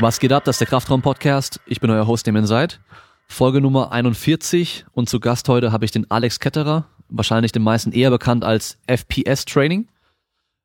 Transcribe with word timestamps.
Was 0.00 0.20
geht 0.20 0.32
ab? 0.32 0.44
Das 0.44 0.54
ist 0.54 0.60
der 0.60 0.68
Kraftraum-Podcast. 0.68 1.60
Ich 1.66 1.80
bin 1.80 1.90
euer 1.90 2.06
Host, 2.06 2.24
dem 2.28 2.36
ihr 2.36 2.46
seid. 2.46 2.78
Folge 3.26 3.60
Nummer 3.60 3.90
41 3.90 4.86
und 4.92 5.08
zu 5.08 5.18
Gast 5.18 5.48
heute 5.48 5.72
habe 5.72 5.84
ich 5.84 5.90
den 5.90 6.08
Alex 6.08 6.38
Ketterer, 6.38 6.84
wahrscheinlich 7.08 7.50
den 7.50 7.64
meisten 7.64 7.90
eher 7.90 8.10
bekannt 8.10 8.44
als 8.44 8.78
FPS 8.86 9.44
Training. 9.44 9.88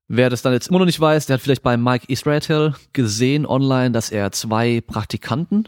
Wer 0.07 0.30
das 0.30 0.43
dann 0.43 0.54
jetzt 0.54 0.67
immer 0.67 0.77
noch 0.77 0.85
nicht 0.85 0.99
weiß, 0.99 1.25
der 1.25 1.34
hat 1.34 1.41
vielleicht 1.41 1.63
bei 1.63 1.77
Mike 1.77 2.05
Israel 2.09 2.75
gesehen 2.93 3.48
online, 3.48 3.89
dass 3.89 4.11
er 4.11 4.31
zwei 4.31 4.81
Praktikanten 4.81 5.68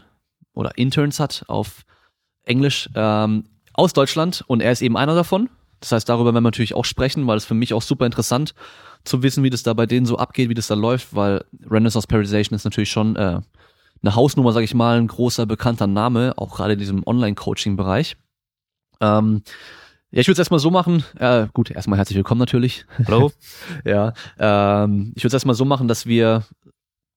oder 0.54 0.78
Interns 0.78 1.18
hat 1.18 1.44
auf 1.48 1.84
Englisch 2.44 2.88
ähm, 2.94 3.46
aus 3.72 3.92
Deutschland 3.92 4.44
und 4.46 4.62
er 4.62 4.70
ist 4.70 4.80
eben 4.80 4.96
einer 4.96 5.16
davon. 5.16 5.50
Das 5.80 5.90
heißt, 5.90 6.08
darüber 6.08 6.26
werden 6.26 6.36
wir 6.36 6.48
natürlich 6.48 6.74
auch 6.74 6.84
sprechen, 6.84 7.26
weil 7.26 7.36
es 7.36 7.44
für 7.44 7.54
mich 7.54 7.74
auch 7.74 7.82
super 7.82 8.06
interessant 8.06 8.54
zu 9.04 9.22
wissen, 9.22 9.44
wie 9.44 9.50
das 9.50 9.62
da 9.62 9.72
bei 9.72 9.86
denen 9.86 10.06
so 10.06 10.18
abgeht, 10.18 10.48
wie 10.48 10.54
das 10.54 10.66
da 10.66 10.74
läuft, 10.74 11.14
weil 11.14 11.44
Renaissance 11.68 12.06
Periodization 12.06 12.56
ist 12.56 12.64
natürlich 12.64 12.90
schon 12.90 13.16
äh, 13.16 13.40
eine 14.02 14.14
Hausnummer, 14.14 14.52
sag 14.52 14.62
ich 14.62 14.74
mal, 14.74 14.98
ein 14.98 15.06
großer 15.06 15.46
bekannter 15.46 15.86
Name, 15.86 16.34
auch 16.36 16.56
gerade 16.56 16.74
in 16.74 16.78
diesem 16.78 17.06
Online-Coaching-Bereich. 17.06 18.16
Ähm, 19.00 19.42
ja, 20.10 20.20
ich 20.20 20.28
würde 20.28 20.34
es 20.34 20.38
erstmal 20.38 20.60
so 20.60 20.70
machen. 20.70 21.04
Äh, 21.18 21.48
gut, 21.52 21.70
erstmal 21.70 21.98
herzlich 21.98 22.16
willkommen 22.16 22.38
natürlich. 22.38 22.86
Hallo. 23.06 23.32
ja, 23.84 24.12
ähm, 24.38 25.12
ich 25.14 25.22
würde 25.22 25.28
es 25.28 25.34
erstmal 25.34 25.56
so 25.56 25.64
machen, 25.64 25.88
dass 25.88 26.06
wir 26.06 26.44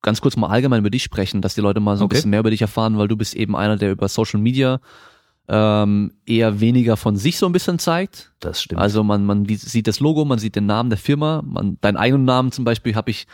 ganz 0.02 0.20
kurz 0.20 0.36
mal 0.36 0.48
allgemein 0.48 0.80
über 0.80 0.90
dich 0.90 1.02
sprechen, 1.02 1.42
dass 1.42 1.54
die 1.54 1.60
Leute 1.60 1.80
mal 1.80 1.96
so 1.96 2.04
okay. 2.04 2.14
ein 2.14 2.16
bisschen 2.16 2.30
mehr 2.30 2.40
über 2.40 2.50
dich 2.50 2.62
erfahren, 2.62 2.98
weil 2.98 3.08
du 3.08 3.16
bist 3.16 3.34
eben 3.34 3.54
einer, 3.56 3.76
der 3.76 3.92
über 3.92 4.08
Social 4.08 4.40
Media 4.40 4.80
ähm, 5.48 6.12
eher 6.26 6.60
weniger 6.60 6.96
von 6.96 7.16
sich 7.16 7.36
so 7.38 7.46
ein 7.46 7.52
bisschen 7.52 7.78
zeigt. 7.78 8.32
Das 8.38 8.62
stimmt. 8.62 8.80
Also 8.80 9.02
man, 9.02 9.26
man 9.26 9.46
sieht 9.46 9.88
das 9.88 10.00
Logo, 10.00 10.24
man 10.24 10.38
sieht 10.38 10.54
den 10.54 10.66
Namen 10.66 10.90
der 10.90 10.98
Firma, 10.98 11.42
man, 11.44 11.78
deinen 11.80 11.96
eigenen 11.96 12.24
Namen 12.24 12.52
zum 12.52 12.64
Beispiel 12.64 12.94
habe 12.94 13.10
ich 13.10 13.26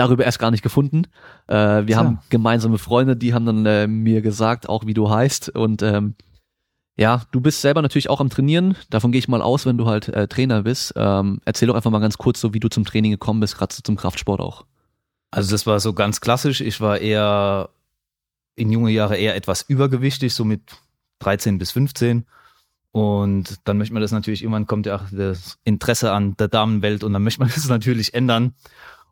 darüber 0.00 0.24
erst 0.24 0.38
gar 0.38 0.50
nicht 0.50 0.62
gefunden. 0.62 1.04
Äh, 1.46 1.54
wir 1.54 1.88
ja. 1.88 1.96
haben 1.98 2.18
gemeinsame 2.30 2.78
Freunde, 2.78 3.16
die 3.16 3.34
haben 3.34 3.46
dann 3.46 3.66
äh, 3.66 3.86
mir 3.86 4.22
gesagt, 4.22 4.68
auch 4.68 4.86
wie 4.86 4.94
du 4.94 5.10
heißt. 5.10 5.50
Und 5.50 5.82
ähm, 5.82 6.14
ja, 6.96 7.22
du 7.30 7.40
bist 7.40 7.60
selber 7.60 7.82
natürlich 7.82 8.10
auch 8.10 8.20
am 8.20 8.30
Trainieren. 8.30 8.76
Davon 8.90 9.12
gehe 9.12 9.18
ich 9.18 9.28
mal 9.28 9.42
aus, 9.42 9.66
wenn 9.66 9.78
du 9.78 9.86
halt 9.86 10.08
äh, 10.08 10.26
Trainer 10.26 10.62
bist. 10.62 10.94
Ähm, 10.96 11.40
erzähl 11.44 11.68
doch 11.68 11.74
einfach 11.74 11.90
mal 11.90 12.00
ganz 12.00 12.18
kurz, 12.18 12.40
so 12.40 12.54
wie 12.54 12.60
du 12.60 12.68
zum 12.68 12.84
Training 12.84 13.12
gekommen 13.12 13.40
bist, 13.40 13.56
gerade 13.56 13.74
so 13.74 13.82
zum 13.82 13.96
Kraftsport 13.96 14.40
auch. 14.40 14.64
Also 15.30 15.52
das 15.52 15.66
war 15.66 15.78
so 15.80 15.92
ganz 15.92 16.20
klassisch. 16.20 16.60
Ich 16.60 16.80
war 16.80 16.98
eher 16.98 17.70
in 18.56 18.72
junge 18.72 18.90
Jahre 18.90 19.16
eher 19.16 19.36
etwas 19.36 19.62
übergewichtig, 19.62 20.34
so 20.34 20.44
mit 20.44 20.62
13 21.20 21.58
bis 21.58 21.70
15. 21.72 22.26
Und 22.92 23.60
dann 23.64 23.78
möchte 23.78 23.94
man 23.94 24.02
das 24.02 24.10
natürlich, 24.10 24.42
irgendwann 24.42 24.66
kommt 24.66 24.86
ja 24.86 24.96
auch 24.96 25.04
das 25.12 25.58
Interesse 25.62 26.12
an 26.12 26.36
der 26.36 26.48
Damenwelt 26.48 27.04
und 27.04 27.12
dann 27.12 27.22
möchte 27.22 27.40
man 27.40 27.50
das 27.54 27.68
natürlich 27.68 28.14
ändern. 28.14 28.54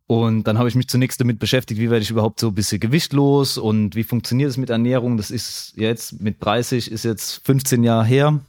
Und 0.09 0.45
dann 0.45 0.57
habe 0.57 0.71
ich 0.71 0.75
mich 0.75 0.89
zunächst 0.89 1.21
damit 1.21 1.39
beschäftigt, 1.39 1.79
wie 1.79 1.91
werde 1.91 2.03
ich 2.03 2.09
überhaupt 2.09 2.41
so 2.41 2.49
ein 2.49 2.55
bisschen 2.55 2.81
gewichtlos 2.81 3.59
und 3.59 3.95
wie 3.95 4.05
funktioniert 4.05 4.49
es 4.49 4.57
mit 4.57 4.71
Ernährung. 4.71 5.19
Das 5.19 5.31
ist 5.31 5.75
jetzt 5.77 6.23
mit 6.23 6.43
30, 6.43 6.91
ist 6.91 7.05
jetzt 7.05 7.45
15 7.45 7.85
Jahre 7.85 8.07
her. 8.07 8.41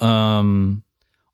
Ähm, 0.00 0.82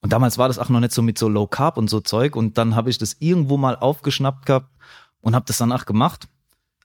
und 0.03 0.13
damals 0.13 0.37
war 0.37 0.49
das 0.49 0.59
auch 0.59 0.69
noch 0.69 0.81
nicht 0.81 0.93
so 0.93 1.01
mit 1.01 1.17
so 1.17 1.27
Low 1.31 1.47
Carb 1.47 1.79
und 1.79 1.89
so 1.89 2.01
Zeug. 2.01 2.37
Und 2.37 2.59
dann 2.59 2.77
habe 2.77 2.91
ich 2.91 2.99
das 2.99 3.17
irgendwo 3.19 3.57
mal 3.57 3.77
aufgeschnappt 3.77 4.45
gehabt 4.45 4.69
und 5.23 5.35
habe 5.35 5.47
das 5.47 5.57
danach 5.57 5.87
gemacht. 5.87 6.29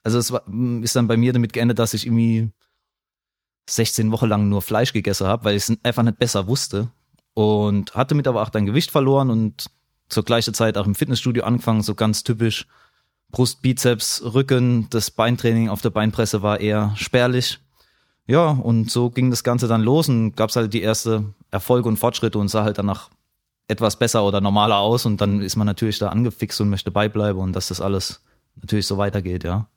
Also 0.04 0.18
es 0.18 0.32
war, 0.32 0.44
ist 0.82 0.96
dann 0.96 1.10
bei 1.10 1.18
mir 1.18 1.34
damit 1.34 1.52
geendet, 1.52 1.78
dass 1.78 1.94
ich 1.94 2.06
irgendwie 2.06 2.52
16 3.70 4.14
Wochen 4.14 4.28
lang 4.28 4.48
nur 4.48 4.62
Fleisch 4.62 4.94
gegessen 4.94 5.28
habe, 5.28 5.44
weil 5.44 5.58
ich 5.58 5.68
es 5.68 5.78
einfach 5.84 6.04
nicht 6.04 6.20
besser 6.20 6.48
wusste. 6.48 6.88
Und 7.34 7.96
hatte 7.96 8.16
mit 8.16 8.30
aber 8.30 8.44
auch 8.44 8.50
dein 8.50 8.66
Gewicht 8.66 8.92
verloren 8.92 9.30
und 9.30 9.66
zur 10.10 10.24
gleichen 10.24 10.54
Zeit 10.54 10.78
auch 10.78 10.86
im 10.86 10.96
Fitnessstudio 10.96 11.44
angefangen, 11.44 11.82
so 11.82 11.96
ganz 11.96 12.24
typisch. 12.24 12.68
Brust, 13.32 13.62
Bizeps, 13.62 14.22
Rücken, 14.24 14.88
das 14.92 15.12
Beintraining 15.12 15.70
auf 15.70 15.82
der 15.82 15.90
Beinpresse 15.90 16.42
war 16.42 16.60
eher 16.60 16.94
spärlich. 16.96 17.60
Ja, 18.28 18.50
und 18.50 18.90
so 18.90 19.10
ging 19.10 19.30
das 19.30 19.44
Ganze 19.44 19.68
dann 19.68 19.82
los 19.82 20.10
und 20.10 20.36
gab 20.36 20.50
es 20.50 20.56
halt 20.56 20.74
die 20.74 20.82
erste 20.82 21.26
Erfolge 21.52 21.88
und 21.88 21.98
Fortschritte 21.98 22.40
und 22.40 22.48
sah 22.48 22.64
halt 22.64 22.78
danach 22.78 23.10
etwas 23.68 23.98
besser 23.98 24.24
oder 24.24 24.42
normaler 24.42 24.78
aus 24.78 25.06
und 25.06 25.22
dann 25.22 25.42
ist 25.42 25.56
man 25.56 25.68
natürlich 25.68 26.00
da 26.00 26.10
angefixt 26.10 26.62
und 26.62 26.70
möchte 26.70 26.92
beibleiben 26.92 27.40
und 27.40 27.54
dass 27.54 27.68
das 27.68 27.82
alles 27.82 28.24
natürlich 28.56 28.88
so 28.88 28.98
weitergeht, 28.98 29.44
ja. 29.44 29.68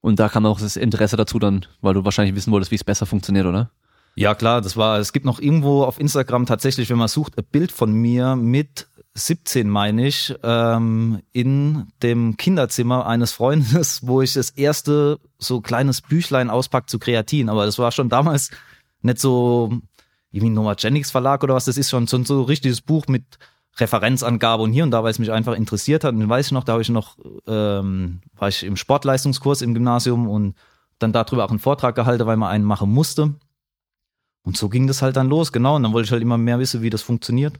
Und 0.00 0.20
da 0.20 0.28
kam 0.28 0.46
auch 0.46 0.60
das 0.60 0.76
Interesse 0.76 1.16
dazu 1.16 1.38
dann, 1.38 1.66
weil 1.80 1.94
du 1.94 2.04
wahrscheinlich 2.04 2.36
wissen 2.36 2.52
wolltest, 2.52 2.70
wie 2.70 2.76
es 2.76 2.84
besser 2.84 3.06
funktioniert, 3.06 3.46
oder? 3.46 3.70
Ja, 4.14 4.34
klar, 4.34 4.60
das 4.60 4.76
war, 4.76 4.98
es 4.98 5.12
gibt 5.12 5.26
noch 5.26 5.40
irgendwo 5.40 5.82
auf 5.84 6.00
Instagram 6.00 6.46
tatsächlich, 6.46 6.88
wenn 6.88 6.98
man 6.98 7.08
sucht, 7.08 7.36
ein 7.36 7.44
Bild 7.44 7.72
von 7.72 7.92
mir 7.92 8.36
mit 8.36 8.86
17, 9.16 9.68
meine 9.68 10.06
ich, 10.06 10.34
ähm, 10.42 11.22
in 11.32 11.86
dem 12.02 12.36
Kinderzimmer 12.36 13.06
eines 13.06 13.32
Freundes, 13.32 14.00
wo 14.06 14.20
ich 14.20 14.34
das 14.34 14.50
erste 14.50 15.18
so 15.38 15.60
kleines 15.60 16.02
Büchlein 16.02 16.50
auspackt 16.50 16.90
zu 16.90 16.98
Kreatin. 16.98 17.48
Aber 17.48 17.64
das 17.64 17.78
war 17.78 17.92
schon 17.92 18.08
damals 18.08 18.50
nicht 19.00 19.18
so 19.18 19.72
irgendwie 20.30 20.52
Nomagenics 20.52 21.10
Verlag 21.10 21.42
oder 21.42 21.54
was, 21.54 21.64
das 21.64 21.78
ist 21.78 21.88
schon 21.88 22.06
so 22.06 22.18
ein 22.18 22.24
so 22.24 22.42
richtiges 22.42 22.82
Buch 22.82 23.06
mit 23.08 23.24
Referenzangabe 23.78 24.62
und 24.62 24.72
hier 24.72 24.84
und 24.84 24.90
da, 24.90 25.02
weil 25.02 25.10
es 25.10 25.18
mich 25.18 25.32
einfach 25.32 25.54
interessiert 25.54 26.04
hat. 26.04 26.12
Und 26.12 26.20
dann 26.20 26.28
weiß 26.28 26.46
ich 26.46 26.52
noch, 26.52 26.64
da 26.64 26.72
habe 26.72 26.82
ich 26.82 26.88
noch, 26.90 27.16
ähm, 27.46 28.20
war 28.34 28.48
ich 28.48 28.64
im 28.64 28.76
Sportleistungskurs 28.76 29.62
im 29.62 29.74
Gymnasium 29.74 30.28
und 30.28 30.54
dann 30.98 31.12
darüber 31.12 31.44
auch 31.44 31.50
einen 31.50 31.58
Vortrag 31.58 31.94
gehalten, 31.94 32.26
weil 32.26 32.36
man 32.36 32.50
einen 32.50 32.64
machen 32.64 32.90
musste. 32.90 33.34
Und 34.42 34.56
so 34.56 34.68
ging 34.68 34.86
das 34.86 35.02
halt 35.02 35.16
dann 35.16 35.28
los, 35.28 35.52
genau. 35.52 35.76
Und 35.76 35.82
dann 35.82 35.92
wollte 35.92 36.06
ich 36.06 36.12
halt 36.12 36.22
immer 36.22 36.38
mehr 36.38 36.58
wissen, 36.58 36.82
wie 36.82 36.90
das 36.90 37.02
funktioniert. 37.02 37.58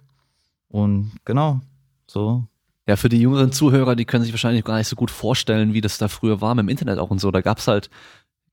Und 0.68 1.12
genau, 1.24 1.60
so. 2.06 2.44
Ja, 2.88 2.96
für 2.96 3.08
die 3.08 3.20
jüngeren 3.20 3.50
Zuhörer, 3.50 3.96
die 3.96 4.04
können 4.04 4.22
sich 4.22 4.32
wahrscheinlich 4.32 4.64
gar 4.64 4.78
nicht 4.78 4.88
so 4.88 4.96
gut 4.96 5.10
vorstellen, 5.10 5.74
wie 5.74 5.80
das 5.80 5.98
da 5.98 6.08
früher 6.08 6.40
war 6.40 6.54
mit 6.54 6.64
dem 6.64 6.68
Internet 6.68 6.98
auch 6.98 7.10
und 7.10 7.20
so. 7.20 7.30
Da 7.32 7.40
gab's 7.40 7.66
halt 7.66 7.90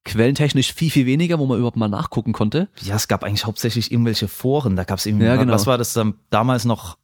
quellentechnisch 0.06 0.73
viel, 0.73 0.90
viel 0.90 1.06
weniger, 1.06 1.40
wo 1.40 1.46
man 1.46 1.57
überhaupt 1.57 1.78
mal 1.78 1.88
nachgucken 1.88 2.34
konnte. 2.34 2.68
Ja, 2.81 2.96
es 2.96 3.07
gab 3.07 3.23
eigentlich 3.23 3.46
hauptsächlich 3.46 3.91
irgendwelche 3.91 4.28
Foren. 4.28 4.75
Da 4.75 4.84
gab's 4.84 5.06
irgendwie, 5.06 5.25
ja, 5.25 5.35
genau. 5.35 5.53
was 5.53 5.68
war 5.68 5.78
das 5.78 5.94
dann 5.94 6.16
damals 6.29 6.66
noch? 6.66 6.97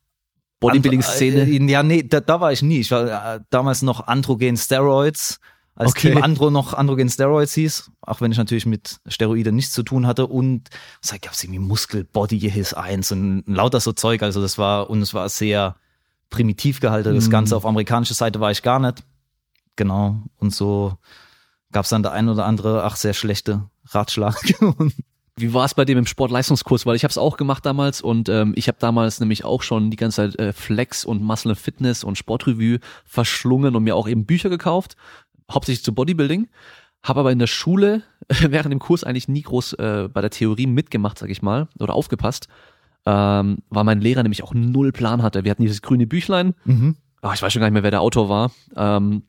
Bodybuilding-Szene? 0.60 1.44
Äh, 1.44 1.72
ja, 1.72 1.84
nee, 1.84 2.04
da, 2.04 2.20
da 2.20 2.42
war 2.42 2.52
ich 2.52 2.62
nie. 2.62 2.80
Ich 2.80 2.92
war 2.92 3.36
äh, 3.36 3.40
damals 3.50 3.82
noch 3.82 4.08
Androgen 4.08 4.58
Steroids, 4.58 5.40
als 5.80 5.92
okay. 5.92 6.12
Team 6.12 6.24
Andro 6.24 6.52
noch 6.52 6.74
Androgen 6.74 7.10
Steroids 7.10 7.54
hieß, 7.54 7.92
auch 8.02 8.20
wenn 8.20 8.34
ich 8.34 8.38
natürlich 8.38 8.66
mit 8.66 9.00
Steroiden 9.08 9.56
nichts 9.56 9.72
zu 9.72 9.82
tun 9.82 10.06
hatte 10.06 10.28
und 10.28 10.70
es 11.02 11.12
gab 11.12 11.32
es 11.32 11.42
irgendwie 11.44 11.60
Muskel 11.60 12.04
Body 12.04 12.38
His 12.40 12.74
1 12.74 13.14
und 13.14 13.44
lauter 13.48 13.80
so 13.80 13.94
Zeug, 13.94 14.22
also 14.22 14.42
das 14.42 14.58
war 14.58 14.90
und 14.90 15.02
es 15.02 15.14
war 15.14 15.30
sehr 15.30 15.78
primitiv 16.30 16.82
gehalten, 16.82 17.16
das 17.16 17.28
mhm. 17.28 17.32
Ganze 17.32 17.56
auf 17.56 17.66
amerikanischer 17.66 18.14
Seite 18.14 18.42
war 18.42 18.52
ich 18.52 18.62
gar 18.62 18.80
nicht. 18.80 19.04
Genau, 19.78 20.22
und 20.36 20.54
so 20.54 20.98
gab 21.72 21.86
es 21.86 21.90
dann 21.90 22.04
der 22.04 22.12
ein 22.12 22.28
oder 22.28 22.46
andere, 22.46 22.84
ach, 22.84 22.98
sehr 22.98 23.14
schlechte 23.14 23.70
Ratschlag. 23.86 24.36
Wie 25.38 25.54
war 25.54 25.64
es 25.64 25.74
bei 25.74 25.86
dem 25.86 25.98
im 25.98 26.06
Sportleistungskurs? 26.06 26.86
Weil 26.86 26.98
ich 26.98 27.04
habe 27.04 27.12
es 27.12 27.18
auch 27.18 27.38
gemacht 27.38 27.66
damals 27.66 28.02
und 28.02 28.28
ähm, 28.28 28.52
ich 28.58 28.68
habe 28.68 28.78
damals 28.82 29.22
nämlich 29.22 29.46
auch 29.46 29.62
schon 29.62 29.90
die 29.90 29.96
ganze 29.96 30.18
Zeit 30.18 30.40
äh, 30.40 30.52
Flex 30.52 31.06
und 31.06 31.24
Muscle 31.24 31.56
Fitness 31.56 32.04
und 32.04 32.18
Sportrevue 32.18 32.80
verschlungen 33.06 33.78
und 33.78 33.84
mir 33.84 33.96
auch 33.96 34.10
eben 34.10 34.26
Bücher 34.26 34.50
gekauft, 34.50 34.98
hauptsächlich 35.52 35.84
zu 35.84 35.94
Bodybuilding. 35.94 36.48
Habe 37.04 37.22
aber 37.22 37.32
in 37.32 37.40
der 37.40 37.48
Schule 37.48 38.04
während 38.28 38.72
dem 38.72 38.80
Kurs 38.80 39.04
eigentlich 39.04 39.28
nie 39.28 39.42
groß 39.42 39.74
äh, 39.74 40.10
bei 40.12 40.22
der 40.22 40.30
Theorie 40.30 40.68
mitgemacht, 40.68 41.18
sag 41.18 41.30
ich 41.30 41.42
mal, 41.42 41.68
oder 41.80 41.94
aufgepasst, 41.94 42.48
ähm, 43.06 43.60
weil 43.70 43.84
mein 43.84 44.02
Lehrer 44.02 44.24
nämlich 44.24 44.44
auch 44.44 44.54
null 44.54 44.92
Plan 44.92 45.24
hatte. 45.24 45.44
Wir 45.44 45.52
hatten 45.52 45.64
dieses 45.64 45.82
grüne 45.82 46.08
Büchlein. 46.08 46.54
Mhm. 46.66 46.98
Oh, 47.22 47.32
ich 47.34 47.42
weiß 47.42 47.52
schon 47.52 47.60
gar 47.60 47.68
nicht 47.68 47.74
mehr, 47.74 47.84
wer 47.84 47.92
der 47.92 48.02
Autor 48.02 48.30
war. 48.30 48.52
Ähm, 48.76 49.24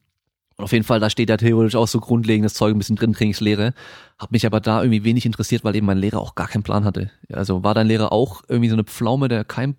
und 0.56 0.64
auf 0.64 0.72
jeden 0.72 0.84
Fall, 0.84 1.00
da 1.00 1.08
steht 1.08 1.31
ja 1.31 1.38
theoretisch 1.38 1.75
auch 1.75 1.88
so 1.88 2.00
grundlegendes 2.00 2.52
Zeug 2.52 2.75
ein 2.75 2.78
bisschen 2.78 2.97
drin, 2.97 3.14
Trainingslehre. 3.14 3.72
Hat 4.19 4.31
mich 4.31 4.44
aber 4.44 4.60
da 4.60 4.82
irgendwie 4.82 5.04
wenig 5.04 5.25
interessiert, 5.25 5.64
weil 5.64 5.75
eben 5.75 5.87
mein 5.87 5.96
Lehrer 5.96 6.20
auch 6.20 6.34
gar 6.34 6.49
keinen 6.49 6.62
Plan 6.64 6.84
hatte. 6.84 7.11
Also 7.32 7.64
war 7.64 7.72
dein 7.72 7.87
Lehrer 7.87 8.12
auch 8.12 8.43
irgendwie 8.46 8.69
so 8.69 8.75
eine 8.75 8.84
Pflaume, 8.84 9.28
der 9.28 9.44
keinen 9.44 9.76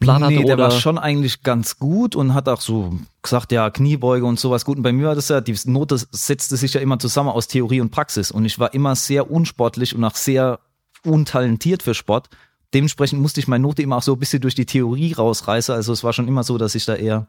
Plan 0.00 0.20
nee, 0.20 0.26
hatte? 0.26 0.36
Nee, 0.36 0.44
der 0.44 0.58
war 0.58 0.70
schon 0.70 0.98
eigentlich 0.98 1.42
ganz 1.42 1.78
gut 1.78 2.16
und 2.16 2.34
hat 2.34 2.48
auch 2.48 2.60
so 2.60 2.98
gesagt, 3.22 3.52
ja, 3.52 3.70
Kniebeuge 3.70 4.26
und 4.26 4.38
sowas 4.38 4.64
gut. 4.64 4.76
Und 4.76 4.82
bei 4.82 4.92
mir 4.92 5.08
war 5.08 5.14
das 5.14 5.28
ja, 5.28 5.40
die 5.40 5.56
Note 5.64 5.98
setzte 6.10 6.56
sich 6.56 6.74
ja 6.74 6.80
immer 6.80 6.98
zusammen 6.98 7.30
aus 7.30 7.48
Theorie 7.48 7.80
und 7.80 7.90
Praxis. 7.90 8.30
Und 8.30 8.44
ich 8.44 8.58
war 8.58 8.74
immer 8.74 8.96
sehr 8.96 9.30
unsportlich 9.30 9.94
und 9.94 10.04
auch 10.04 10.16
sehr 10.16 10.60
untalentiert 11.04 11.82
für 11.82 11.94
Sport. 11.94 12.28
Dementsprechend 12.72 13.20
musste 13.20 13.40
ich 13.40 13.48
meine 13.48 13.62
Note 13.62 13.82
immer 13.82 13.96
auch 13.96 14.02
so 14.02 14.14
ein 14.14 14.18
bisschen 14.18 14.40
durch 14.40 14.54
die 14.54 14.66
Theorie 14.66 15.12
rausreißen. 15.12 15.74
Also 15.74 15.92
es 15.92 16.02
war 16.02 16.12
schon 16.12 16.28
immer 16.28 16.42
so, 16.42 16.58
dass 16.58 16.74
ich 16.74 16.84
da 16.84 16.96
eher 16.96 17.26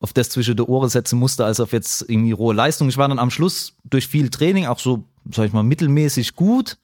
auf 0.00 0.12
das 0.12 0.28
zwischen 0.28 0.56
die 0.56 0.62
Ohren 0.62 0.90
setzen 0.90 1.18
musste, 1.18 1.46
als 1.46 1.60
auf 1.60 1.72
jetzt 1.72 2.04
irgendwie 2.08 2.32
rohe 2.32 2.54
Leistung. 2.54 2.88
Ich 2.88 2.98
war 2.98 3.08
dann 3.08 3.18
am 3.18 3.30
Schluss 3.30 3.74
durch 3.84 4.06
viel 4.06 4.28
Training 4.28 4.66
auch 4.66 4.78
so, 4.78 5.04
sag 5.30 5.46
ich 5.46 5.52
mal, 5.52 5.62
mittelmäßig 5.62 6.34
gut, 6.34 6.76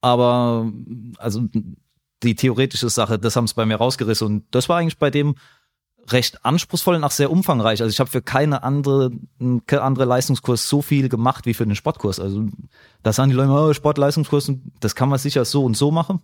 aber 0.00 0.70
also 1.18 1.48
die 2.22 2.34
theoretische 2.34 2.88
Sache, 2.88 3.18
das 3.18 3.36
haben 3.36 3.44
es 3.44 3.54
bei 3.54 3.66
mir 3.66 3.76
rausgerissen 3.76 4.26
und 4.26 4.44
das 4.50 4.68
war 4.68 4.78
eigentlich 4.78 4.98
bei 4.98 5.10
dem 5.10 5.34
recht 6.08 6.44
anspruchsvoll 6.44 6.96
und 6.96 7.04
auch 7.04 7.12
sehr 7.12 7.30
umfangreich. 7.30 7.80
Also 7.80 7.90
ich 7.90 8.00
habe 8.00 8.10
für 8.10 8.22
keine 8.22 8.62
andere, 8.62 9.10
keine 9.66 9.82
andere 9.82 10.04
Leistungskurs 10.04 10.68
so 10.68 10.82
viel 10.82 11.08
gemacht 11.08 11.46
wie 11.46 11.54
für 11.54 11.64
den 11.64 11.76
Sportkurs. 11.76 12.18
Also 12.18 12.46
da 13.02 13.12
sagen 13.12 13.30
die 13.30 13.36
Leute, 13.36 13.50
oh, 13.50 13.72
Sportleistungskurs, 13.72 14.52
das 14.80 14.94
kann 14.94 15.08
man 15.08 15.18
sicher 15.18 15.44
so 15.44 15.64
und 15.64 15.76
so 15.76 15.90
machen. 15.90 16.20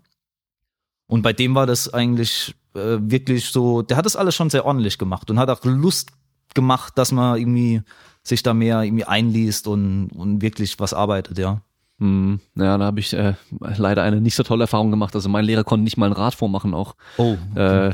Und 1.06 1.23
bei 1.23 1.33
dem 1.33 1.55
war 1.55 1.67
das 1.67 1.93
eigentlich 1.93 2.55
äh, 2.75 2.99
wirklich 3.00 3.47
so, 3.47 3.83
der 3.83 3.97
hat 3.97 4.05
das 4.05 4.17
alles 4.17 4.35
schon 4.35 4.50
sehr 4.50 4.67
ordentlich 4.67 4.99
gemacht 4.99 5.31
und 5.31 5.39
hat 5.39 5.49
auch 5.49 5.65
Lust 5.65 6.11
gemacht, 6.55 6.99
dass 6.99 7.12
man 7.12 7.39
irgendwie 7.39 7.83
sich 8.23 8.43
da 8.43 8.53
mehr 8.53 8.83
irgendwie 8.83 9.05
einliest 9.05 9.69
und, 9.69 10.11
und 10.11 10.43
wirklich 10.43 10.79
was 10.79 10.93
arbeitet, 10.93 11.39
ja. 11.39 11.62
Hm, 11.99 12.41
ja, 12.55 12.79
da 12.79 12.85
habe 12.85 13.00
ich 13.00 13.12
äh, 13.12 13.35
leider 13.61 14.03
eine 14.03 14.21
nicht 14.21 14.37
so 14.37 14.43
tolle 14.43 14.65
Erfahrung 14.65 14.91
gemacht. 14.91 15.15
Also 15.15 15.29
mein 15.29 15.45
Lehrer 15.45 15.65
konnte 15.65 15.85
nicht 15.85 15.97
mal 15.97 16.06
ein 16.06 16.12
Rad 16.12 16.35
vormachen 16.35 16.75
auch. 16.75 16.95
Oh. 17.17 17.37
Äh, 17.56 17.93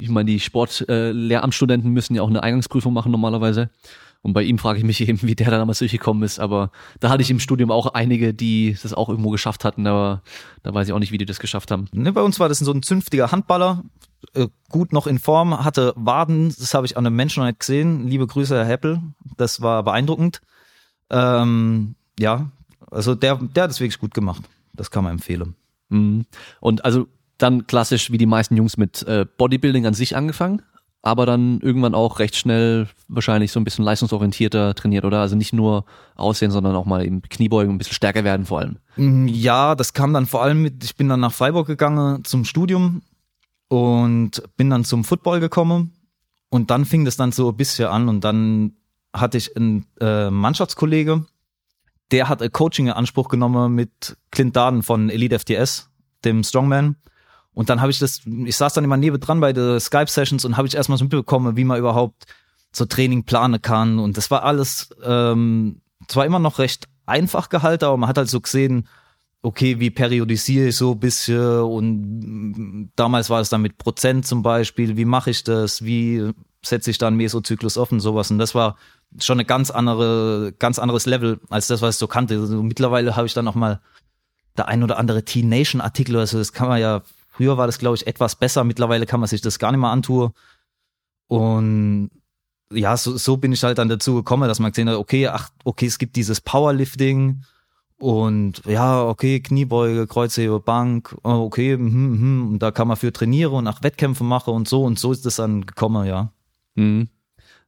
ich 0.00 0.08
meine, 0.08 0.30
die 0.30 0.40
Sportlehramtsstudenten 0.40 1.90
äh, 1.90 1.92
müssen 1.92 2.14
ja 2.14 2.22
auch 2.22 2.28
eine 2.28 2.42
Eingangsprüfung 2.42 2.92
machen 2.92 3.12
normalerweise. 3.12 3.70
Und 4.22 4.34
bei 4.34 4.44
ihm 4.44 4.58
frage 4.58 4.78
ich 4.78 4.84
mich 4.84 5.00
eben, 5.08 5.20
wie 5.22 5.34
der 5.34 5.50
da 5.50 5.58
damals 5.58 5.80
durchgekommen 5.80 6.22
ist. 6.22 6.38
Aber 6.38 6.70
da 7.00 7.10
hatte 7.10 7.22
ich 7.22 7.30
im 7.30 7.40
Studium 7.40 7.70
auch 7.70 7.94
einige, 7.94 8.32
die 8.32 8.76
das 8.80 8.94
auch 8.94 9.08
irgendwo 9.08 9.30
geschafft 9.30 9.64
hatten, 9.64 9.86
aber 9.86 10.22
da 10.62 10.72
weiß 10.72 10.86
ich 10.86 10.92
auch 10.92 11.00
nicht, 11.00 11.12
wie 11.12 11.18
die 11.18 11.26
das 11.26 11.40
geschafft 11.40 11.70
haben. 11.70 11.86
Ne, 11.92 12.12
bei 12.12 12.22
uns 12.22 12.38
war 12.38 12.48
das 12.48 12.60
so 12.60 12.72
ein 12.72 12.82
zünftiger 12.82 13.32
Handballer, 13.32 13.82
äh, 14.34 14.46
gut 14.70 14.92
noch 14.92 15.08
in 15.08 15.18
Form, 15.18 15.64
hatte 15.64 15.92
Waden, 15.96 16.48
das 16.48 16.74
habe 16.74 16.86
ich 16.86 16.96
an 16.96 17.06
einem 17.06 17.16
Menschen 17.16 17.44
nicht 17.44 17.58
gesehen. 17.58 18.06
Liebe 18.06 18.26
Grüße, 18.26 18.56
Herr 18.56 18.64
Heppel, 18.64 19.00
das 19.36 19.60
war 19.60 19.82
beeindruckend. 19.82 20.40
Ähm, 21.10 21.96
ja, 22.18 22.50
also 22.92 23.14
der, 23.14 23.36
der 23.36 23.64
hat 23.64 23.70
es 23.70 23.80
wirklich 23.80 23.98
gut 23.98 24.14
gemacht. 24.14 24.42
Das 24.74 24.90
kann 24.90 25.04
man 25.04 25.14
empfehlen. 25.14 25.54
Mhm. 25.88 26.26
Und 26.60 26.84
also 26.84 27.06
dann 27.38 27.66
klassisch 27.66 28.10
wie 28.12 28.18
die 28.18 28.26
meisten 28.26 28.56
Jungs 28.56 28.76
mit 28.76 29.02
äh, 29.02 29.26
Bodybuilding 29.36 29.86
an 29.86 29.94
sich 29.94 30.16
angefangen, 30.16 30.62
aber 31.02 31.26
dann 31.26 31.60
irgendwann 31.60 31.94
auch 31.94 32.20
recht 32.20 32.36
schnell 32.36 32.88
wahrscheinlich 33.08 33.50
so 33.50 33.58
ein 33.58 33.64
bisschen 33.64 33.84
leistungsorientierter 33.84 34.74
trainiert, 34.74 35.04
oder? 35.04 35.20
Also 35.20 35.34
nicht 35.34 35.52
nur 35.52 35.84
aussehen, 36.14 36.52
sondern 36.52 36.76
auch 36.76 36.86
mal 36.86 37.04
eben 37.04 37.22
Kniebeugen 37.22 37.74
ein 37.74 37.78
bisschen 37.78 37.94
stärker 37.94 38.22
werden 38.22 38.46
vor 38.46 38.60
allem. 38.60 38.76
Mm, 38.96 39.26
ja, 39.26 39.74
das 39.74 39.92
kam 39.92 40.12
dann 40.12 40.26
vor 40.26 40.42
allem 40.42 40.62
mit, 40.62 40.84
ich 40.84 40.96
bin 40.96 41.08
dann 41.08 41.20
nach 41.20 41.32
Freiburg 41.32 41.66
gegangen 41.66 42.24
zum 42.24 42.44
Studium 42.44 43.02
und 43.68 44.42
bin 44.56 44.70
dann 44.70 44.84
zum 44.84 45.02
Football 45.02 45.40
gekommen 45.40 45.92
und 46.48 46.70
dann 46.70 46.84
fing 46.84 47.04
das 47.04 47.16
dann 47.16 47.32
so 47.32 47.48
ein 47.48 47.56
bisschen 47.56 47.88
an 47.88 48.08
und 48.08 48.22
dann 48.22 48.74
hatte 49.12 49.38
ich 49.38 49.56
einen 49.56 49.86
äh, 50.00 50.30
Mannschaftskollege, 50.30 51.26
der 52.12 52.28
hat 52.28 52.42
ein 52.42 52.52
Coaching 52.52 52.86
in 52.86 52.92
Anspruch 52.92 53.28
genommen 53.28 53.74
mit 53.74 54.16
Clint 54.30 54.54
Darden 54.54 54.82
von 54.82 55.10
Elite 55.10 55.38
FTS, 55.38 55.90
dem 56.24 56.44
Strongman. 56.44 56.96
Und 57.54 57.68
dann 57.68 57.80
habe 57.80 57.90
ich 57.90 57.98
das, 57.98 58.20
ich 58.24 58.56
saß 58.56 58.74
dann 58.74 58.84
immer 58.84 58.96
neben 58.96 59.18
dran 59.20 59.40
bei 59.40 59.52
den 59.52 59.80
Skype-Sessions 59.80 60.44
und 60.44 60.56
habe 60.56 60.68
ich 60.68 60.74
erstmal 60.74 60.98
so 60.98 61.04
mitbekommen, 61.04 61.56
wie 61.56 61.64
man 61.64 61.78
überhaupt 61.78 62.26
so 62.70 62.84
Training 62.84 63.24
planen 63.24 63.60
kann. 63.60 63.98
Und 63.98 64.16
das 64.16 64.30
war 64.30 64.44
alles 64.44 64.90
ähm, 65.02 65.80
zwar 66.08 66.24
immer 66.24 66.38
noch 66.38 66.58
recht 66.58 66.86
einfach 67.06 67.48
gehalten, 67.48 67.84
aber 67.84 67.96
man 67.96 68.08
hat 68.08 68.18
halt 68.18 68.28
so 68.28 68.40
gesehen, 68.40 68.88
okay, 69.42 69.80
wie 69.80 69.90
periodisiere 69.90 70.68
ich 70.68 70.76
so 70.76 70.92
ein 70.92 71.00
bisschen 71.00 71.62
und 71.62 72.92
damals 72.94 73.28
war 73.28 73.40
es 73.40 73.48
dann 73.48 73.62
mit 73.62 73.76
Prozent 73.76 74.24
zum 74.24 74.42
Beispiel, 74.42 74.96
wie 74.96 75.04
mache 75.04 75.30
ich 75.30 75.42
das, 75.42 75.84
wie 75.84 76.32
setze 76.64 76.90
ich 76.90 76.98
dann 76.98 77.16
Mesozyklus 77.16 77.76
offen, 77.76 77.98
sowas. 77.98 78.30
Und 78.30 78.38
das 78.38 78.54
war 78.54 78.76
schon 79.18 79.36
eine 79.36 79.44
ganz 79.44 79.70
andere, 79.70 80.52
ganz 80.58 80.78
anderes 80.78 81.06
Level 81.06 81.40
als 81.50 81.66
das, 81.66 81.82
was 81.82 81.96
ich 81.96 81.98
so 81.98 82.06
kannte. 82.06 82.38
Also 82.38 82.62
mittlerweile 82.62 83.16
habe 83.16 83.26
ich 83.26 83.34
dann 83.34 83.48
auch 83.48 83.54
mal 83.54 83.80
der 84.56 84.68
ein 84.68 84.82
oder 84.82 84.98
andere 84.98 85.24
Teen 85.24 85.48
Nation 85.48 85.80
Artikel, 85.80 86.16
also 86.16 86.38
das 86.38 86.52
kann 86.52 86.68
man 86.68 86.80
ja, 86.80 87.02
früher 87.30 87.56
war 87.56 87.66
das 87.66 87.78
glaube 87.78 87.96
ich 87.96 88.06
etwas 88.06 88.36
besser, 88.36 88.64
mittlerweile 88.64 89.06
kann 89.06 89.20
man 89.20 89.28
sich 89.28 89.40
das 89.40 89.58
gar 89.58 89.72
nicht 89.72 89.80
mehr 89.80 89.90
antun. 89.90 90.32
Und 91.28 92.10
ja, 92.72 92.96
so, 92.96 93.16
so 93.16 93.36
bin 93.36 93.52
ich 93.52 93.62
halt 93.64 93.78
dann 93.78 93.88
dazu 93.88 94.14
gekommen, 94.14 94.48
dass 94.48 94.60
man 94.60 94.72
gesehen 94.72 94.88
hat, 94.88 94.96
okay, 94.96 95.28
ach, 95.28 95.50
okay, 95.64 95.86
es 95.86 95.98
gibt 95.98 96.16
dieses 96.16 96.40
Powerlifting 96.40 97.42
und 97.98 98.62
ja, 98.66 99.02
okay, 99.04 99.40
Kniebeuge, 99.40 100.06
Kreuzhebe, 100.06 100.60
Bank, 100.60 101.16
oh, 101.22 101.44
okay, 101.44 101.74
hm, 101.74 101.92
hm, 101.92 102.48
und 102.52 102.58
da 102.58 102.70
kann 102.70 102.88
man 102.88 102.96
für 102.96 103.12
trainieren 103.12 103.52
und 103.52 103.64
nach 103.64 103.82
Wettkämpfen 103.82 104.26
machen 104.26 104.54
und 104.54 104.68
so 104.68 104.84
und 104.84 104.98
so 104.98 105.12
ist 105.12 105.24
das 105.24 105.36
dann 105.36 105.66
gekommen, 105.66 106.06
ja. 106.06 106.32
Mhm. 106.74 107.08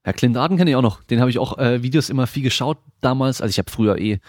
Ja, 0.07 0.13
Clint 0.13 0.37
Arden 0.37 0.57
kenne 0.57 0.71
ich 0.71 0.77
auch 0.77 0.83
noch. 0.83 1.03
Den 1.03 1.21
habe 1.21 1.31
ich 1.31 1.39
auch 1.39 1.59
äh, 1.59 1.83
Videos 1.83 2.11
immer 2.11 2.27
viel 2.27 2.43
geschaut 2.43 2.79
damals. 3.01 3.41
Also 3.41 3.51
ich 3.51 3.59
habe 3.59 3.71
früher 3.71 3.99
eh 3.99 4.21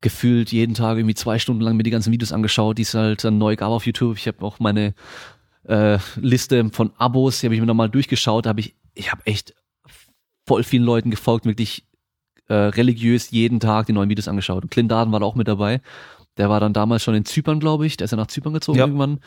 gefühlt 0.00 0.50
jeden 0.50 0.74
Tag 0.74 0.96
irgendwie 0.96 1.14
zwei 1.14 1.38
Stunden 1.38 1.62
lang 1.62 1.76
mir 1.76 1.82
die 1.82 1.90
ganzen 1.90 2.12
Videos 2.12 2.32
angeschaut, 2.32 2.78
die 2.78 2.82
es 2.82 2.94
halt 2.94 3.22
dann 3.22 3.38
neu 3.38 3.54
gab 3.56 3.70
auf 3.70 3.86
YouTube. 3.86 4.16
Ich 4.16 4.26
habe 4.26 4.42
auch 4.44 4.58
meine 4.58 4.94
äh, 5.64 5.98
Liste 6.16 6.70
von 6.72 6.92
Abos, 6.96 7.40
die 7.40 7.46
habe 7.46 7.54
ich 7.54 7.60
mir 7.60 7.66
nochmal 7.66 7.90
durchgeschaut. 7.90 8.46
Da 8.46 8.50
habe 8.50 8.60
ich, 8.60 8.74
ich 8.94 9.12
habe 9.12 9.22
echt 9.26 9.54
voll 10.46 10.64
vielen 10.64 10.84
Leuten 10.84 11.10
gefolgt, 11.10 11.44
wirklich 11.44 11.84
äh, 12.48 12.54
religiös 12.54 13.30
jeden 13.30 13.60
Tag 13.60 13.86
die 13.86 13.92
neuen 13.92 14.08
Videos 14.08 14.26
angeschaut. 14.26 14.64
Und 14.64 14.70
Clint 14.70 14.90
Darden 14.90 15.12
war 15.12 15.20
da 15.20 15.26
auch 15.26 15.36
mit 15.36 15.46
dabei. 15.46 15.80
Der 16.36 16.48
war 16.48 16.60
dann 16.60 16.72
damals 16.72 17.02
schon 17.02 17.14
in 17.14 17.24
Zypern, 17.24 17.60
glaube 17.60 17.86
ich. 17.86 17.96
Der 17.96 18.06
ist 18.06 18.10
ja 18.10 18.16
nach 18.16 18.28
Zypern 18.28 18.54
gezogen 18.54 18.78
ja. 18.78 18.86
irgendwann 18.86 19.20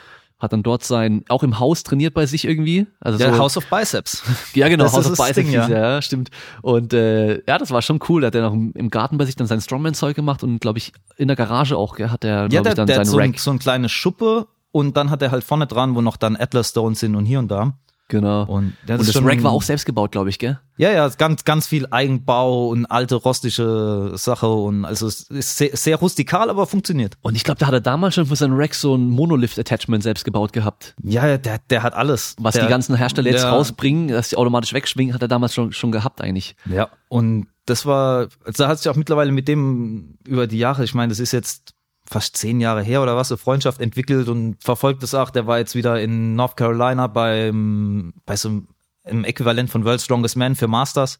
hat 0.44 0.52
dann 0.52 0.62
dort 0.62 0.84
sein, 0.84 1.24
auch 1.30 1.42
im 1.42 1.60
Haus 1.60 1.84
trainiert 1.84 2.14
bei 2.14 2.26
sich 2.26 2.46
irgendwie. 2.46 2.86
Also 3.00 3.18
Der 3.18 3.34
so, 3.34 3.40
House 3.40 3.56
of 3.56 3.66
Biceps. 3.68 4.22
Ja, 4.54 4.68
genau, 4.68 4.84
das 4.84 4.94
House 4.94 5.10
of 5.10 5.18
Biceps, 5.18 5.36
Ding, 5.36 5.52
ja. 5.52 5.68
ja. 5.68 6.02
stimmt. 6.02 6.30
Und 6.62 6.94
äh, 6.94 7.42
ja, 7.48 7.58
das 7.58 7.72
war 7.72 7.82
schon 7.82 8.00
cool. 8.10 8.22
Da 8.22 8.28
hat 8.28 8.36
er 8.36 8.42
noch 8.42 8.54
im 8.54 8.90
Garten 8.90 9.18
bei 9.18 9.26
sich 9.26 9.38
dann 9.38 9.48
sein 9.48 9.62
Strongman-Zeug 9.62 10.16
gemacht 10.16 10.44
und 10.44 10.60
glaube 10.60 10.80
ich 10.80 10.92
in 11.16 11.30
der 11.30 11.38
Garage 11.38 11.78
auch 11.78 11.96
gell, 11.96 12.10
hat 12.10 12.26
er, 12.26 12.50
ja, 12.52 12.62
der, 12.62 12.72
ich, 12.72 12.76
dann 12.76 12.88
der 12.88 13.00
hat 13.00 13.08
so. 13.08 13.18
Ein, 13.18 13.34
so 13.36 13.52
ein 13.52 13.60
kleine 13.60 13.88
Schuppe 13.88 14.48
und 14.72 14.98
dann 14.98 15.10
hat 15.10 15.22
er 15.22 15.32
halt 15.32 15.46
vorne 15.46 15.66
dran, 15.66 15.96
wo 15.96 16.02
noch 16.02 16.18
dann 16.18 16.36
Atlas 16.36 16.70
Stones 16.70 17.00
sind 17.00 17.16
und 17.16 17.26
hier 17.26 17.40
und 17.40 17.48
da. 17.50 17.78
Genau. 18.14 18.44
Und 18.44 18.74
das, 18.86 19.00
und 19.00 19.08
das 19.08 19.26
Rack 19.26 19.42
war 19.42 19.52
auch 19.52 19.64
selbst 19.64 19.86
gebaut, 19.88 20.12
glaube 20.12 20.30
ich, 20.30 20.38
gell? 20.38 20.60
Ja, 20.78 20.92
ja, 20.92 21.10
ganz, 21.10 21.46
ganz 21.46 21.66
viel 21.66 21.88
Eigenbau 21.90 22.68
und 22.68 22.86
alte 22.86 23.16
rostische 23.16 24.12
Sache 24.14 24.48
und 24.48 24.86
also 24.86 25.08
es 25.08 25.22
ist 25.32 25.58
sehr, 25.58 25.76
sehr 25.76 25.96
rustikal, 25.96 26.52
aber 26.52 26.68
funktioniert. 26.68 27.18
Und 27.22 27.36
ich 27.36 27.44
glaube, 27.44 27.58
da 27.58 27.66
hat 27.66 27.74
er 27.74 27.82
damals 27.82 28.14
schon 28.14 28.28
für 28.28 28.36
sein 28.36 28.54
Rack 28.54 28.76
so 28.76 28.94
ein 28.94 29.10
Monolift-Attachment 29.10 30.04
selbst 30.04 30.26
gebaut 30.26 30.54
gehabt. 30.54 30.94
Ja, 31.02 31.40
der, 31.40 31.58
der 31.58 31.82
hat 31.82 31.96
alles. 31.96 32.36
Was 32.38 32.54
der, 32.54 32.66
die 32.66 32.70
ganzen 32.70 32.96
Hersteller 32.96 33.32
jetzt 33.32 33.46
rausbringen, 33.46 34.10
dass 34.10 34.30
die 34.30 34.36
automatisch 34.36 34.74
wegschwingen, 34.74 35.16
hat 35.16 35.24
er 35.24 35.28
damals 35.28 35.56
schon, 35.56 35.72
schon 35.72 35.92
gehabt 35.92 36.22
eigentlich. 36.22 36.56
Ja, 36.70 36.90
und 37.10 37.48
das 37.66 37.88
war, 37.88 38.28
also 38.46 38.64
da 38.64 38.68
hat 38.68 38.78
sich 38.78 38.90
auch 38.90 38.96
mittlerweile 38.96 39.32
mit 39.32 39.48
dem 39.48 40.20
über 40.28 40.46
die 40.46 40.60
Jahre, 40.60 40.84
ich 40.84 40.94
meine, 40.94 41.10
das 41.10 41.20
ist 41.20 41.32
jetzt 41.32 41.74
fast 42.14 42.38
zehn 42.38 42.62
Jahre 42.62 42.84
her 42.84 43.02
oder 43.02 43.18
was, 43.18 43.30
so 43.30 43.38
Freundschaft 43.38 43.82
entwickelt 43.82 44.30
und 44.30 44.64
verfolgt 44.64 45.02
es 45.02 45.16
auch. 45.16 45.32
Der 45.32 45.48
war 45.48 45.58
jetzt 45.58 45.74
wieder 45.74 46.00
in 46.00 46.36
North 46.36 46.56
Carolina 46.56 47.08
beim, 47.08 48.14
bei 48.26 48.36
so 48.36 48.62
einem 49.04 49.24
Äquivalent 49.24 49.72
von 49.72 49.84
World 49.84 50.00
Strongest 50.00 50.38
Man 50.38 50.56
für 50.56 50.68
Masters 50.68 51.20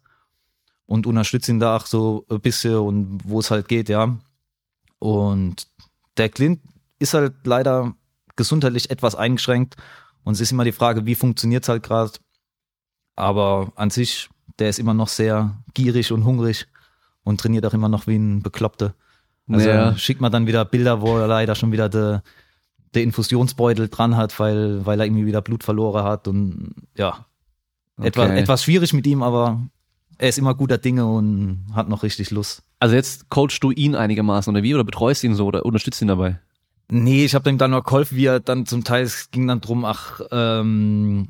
und 0.86 1.08
unterstützt 1.08 1.50
ihn 1.50 1.60
da 1.60 1.78
auch 1.78 1.88
so 1.88 2.26
ein 2.30 2.40
bisschen 2.42 2.76
und 2.76 3.22
wo 3.24 3.40
es 3.40 3.50
halt 3.50 3.68
geht, 3.68 3.90
ja. 3.90 4.16
Und 5.00 5.68
der 6.18 6.30
Clint 6.30 6.62
ist 7.00 7.16
halt 7.16 7.34
leider 7.44 7.96
gesundheitlich 8.36 8.92
etwas 8.92 9.16
eingeschränkt 9.16 9.76
und 10.24 10.34
es 10.34 10.42
ist 10.42 10.52
immer 10.52 10.64
die 10.64 10.72
Frage, 10.72 11.08
wie 11.08 11.16
funktioniert 11.16 11.64
es 11.64 11.70
halt 11.70 11.82
gerade. 11.82 12.12
Aber 13.16 13.74
an 13.76 13.90
sich, 13.90 14.30
der 14.60 14.70
ist 14.70 14.80
immer 14.80 14.94
noch 14.94 15.08
sehr 15.08 15.58
gierig 15.74 16.12
und 16.12 16.24
hungrig 16.24 16.68
und 17.24 17.40
trainiert 17.40 17.66
auch 17.66 17.74
immer 17.74 17.90
noch 17.90 18.06
wie 18.06 18.16
ein 18.16 18.44
Bekloppter. 18.44 18.94
Also 19.50 19.70
ja. 19.70 19.98
schickt 19.98 20.22
man 20.22 20.32
dann 20.32 20.48
wieder 20.48 20.64
Bilder, 20.66 21.02
wo 21.02 21.18
er 21.18 21.28
leider 21.28 21.56
schon 21.56 21.72
wieder 21.72 21.90
der 21.90 22.24
de 22.94 23.04
Infusionsbeutel 23.04 23.90
dran 23.90 24.16
hat, 24.18 24.40
weil, 24.40 24.86
weil 24.86 25.00
er 25.00 25.06
irgendwie 25.06 25.26
wieder 25.26 25.42
Blut 25.42 25.64
verloren 25.64 26.04
hat 26.04 26.28
und 26.28 26.76
ja. 26.96 27.26
Okay. 27.98 28.08
Etwas, 28.08 28.30
etwas 28.32 28.64
schwierig 28.64 28.94
mit 28.94 29.06
ihm, 29.06 29.22
aber 29.22 29.62
er 30.18 30.30
ist 30.30 30.38
immer 30.38 30.56
guter 30.56 30.78
Dinge 30.78 31.06
und 31.06 31.66
hat 31.74 31.90
noch 31.90 32.04
richtig 32.04 32.32
Lust. 32.32 32.64
Also 32.80 32.96
jetzt 32.96 33.30
coachst 33.30 33.64
du 33.64 33.72
ihn 33.72 33.96
einigermaßen 33.96 34.52
oder 34.54 34.64
wie? 34.64 34.74
Oder 34.74 34.84
betreust 34.84 35.24
ihn 35.24 35.36
so 35.36 35.46
oder 35.46 35.66
unterstützt 35.66 36.02
ihn 36.02 36.08
dabei? 36.08 36.40
Nee, 36.90 37.26
ich 37.26 37.36
habe 37.36 37.50
ihm 37.50 37.58
dann 37.58 37.72
nur 37.72 37.84
geholfen, 37.84 38.18
wie 38.18 38.26
er 38.26 38.40
dann 38.40 38.66
zum 38.66 38.84
Teil, 38.84 39.04
es 39.04 39.32
ging 39.32 39.48
dann 39.48 39.62
drum, 39.62 39.86
ach, 39.86 40.22
ähm, 40.32 41.30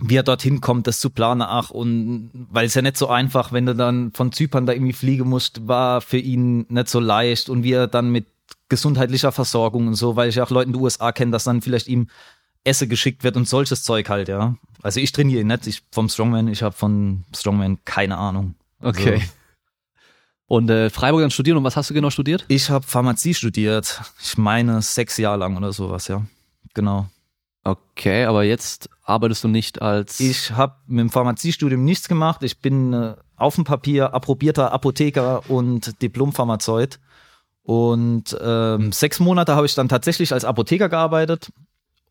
wie 0.00 0.16
er 0.16 0.22
dorthin 0.22 0.60
kommt, 0.60 0.86
das 0.86 0.98
zu 0.98 1.10
planen, 1.10 1.42
ach, 1.42 1.70
und 1.70 2.30
weil 2.32 2.66
es 2.66 2.74
ja 2.74 2.82
nicht 2.82 2.96
so 2.96 3.08
einfach, 3.08 3.52
wenn 3.52 3.66
du 3.66 3.74
dann 3.74 4.12
von 4.12 4.32
Zypern 4.32 4.66
da 4.66 4.72
irgendwie 4.72 4.94
fliegen 4.94 5.28
musst, 5.28 5.68
war 5.68 6.00
für 6.00 6.18
ihn 6.18 6.66
nicht 6.68 6.88
so 6.88 7.00
leicht 7.00 7.50
und 7.50 7.62
wie 7.62 7.72
er 7.72 7.86
dann 7.86 8.10
mit 8.10 8.26
gesundheitlicher 8.68 9.32
Versorgung 9.32 9.88
und 9.88 9.94
so, 9.94 10.16
weil 10.16 10.28
ich 10.28 10.40
auch 10.40 10.50
Leute 10.50 10.68
in 10.68 10.72
den 10.72 10.82
USA 10.82 11.12
kenne, 11.12 11.32
dass 11.32 11.44
dann 11.44 11.60
vielleicht 11.60 11.88
ihm 11.88 12.08
Esse 12.64 12.88
geschickt 12.88 13.24
wird 13.24 13.36
und 13.36 13.48
solches 13.48 13.82
Zeug 13.82 14.08
halt, 14.08 14.28
ja. 14.28 14.56
Also 14.82 15.00
ich 15.00 15.12
trainiere 15.12 15.42
ihn 15.42 15.48
nicht, 15.48 15.66
ich 15.66 15.82
vom 15.90 16.08
Strongman, 16.08 16.48
ich 16.48 16.62
habe 16.62 16.74
von 16.74 17.24
Strongman 17.34 17.78
keine 17.84 18.16
Ahnung. 18.16 18.54
Okay. 18.82 19.18
So. 19.18 19.24
Und 20.46 20.68
äh, 20.70 20.90
Freiburg 20.90 21.20
dann 21.20 21.30
studieren 21.30 21.58
und 21.58 21.64
was 21.64 21.76
hast 21.76 21.90
du 21.90 21.94
genau 21.94 22.10
studiert? 22.10 22.44
Ich 22.48 22.70
habe 22.70 22.84
Pharmazie 22.84 23.34
studiert. 23.34 24.00
Ich 24.20 24.36
meine 24.36 24.82
sechs 24.82 25.16
Jahre 25.16 25.38
lang 25.38 25.56
oder 25.56 25.72
sowas, 25.72 26.08
ja. 26.08 26.26
Genau. 26.74 27.08
Okay, 27.62 28.24
aber 28.24 28.42
jetzt 28.42 28.88
arbeitest 29.10 29.44
du 29.44 29.48
nicht 29.48 29.82
als. 29.82 30.20
Ich 30.20 30.52
habe 30.52 30.76
mit 30.86 31.00
dem 31.00 31.10
Pharmaziestudium 31.10 31.84
nichts 31.84 32.08
gemacht. 32.08 32.42
Ich 32.42 32.60
bin 32.60 32.92
äh, 32.92 33.14
auf 33.36 33.56
dem 33.56 33.64
Papier 33.64 34.14
approbierter 34.14 34.72
Apotheker 34.72 35.48
und 35.50 36.00
Diplompharmazeut. 36.00 36.98
Und 37.62 38.36
ähm, 38.40 38.92
sechs 38.92 39.20
Monate 39.20 39.54
habe 39.54 39.66
ich 39.66 39.74
dann 39.74 39.88
tatsächlich 39.88 40.32
als 40.32 40.44
Apotheker 40.44 40.88
gearbeitet. 40.88 41.52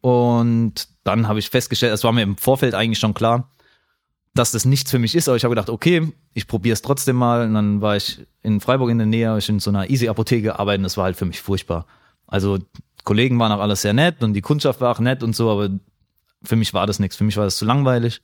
Und 0.02 0.88
dann 1.04 1.28
habe 1.28 1.40
ich 1.40 1.50
festgestellt, 1.50 1.94
es 1.94 2.04
war 2.04 2.12
mir 2.12 2.22
im 2.22 2.38
Vorfeld 2.38 2.76
eigentlich 2.76 3.00
schon 3.00 3.14
klar, 3.14 3.50
dass 4.36 4.52
das 4.52 4.66
nichts 4.66 4.92
für 4.92 5.00
mich 5.00 5.16
ist. 5.16 5.28
Aber 5.28 5.38
ich 5.38 5.44
habe 5.44 5.56
gedacht, 5.56 5.70
okay, 5.70 6.14
ich 6.34 6.48
probiere 6.48 6.74
es 6.74 6.82
trotzdem 6.82 7.16
mal. 7.16 7.46
Und 7.46 7.54
dann 7.54 7.82
war 7.82 7.98
ich 7.98 8.26
in 8.44 8.60
Freiburg 8.60 8.90
in 8.90 9.00
der 9.00 9.08
Nähe, 9.08 9.38
ich 9.38 9.50
in 9.50 9.60
so 9.60 9.72
einer 9.72 9.90
Easy-Apotheke 9.90 10.60
arbeiten. 10.60 10.84
Das 10.84 10.98
war 10.98 11.06
halt 11.06 11.18
für 11.18 11.26
mich 11.26 11.42
furchtbar. 11.42 11.86
Also 12.28 12.60
Kollegen 13.04 13.40
waren 13.40 13.52
auch 13.52 13.60
alles 13.62 13.82
sehr 13.82 13.94
nett 13.94 14.22
und 14.22 14.34
die 14.34 14.42
Kundschaft 14.42 14.82
war 14.82 14.92
auch 14.92 15.00
nett 15.00 15.24
und 15.24 15.36
so, 15.36 15.50
aber 15.50 15.70
für 16.44 16.56
mich 16.56 16.74
war 16.74 16.88
das 16.88 17.00
nichts. 17.00 17.18
Für 17.18 17.24
mich 17.24 17.38
war 17.38 17.46
das 17.46 17.58
zu 17.58 17.66
langweilig. 17.66 18.22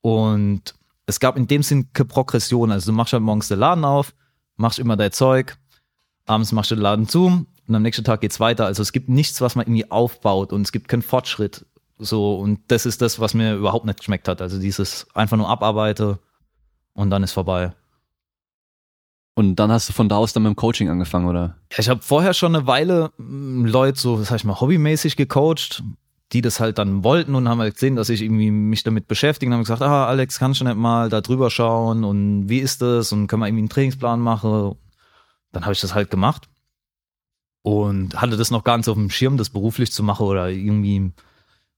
Und 0.00 0.74
es 1.06 1.20
gab 1.20 1.36
in 1.36 1.46
dem 1.46 1.62
Sinn 1.62 1.92
keine 1.92 2.08
Progression. 2.08 2.70
Also 2.70 2.90
du 2.90 2.96
machst 2.96 3.12
halt 3.12 3.22
morgens 3.22 3.48
den 3.48 3.58
Laden 3.58 3.84
auf, 3.84 4.14
machst 4.56 4.78
immer 4.78 4.96
dein 4.96 5.12
Zeug, 5.12 5.56
abends 6.26 6.52
machst 6.52 6.70
du 6.70 6.74
den 6.74 6.82
Laden 6.82 7.08
zu 7.08 7.46
und 7.66 7.74
am 7.74 7.82
nächsten 7.82 8.04
Tag 8.04 8.20
geht's 8.20 8.40
weiter. 8.40 8.66
Also 8.66 8.82
es 8.82 8.92
gibt 8.92 9.08
nichts, 9.08 9.40
was 9.40 9.56
man 9.56 9.66
irgendwie 9.66 9.90
aufbaut 9.90 10.52
und 10.52 10.62
es 10.62 10.72
gibt 10.72 10.88
keinen 10.88 11.02
Fortschritt. 11.02 11.66
So, 11.98 12.38
und 12.38 12.60
das 12.68 12.86
ist 12.86 13.02
das, 13.02 13.18
was 13.18 13.34
mir 13.34 13.56
überhaupt 13.56 13.86
nicht 13.86 13.98
geschmeckt 13.98 14.28
hat. 14.28 14.40
Also 14.40 14.58
dieses 14.60 15.06
einfach 15.14 15.36
nur 15.36 15.48
abarbeite 15.48 16.18
und 16.92 17.10
dann 17.10 17.22
ist 17.22 17.32
vorbei. 17.32 17.72
Und 19.34 19.56
dann 19.56 19.70
hast 19.70 19.88
du 19.88 19.92
von 19.92 20.08
da 20.08 20.16
aus 20.16 20.32
dann 20.32 20.42
mit 20.42 20.50
dem 20.50 20.56
Coaching 20.56 20.88
angefangen, 20.88 21.26
oder? 21.26 21.56
Ja, 21.72 21.78
ich 21.78 21.88
habe 21.88 22.02
vorher 22.02 22.34
schon 22.34 22.54
eine 22.54 22.66
Weile 22.66 23.12
m, 23.18 23.64
Leute 23.66 23.98
so, 23.98 24.22
sag 24.22 24.36
ich 24.36 24.44
mal, 24.44 24.60
hobbymäßig 24.60 25.16
gecoacht, 25.16 25.82
die 26.32 26.42
das 26.42 26.60
halt 26.60 26.78
dann 26.78 27.04
wollten 27.04 27.34
und 27.34 27.48
haben 27.48 27.60
halt 27.60 27.74
gesehen, 27.74 27.96
dass 27.96 28.10
ich 28.10 28.22
irgendwie 28.22 28.50
mich 28.50 28.82
damit 28.82 29.08
beschäftige 29.08 29.48
und 29.48 29.54
haben 29.54 29.62
gesagt, 29.62 29.82
ah, 29.82 30.06
Alex, 30.06 30.38
kannst 30.38 30.60
du 30.60 30.64
nicht 30.64 30.76
mal 30.76 31.08
da 31.08 31.20
drüber 31.20 31.50
schauen 31.50 32.04
und 32.04 32.48
wie 32.48 32.58
ist 32.58 32.82
das 32.82 33.12
und 33.12 33.28
können 33.28 33.40
wir 33.40 33.46
irgendwie 33.46 33.62
einen 33.62 33.70
Trainingsplan 33.70 34.20
machen? 34.20 34.76
Dann 35.52 35.64
habe 35.64 35.72
ich 35.72 35.80
das 35.80 35.94
halt 35.94 36.10
gemacht 36.10 36.48
und 37.62 38.20
hatte 38.20 38.36
das 38.36 38.50
noch 38.50 38.64
gar 38.64 38.76
nicht 38.76 38.88
auf 38.88 38.96
dem 38.96 39.10
Schirm, 39.10 39.38
das 39.38 39.50
beruflich 39.50 39.90
zu 39.90 40.02
machen 40.02 40.26
oder 40.26 40.50
irgendwie 40.50 41.12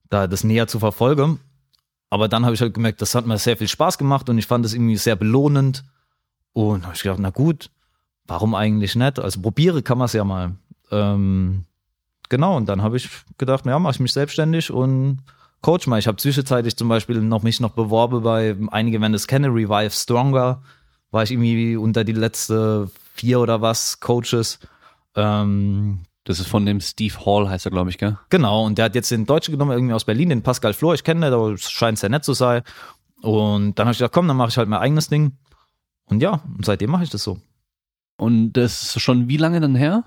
da 0.08 0.26
das 0.26 0.44
näher 0.44 0.66
zu 0.66 0.80
verfolgen. 0.80 1.38
Aber 2.10 2.28
dann 2.28 2.44
habe 2.44 2.54
ich 2.54 2.60
halt 2.60 2.74
gemerkt, 2.74 3.00
das 3.00 3.14
hat 3.14 3.26
mir 3.26 3.38
sehr 3.38 3.56
viel 3.56 3.68
Spaß 3.68 3.96
gemacht 3.96 4.28
und 4.28 4.36
ich 4.36 4.46
fand 4.46 4.64
das 4.64 4.74
irgendwie 4.74 4.96
sehr 4.96 5.14
belohnend. 5.16 5.84
Und 6.52 6.84
habe 6.84 6.96
ich 6.96 7.02
gedacht, 7.02 7.20
na 7.20 7.30
gut, 7.30 7.70
warum 8.26 8.56
eigentlich 8.56 8.96
nicht? 8.96 9.20
Also 9.20 9.40
probiere 9.40 9.82
kann 9.82 9.98
man 9.98 10.06
es 10.06 10.12
ja 10.12 10.24
mal. 10.24 10.56
Ähm, 10.90 11.64
genau, 12.30 12.56
und 12.56 12.66
dann 12.70 12.82
habe 12.82 12.96
ich 12.96 13.10
gedacht, 13.36 13.66
ja, 13.66 13.78
mache 13.78 13.92
ich 13.92 14.00
mich 14.00 14.14
selbstständig 14.14 14.70
und 14.70 15.18
coach 15.60 15.86
mal. 15.86 15.98
Ich 15.98 16.06
habe 16.06 16.16
zwischenzeitlich 16.16 16.76
zum 16.76 16.88
Beispiel 16.88 17.20
noch 17.20 17.42
mich 17.42 17.60
noch 17.60 17.72
beworben 17.72 18.22
bei 18.22 18.56
einige 18.70 18.98
wenn 19.02 19.12
das 19.12 19.26
kennen, 19.26 19.52
Revive 19.52 19.90
Stronger. 19.90 20.62
War 21.10 21.22
ich 21.24 21.32
irgendwie 21.32 21.76
unter 21.76 22.04
die 22.04 22.12
letzte 22.12 22.90
vier 23.14 23.40
oder 23.40 23.60
was 23.60 24.00
Coaches. 24.00 24.58
Ähm, 25.16 26.00
Das 26.24 26.38
ist 26.38 26.48
von 26.48 26.64
dem 26.64 26.80
Steve 26.80 27.14
Hall, 27.26 27.48
heißt 27.48 27.66
er, 27.66 27.72
glaube 27.72 27.90
ich, 27.90 27.98
gell? 27.98 28.16
Genau, 28.28 28.64
und 28.64 28.78
der 28.78 28.84
hat 28.84 28.94
jetzt 28.94 29.10
den 29.10 29.26
Deutschen 29.26 29.52
genommen, 29.52 29.72
irgendwie 29.72 29.94
aus 29.94 30.04
Berlin, 30.04 30.28
den 30.28 30.42
Pascal 30.42 30.74
Flor, 30.74 30.94
ich 30.94 31.02
kenne 31.02 31.26
den, 31.26 31.34
aber 31.34 31.52
es 31.52 31.70
scheint 31.70 31.98
sehr 31.98 32.10
nett 32.10 32.24
zu 32.24 32.34
sein. 32.34 32.62
Und 33.22 33.78
dann 33.78 33.86
habe 33.86 33.92
ich 33.92 33.98
gedacht, 33.98 34.12
komm, 34.12 34.28
dann 34.28 34.36
mache 34.36 34.50
ich 34.50 34.56
halt 34.56 34.68
mein 34.68 34.80
eigenes 34.80 35.08
Ding. 35.08 35.32
Und 36.04 36.22
ja, 36.22 36.40
seitdem 36.62 36.90
mache 36.90 37.04
ich 37.04 37.10
das 37.10 37.22
so. 37.22 37.38
Und 38.16 38.52
das 38.52 38.82
ist 38.96 39.00
schon 39.02 39.28
wie 39.28 39.38
lange 39.38 39.60
dann 39.60 39.74
her? 39.74 40.04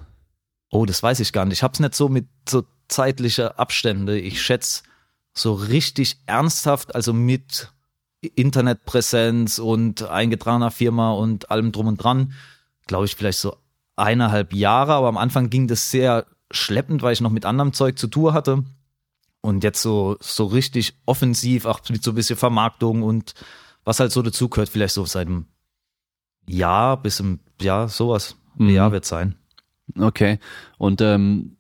Oh, 0.74 0.88
das 0.88 1.04
weiß 1.04 1.20
ich 1.20 1.32
gar 1.34 1.46
nicht. 1.46 1.60
Ich 1.60 1.64
habe 1.64 1.74
es 1.74 1.80
nicht 1.80 1.94
so 1.94 2.10
mit 2.10 2.26
so 2.50 2.64
zeitlicher 2.88 3.60
Abstände. 3.60 4.20
Ich 4.20 4.42
schätze 4.42 4.82
so 5.32 5.54
richtig 5.54 6.18
ernsthaft, 6.26 6.96
also 6.96 7.14
mit 7.14 7.72
Internetpräsenz 8.22 9.60
und 9.60 10.02
eingetragener 10.02 10.72
Firma 10.72 11.12
und 11.12 11.52
allem 11.52 11.72
drum 11.72 11.86
und 11.86 11.98
dran, 11.98 12.34
glaube 12.88 13.06
ich, 13.06 13.16
vielleicht 13.16 13.38
so 13.38 13.56
eineinhalb 13.98 14.52
Jahre. 14.52 14.94
Aber 14.94 15.10
am 15.10 15.18
Anfang 15.18 15.52
ging 15.52 15.68
das 15.68 15.92
sehr 15.92 16.26
schleppend, 16.50 17.04
weil 17.04 17.14
ich 17.14 17.22
noch 17.22 17.30
mit 17.30 17.46
anderem 17.46 17.74
Zeug 17.74 18.00
zu 18.00 18.08
tun 18.08 18.34
hatte. 18.34 18.64
Und 19.42 19.64
jetzt 19.64 19.82
so, 19.84 20.18
so 20.22 20.46
richtig 20.46 20.96
offensiv, 21.06 21.66
auch 21.66 21.82
mit 21.90 22.04
so 22.04 22.12
ein 22.12 22.16
bisschen 22.16 22.36
Vermarktung 22.38 23.04
und 23.04 23.36
was 23.84 24.00
halt 24.00 24.12
so 24.12 24.24
dazugehört, 24.24 24.70
vielleicht 24.70 24.96
so 24.96 25.06
seit 25.06 25.28
einem 25.28 25.46
Jahr 26.48 27.00
bis 27.00 27.20
im 27.20 27.42
Jahr, 27.62 27.90
sowas. 27.90 28.38
Ein 28.58 28.66
Mhm. 28.66 28.70
Jahr 28.72 28.92
wird 28.92 29.06
sein. 29.06 29.36
Okay. 29.98 30.40
Und 30.78 31.02
ähm, 31.02 31.58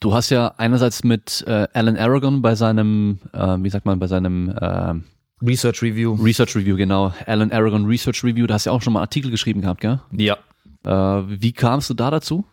du 0.00 0.14
hast 0.14 0.30
ja 0.30 0.54
einerseits 0.56 1.04
mit 1.04 1.44
äh, 1.46 1.68
Alan 1.72 1.96
Aragon 1.96 2.42
bei 2.42 2.54
seinem, 2.54 3.20
äh, 3.32 3.56
wie 3.58 3.70
sagt 3.70 3.86
man, 3.86 3.98
bei 3.98 4.06
seinem 4.06 4.48
äh, 4.48 4.94
Research 5.42 5.82
Review. 5.82 6.14
Research 6.14 6.56
Review, 6.56 6.76
genau, 6.76 7.14
Alan 7.26 7.50
Aragon 7.52 7.86
Research 7.86 8.22
Review, 8.24 8.46
da 8.46 8.54
hast 8.54 8.66
du 8.66 8.70
ja 8.70 8.76
auch 8.76 8.82
schon 8.82 8.92
mal 8.92 9.00
Artikel 9.00 9.30
geschrieben 9.30 9.62
gehabt, 9.62 9.80
gell? 9.80 10.00
Ja. 10.12 10.36
Äh, 10.84 11.24
wie 11.26 11.52
kamst 11.52 11.88
du 11.90 11.94
da 11.94 12.10
dazu? 12.10 12.44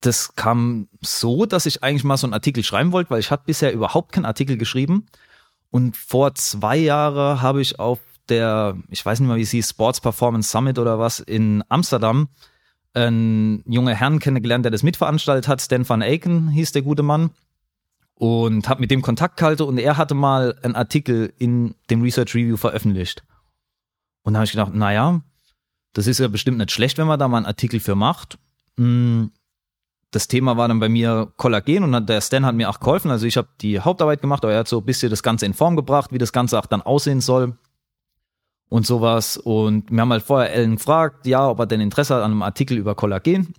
Das 0.00 0.34
kam 0.34 0.88
so, 1.00 1.46
dass 1.46 1.66
ich 1.66 1.82
eigentlich 1.82 2.04
mal 2.04 2.16
so 2.16 2.26
einen 2.26 2.34
Artikel 2.34 2.64
schreiben 2.64 2.92
wollte, 2.92 3.10
weil 3.10 3.20
ich 3.20 3.30
hatte 3.30 3.44
bisher 3.46 3.72
überhaupt 3.72 4.12
keinen 4.12 4.24
Artikel 4.24 4.56
geschrieben. 4.56 5.06
Und 5.70 5.96
vor 5.96 6.34
zwei 6.34 6.76
Jahren 6.76 7.42
habe 7.42 7.60
ich 7.60 7.78
auf 7.78 8.00
der, 8.28 8.76
ich 8.88 9.04
weiß 9.04 9.20
nicht 9.20 9.28
mehr, 9.28 9.36
wie 9.36 9.44
sie 9.44 9.62
Sports 9.62 10.00
Performance 10.00 10.50
Summit 10.50 10.78
oder 10.78 10.98
was 10.98 11.20
in 11.20 11.62
Amsterdam 11.68 12.28
einen 12.94 13.62
jungen 13.66 13.94
Herrn 13.94 14.18
kennengelernt, 14.18 14.64
der 14.64 14.72
das 14.72 14.82
mitveranstaltet 14.82 15.48
hat. 15.48 15.60
Stan 15.60 15.88
van 15.88 16.02
Aken 16.02 16.48
hieß 16.48 16.72
der 16.72 16.82
gute 16.82 17.02
Mann. 17.02 17.30
Und 18.14 18.68
habe 18.68 18.82
mit 18.82 18.90
dem 18.90 19.00
Kontakt 19.00 19.38
gehalten 19.38 19.62
und 19.62 19.78
er 19.78 19.96
hatte 19.96 20.14
mal 20.14 20.54
einen 20.62 20.76
Artikel 20.76 21.32
in 21.38 21.74
dem 21.88 22.02
Research 22.02 22.34
Review 22.34 22.58
veröffentlicht. 22.58 23.24
Und 24.22 24.34
da 24.34 24.40
habe 24.40 24.44
ich 24.44 24.50
gedacht, 24.50 24.74
naja, 24.74 25.22
das 25.94 26.06
ist 26.06 26.20
ja 26.20 26.28
bestimmt 26.28 26.58
nicht 26.58 26.70
schlecht, 26.70 26.98
wenn 26.98 27.06
man 27.06 27.18
da 27.18 27.28
mal 27.28 27.38
einen 27.38 27.46
Artikel 27.46 27.80
für 27.80 27.94
macht. 27.94 28.38
Hm, 28.76 29.30
das 30.10 30.28
Thema 30.28 30.58
war 30.58 30.68
dann 30.68 30.80
bei 30.80 30.90
mir 30.90 31.32
Kollagen 31.36 31.82
und 31.82 32.08
der 32.10 32.20
Stan 32.20 32.44
hat 32.44 32.54
mir 32.54 32.68
auch 32.68 32.80
geholfen. 32.80 33.10
Also 33.10 33.24
ich 33.24 33.38
habe 33.38 33.48
die 33.62 33.80
Hauptarbeit 33.80 34.20
gemacht, 34.20 34.44
aber 34.44 34.52
er 34.52 34.60
hat 34.60 34.68
so 34.68 34.80
ein 34.80 34.84
bisschen 34.84 35.08
das 35.08 35.22
Ganze 35.22 35.46
in 35.46 35.54
Form 35.54 35.74
gebracht, 35.74 36.12
wie 36.12 36.18
das 36.18 36.32
Ganze 36.32 36.58
auch 36.58 36.66
dann 36.66 36.82
aussehen 36.82 37.22
soll 37.22 37.56
und 38.70 38.86
sowas. 38.86 39.36
Und 39.36 39.90
wir 39.90 40.00
haben 40.00 40.12
halt 40.12 40.22
vorher 40.22 40.54
Ellen 40.54 40.76
gefragt, 40.76 41.26
ja, 41.26 41.46
ob 41.46 41.58
er 41.58 41.66
denn 41.66 41.82
Interesse 41.82 42.14
hat 42.14 42.22
an 42.22 42.30
einem 42.30 42.42
Artikel 42.42 42.78
über 42.78 42.94
Kollagen. 42.94 43.52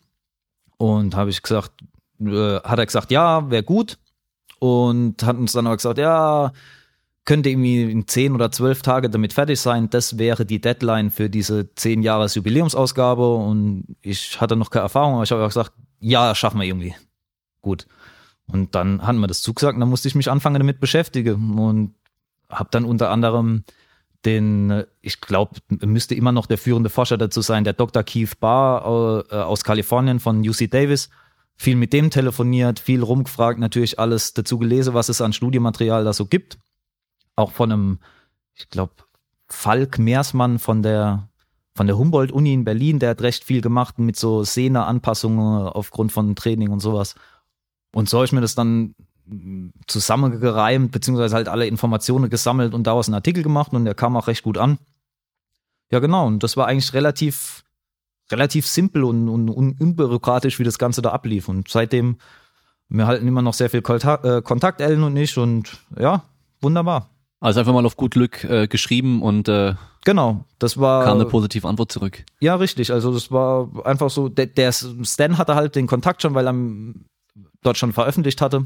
Und 0.78 1.16
habe 1.16 1.30
ich 1.30 1.44
gesagt, 1.44 1.72
äh, 2.20 2.56
hat 2.62 2.80
er 2.80 2.86
gesagt, 2.88 3.12
ja, 3.12 3.52
wäre 3.52 3.62
gut. 3.62 4.00
Und 4.58 5.22
hat 5.24 5.38
uns 5.38 5.52
dann 5.52 5.68
aber 5.68 5.76
gesagt, 5.76 6.00
ja, 6.00 6.52
könnte 7.26 7.50
irgendwie 7.50 7.92
in 7.92 8.08
zehn 8.08 8.34
oder 8.34 8.52
zwölf 8.52 8.82
Tage 8.82 9.10
damit 9.10 9.34
fertig 9.34 9.60
sein. 9.60 9.90
Das 9.90 10.18
wäre 10.18 10.46
die 10.46 10.62
Deadline 10.62 11.12
für 11.12 11.30
diese 11.30 11.76
zehn 11.76 12.02
Jahres 12.02 12.34
Jubiläumsausgabe. 12.36 13.36
Und 13.36 13.98
ich 14.02 14.40
hatte 14.40 14.56
noch 14.56 14.72
keine 14.72 14.84
Erfahrung, 14.84 15.16
aber 15.16 15.24
ich 15.24 15.32
habe 15.32 15.44
auch 15.44 15.50
gesagt, 15.50 15.74
ja, 16.00 16.34
schaffen 16.34 16.60
wir 16.60 16.68
irgendwie. 16.68 16.96
Gut. 17.62 17.86
Und 18.48 18.76
dann 18.76 19.06
hatten 19.06 19.20
wir 19.20 19.28
das 19.28 19.42
zugesagt 19.42 19.76
und 19.76 19.82
dann 19.82 19.90
musste 19.90 20.08
ich 20.08 20.16
mich 20.16 20.32
anfangen 20.32 20.60
damit 20.60 20.80
beschäftigen 20.80 21.60
und 21.60 21.96
habe 22.50 22.70
dann 22.72 22.86
unter 22.86 23.10
anderem 23.10 23.64
den, 24.26 24.70
äh, 24.72 24.86
ich 25.02 25.22
glaube, 25.22 25.60
müsste 25.70 26.16
immer 26.16 26.32
noch 26.32 26.46
der 26.46 26.58
führende 26.58 26.90
Forscher 26.90 27.18
dazu 27.18 27.42
sein, 27.42 27.64
der 27.64 27.74
Dr. 27.74 28.04
Keith 28.04 28.40
Barr 28.40 29.26
äh, 29.30 29.36
aus 29.36 29.64
Kalifornien 29.64 30.20
von 30.20 30.48
UC 30.48 30.70
Davis. 30.70 31.10
Viel 31.58 31.76
mit 31.76 31.94
dem 31.94 32.10
telefoniert, 32.10 32.80
viel 32.80 33.04
rumgefragt, 33.04 33.60
natürlich 33.60 34.00
alles 34.00 34.34
dazu 34.34 34.58
gelesen, 34.58 34.94
was 34.94 35.10
es 35.10 35.22
an 35.22 35.34
Studienmaterial 35.34 36.04
da 36.04 36.14
so 36.14 36.26
gibt. 36.26 36.58
Auch 37.36 37.52
von 37.52 37.72
einem, 37.72 38.00
ich 38.56 38.70
glaube, 38.70 38.94
Falk 39.48 40.00
Meersmann 40.00 40.60
von 40.60 40.82
der 40.82 41.28
von 41.74 41.88
der 41.88 41.98
Humboldt-Uni 41.98 42.54
in 42.54 42.66
Berlin, 42.66 43.00
der 43.00 43.12
hat 43.12 43.22
recht 43.22 43.46
viel 43.46 43.62
gemacht 43.62 43.98
mit 43.98 44.18
so 44.18 44.44
Sehne-Anpassungen 44.44 45.70
aufgrund 45.70 46.12
von 46.12 46.36
Training 46.36 46.70
und 46.70 46.82
sowas. 46.82 47.16
Und 47.94 48.10
so 48.10 48.18
habe 48.18 48.26
ich 48.26 48.34
mir 48.34 48.42
das 48.42 48.56
dann 48.56 48.94
zusammengereimt, 49.88 50.92
beziehungsweise 50.92 51.36
halt 51.36 51.48
alle 51.48 51.68
Informationen 51.68 52.30
gesammelt 52.30 52.74
und 52.74 52.86
daraus 52.88 53.08
einen 53.08 53.16
Artikel 53.16 53.44
gemacht 53.44 53.74
und 53.74 53.86
der 53.86 53.96
kam 53.96 54.16
auch 54.18 54.28
recht 54.28 54.44
gut 54.44 54.58
an. 54.58 54.78
Ja, 55.92 56.00
genau. 56.00 56.28
Und 56.28 56.44
das 56.44 56.58
war 56.58 56.68
eigentlich 56.68 56.94
relativ, 56.94 57.64
relativ 58.32 58.68
simpel 58.68 59.04
und, 59.04 59.30
und, 59.30 59.50
und 59.50 59.80
unbürokratisch, 59.80 60.60
wie 60.60 60.64
das 60.64 60.78
Ganze 60.78 61.02
da 61.02 61.12
ablief. 61.12 61.50
Und 61.50 61.70
seitdem, 61.70 62.18
wir 62.90 63.08
halten 63.08 63.28
immer 63.28 63.42
noch 63.42 63.54
sehr 63.54 63.70
viel 63.70 63.82
Kontakt, 63.82 64.26
äh, 64.26 64.42
Kontakt 64.42 64.82
Ellen 64.82 65.04
und 65.04 65.16
ich 65.18 65.38
und 65.38 65.80
ja, 65.98 66.24
wunderbar. 66.62 67.10
Also 67.40 67.60
einfach 67.60 67.74
mal 67.74 67.86
auf 67.86 67.98
gut 67.98 68.12
Glück 68.12 68.44
äh, 68.44 68.68
geschrieben 68.68 69.22
und 69.22 69.48
äh, 69.50 69.76
Genau, 70.04 70.46
das 70.58 70.80
war. 70.80 71.06
kam 71.06 71.20
eine 71.20 71.30
positive 71.30 71.68
Antwort 71.68 71.92
zurück. 71.92 72.24
Ja, 72.40 72.56
richtig. 72.56 72.92
Also 72.92 73.14
das 73.14 73.32
war 73.32 73.70
einfach 73.86 74.10
so, 74.10 74.30
der, 74.30 74.48
der 74.48 74.72
Stan 74.72 75.38
hatte 75.38 75.56
halt 75.56 75.76
den 75.76 75.88
Kontakt 75.88 76.22
schon, 76.22 76.34
weil 76.34 76.48
er 76.48 76.56
dort 77.62 77.78
schon 77.78 77.94
veröffentlicht 77.94 78.42
hatte. 78.42 78.66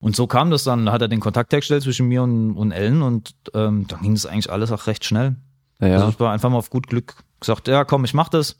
Und 0.00 0.16
so 0.16 0.26
kam 0.26 0.50
das 0.50 0.64
dann, 0.64 0.86
da 0.86 0.92
hat 0.92 1.02
er 1.02 1.08
den 1.08 1.20
Kontakt 1.20 1.52
hergestellt 1.52 1.82
zwischen 1.82 2.08
mir 2.08 2.22
und, 2.22 2.56
und 2.56 2.72
Ellen 2.72 3.02
und 3.02 3.34
ähm, 3.54 3.86
dann 3.86 4.00
ging 4.00 4.14
das 4.14 4.24
eigentlich 4.26 4.50
alles 4.50 4.72
auch 4.72 4.86
recht 4.86 5.04
schnell. 5.04 5.36
Ja, 5.80 5.94
Also 5.96 6.08
ich 6.08 6.20
war 6.20 6.32
einfach 6.32 6.48
mal 6.50 6.56
auf 6.56 6.70
gut 6.70 6.86
Glück 6.86 7.16
gesagt, 7.38 7.68
ja 7.68 7.84
komm, 7.84 8.04
ich 8.04 8.14
mach 8.14 8.28
das 8.30 8.58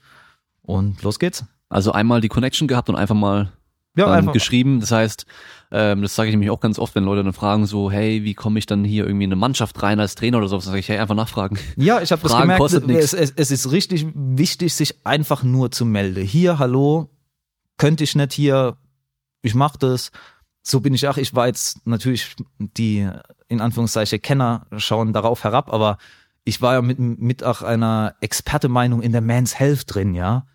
und 0.62 1.02
los 1.02 1.18
geht's. 1.18 1.44
Also 1.70 1.92
einmal 1.92 2.20
die 2.20 2.28
Connection 2.28 2.68
gehabt 2.68 2.88
und 2.90 2.96
einfach 2.96 3.14
mal 3.14 3.52
Ja, 3.96 4.06
dann 4.06 4.14
einfach. 4.14 4.32
geschrieben. 4.32 4.80
Das 4.80 4.90
heißt, 4.92 5.24
ähm, 5.70 6.02
das 6.02 6.14
sage 6.14 6.28
ich 6.28 6.32
nämlich 6.34 6.50
auch 6.50 6.60
ganz 6.60 6.78
oft, 6.78 6.94
wenn 6.94 7.04
Leute 7.04 7.22
dann 7.24 7.32
fragen 7.32 7.64
so, 7.66 7.90
hey, 7.90 8.22
wie 8.24 8.34
komme 8.34 8.58
ich 8.58 8.66
dann 8.66 8.84
hier 8.84 9.04
irgendwie 9.06 9.24
in 9.24 9.30
eine 9.32 9.36
Mannschaft 9.40 9.82
rein 9.82 9.98
als 10.00 10.14
Trainer 10.16 10.38
oder 10.38 10.48
so, 10.48 10.58
sage 10.60 10.78
ich, 10.78 10.88
hey, 10.88 10.98
einfach 10.98 11.14
nachfragen. 11.14 11.58
Ja, 11.76 12.02
ich 12.02 12.12
habe 12.12 12.20
das 12.22 12.36
gemerkt. 12.36 12.60
kostet. 12.60 12.88
Es, 12.90 13.12
es, 13.14 13.32
es 13.36 13.50
ist 13.50 13.70
richtig 13.72 14.06
wichtig, 14.14 14.74
sich 14.74 15.06
einfach 15.06 15.42
nur 15.42 15.70
zu 15.70 15.84
melden. 15.86 16.24
Hier, 16.24 16.58
hallo, 16.58 17.08
könnte 17.78 18.04
ich 18.04 18.14
nicht 18.14 18.32
hier, 18.32 18.76
ich 19.42 19.54
mach 19.54 19.76
das. 19.76 20.10
So 20.62 20.80
bin 20.80 20.94
ich 20.94 21.06
auch. 21.08 21.16
Ich 21.16 21.34
war 21.34 21.46
jetzt 21.46 21.86
natürlich 21.86 22.36
die 22.58 23.08
in 23.48 23.60
Anführungszeichen 23.60 24.22
Kenner 24.22 24.66
schauen 24.76 25.12
darauf 25.12 25.44
herab, 25.44 25.72
aber 25.72 25.98
ich 26.44 26.62
war 26.62 26.74
ja 26.74 26.82
mit 26.82 26.98
mit 26.98 27.44
auch 27.44 27.62
einer 27.62 28.14
Expertemeinung 28.20 29.02
in 29.02 29.12
der 29.12 29.20
Men's 29.20 29.58
Health 29.58 29.94
drin, 29.94 30.14
ja. 30.14 30.46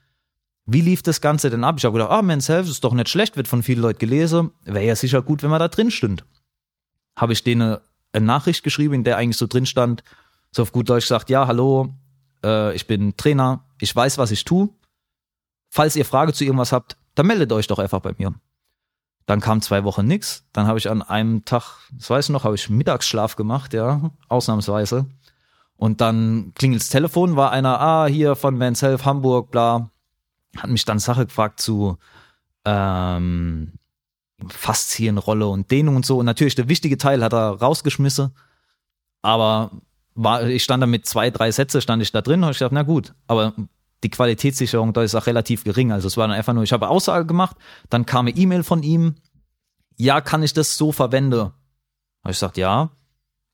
Wie 0.66 0.82
lief 0.82 1.04
das 1.04 1.22
Ganze 1.22 1.50
denn 1.50 1.64
ab? 1.64 1.76
Ich 1.78 1.86
habe 1.86 1.94
gedacht, 1.94 2.12
ah, 2.12 2.24
Men's 2.24 2.50
Health 2.50 2.68
ist 2.68 2.84
doch 2.84 2.94
nicht 2.94 3.10
schlecht, 3.10 3.38
wird 3.38 3.48
von 3.48 3.62
vielen 3.62 3.82
Leuten 3.82 4.00
gelesen. 4.00 4.52
Wäre 4.64 4.86
ja 4.86 4.96
sicher 4.96 5.22
gut, 5.22 5.44
wenn 5.44 5.52
man 5.52 5.60
da 5.60 5.68
drin 5.68 5.92
stünd. 5.92 6.26
Habe 7.16 7.34
ich 7.34 7.44
denen 7.44 7.78
eine 8.14 8.26
Nachricht 8.26 8.64
geschrieben, 8.64 8.96
in 8.96 9.04
der 9.04 9.18
eigentlich 9.18 9.38
so 9.38 9.46
drin 9.46 9.68
stand, 9.68 10.04
so 10.52 10.64
auf 10.64 10.72
gut 10.72 10.90
Deutsch 10.90 11.06
sagt, 11.06 11.30
ja, 11.30 11.46
hallo, 11.46 11.94
äh, 12.44 12.74
ich 12.74 12.88
bin 12.88 13.16
Trainer, 13.16 13.64
ich 13.80 13.96
weiß, 13.96 14.18
was 14.18 14.32
ich 14.32 14.44
tue. 14.44 14.70
Falls 15.70 15.96
ihr 15.96 16.06
Frage 16.06 16.34
zu 16.34 16.46
irgendwas 16.46 16.72
habt, 16.72 16.98
dann 17.14 17.28
meldet 17.28 17.52
euch 17.52 17.68
doch 17.68 17.80
einfach 17.80 18.00
bei 18.00 18.16
mir. 18.18 18.34
Dann 19.26 19.42
kam 19.42 19.62
zwei 19.62 19.84
Wochen 19.84 20.06
nix. 20.06 20.46
Dann 20.54 20.68
habe 20.68 20.78
ich 20.78 20.90
an 20.90 21.02
einem 21.02 21.46
Tag, 21.46 21.80
das 21.92 22.10
weiß 22.10 22.26
ich 22.26 22.32
noch, 22.32 22.44
habe 22.44 22.56
ich 22.56 22.70
Mittagsschlaf 22.70 23.36
gemacht, 23.36 23.74
ja, 23.74 24.12
ausnahmsweise. 24.28 25.08
Und 25.78 26.00
dann 26.02 26.54
klingelt's 26.56 26.90
Telefon, 26.90 27.36
war 27.36 27.52
einer, 27.52 27.80
ah, 27.80 28.06
hier 28.06 28.36
von 28.36 28.58
Men's 28.58 28.82
Health 28.82 29.06
Hamburg, 29.06 29.52
bla. 29.52 29.90
Hat 30.56 30.70
mich 30.70 30.86
dann 30.86 31.00
Sache 31.00 31.26
gefragt 31.26 31.60
zu 31.60 31.98
ähm, 32.64 33.74
Faszienrolle 34.48 35.48
und 35.48 35.72
Dehnung 35.72 35.98
und 35.98 36.06
so. 36.06 36.20
Und 36.20 36.26
natürlich 36.26 36.56
der 36.56 36.70
wichtige 36.70 36.98
Teil 36.98 37.24
hat 37.24 37.34
er 37.34 37.60
rausgeschmissen. 37.60 38.34
Aber 39.22 39.72
war, 40.14 40.44
ich 40.44 40.64
stand 40.64 40.82
da 40.82 40.88
mit 40.88 41.06
zwei, 41.06 41.30
drei 41.30 41.52
Sätze, 41.52 41.82
stand 41.82 42.02
ich 42.02 42.12
da 42.12 42.22
drin 42.22 42.44
und 42.44 42.52
ich 42.52 42.60
dachte, 42.60 42.76
na 42.76 42.84
gut, 42.84 43.14
aber 43.28 43.54
die 44.06 44.12
Qualitätssicherung 44.12 44.94
da 44.94 45.02
ist 45.02 45.16
auch 45.16 45.26
relativ 45.26 45.64
gering. 45.64 45.92
Also 45.92 46.08
es 46.08 46.16
war 46.16 46.28
dann 46.28 46.38
einfach 46.38 46.54
nur, 46.54 46.64
ich 46.64 46.74
habe 46.74 46.90
Aussage 46.90 47.26
gemacht, 47.26 47.58
dann 47.90 48.06
kam 48.06 48.28
eine 48.28 48.38
E-Mail 48.38 48.64
von 48.64 48.84
ihm, 48.84 49.16
ja, 49.98 50.22
kann 50.22 50.44
ich 50.44 50.54
das 50.54 50.78
so 50.78 50.92
verwenden? 50.92 51.40
Habe 51.40 51.54
ich 52.26 52.38
gesagt, 52.38 52.58
ja. 52.58 52.92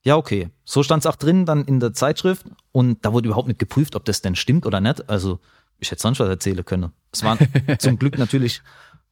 Ja, 0.04 0.16
okay. 0.16 0.50
So 0.64 0.82
stand 0.82 1.04
es 1.04 1.06
auch 1.06 1.16
drin 1.16 1.46
dann 1.46 1.64
in 1.64 1.80
der 1.80 1.94
Zeitschrift 1.94 2.44
und 2.70 3.02
da 3.04 3.14
wurde 3.14 3.28
überhaupt 3.28 3.48
nicht 3.48 3.60
geprüft, 3.60 3.96
ob 3.96 4.04
das 4.04 4.20
denn 4.20 4.36
stimmt 4.36 4.66
oder 4.66 4.80
nicht. 4.80 5.08
Also 5.08 5.40
ich 5.78 5.90
hätte 5.90 6.02
sonst 6.02 6.20
was 6.20 6.28
erzählen 6.28 6.64
können. 6.64 6.92
Es 7.12 7.22
waren 7.22 7.38
zum 7.78 7.98
Glück 7.98 8.18
natürlich 8.18 8.60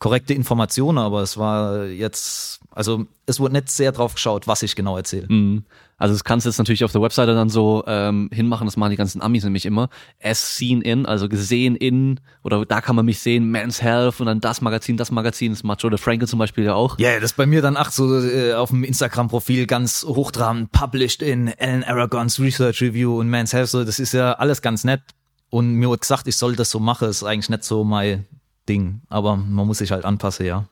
korrekte 0.01 0.33
Informationen, 0.33 0.99
aber 0.99 1.21
es 1.21 1.37
war 1.37 1.85
jetzt, 1.85 2.61
also 2.71 3.05
es 3.27 3.39
wurde 3.39 3.53
nicht 3.53 3.69
sehr 3.69 3.93
drauf 3.93 4.15
geschaut, 4.15 4.49
was 4.49 4.63
ich 4.63 4.75
genau 4.75 4.97
erzähle. 4.97 5.27
Mhm. 5.29 5.65
Also 5.99 6.15
das 6.15 6.25
kannst 6.25 6.47
du 6.47 6.49
jetzt 6.49 6.57
natürlich 6.57 6.85
auf 6.85 6.93
der 6.93 7.03
Webseite 7.03 7.35
dann 7.35 7.51
so 7.51 7.85
ähm, 7.87 8.31
hinmachen, 8.33 8.67
das 8.67 8.79
machen 8.79 8.93
die 8.93 8.97
ganzen 8.97 9.21
Amis 9.21 9.45
nämlich 9.45 9.67
immer. 9.67 9.91
As 10.23 10.57
seen 10.57 10.81
in, 10.81 11.05
also 11.05 11.29
gesehen 11.29 11.77
in, 11.77 12.19
oder 12.43 12.65
da 12.65 12.81
kann 12.81 12.97
man 12.97 13.05
mich 13.05 13.21
sehen, 13.21 13.51
Men's 13.51 13.83
Health 13.83 14.21
und 14.21 14.27
dann 14.27 14.41
das 14.41 14.63
Magazin, 14.63 14.97
das 14.97 15.11
Magazin, 15.11 15.53
das 15.53 15.63
macht 15.63 15.83
Joe 15.83 15.97
Frankel 15.99 16.27
zum 16.27 16.39
Beispiel 16.39 16.65
ja 16.65 16.75
auch. 16.75 16.99
Ja, 16.99 17.11
yeah, 17.11 17.21
das 17.21 17.33
ist 17.33 17.37
bei 17.37 17.45
mir 17.45 17.61
dann 17.61 17.77
ach 17.77 17.93
so 17.93 18.19
äh, 18.23 18.55
auf 18.55 18.71
dem 18.71 18.83
Instagram-Profil 18.83 19.67
ganz 19.67 20.07
hochtrabend, 20.09 20.73
published 20.73 21.21
in 21.21 21.53
Alan 21.59 21.85
Aragons 21.85 22.41
Research 22.41 22.81
Review 22.81 23.21
und 23.21 23.29
Men's 23.29 23.53
Health, 23.53 23.69
so 23.69 23.85
das 23.85 23.99
ist 23.99 24.15
ja 24.15 24.33
alles 24.33 24.63
ganz 24.63 24.83
nett. 24.83 25.03
Und 25.51 25.75
mir 25.75 25.89
wurde 25.89 25.99
gesagt, 25.99 26.27
ich 26.29 26.39
soll 26.39 26.57
das 26.57 26.71
so 26.71 26.79
machen, 26.79 27.09
ist 27.09 27.25
eigentlich 27.25 27.51
nicht 27.51 27.65
so 27.65 27.85
mein 27.85 28.25
Ding. 28.71 29.03
Aber 29.09 29.37
man 29.37 29.67
muss 29.67 29.79
sich 29.79 29.91
halt 29.91 30.05
anpassen, 30.05 30.47
ja. 30.47 30.67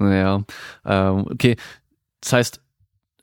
Ja, 0.00 0.42
ähm, 0.84 1.26
okay. 1.30 1.56
Das 2.20 2.32
heißt, 2.32 2.60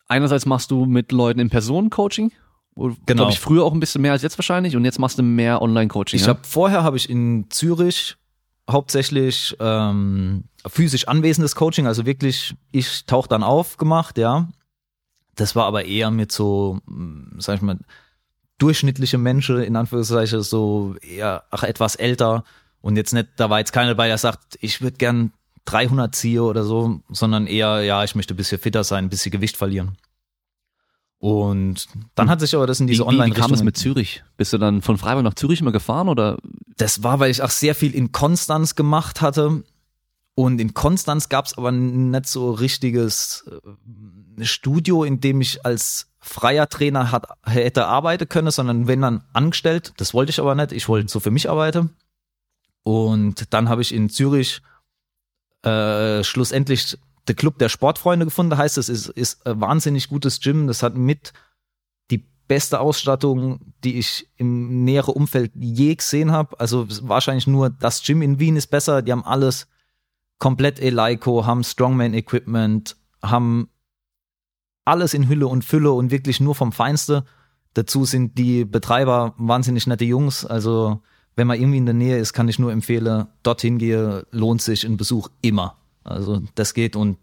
einerseits 0.07 0.45
machst 0.45 0.69
du 0.69 0.85
mit 0.85 1.11
Leuten 1.11 1.39
in 1.39 1.49
Person 1.49 1.89
Coaching. 1.89 2.31
Genau. 2.75 2.95
Glaube 3.05 3.31
ich 3.31 3.39
früher 3.39 3.65
auch 3.65 3.73
ein 3.73 3.79
bisschen 3.79 4.01
mehr 4.01 4.11
als 4.11 4.21
jetzt 4.21 4.37
wahrscheinlich 4.37 4.75
und 4.75 4.85
jetzt 4.85 4.99
machst 4.99 5.19
du 5.19 5.23
mehr 5.23 5.61
Online-Coaching. 5.61 6.17
Ich 6.19 6.25
ja? 6.25 6.29
habe 6.29 6.41
vorher 6.43 6.83
habe 6.83 6.97
ich 6.97 7.09
in 7.09 7.47
Zürich 7.49 8.15
hauptsächlich 8.69 9.57
ähm, 9.59 10.45
physisch 10.67 11.07
anwesendes 11.07 11.55
Coaching, 11.55 11.87
also 11.87 12.05
wirklich 12.05 12.55
ich 12.71 13.05
tauche 13.05 13.27
dann 13.27 13.43
auf 13.43 13.77
gemacht, 13.77 14.17
ja. 14.17 14.47
Das 15.35 15.55
war 15.55 15.65
aber 15.65 15.85
eher 15.85 16.11
mit 16.11 16.31
so, 16.31 16.79
hm, 16.87 17.35
sag 17.39 17.55
ich 17.55 17.61
mal, 17.61 17.79
durchschnittliche 18.57 19.17
Menschen 19.17 19.61
in 19.61 19.75
Anführungszeichen 19.75 20.41
so 20.43 20.95
eher 21.01 21.43
ach 21.49 21.63
etwas 21.63 21.95
älter 21.95 22.43
und 22.81 22.95
jetzt 22.95 23.13
nicht, 23.13 23.29
da 23.37 23.49
war 23.49 23.59
jetzt 23.59 23.73
keiner 23.73 23.89
dabei, 23.89 24.07
der 24.07 24.17
sagt, 24.17 24.57
ich 24.59 24.81
würde 24.81 24.97
gern 24.97 25.31
300 25.65 26.13
ziehe 26.13 26.43
oder 26.43 26.63
so, 26.63 27.01
sondern 27.09 27.47
eher, 27.47 27.81
ja, 27.83 28.03
ich 28.03 28.15
möchte 28.15 28.33
ein 28.33 28.37
bisschen 28.37 28.59
fitter 28.59 28.83
sein, 28.83 29.05
ein 29.05 29.09
bisschen 29.09 29.31
Gewicht 29.31 29.57
verlieren. 29.57 29.97
Und 31.19 31.87
dann 32.15 32.31
hat 32.31 32.39
sich 32.39 32.55
aber 32.55 32.65
das 32.65 32.79
in 32.79 32.87
diese 32.87 33.05
online 33.05 33.27
Wie, 33.27 33.37
wie 33.37 33.39
kam 33.39 33.53
es 33.53 33.61
mit 33.61 33.77
Zürich? 33.77 34.23
Bist 34.37 34.53
du 34.53 34.57
dann 34.57 34.81
von 34.81 34.97
Freiburg 34.97 35.23
nach 35.23 35.35
Zürich 35.35 35.61
immer 35.61 35.71
gefahren 35.71 36.09
oder? 36.09 36.39
Das 36.77 37.03
war, 37.03 37.19
weil 37.19 37.29
ich 37.29 37.43
auch 37.43 37.51
sehr 37.51 37.75
viel 37.75 37.93
in 37.93 38.11
Konstanz 38.11 38.73
gemacht 38.73 39.21
hatte. 39.21 39.63
Und 40.33 40.59
in 40.59 40.73
Konstanz 40.73 41.29
gab 41.29 41.45
es 41.45 41.55
aber 41.55 41.71
nicht 41.71 42.25
so 42.25 42.49
richtiges 42.49 43.45
äh, 44.39 44.45
Studio, 44.45 45.03
in 45.03 45.19
dem 45.19 45.41
ich 45.41 45.63
als 45.63 46.07
freier 46.17 46.67
Trainer 46.67 47.11
hat, 47.11 47.27
hätte 47.45 47.85
arbeiten 47.85 48.27
können, 48.27 48.49
sondern 48.49 48.87
wenn 48.87 49.01
dann 49.01 49.23
angestellt. 49.33 49.93
Das 49.97 50.15
wollte 50.15 50.31
ich 50.31 50.39
aber 50.39 50.55
nicht. 50.55 50.71
Ich 50.71 50.89
wollte 50.89 51.11
so 51.11 51.19
für 51.19 51.29
mich 51.29 51.51
arbeiten. 51.51 51.91
Und 52.83 53.53
dann 53.53 53.69
habe 53.69 53.81
ich 53.81 53.93
in 53.93 54.09
Zürich 54.09 54.61
äh, 55.63 56.23
schlussendlich 56.23 56.97
der 57.27 57.35
Club 57.35 57.59
der 57.59 57.69
Sportfreunde 57.69 58.25
gefunden. 58.25 58.57
Heißt, 58.57 58.77
es 58.77 58.89
ist, 58.89 59.09
ist 59.09 59.45
ein 59.45 59.61
wahnsinnig 59.61 60.09
gutes 60.09 60.39
Gym. 60.39 60.67
Das 60.67 60.81
hat 60.83 60.95
mit 60.95 61.33
die 62.09 62.25
beste 62.47 62.79
Ausstattung, 62.79 63.73
die 63.83 63.99
ich 63.99 64.27
im 64.37 64.83
näheren 64.83 65.13
Umfeld 65.13 65.51
je 65.55 65.95
gesehen 65.95 66.31
habe. 66.31 66.59
Also 66.59 66.87
wahrscheinlich 67.03 67.47
nur 67.47 67.69
das 67.69 68.03
Gym 68.03 68.21
in 68.21 68.39
Wien 68.39 68.55
ist 68.55 68.67
besser. 68.67 69.01
Die 69.01 69.11
haben 69.11 69.23
alles 69.23 69.67
komplett 70.39 70.79
Eleiko, 70.79 71.45
haben 71.45 71.63
Strongman-Equipment, 71.63 72.97
haben 73.21 73.69
alles 74.83 75.13
in 75.13 75.29
Hülle 75.29 75.47
und 75.47 75.63
Fülle 75.63 75.91
und 75.91 76.09
wirklich 76.09 76.39
nur 76.39 76.55
vom 76.55 76.71
Feinste. 76.71 77.25
Dazu 77.75 78.05
sind 78.05 78.37
die 78.39 78.65
Betreiber 78.65 79.35
wahnsinnig 79.37 79.85
nette 79.85 80.05
Jungs. 80.05 80.43
Also 80.43 81.03
wenn 81.41 81.47
man 81.47 81.59
irgendwie 81.59 81.79
in 81.79 81.87
der 81.87 81.95
Nähe 81.95 82.19
ist, 82.19 82.33
kann 82.33 82.47
ich 82.49 82.59
nur 82.59 82.71
empfehlen, 82.71 83.25
dorthin 83.41 83.79
gehe, 83.79 84.27
lohnt 84.29 84.61
sich 84.61 84.85
ein 84.85 84.95
Besuch 84.95 85.29
immer. 85.41 85.75
Also 86.03 86.43
das 86.53 86.75
geht 86.75 86.95
und 86.95 87.17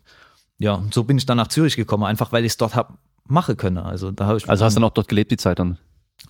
ja, 0.58 0.82
so 0.90 1.04
bin 1.04 1.18
ich 1.18 1.24
dann 1.24 1.36
nach 1.36 1.46
Zürich 1.46 1.76
gekommen, 1.76 2.02
einfach 2.02 2.32
weil 2.32 2.44
ich 2.44 2.50
es 2.50 2.56
dort 2.56 2.74
hab 2.74 2.98
machen 3.28 3.56
können. 3.56 3.78
Also 3.78 4.10
da 4.10 4.26
habe 4.26 4.38
ich 4.38 4.50
Also 4.50 4.64
hast 4.64 4.74
du 4.74 4.80
dann 4.80 4.90
auch 4.90 4.92
dort 4.92 5.06
gelebt 5.06 5.30
die 5.30 5.36
Zeit 5.36 5.60
dann? 5.60 5.78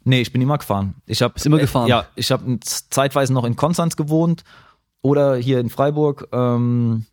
Nee, 0.05 0.21
ich 0.21 0.35
bin 0.35 0.43
immer 0.43 0.59
gefahren. 0.59 0.97
Ich 1.07 1.23
habe 1.23 1.33
immer 1.43 1.57
gefahren. 1.57 1.87
Äh, 1.87 1.91
ja, 1.91 2.07
ich 2.15 2.31
habe 2.31 2.61
zeitweise 2.61 3.33
noch 3.33 3.45
in 3.45 3.57
Konstanz 3.57 3.97
gewohnt 3.97 4.45
oder 5.01 5.37
hier 5.37 5.59
in 5.59 5.71
Freiburg 5.71 6.29
ähm, 6.33 7.07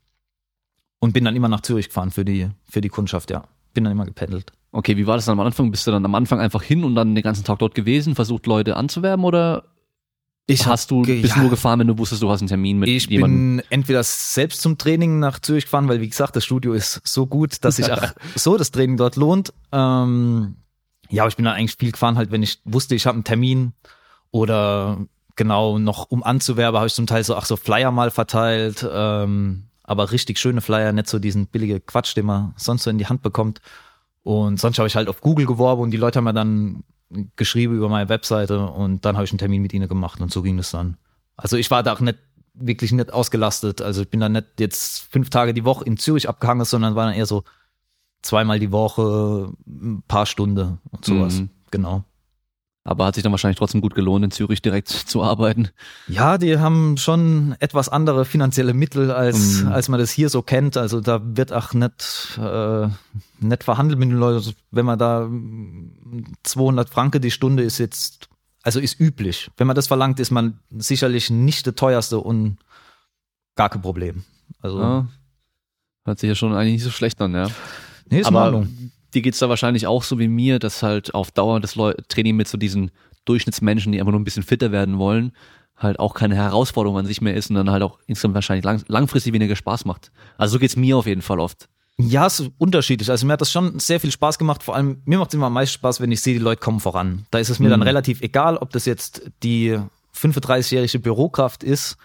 und 1.00 1.14
bin 1.14 1.24
dann 1.24 1.38
immer 1.38 1.48
nach 1.48 1.62
Zürich 1.62 1.88
gefahren 1.88 2.12
für 2.12 2.26
die 2.26 2.50
für 2.70 2.82
die 2.82 2.90
Kundschaft. 2.90 3.32
Ja, 3.32 3.46
bin 3.74 3.86
dann 3.86 3.94
immer 3.94 4.04
gependelt. 4.04 4.52
Okay, 4.74 4.98
wie 4.98 5.08
war 5.08 5.16
das 5.16 5.24
dann 5.24 5.40
am 5.40 5.46
Anfang? 5.46 5.72
Bist 5.72 5.88
du 5.88 5.92
dann 5.92 6.04
am 6.04 6.16
Anfang 6.16 6.42
einfach 6.42 6.64
hin 6.64 6.84
und 6.84 6.96
dann 6.96 7.16
den 7.16 7.24
ganzen 7.24 7.46
Tag 7.46 7.60
dort 7.60 7.76
gewesen, 7.76 8.14
versucht 8.14 8.46
Leute 8.46 8.76
anzuwerben 8.76 9.24
oder 9.24 9.64
ich 10.48 10.66
hast 10.68 10.92
du 10.92 11.02
bist 11.02 11.36
ja, 11.36 11.42
nur 11.42 11.50
gefahren, 11.50 11.80
wenn 11.80 11.88
du 11.88 11.98
wusstest, 11.98 12.22
du 12.22 12.30
hast 12.30 12.42
einen 12.42 12.48
Termin 12.48 12.78
mit 12.78 12.90
ich 12.90 13.08
jemandem? 13.08 13.60
Ich 13.60 13.70
bin 13.70 13.72
entweder 13.80 14.04
selbst 14.04 14.62
zum 14.62 14.78
Training 14.78 15.20
nach 15.20 15.40
Zürich 15.40 15.66
gefahren, 15.66 15.88
weil 15.88 16.02
wie 16.02 16.10
gesagt, 16.10 16.36
das 16.36 16.46
Studio 16.46 16.74
ist 16.74 17.02
so 17.04 17.26
gut, 17.26 17.64
dass 17.64 17.78
sich 17.78 17.92
auch 17.92 18.14
so 18.36 18.58
das 18.58 18.72
Training 18.72 18.98
dort 18.98 19.16
lohnt. 19.16 19.54
Ähm, 19.72 20.58
ja, 21.10 21.24
aber 21.24 21.30
ich 21.30 21.36
bin 21.36 21.46
dann 21.46 21.56
eigentlich 21.56 21.76
viel 21.78 21.92
gefahren, 21.92 22.18
halt, 22.18 22.32
wenn 22.32 22.44
ich 22.44 22.60
wusste, 22.64 22.94
ich 22.94 23.08
habe 23.08 23.16
einen 23.16 23.24
Termin 23.24 23.74
oder 24.32 25.06
genau 25.36 25.80
noch 25.80 26.12
um 26.12 26.24
anzuwerben, 26.24 26.78
habe 26.78 26.88
ich 26.88 26.94
zum 26.94 27.08
Teil 27.08 27.24
so 27.24 27.36
ach 27.36 27.46
so 27.46 27.56
Flyer 27.56 27.92
mal 27.92 28.12
verteilt, 28.12 28.88
ähm, 28.90 29.66
aber 29.84 30.12
richtig 30.12 30.40
schöne 30.40 30.62
Flyer, 30.62 30.92
nicht 30.92 31.08
so 31.08 31.20
diesen 31.20 31.48
billige 31.48 31.80
Quatsch, 31.80 32.16
den 32.16 32.26
man 32.26 32.54
sonst 32.56 32.84
so 32.84 32.90
in 32.90 32.98
die 32.98 33.08
Hand 33.08 33.22
bekommt. 33.22 33.62
Und 34.24 34.60
sonst 34.60 34.80
habe 34.80 34.88
ich 34.88 34.96
halt 34.96 35.08
auf 35.08 35.22
Google 35.22 35.46
geworben 35.46 35.84
und 35.84 35.92
die 35.92 35.98
Leute 35.98 36.18
haben 36.18 36.24
mir 36.24 36.34
dann 36.34 36.84
geschrieben 37.36 37.76
über 37.76 37.90
meine 37.90 38.10
Webseite 38.10 38.68
und 38.68 39.06
dann 39.06 39.16
habe 39.16 39.26
ich 39.26 39.32
einen 39.32 39.38
Termin 39.38 39.62
mit 39.62 39.74
ihnen 39.74 39.88
gemacht 39.88 40.22
und 40.22 40.32
so 40.32 40.42
ging 40.42 40.58
es 40.60 40.72
dann. 40.72 40.98
Also 41.38 41.58
ich 41.58 41.70
war 41.72 41.84
da 41.84 41.94
auch 41.94 42.00
nicht 42.00 42.18
wirklich 42.54 42.92
nicht 42.92 43.14
ausgelastet. 43.14 43.82
Also 43.82 44.02
ich 44.02 44.10
bin 44.10 44.20
da 44.20 44.30
nicht 44.30 44.60
jetzt 44.60 45.12
fünf 45.12 45.30
Tage 45.30 45.54
die 45.54 45.66
Woche 45.66 45.84
in 45.86 45.98
Zürich 45.98 46.30
abgehangen, 46.30 46.66
sondern 46.66 46.96
war 46.96 47.06
dann 47.06 47.16
eher 47.16 47.26
so 47.26 47.44
zweimal 48.22 48.60
die 48.60 48.72
Woche, 48.72 49.54
ein 49.68 50.04
paar 50.08 50.26
Stunden 50.26 50.80
und 50.90 51.06
sowas. 51.06 51.40
Mhm. 51.40 51.50
Genau. 51.72 52.04
Aber 52.88 53.06
hat 53.06 53.16
sich 53.16 53.24
dann 53.24 53.32
wahrscheinlich 53.34 53.58
trotzdem 53.58 53.82
gut 53.82 53.96
gelohnt, 53.96 54.24
in 54.24 54.32
Zürich 54.32 54.62
direkt 54.62 54.90
zu 55.08 55.24
arbeiten. 55.24 55.70
Ja, 56.08 56.38
die 56.38 56.60
haben 56.60 56.98
schon 56.98 57.56
etwas 57.60 57.90
andere 57.90 58.26
finanzielle 58.26 58.76
Mittel, 58.76 59.12
als, 59.12 59.64
mm. 59.64 59.68
als 59.70 59.90
man 59.90 60.00
das 60.00 60.12
hier 60.12 60.30
so 60.30 60.44
kennt. 60.44 60.78
Also 60.78 61.02
da 61.02 61.20
wird 61.24 61.52
auch 61.52 61.74
nicht, 61.74 62.40
äh, 62.40 62.88
nicht 63.40 63.64
verhandelt 63.64 64.00
mit 64.00 64.12
den 64.12 64.20
Leuten. 64.20 64.36
Also 64.36 64.52
wenn 64.70 64.86
man 64.86 65.00
da 65.00 65.28
200 66.44 66.88
Franken 66.88 67.22
die 67.22 67.32
Stunde 67.32 67.64
ist 67.64 67.80
jetzt, 67.80 68.30
also 68.62 68.80
ist 68.80 69.00
üblich. 69.00 69.50
Wenn 69.58 69.66
man 69.66 69.76
das 69.76 69.88
verlangt, 69.88 70.20
ist 70.20 70.30
man 70.30 70.60
sicherlich 70.78 71.32
nicht 71.32 71.66
der 71.66 71.74
teuerste 71.74 72.20
und 72.20 72.58
gar 73.56 73.70
kein 73.70 73.82
Problem. 73.82 74.24
Also. 74.62 74.80
Ja, 74.80 75.08
hört 76.06 76.20
sich 76.20 76.28
ja 76.28 76.36
schon 76.36 76.54
eigentlich 76.54 76.74
nicht 76.74 76.84
so 76.84 76.92
schlecht 76.92 77.20
an, 77.20 77.34
ja. 77.34 77.48
Nee, 78.12 78.20
ist 78.20 78.28
Aber 78.28 78.68
dir 79.16 79.22
geht's 79.22 79.40
da 79.40 79.50
wahrscheinlich 79.50 79.88
auch 79.88 80.04
so 80.04 80.20
wie 80.20 80.28
mir, 80.28 80.60
dass 80.60 80.84
halt 80.84 81.16
auf 81.16 81.32
Dauer 81.32 81.60
das 81.60 81.76
Leu 81.76 81.94
Training 82.08 82.36
mit 82.36 82.48
so 82.48 82.58
diesen 82.58 82.92
Durchschnittsmenschen, 83.26 83.92
die 83.92 84.00
einfach 84.00 84.12
nur 84.12 84.20
ein 84.20 84.26
bisschen 84.26 84.44
fitter 84.44 84.72
werden 84.72 85.00
wollen, 85.00 85.32
halt 85.78 86.00
auch 86.00 86.14
keine 86.14 86.36
Herausforderung 86.36 86.98
an 86.98 87.06
sich 87.06 87.22
mehr 87.22 87.36
ist 87.36 87.50
und 87.50 87.56
dann 87.56 87.72
halt 87.72 87.82
auch 87.82 88.00
insgesamt 88.08 88.36
wahrscheinlich 88.36 88.66
lang 88.66 88.84
langfristig 88.88 89.34
weniger 89.34 89.56
Spaß 89.56 89.86
macht. 89.86 90.12
Also 90.38 90.54
so 90.54 90.60
geht's 90.60 90.76
mir 90.76 90.98
auf 90.98 91.08
jeden 91.08 91.22
Fall 91.22 91.40
oft. 91.40 91.68
Ja, 91.98 92.26
es 92.26 92.42
ist 92.42 92.52
unterschiedlich. 92.58 93.10
Also 93.10 93.26
mir 93.26 93.34
hat 93.34 93.42
das 93.42 93.52
schon 93.52 93.80
sehr 93.80 94.02
viel 94.02 94.12
Spaß 94.12 94.38
gemacht. 94.38 94.64
Vor 94.64 94.76
allem, 94.76 95.02
mir 95.06 95.18
macht 95.18 95.30
es 95.30 95.34
immer 95.36 95.48
am 95.48 95.54
meisten 95.54 95.76
Spaß, 95.76 96.02
wenn 96.02 96.12
ich 96.12 96.22
sehe, 96.22 96.34
die 96.34 96.40
Leute 96.44 96.60
kommen 96.60 96.82
voran. 96.82 97.26
Da 97.32 97.40
ist 97.40 97.50
es 97.50 97.60
mir 97.60 97.68
mhm. 97.68 97.72
dann 97.72 97.84
relativ 97.84 98.22
egal, 98.22 98.58
ob 98.58 98.72
das 98.72 98.86
jetzt 98.86 99.32
die 99.44 99.80
35-jährige 100.14 101.00
Bürokraft 101.00 101.64
ist, 101.64 101.96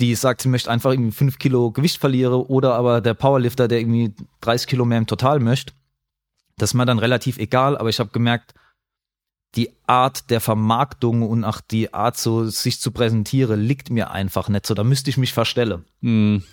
die 0.00 0.14
sagt, 0.14 0.40
sie 0.40 0.48
möchte 0.48 0.70
einfach 0.70 0.90
irgendwie 0.90 1.12
fünf 1.12 1.38
Kilo 1.38 1.70
Gewicht 1.70 1.98
verlieren 1.98 2.32
oder 2.32 2.74
aber 2.74 3.00
der 3.02 3.14
Powerlifter, 3.14 3.68
der 3.68 3.80
irgendwie 3.80 4.14
30 4.40 4.66
Kilo 4.66 4.84
mehr 4.86 4.98
im 4.98 5.06
Total 5.06 5.38
möchte. 5.38 5.74
Das 6.62 6.70
ist 6.70 6.74
mir 6.74 6.86
dann 6.86 7.00
relativ 7.00 7.38
egal, 7.38 7.76
aber 7.76 7.88
ich 7.88 7.98
habe 7.98 8.10
gemerkt, 8.10 8.54
die 9.56 9.70
Art 9.88 10.30
der 10.30 10.40
Vermarktung 10.40 11.22
und 11.22 11.42
auch 11.42 11.60
die 11.60 11.92
Art, 11.92 12.16
so 12.16 12.44
sich 12.44 12.80
zu 12.80 12.92
präsentieren, 12.92 13.60
liegt 13.60 13.90
mir 13.90 14.12
einfach 14.12 14.48
nicht 14.48 14.66
so. 14.66 14.74
Da 14.74 14.84
müsste 14.84 15.10
ich 15.10 15.16
mich 15.16 15.32
verstellen. 15.32 15.84
Hm. 16.02 16.44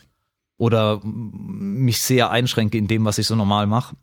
Oder 0.58 1.00
mich 1.04 2.02
sehr 2.02 2.32
einschränke 2.32 2.80
in 2.80 2.88
dem, 2.88 3.06
was 3.06 3.19
ich 3.19 3.28
so 3.28 3.36
normal 3.36 3.67
mache. 3.67 3.95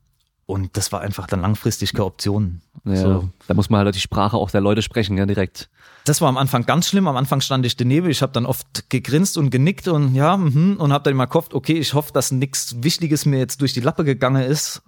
Und 0.46 0.76
das 0.76 0.92
war 0.92 1.00
einfach 1.00 1.26
dann 1.26 1.40
langfristig 1.40 1.92
keine 1.92 2.04
Option. 2.04 2.62
Ja, 2.84 2.94
So. 2.94 3.28
Da 3.48 3.54
muss 3.54 3.68
man 3.68 3.84
halt 3.84 3.96
die 3.96 4.00
Sprache 4.00 4.36
auch 4.36 4.52
der 4.52 4.60
Leute 4.60 4.82
sprechen, 4.82 5.18
ja, 5.18 5.26
direkt. 5.26 5.68
Das 6.04 6.20
war 6.20 6.28
am 6.28 6.36
Anfang 6.36 6.66
ganz 6.66 6.86
schlimm. 6.86 7.08
Am 7.08 7.16
Anfang 7.16 7.40
stand 7.40 7.66
ich 7.66 7.76
daneben. 7.76 8.08
Ich 8.10 8.22
habe 8.22 8.32
dann 8.32 8.46
oft 8.46 8.88
gegrinst 8.90 9.38
und 9.38 9.50
genickt 9.50 9.88
und 9.88 10.14
ja, 10.14 10.36
mhm, 10.36 10.76
und 10.78 10.92
habe 10.92 11.02
dann 11.02 11.14
immer 11.14 11.26
gehofft, 11.26 11.52
okay, 11.52 11.72
ich 11.72 11.94
hoffe, 11.94 12.12
dass 12.12 12.30
nichts 12.30 12.76
Wichtiges 12.84 13.26
mir 13.26 13.38
jetzt 13.38 13.60
durch 13.60 13.72
die 13.72 13.80
Lappe 13.80 14.04
gegangen 14.04 14.44
ist. 14.44 14.84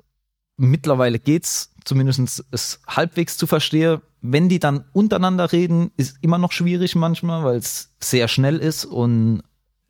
Mittlerweile 0.59 1.19
geht's, 1.19 1.73
zumindest 1.85 2.45
es 2.51 2.81
halbwegs 2.87 3.37
zu 3.37 3.47
verstehen. 3.47 4.01
Wenn 4.21 4.49
die 4.49 4.59
dann 4.59 4.85
untereinander 4.93 5.53
reden, 5.53 5.93
ist 5.97 6.19
immer 6.21 6.39
noch 6.39 6.53
schwierig 6.53 6.97
manchmal, 6.97 7.45
weil 7.45 7.57
es 7.57 7.95
sehr 8.01 8.29
schnell 8.29 8.59
ist 8.59 8.85
und 8.85 9.43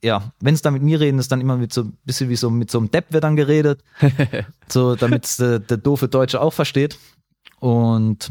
ja, 0.02 0.32
wenn 0.40 0.54
es 0.54 0.62
dann 0.62 0.74
mit 0.74 0.82
mir 0.82 1.00
reden, 1.00 1.18
ist 1.18 1.32
dann 1.32 1.40
immer 1.40 1.56
mit 1.56 1.72
so 1.72 1.82
ein 1.82 1.98
bisschen 2.04 2.28
wie 2.28 2.36
so 2.36 2.50
mit 2.50 2.70
so 2.70 2.78
einem 2.78 2.90
Depp 2.90 3.12
wird 3.12 3.24
dann 3.24 3.34
geredet, 3.34 3.82
so 4.68 4.94
damit 4.94 5.38
der, 5.40 5.58
der 5.58 5.76
doofe 5.78 6.08
Deutsche 6.08 6.40
auch 6.40 6.52
versteht. 6.52 6.98
Und 7.58 8.30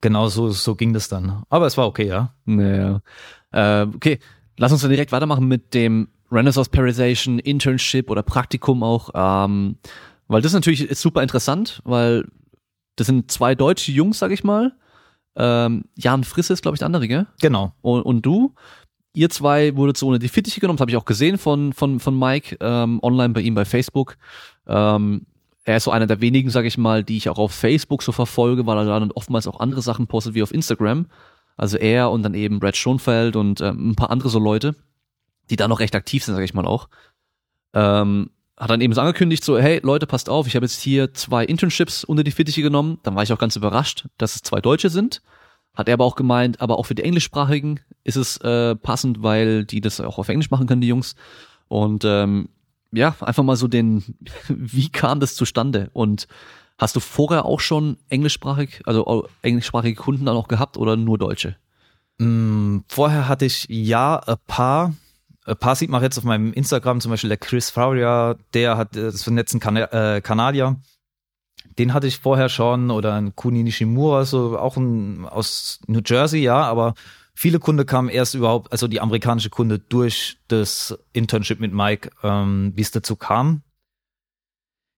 genau 0.00 0.28
so, 0.28 0.50
so 0.50 0.76
ging 0.76 0.92
das 0.92 1.08
dann. 1.08 1.42
Aber 1.48 1.66
es 1.66 1.76
war 1.76 1.86
okay, 1.86 2.06
ja. 2.06 2.34
Naja. 2.44 3.00
Äh, 3.50 3.86
okay, 3.94 4.18
lass 4.56 4.70
uns 4.70 4.82
dann 4.82 4.90
direkt 4.90 5.10
weitermachen 5.10 5.48
mit 5.48 5.74
dem 5.74 6.08
Renaissance 6.30 6.70
Parization, 6.70 7.38
Internship 7.38 8.10
oder 8.10 8.22
Praktikum 8.22 8.82
auch. 8.82 9.10
Ähm, 9.14 9.78
weil 10.28 10.42
das 10.42 10.52
natürlich 10.52 10.82
ist 10.82 11.00
super 11.00 11.22
interessant, 11.22 11.80
weil 11.84 12.26
das 12.96 13.06
sind 13.06 13.30
zwei 13.30 13.54
deutsche 13.54 13.92
Jungs, 13.92 14.18
sag 14.18 14.30
ich 14.30 14.44
mal. 14.44 14.72
Ähm, 15.36 15.84
Jan 15.94 16.24
Frisse 16.24 16.52
ist, 16.52 16.62
glaube 16.62 16.74
ich, 16.74 16.78
der 16.78 16.86
andere, 16.86 17.08
gell? 17.08 17.26
Genau. 17.40 17.72
Und, 17.80 18.02
und 18.02 18.22
du. 18.22 18.54
Ihr 19.14 19.30
zwei 19.30 19.74
wurdet 19.74 19.96
so 19.96 20.06
unter 20.06 20.18
die 20.18 20.28
Fittiche 20.28 20.60
genommen, 20.60 20.76
das 20.76 20.82
habe 20.82 20.90
ich 20.90 20.96
auch 20.96 21.04
gesehen 21.04 21.38
von, 21.38 21.72
von, 21.72 21.98
von 21.98 22.18
Mike 22.18 22.56
ähm, 22.60 23.00
online 23.02 23.34
bei 23.34 23.40
ihm 23.40 23.54
bei 23.54 23.64
Facebook. 23.64 24.16
Ähm, 24.66 25.26
er 25.64 25.76
ist 25.76 25.84
so 25.84 25.90
einer 25.90 26.06
der 26.06 26.20
wenigen, 26.20 26.50
sage 26.50 26.68
ich 26.68 26.78
mal, 26.78 27.04
die 27.04 27.16
ich 27.16 27.28
auch 27.28 27.38
auf 27.38 27.52
Facebook 27.52 28.02
so 28.02 28.12
verfolge, 28.12 28.66
weil 28.66 28.78
er 28.78 28.84
da 28.84 29.00
dann 29.00 29.12
oftmals 29.12 29.46
auch 29.46 29.60
andere 29.60 29.82
Sachen 29.82 30.06
postet 30.06 30.34
wie 30.34 30.42
auf 30.42 30.52
Instagram. 30.52 31.06
Also 31.56 31.76
er 31.76 32.10
und 32.10 32.22
dann 32.22 32.34
eben 32.34 32.60
Brad 32.60 32.76
Schonfeld 32.76 33.34
und 33.34 33.60
ähm, 33.60 33.90
ein 33.90 33.96
paar 33.96 34.10
andere 34.10 34.28
so 34.28 34.38
Leute, 34.38 34.76
die 35.50 35.56
da 35.56 35.68
noch 35.68 35.80
recht 35.80 35.94
aktiv 35.94 36.24
sind, 36.24 36.34
sage 36.34 36.44
ich 36.44 36.54
mal 36.54 36.66
auch. 36.66 36.88
Ähm, 37.74 38.30
hat 38.58 38.70
dann 38.70 38.80
eben 38.80 38.92
so 38.92 39.00
angekündigt, 39.00 39.44
so, 39.44 39.58
hey 39.58 39.80
Leute, 39.82 40.06
passt 40.06 40.28
auf, 40.28 40.46
ich 40.46 40.56
habe 40.56 40.66
jetzt 40.66 40.80
hier 40.80 41.14
zwei 41.14 41.44
Internships 41.44 42.04
unter 42.04 42.24
die 42.24 42.32
Fittiche 42.32 42.62
genommen. 42.62 42.98
Dann 43.02 43.14
war 43.14 43.22
ich 43.22 43.32
auch 43.32 43.38
ganz 43.38 43.56
überrascht, 43.56 44.06
dass 44.18 44.34
es 44.34 44.42
zwei 44.42 44.60
Deutsche 44.60 44.90
sind. 44.90 45.22
Hat 45.74 45.88
er 45.88 45.94
aber 45.94 46.04
auch 46.04 46.16
gemeint, 46.16 46.60
aber 46.60 46.78
auch 46.78 46.86
für 46.86 46.96
die 46.96 47.04
Englischsprachigen 47.04 47.80
ist 48.02 48.16
es 48.16 48.36
äh, 48.38 48.74
passend, 48.74 49.22
weil 49.22 49.64
die 49.64 49.80
das 49.80 50.00
auch 50.00 50.18
auf 50.18 50.28
Englisch 50.28 50.50
machen 50.50 50.66
können, 50.66 50.80
die 50.80 50.88
Jungs. 50.88 51.14
Und 51.68 52.04
ähm, 52.04 52.48
ja, 52.90 53.14
einfach 53.20 53.44
mal 53.44 53.56
so 53.56 53.68
den, 53.68 54.16
wie 54.48 54.88
kam 54.88 55.20
das 55.20 55.36
zustande? 55.36 55.90
Und 55.92 56.26
hast 56.78 56.96
du 56.96 57.00
vorher 57.00 57.44
auch 57.44 57.60
schon 57.60 57.98
englischsprachig, 58.08 58.82
also 58.86 59.28
englischsprachige 59.42 59.94
Kunden 59.94 60.24
dann 60.24 60.36
auch 60.36 60.48
gehabt 60.48 60.76
oder 60.76 60.96
nur 60.96 61.16
Deutsche? 61.16 61.56
Mm, 62.18 62.78
Vorher 62.88 63.28
hatte 63.28 63.44
ich 63.44 63.66
ja 63.68 64.16
ein 64.16 64.36
paar. 64.46 64.94
Ein 65.48 65.56
paar 65.56 65.76
sieht 65.76 65.88
man 65.88 66.02
jetzt 66.02 66.18
auf 66.18 66.24
meinem 66.24 66.52
Instagram, 66.52 67.00
zum 67.00 67.10
Beispiel 67.10 67.28
der 67.28 67.38
Chris 67.38 67.70
Fauria, 67.70 68.36
der 68.52 68.76
hat, 68.76 68.94
äh, 68.96 69.04
das 69.04 69.26
ein 69.26 69.60
Kana 69.60 70.16
äh, 70.16 70.20
Kanadier. 70.20 70.76
Den 71.78 71.94
hatte 71.94 72.06
ich 72.06 72.18
vorher 72.18 72.50
schon 72.50 72.90
oder 72.90 73.14
ein 73.14 73.34
Kuni 73.34 73.62
Nishimura, 73.62 74.26
so 74.26 74.58
auch 74.58 74.76
ein, 74.76 75.24
aus 75.24 75.80
New 75.86 76.00
Jersey, 76.04 76.42
ja, 76.42 76.62
aber 76.62 76.94
viele 77.34 77.60
Kunde 77.60 77.86
kamen 77.86 78.10
erst 78.10 78.34
überhaupt, 78.34 78.72
also 78.72 78.88
die 78.88 79.00
amerikanische 79.00 79.48
Kunde 79.48 79.78
durch 79.78 80.36
das 80.48 80.98
Internship 81.14 81.60
mit 81.60 81.72
Mike, 81.72 82.10
ähm, 82.22 82.72
wie 82.74 82.82
es 82.82 82.90
dazu 82.90 83.16
kam. 83.16 83.62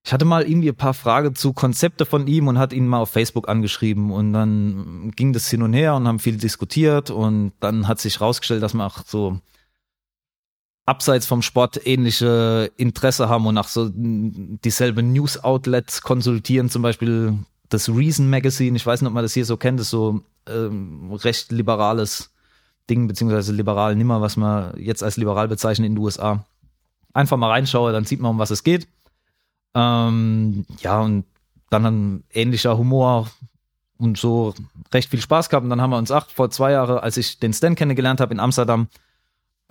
Ich 0.03 0.11
hatte 0.11 0.25
mal 0.25 0.43
irgendwie 0.43 0.69
ein 0.69 0.75
paar 0.75 0.95
Fragen 0.95 1.33
zu 1.35 1.53
Konzepte 1.53 2.05
von 2.05 2.27
ihm 2.27 2.47
und 2.47 2.57
hat 2.57 2.73
ihn 2.73 2.87
mal 2.87 2.99
auf 2.99 3.11
Facebook 3.11 3.47
angeschrieben 3.47 4.11
und 4.11 4.33
dann 4.33 5.11
ging 5.15 5.31
das 5.31 5.49
hin 5.49 5.61
und 5.61 5.73
her 5.73 5.95
und 5.95 6.07
haben 6.07 6.19
viel 6.19 6.37
diskutiert 6.37 7.09
und 7.09 7.53
dann 7.61 7.87
hat 7.87 8.01
sich 8.01 8.19
rausgestellt, 8.19 8.63
dass 8.63 8.73
man 8.73 8.87
auch 8.87 9.05
so 9.05 9.39
abseits 10.91 11.25
vom 11.25 11.41
Sport 11.41 11.87
ähnliche 11.87 12.69
Interesse 12.75 13.29
haben 13.29 13.45
und 13.47 13.57
auch 13.57 13.69
so 13.69 13.89
dieselbe 13.95 15.01
News-Outlets 15.01 16.01
konsultieren, 16.01 16.69
zum 16.69 16.81
Beispiel 16.81 17.37
das 17.69 17.87
Reason 17.87 18.29
Magazine, 18.29 18.75
ich 18.75 18.85
weiß 18.85 18.99
nicht, 18.99 19.07
ob 19.07 19.13
man 19.13 19.23
das 19.23 19.33
hier 19.33 19.45
so 19.45 19.55
kennt, 19.55 19.79
das 19.79 19.87
ist 19.87 19.91
so 19.91 20.21
ähm, 20.47 21.13
recht 21.13 21.53
liberales 21.53 22.31
Ding, 22.89 23.07
beziehungsweise 23.07 23.53
liberal 23.53 23.95
nimmer, 23.95 24.19
was 24.19 24.35
man 24.35 24.77
jetzt 24.77 25.01
als 25.01 25.15
liberal 25.15 25.47
bezeichnet 25.47 25.87
in 25.87 25.95
den 25.95 26.03
USA. 26.03 26.45
Einfach 27.13 27.37
mal 27.37 27.51
reinschaue, 27.51 27.93
dann 27.93 28.03
sieht 28.03 28.19
man, 28.19 28.31
um 28.31 28.39
was 28.39 28.51
es 28.51 28.63
geht. 28.63 28.85
Ähm, 29.73 30.65
ja, 30.81 30.99
und 30.99 31.23
dann 31.69 31.85
ein 31.85 32.23
ähnlicher 32.33 32.77
Humor 32.77 33.31
und 33.97 34.17
so 34.17 34.53
recht 34.93 35.09
viel 35.09 35.21
Spaß 35.21 35.47
gehabt. 35.47 35.63
Und 35.63 35.69
dann 35.69 35.79
haben 35.79 35.91
wir 35.91 35.97
uns 35.97 36.11
acht 36.11 36.33
vor 36.33 36.49
zwei 36.49 36.73
Jahren, 36.73 36.97
als 36.97 37.15
ich 37.15 37.39
den 37.39 37.53
Stan 37.53 37.75
kennengelernt 37.75 38.19
habe 38.19 38.33
in 38.33 38.41
Amsterdam, 38.41 38.89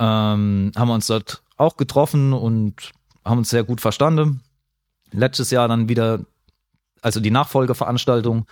ähm, 0.00 0.72
haben 0.74 0.88
wir 0.88 0.94
uns 0.94 1.06
dort 1.06 1.42
auch 1.56 1.76
getroffen 1.76 2.32
und 2.32 2.90
haben 3.24 3.38
uns 3.38 3.50
sehr 3.50 3.64
gut 3.64 3.80
verstanden. 3.80 4.40
Letztes 5.12 5.50
Jahr 5.50 5.68
dann 5.68 5.88
wieder, 5.88 6.24
also 7.02 7.20
die 7.20 7.30
Nachfolgeveranstaltung, 7.30 8.46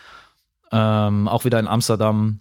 ähm, 0.70 1.26
auch 1.26 1.44
wieder 1.44 1.58
in 1.58 1.66
Amsterdam 1.66 2.40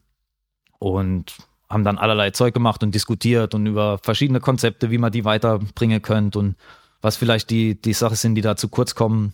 und 0.79 1.35
haben 1.69 1.85
dann 1.85 1.97
allerlei 1.97 2.31
Zeug 2.31 2.53
gemacht 2.53 2.83
und 2.83 2.93
diskutiert 2.93 3.55
und 3.55 3.65
über 3.65 3.97
verschiedene 4.03 4.41
Konzepte, 4.41 4.91
wie 4.91 4.97
man 4.97 5.11
die 5.11 5.25
weiterbringen 5.25 6.01
könnte 6.01 6.39
und 6.39 6.55
was 7.01 7.15
vielleicht 7.15 7.49
die, 7.49 7.79
die 7.79 7.93
Sachen 7.93 8.15
sind, 8.15 8.35
die 8.35 8.41
da 8.41 8.55
zu 8.55 8.67
kurz 8.67 8.93
kommen. 8.95 9.33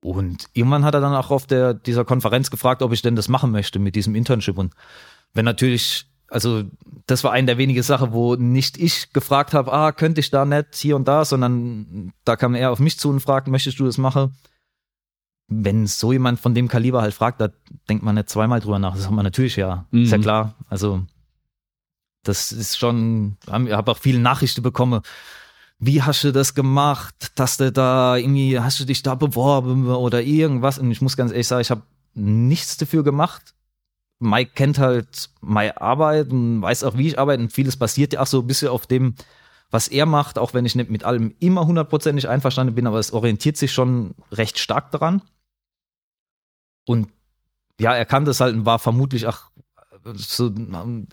Und 0.00 0.48
irgendwann 0.52 0.84
hat 0.84 0.94
er 0.94 1.00
dann 1.00 1.14
auch 1.14 1.30
auf 1.30 1.46
der, 1.46 1.74
dieser 1.74 2.04
Konferenz 2.04 2.50
gefragt, 2.50 2.82
ob 2.82 2.92
ich 2.92 3.02
denn 3.02 3.16
das 3.16 3.28
machen 3.28 3.50
möchte 3.50 3.78
mit 3.78 3.94
diesem 3.94 4.14
Internship. 4.14 4.56
Und 4.56 4.72
wenn 5.34 5.44
natürlich, 5.44 6.06
also 6.28 6.64
das 7.06 7.24
war 7.24 7.32
eine 7.32 7.46
der 7.46 7.58
wenigen 7.58 7.82
Sachen, 7.82 8.12
wo 8.12 8.36
nicht 8.36 8.76
ich 8.78 9.12
gefragt 9.12 9.54
habe, 9.54 9.72
ah, 9.72 9.92
könnte 9.92 10.20
ich 10.20 10.30
da 10.30 10.44
nicht 10.44 10.74
hier 10.74 10.96
und 10.96 11.08
da, 11.08 11.24
sondern 11.24 12.12
da 12.24 12.36
kam 12.36 12.54
er 12.54 12.70
auf 12.70 12.80
mich 12.80 12.98
zu 12.98 13.08
und 13.08 13.20
fragt, 13.20 13.48
möchtest 13.48 13.78
du 13.78 13.86
das 13.86 13.98
machen? 13.98 14.36
Wenn 15.48 15.86
so 15.86 16.12
jemand 16.12 16.38
von 16.38 16.54
dem 16.54 16.68
Kaliber 16.68 17.00
halt 17.00 17.14
fragt, 17.14 17.40
da 17.40 17.48
denkt 17.88 18.04
man 18.04 18.14
nicht 18.14 18.28
zweimal 18.28 18.60
drüber 18.60 18.78
nach. 18.78 18.92
Das 18.92 19.04
sagt 19.04 19.14
man 19.14 19.24
natürlich 19.24 19.56
ja. 19.56 19.86
Mhm. 19.90 20.02
Ist 20.02 20.12
ja 20.12 20.18
klar. 20.18 20.54
Also 20.68 21.02
das 22.22 22.52
ist 22.52 22.76
schon, 22.76 23.38
ich 23.46 23.72
habe 23.72 23.90
auch 23.90 23.98
viele 23.98 24.18
Nachrichten 24.18 24.62
bekommen. 24.62 25.00
Wie 25.78 26.02
hast 26.02 26.24
du 26.24 26.32
das 26.32 26.54
gemacht, 26.54 27.32
dass 27.36 27.56
du 27.56 27.72
da 27.72 28.16
irgendwie, 28.16 28.60
hast 28.60 28.80
du 28.80 28.84
dich 28.84 29.02
da 29.02 29.14
beworben 29.14 29.86
oder 29.86 30.22
irgendwas? 30.22 30.78
Und 30.78 30.90
ich 30.90 31.00
muss 31.00 31.16
ganz 31.16 31.30
ehrlich 31.30 31.46
sagen, 31.46 31.62
ich 31.62 31.70
habe 31.70 31.82
nichts 32.14 32.76
dafür 32.76 33.02
gemacht. 33.02 33.54
Mike 34.20 34.52
kennt 34.54 34.78
halt 34.78 35.30
meine 35.40 35.80
Arbeit 35.80 36.30
und 36.30 36.60
weiß 36.60 36.84
auch, 36.84 36.96
wie 36.96 37.08
ich 37.08 37.18
arbeite 37.18 37.42
und 37.42 37.52
vieles 37.52 37.76
basiert 37.76 38.12
ja 38.12 38.20
auch 38.20 38.26
so 38.26 38.40
ein 38.40 38.46
bisschen 38.46 38.68
auf 38.68 38.86
dem, 38.86 39.14
was 39.70 39.88
er 39.88 40.06
macht, 40.06 40.38
auch 40.38 40.54
wenn 40.54 40.64
ich 40.64 40.74
nicht 40.74 40.90
mit 40.90 41.04
allem 41.04 41.34
immer 41.38 41.66
hundertprozentig 41.66 42.28
einverstanden 42.28 42.74
bin, 42.74 42.86
aber 42.86 42.98
es 42.98 43.12
orientiert 43.12 43.56
sich 43.56 43.72
schon 43.72 44.14
recht 44.32 44.58
stark 44.58 44.90
daran. 44.90 45.22
Und 46.86 47.08
ja, 47.78 47.94
er 47.94 48.06
kann 48.06 48.24
das 48.24 48.40
halt 48.40 48.54
und 48.54 48.66
war 48.66 48.78
vermutlich 48.78 49.26
auch 49.26 49.50
so 50.14 50.52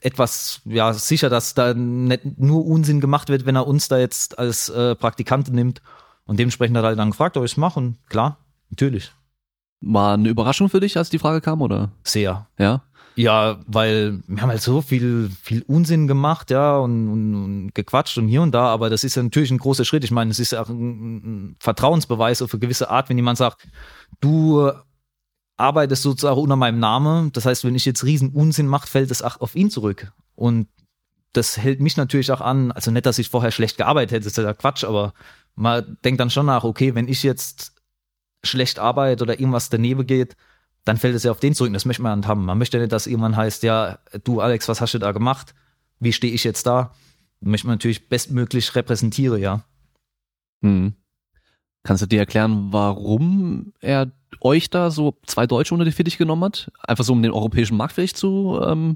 etwas 0.01 0.61
ja 0.65 0.93
sicher, 0.93 1.29
dass 1.29 1.53
da 1.53 1.73
nicht 1.73 2.39
nur 2.39 2.65
Unsinn 2.65 3.01
gemacht 3.01 3.29
wird, 3.29 3.45
wenn 3.45 3.55
er 3.55 3.67
uns 3.67 3.87
da 3.87 3.97
jetzt 3.97 4.39
als 4.39 4.69
äh, 4.69 4.95
Praktikanten 4.95 5.53
nimmt. 5.53 5.81
Und 6.25 6.39
dementsprechend 6.39 6.77
hat 6.77 6.85
er 6.85 6.95
dann 6.95 7.11
gefragt, 7.11 7.37
ob 7.37 7.43
ich 7.43 7.51
es 7.51 7.57
mache. 7.57 7.79
Und 7.79 7.97
klar, 8.09 8.37
natürlich. 8.69 9.11
War 9.81 10.13
eine 10.13 10.29
Überraschung 10.29 10.69
für 10.69 10.79
dich, 10.79 10.97
als 10.97 11.09
die 11.09 11.19
Frage 11.19 11.41
kam, 11.41 11.61
oder? 11.61 11.91
Sehr. 12.03 12.47
Ja. 12.57 12.83
Ja, 13.15 13.61
weil 13.65 14.21
wir 14.27 14.41
haben 14.41 14.49
halt 14.49 14.61
so 14.61 14.81
viel, 14.81 15.31
viel 15.41 15.61
Unsinn 15.63 16.07
gemacht, 16.07 16.51
ja, 16.51 16.77
und, 16.77 17.07
und, 17.07 17.35
und 17.35 17.75
gequatscht 17.75 18.17
und 18.17 18.27
hier 18.27 18.41
und 18.41 18.51
da, 18.51 18.67
aber 18.67 18.89
das 18.89 19.05
ist 19.05 19.15
ja 19.15 19.23
natürlich 19.23 19.51
ein 19.51 19.57
großer 19.57 19.85
Schritt. 19.85 20.03
Ich 20.03 20.11
meine, 20.11 20.31
es 20.31 20.39
ist 20.39 20.51
ja 20.51 20.61
auch 20.61 20.69
ein, 20.69 21.15
ein 21.15 21.55
Vertrauensbeweis 21.59 22.41
auf 22.41 22.53
eine 22.53 22.59
gewisse 22.59 22.89
Art, 22.89 23.07
wenn 23.07 23.17
jemand 23.17 23.37
sagt, 23.37 23.67
du 24.19 24.69
arbeitest 25.57 26.03
sozusagen 26.03 26.39
unter 26.39 26.57
meinem 26.57 26.79
Namen. 26.79 27.31
Das 27.31 27.45
heißt, 27.45 27.63
wenn 27.63 27.75
ich 27.75 27.85
jetzt 27.85 28.03
riesen 28.03 28.29
Unsinn 28.29 28.67
mache, 28.67 28.87
fällt 28.87 29.11
es 29.11 29.21
auch 29.21 29.39
auf 29.39 29.55
ihn 29.55 29.69
zurück. 29.69 30.11
Und 30.35 30.67
das 31.31 31.57
hält 31.57 31.79
mich 31.81 31.97
natürlich 31.97 32.31
auch 32.31 32.41
an, 32.41 32.71
also 32.71 32.91
nicht, 32.91 33.05
dass 33.05 33.19
ich 33.19 33.29
vorher 33.29 33.51
schlecht 33.51 33.77
gearbeitet 33.77 34.11
hätte, 34.11 34.23
das 34.25 34.37
ist 34.37 34.43
ja 34.43 34.53
Quatsch, 34.53 34.83
aber 34.83 35.13
man 35.55 35.97
denkt 36.03 36.19
dann 36.19 36.29
schon 36.29 36.45
nach, 36.45 36.63
okay, 36.63 36.95
wenn 36.95 37.07
ich 37.07 37.23
jetzt 37.23 37.73
schlecht 38.43 38.79
arbeite 38.79 39.23
oder 39.23 39.39
irgendwas 39.39 39.69
daneben 39.69 40.05
geht, 40.05 40.35
dann 40.85 40.97
fällt 40.97 41.15
es 41.15 41.23
ja 41.23 41.31
auf 41.31 41.39
den 41.39 41.53
zurück. 41.55 41.73
Das 41.73 41.85
möchte 41.85 42.01
man 42.03 42.19
nicht 42.19 42.27
haben. 42.27 42.45
Man 42.45 42.57
möchte 42.57 42.79
nicht, 42.79 42.91
dass 42.91 43.07
irgendwann 43.07 43.35
heißt, 43.35 43.63
ja, 43.63 43.99
du 44.23 44.39
Alex, 44.39 44.67
was 44.69 44.81
hast 44.81 44.93
du 44.93 44.99
da 44.99 45.11
gemacht? 45.11 45.53
Wie 45.99 46.13
stehe 46.13 46.33
ich 46.33 46.43
jetzt 46.43 46.65
da? 46.67 46.93
Möchte 47.41 47.67
man 47.67 47.75
natürlich 47.75 48.07
bestmöglich 48.07 48.73
repräsentieren, 48.75 49.41
ja. 49.41 49.63
Hm. 50.61 50.93
Kannst 51.83 52.01
du 52.01 52.07
dir 52.07 52.19
erklären, 52.19 52.67
warum 52.71 53.73
er 53.79 54.11
euch 54.41 54.69
da 54.69 54.89
so 54.91 55.17
zwei 55.25 55.45
Deutsche 55.47 55.73
unter 55.73 55.85
die 55.85 55.91
Fittich 55.91 56.17
genommen 56.17 56.43
hat? 56.45 56.71
Einfach 56.81 57.03
so, 57.03 57.13
um 57.13 57.21
den 57.21 57.31
europäischen 57.31 57.77
Markt 57.77 57.93
vielleicht 57.93 58.17
zu 58.17 58.59
ähm, 58.65 58.95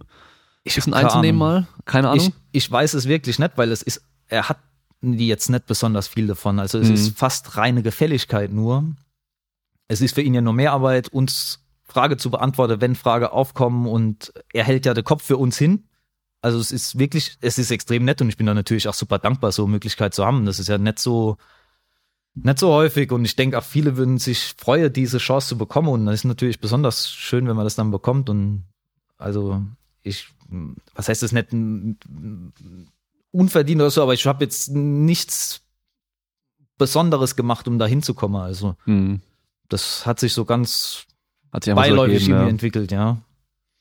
Ich 0.63 0.75
bisschen 0.75 0.93
einzunehmen 0.93 1.41
Ahnung. 1.41 1.63
mal? 1.65 1.67
Keine 1.85 2.09
Ahnung. 2.09 2.27
Ich, 2.51 2.63
ich 2.65 2.71
weiß 2.71 2.93
es 2.95 3.07
wirklich 3.07 3.37
nicht, 3.39 3.51
weil 3.57 3.71
es 3.71 3.81
ist, 3.83 4.01
er 4.27 4.49
hat 4.49 4.57
die 5.01 5.27
jetzt 5.27 5.49
nicht 5.49 5.65
besonders 5.65 6.07
viel 6.07 6.27
davon. 6.27 6.59
Also 6.59 6.77
es 6.79 6.87
Mhm. 6.89 6.93
ist 6.95 7.17
fast 7.17 7.55
reine 7.57 7.83
Gefälligkeit 7.83 8.51
nur. 8.51 8.83
Es 9.87 10.01
ist 10.01 10.13
für 10.15 10.21
ihn 10.21 10.33
ja 10.33 10.41
nur 10.41 10.53
mehr 10.53 10.73
Arbeit, 10.73 11.07
uns 11.09 11.63
Frage 11.89 12.17
zu 12.17 12.29
beantworten, 12.29 12.81
wenn 12.81 12.95
Fragen 12.95 13.25
aufkommen 13.25 13.87
und 13.87 14.31
er 14.53 14.63
hält 14.63 14.85
ja 14.85 14.93
den 14.93 15.03
Kopf 15.03 15.23
für 15.23 15.37
uns 15.37 15.57
hin. 15.57 15.85
Also 16.41 16.59
es 16.59 16.71
ist 16.71 16.97
wirklich, 16.99 17.37
es 17.41 17.57
ist 17.57 17.71
extrem 17.71 18.05
nett 18.05 18.21
und 18.21 18.29
ich 18.29 18.37
bin 18.37 18.45
da 18.45 18.53
natürlich 18.53 18.87
auch 18.87 18.93
super 18.93 19.19
dankbar, 19.19 19.51
so 19.51 19.63
eine 19.63 19.71
Möglichkeit 19.71 20.13
zu 20.13 20.25
haben. 20.25 20.45
Das 20.45 20.59
ist 20.59 20.69
ja 20.69 20.77
nicht 20.77 20.99
so, 20.99 21.37
nicht 22.35 22.59
so 22.59 22.71
häufig 22.71 23.11
und 23.11 23.25
ich 23.25 23.35
denke 23.35 23.57
auch 23.57 23.63
viele 23.63 23.97
würden 23.97 24.19
sich 24.19 24.53
freuen, 24.57 24.93
diese 24.93 25.17
Chance 25.17 25.49
zu 25.49 25.57
bekommen 25.57 25.89
und 25.89 26.05
das 26.05 26.15
ist 26.15 26.23
natürlich 26.25 26.61
besonders 26.61 27.09
schön, 27.09 27.47
wenn 27.47 27.55
man 27.55 27.65
das 27.65 27.75
dann 27.75 27.91
bekommt 27.91 28.29
und 28.29 28.63
also 29.17 29.61
ich, 30.01 30.29
was 30.95 31.09
heißt 31.09 31.23
das 31.23 31.33
nicht 31.33 31.49
unverdient 33.31 33.81
oder 33.81 33.91
so, 33.91 34.01
aber 34.01 34.13
ich 34.13 34.25
habe 34.25 34.43
jetzt 34.43 34.69
nichts 34.71 35.61
Besonderes 36.77 37.35
gemacht, 37.35 37.67
um 37.67 37.79
da 37.79 37.85
hinzukommen. 37.85 38.41
Also 38.41 38.75
Hm. 38.85 39.21
das 39.67 40.05
hat 40.05 40.19
sich 40.19 40.33
so 40.33 40.45
ganz 40.45 41.05
Hat 41.51 41.63
sich 41.63 41.71
einfach 41.71 41.85
so 41.85 41.89
beiläufig 41.89 42.21
ergeben, 42.21 42.39
ja. 42.39 42.47
entwickelt, 42.47 42.91
ja. 42.91 43.17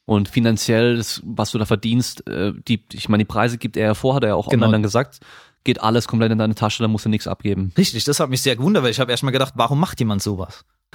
Und 0.04 0.28
finanziell, 0.28 0.96
das, 0.96 1.20
was 1.24 1.50
du 1.50 1.58
da 1.58 1.66
verdienst, 1.66 2.26
äh, 2.26 2.54
die, 2.66 2.82
ich 2.92 3.08
meine, 3.08 3.24
die 3.24 3.28
Preise 3.28 3.58
gibt 3.58 3.76
er 3.76 3.86
ja 3.88 3.94
vor, 3.94 4.14
hat 4.14 4.22
er 4.22 4.30
ja 4.30 4.34
auch 4.36 4.48
Genau. 4.48 4.64
online 4.64 4.72
dann 4.72 4.82
gesagt, 4.82 5.20
geht 5.64 5.82
alles 5.82 6.08
komplett 6.08 6.32
in 6.32 6.38
deine 6.38 6.54
Tasche, 6.54 6.82
da 6.82 6.88
musst 6.88 7.04
du 7.04 7.10
nichts 7.10 7.26
abgeben. 7.26 7.72
Richtig, 7.76 8.04
das 8.04 8.18
hat 8.20 8.30
mich 8.30 8.40
sehr 8.40 8.56
gewundert, 8.56 8.84
weil 8.84 8.90
ich 8.90 9.00
habe 9.00 9.10
erstmal 9.10 9.32
gedacht, 9.32 9.52
warum 9.56 9.78
macht 9.78 10.00
jemand 10.00 10.22
sowas? 10.22 10.64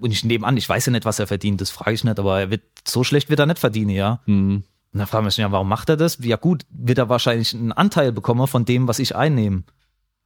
Und 0.00 0.12
ich 0.12 0.24
nehme 0.24 0.46
an, 0.46 0.56
ich 0.56 0.66
weiß 0.66 0.86
ja 0.86 0.92
nicht, 0.92 1.04
was 1.04 1.18
er 1.18 1.26
verdient, 1.26 1.60
das 1.60 1.68
frage 1.68 1.92
ich 1.92 2.02
nicht, 2.04 2.18
aber 2.18 2.40
er 2.40 2.50
wird 2.50 2.62
so 2.88 3.04
schlecht 3.04 3.28
wird 3.28 3.40
er 3.40 3.44
nicht 3.46 3.58
verdienen, 3.58 3.90
ja. 3.90 4.20
Hm. 4.24 4.64
Und 4.92 4.98
dann 4.98 5.06
fragen 5.06 5.24
wir 5.24 5.28
uns, 5.28 5.36
ja, 5.36 5.52
warum 5.52 5.68
macht 5.68 5.90
er 5.90 5.98
das? 5.98 6.18
Ja 6.22 6.36
gut, 6.36 6.64
wird 6.70 6.96
er 6.96 7.10
wahrscheinlich 7.10 7.52
einen 7.54 7.72
Anteil 7.72 8.10
bekommen 8.12 8.46
von 8.46 8.64
dem, 8.64 8.88
was 8.88 8.98
ich 8.98 9.14
einnehme. 9.14 9.64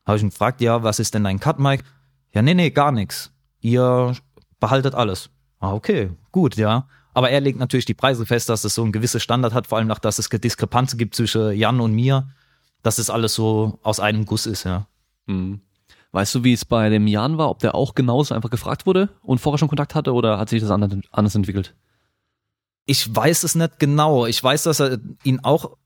Habe 0.06 0.18
ich 0.18 0.22
ihn 0.22 0.30
gefragt, 0.30 0.60
ja, 0.60 0.84
was 0.84 1.00
ist 1.00 1.14
denn 1.14 1.24
dein 1.24 1.40
Cut, 1.40 1.58
Mike? 1.58 1.82
Ja, 2.32 2.42
nee, 2.42 2.54
nee, 2.54 2.70
gar 2.70 2.92
nichts. 2.92 3.32
Ihr 3.60 4.14
behaltet 4.60 4.94
alles. 4.94 5.30
Ah, 5.64 5.72
okay, 5.72 6.11
gut, 6.31 6.57
ja. 6.57 6.87
Aber 7.14 7.31
er 7.31 7.40
legt 7.40 7.59
natürlich 7.59 7.87
die 7.87 7.94
Preise 7.94 8.27
fest, 8.27 8.50
dass 8.50 8.64
es 8.64 8.74
so 8.74 8.85
ein 8.85 8.92
gewisses 8.92 9.22
Standard 9.22 9.55
hat, 9.55 9.66
vor 9.66 9.79
allem 9.79 9.90
auch, 9.90 9.98
dass 9.98 10.18
es 10.18 10.29
Diskrepanzen 10.29 10.98
gibt 10.98 11.14
zwischen 11.14 11.53
Jan 11.53 11.81
und 11.81 11.94
mir, 11.94 12.29
dass 12.83 12.98
es 12.98 13.09
alles 13.09 13.35
so 13.35 13.79
aus 13.83 13.98
einem 13.98 14.27
Guss 14.27 14.44
ist, 14.44 14.64
ja. 14.64 14.87
Hm. 15.27 15.62
Weißt 16.12 16.35
du, 16.35 16.44
wie 16.44 16.53
es 16.53 16.66
bei 16.66 16.90
dem 16.90 17.07
Jan 17.07 17.38
war, 17.38 17.48
ob 17.48 17.61
der 17.61 17.74
auch 17.74 17.94
genauso 17.94 18.35
einfach 18.35 18.50
gefragt 18.50 18.85
wurde 18.85 19.09
und 19.22 19.38
vorher 19.38 19.59
schon 19.59 19.68
Kontakt 19.68 19.94
hatte 19.94 20.12
oder 20.12 20.38
hat 20.38 20.50
sich 20.50 20.61
das 20.61 20.70
anders 20.70 21.35
entwickelt? 21.35 21.74
Ich 22.85 23.16
weiß 23.16 23.42
es 23.42 23.55
nicht 23.55 23.79
genau. 23.79 24.27
Ich 24.27 24.44
weiß, 24.44 24.64
dass 24.64 24.81
er 24.81 24.98
ihn 25.22 25.40
auch, 25.40 25.79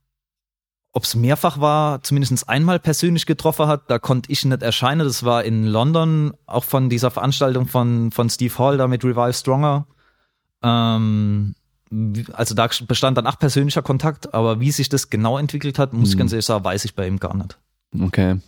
ob 0.98 1.04
es 1.04 1.14
mehrfach 1.14 1.60
war, 1.60 2.02
zumindest 2.02 2.48
einmal 2.48 2.80
persönlich 2.80 3.24
getroffen 3.24 3.68
hat. 3.68 3.88
Da 3.88 4.00
konnte 4.00 4.32
ich 4.32 4.44
nicht 4.44 4.62
erscheinen. 4.64 5.06
Das 5.06 5.22
war 5.24 5.44
in 5.44 5.64
London, 5.64 6.32
auch 6.46 6.64
von 6.64 6.90
dieser 6.90 7.12
Veranstaltung 7.12 7.68
von, 7.68 8.10
von 8.10 8.28
Steve 8.28 8.58
Hall 8.58 8.78
da 8.78 8.88
mit 8.88 9.04
Revive 9.04 9.32
Stronger. 9.32 9.86
Ähm, 10.60 11.54
also 12.32 12.56
da 12.56 12.68
bestand 12.88 13.16
dann 13.16 13.28
auch 13.28 13.38
persönlicher 13.38 13.82
Kontakt, 13.82 14.34
aber 14.34 14.58
wie 14.58 14.72
sich 14.72 14.88
das 14.88 15.08
genau 15.08 15.38
entwickelt 15.38 15.78
hat, 15.78 15.92
muss 15.92 16.08
ich 16.08 16.16
Mhm. 16.16 16.18
ganz 16.18 16.32
ehrlich 16.32 16.46
sagen, 16.46 16.64
weiß 16.64 16.84
ich 16.84 16.96
bei 16.96 17.06
ihm 17.06 17.20
gar 17.20 17.36
nicht. 17.36 17.56
Okay. 17.98 18.40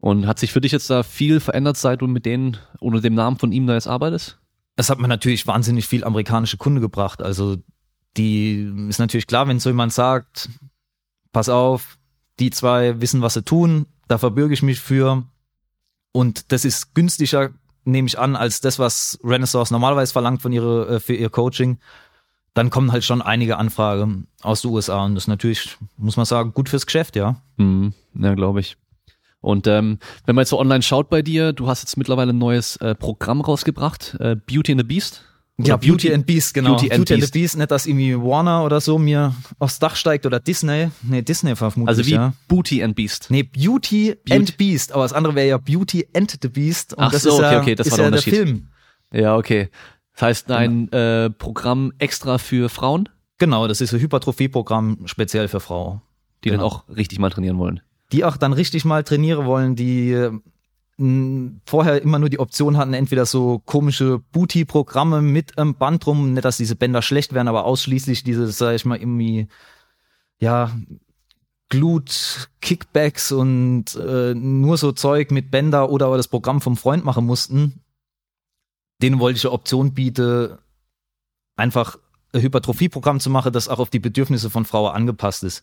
Und 0.00 0.26
hat 0.26 0.38
sich 0.38 0.52
für 0.52 0.62
dich 0.62 0.72
jetzt 0.72 0.88
da 0.88 1.02
viel 1.02 1.38
verändert, 1.38 1.76
seit 1.76 2.00
du 2.00 2.06
mit 2.06 2.24
denen 2.24 2.56
unter 2.80 3.02
dem 3.02 3.14
Namen 3.14 3.36
von 3.36 3.52
ihm 3.52 3.66
da 3.66 3.74
jetzt 3.74 3.88
arbeitest? 3.88 4.38
Es 4.76 4.88
hat 4.88 5.00
mir 5.00 5.08
natürlich 5.08 5.46
wahnsinnig 5.46 5.86
viel 5.86 6.02
amerikanische 6.02 6.56
Kunde 6.56 6.80
gebracht. 6.80 7.20
Also 7.20 7.58
die 8.16 8.72
ist 8.88 8.98
natürlich 9.00 9.26
klar, 9.26 9.46
wenn 9.48 9.60
so 9.60 9.68
jemand 9.68 9.92
sagt, 9.92 10.48
pass 11.32 11.48
auf, 11.48 11.98
die 12.38 12.50
zwei 12.50 13.00
wissen, 13.00 13.22
was 13.22 13.34
sie 13.34 13.42
tun, 13.42 13.86
da 14.06 14.18
verbürge 14.18 14.54
ich 14.54 14.62
mich 14.62 14.80
für. 14.80 15.24
Und 16.12 16.52
das 16.52 16.64
ist 16.64 16.94
günstiger, 16.94 17.50
nehme 17.84 18.08
ich 18.08 18.18
an, 18.18 18.36
als 18.36 18.60
das, 18.60 18.78
was 18.78 19.18
Renaissance 19.22 19.72
normalerweise 19.72 20.12
verlangt 20.12 20.42
von 20.42 20.52
ihre, 20.52 20.96
äh, 20.96 21.00
für 21.00 21.14
ihr 21.14 21.30
Coaching. 21.30 21.78
Dann 22.54 22.70
kommen 22.70 22.92
halt 22.92 23.04
schon 23.04 23.22
einige 23.22 23.56
Anfragen 23.56 24.26
aus 24.42 24.62
den 24.62 24.72
USA 24.72 25.04
und 25.04 25.14
das 25.14 25.24
ist 25.24 25.28
natürlich, 25.28 25.76
muss 25.96 26.16
man 26.16 26.26
sagen, 26.26 26.54
gut 26.54 26.68
fürs 26.68 26.86
Geschäft, 26.86 27.14
ja. 27.14 27.40
Hm, 27.56 27.92
ja, 28.14 28.34
glaube 28.34 28.60
ich. 28.60 28.76
Und 29.40 29.66
ähm, 29.68 29.98
wenn 30.26 30.34
man 30.34 30.42
jetzt 30.42 30.50
so 30.50 30.58
online 30.58 30.82
schaut 30.82 31.10
bei 31.10 31.22
dir, 31.22 31.52
du 31.52 31.68
hast 31.68 31.82
jetzt 31.82 31.96
mittlerweile 31.96 32.32
ein 32.32 32.38
neues 32.38 32.76
äh, 32.76 32.94
Programm 32.94 33.40
rausgebracht, 33.40 34.16
äh, 34.18 34.34
Beauty 34.34 34.72
and 34.72 34.80
the 34.80 34.86
Beast. 34.86 35.24
Ja, 35.60 35.74
Oder 35.74 35.78
Beauty, 35.88 36.14
and 36.14 36.24
Beast, 36.24 36.54
genau. 36.54 36.76
Beauty 36.76 36.92
and 36.92 36.98
Beauty 37.04 37.14
Beast. 37.20 37.32
the 37.32 37.38
Beast, 37.40 37.56
nicht, 37.58 37.70
dass 37.72 37.86
irgendwie 37.86 38.16
Warner 38.16 38.62
oder 38.64 38.80
so 38.80 38.96
mir 38.96 39.34
aufs 39.58 39.80
Dach 39.80 39.96
steigt 39.96 40.24
oder 40.24 40.38
Disney. 40.38 40.90
Nee, 41.02 41.22
Disney 41.22 41.56
vermutlich, 41.56 41.88
Also 41.88 42.06
wie 42.06 42.12
ja. 42.12 42.32
Booty 42.46 42.82
and 42.84 42.94
Beast. 42.94 43.26
Nee, 43.30 43.42
Beauty, 43.42 44.14
Beauty- 44.14 44.32
and 44.32 44.56
Beast, 44.56 44.92
aber 44.92 45.02
das 45.02 45.12
andere 45.12 45.34
wäre 45.34 45.48
ja 45.48 45.58
Beauty 45.58 46.06
and 46.14 46.38
the 46.40 46.48
Beast. 46.48 46.94
Und 46.94 47.02
Ach 47.04 47.10
das 47.10 47.22
so, 47.22 47.30
ist 47.30 47.34
okay, 47.40 47.52
ja, 47.52 47.60
okay, 47.60 47.74
das 47.74 47.90
war 47.90 47.96
der 47.96 48.04
ja 48.06 48.10
der 48.10 48.18
Unterschied. 48.18 48.34
Film. 48.34 48.68
Ja, 49.12 49.36
okay. 49.36 49.68
Das 50.14 50.22
heißt, 50.22 50.50
ein 50.52 50.92
äh, 50.92 51.28
Programm 51.30 51.92
extra 51.98 52.38
für 52.38 52.68
Frauen, 52.68 53.08
Genau, 53.40 53.66
das 53.68 53.80
ist 53.80 53.92
ein 53.94 54.00
Hypertrophie-Programm 54.00 54.98
speziell 55.06 55.46
für 55.48 55.60
Frauen. 55.60 56.00
die 56.44 56.50
Genau. 56.50 56.62
dann 56.62 56.66
auch 56.72 56.88
richtig 56.88 57.18
mal 57.20 57.30
trainieren 57.30 57.58
wollen. 57.58 57.80
Die 58.12 58.24
auch 58.24 58.36
dann 58.36 58.52
richtig 58.52 58.84
mal 58.84 59.02
trainieren 59.04 59.44
wollen, 59.46 59.74
die 59.76 60.28
vorher 60.98 62.02
immer 62.02 62.18
nur 62.18 62.28
die 62.28 62.40
Option 62.40 62.76
hatten, 62.76 62.92
entweder 62.92 63.24
so 63.24 63.60
komische 63.60 64.18
Booty-Programme 64.32 65.22
mit 65.22 65.56
einem 65.56 65.74
Band 65.74 66.04
drum, 66.04 66.32
nicht, 66.32 66.44
dass 66.44 66.56
diese 66.56 66.74
Bänder 66.74 67.02
schlecht 67.02 67.32
werden, 67.32 67.46
aber 67.46 67.64
ausschließlich 67.64 68.24
diese, 68.24 68.48
sag 68.48 68.74
ich 68.74 68.84
mal, 68.84 68.98
irgendwie, 68.98 69.46
ja, 70.40 70.76
Glut, 71.68 72.48
Kickbacks 72.60 73.30
und 73.30 73.94
äh, 73.94 74.34
nur 74.34 74.76
so 74.78 74.90
Zeug 74.92 75.30
mit 75.30 75.50
Bänder 75.50 75.90
oder 75.90 76.06
aber 76.06 76.16
das 76.16 76.28
Programm 76.28 76.60
vom 76.60 76.76
Freund 76.76 77.04
machen 77.04 77.26
mussten. 77.26 77.82
Denen 79.02 79.20
wollte 79.20 79.36
ich 79.36 79.44
eine 79.44 79.52
Option 79.52 79.92
bieten, 79.94 80.56
einfach 81.56 81.98
ein 82.32 82.42
Hypertrophie-Programm 82.42 83.20
zu 83.20 83.30
machen, 83.30 83.52
das 83.52 83.68
auch 83.68 83.78
auf 83.78 83.90
die 83.90 84.00
Bedürfnisse 84.00 84.50
von 84.50 84.64
Frauen 84.64 84.94
angepasst 84.94 85.44
ist. 85.44 85.62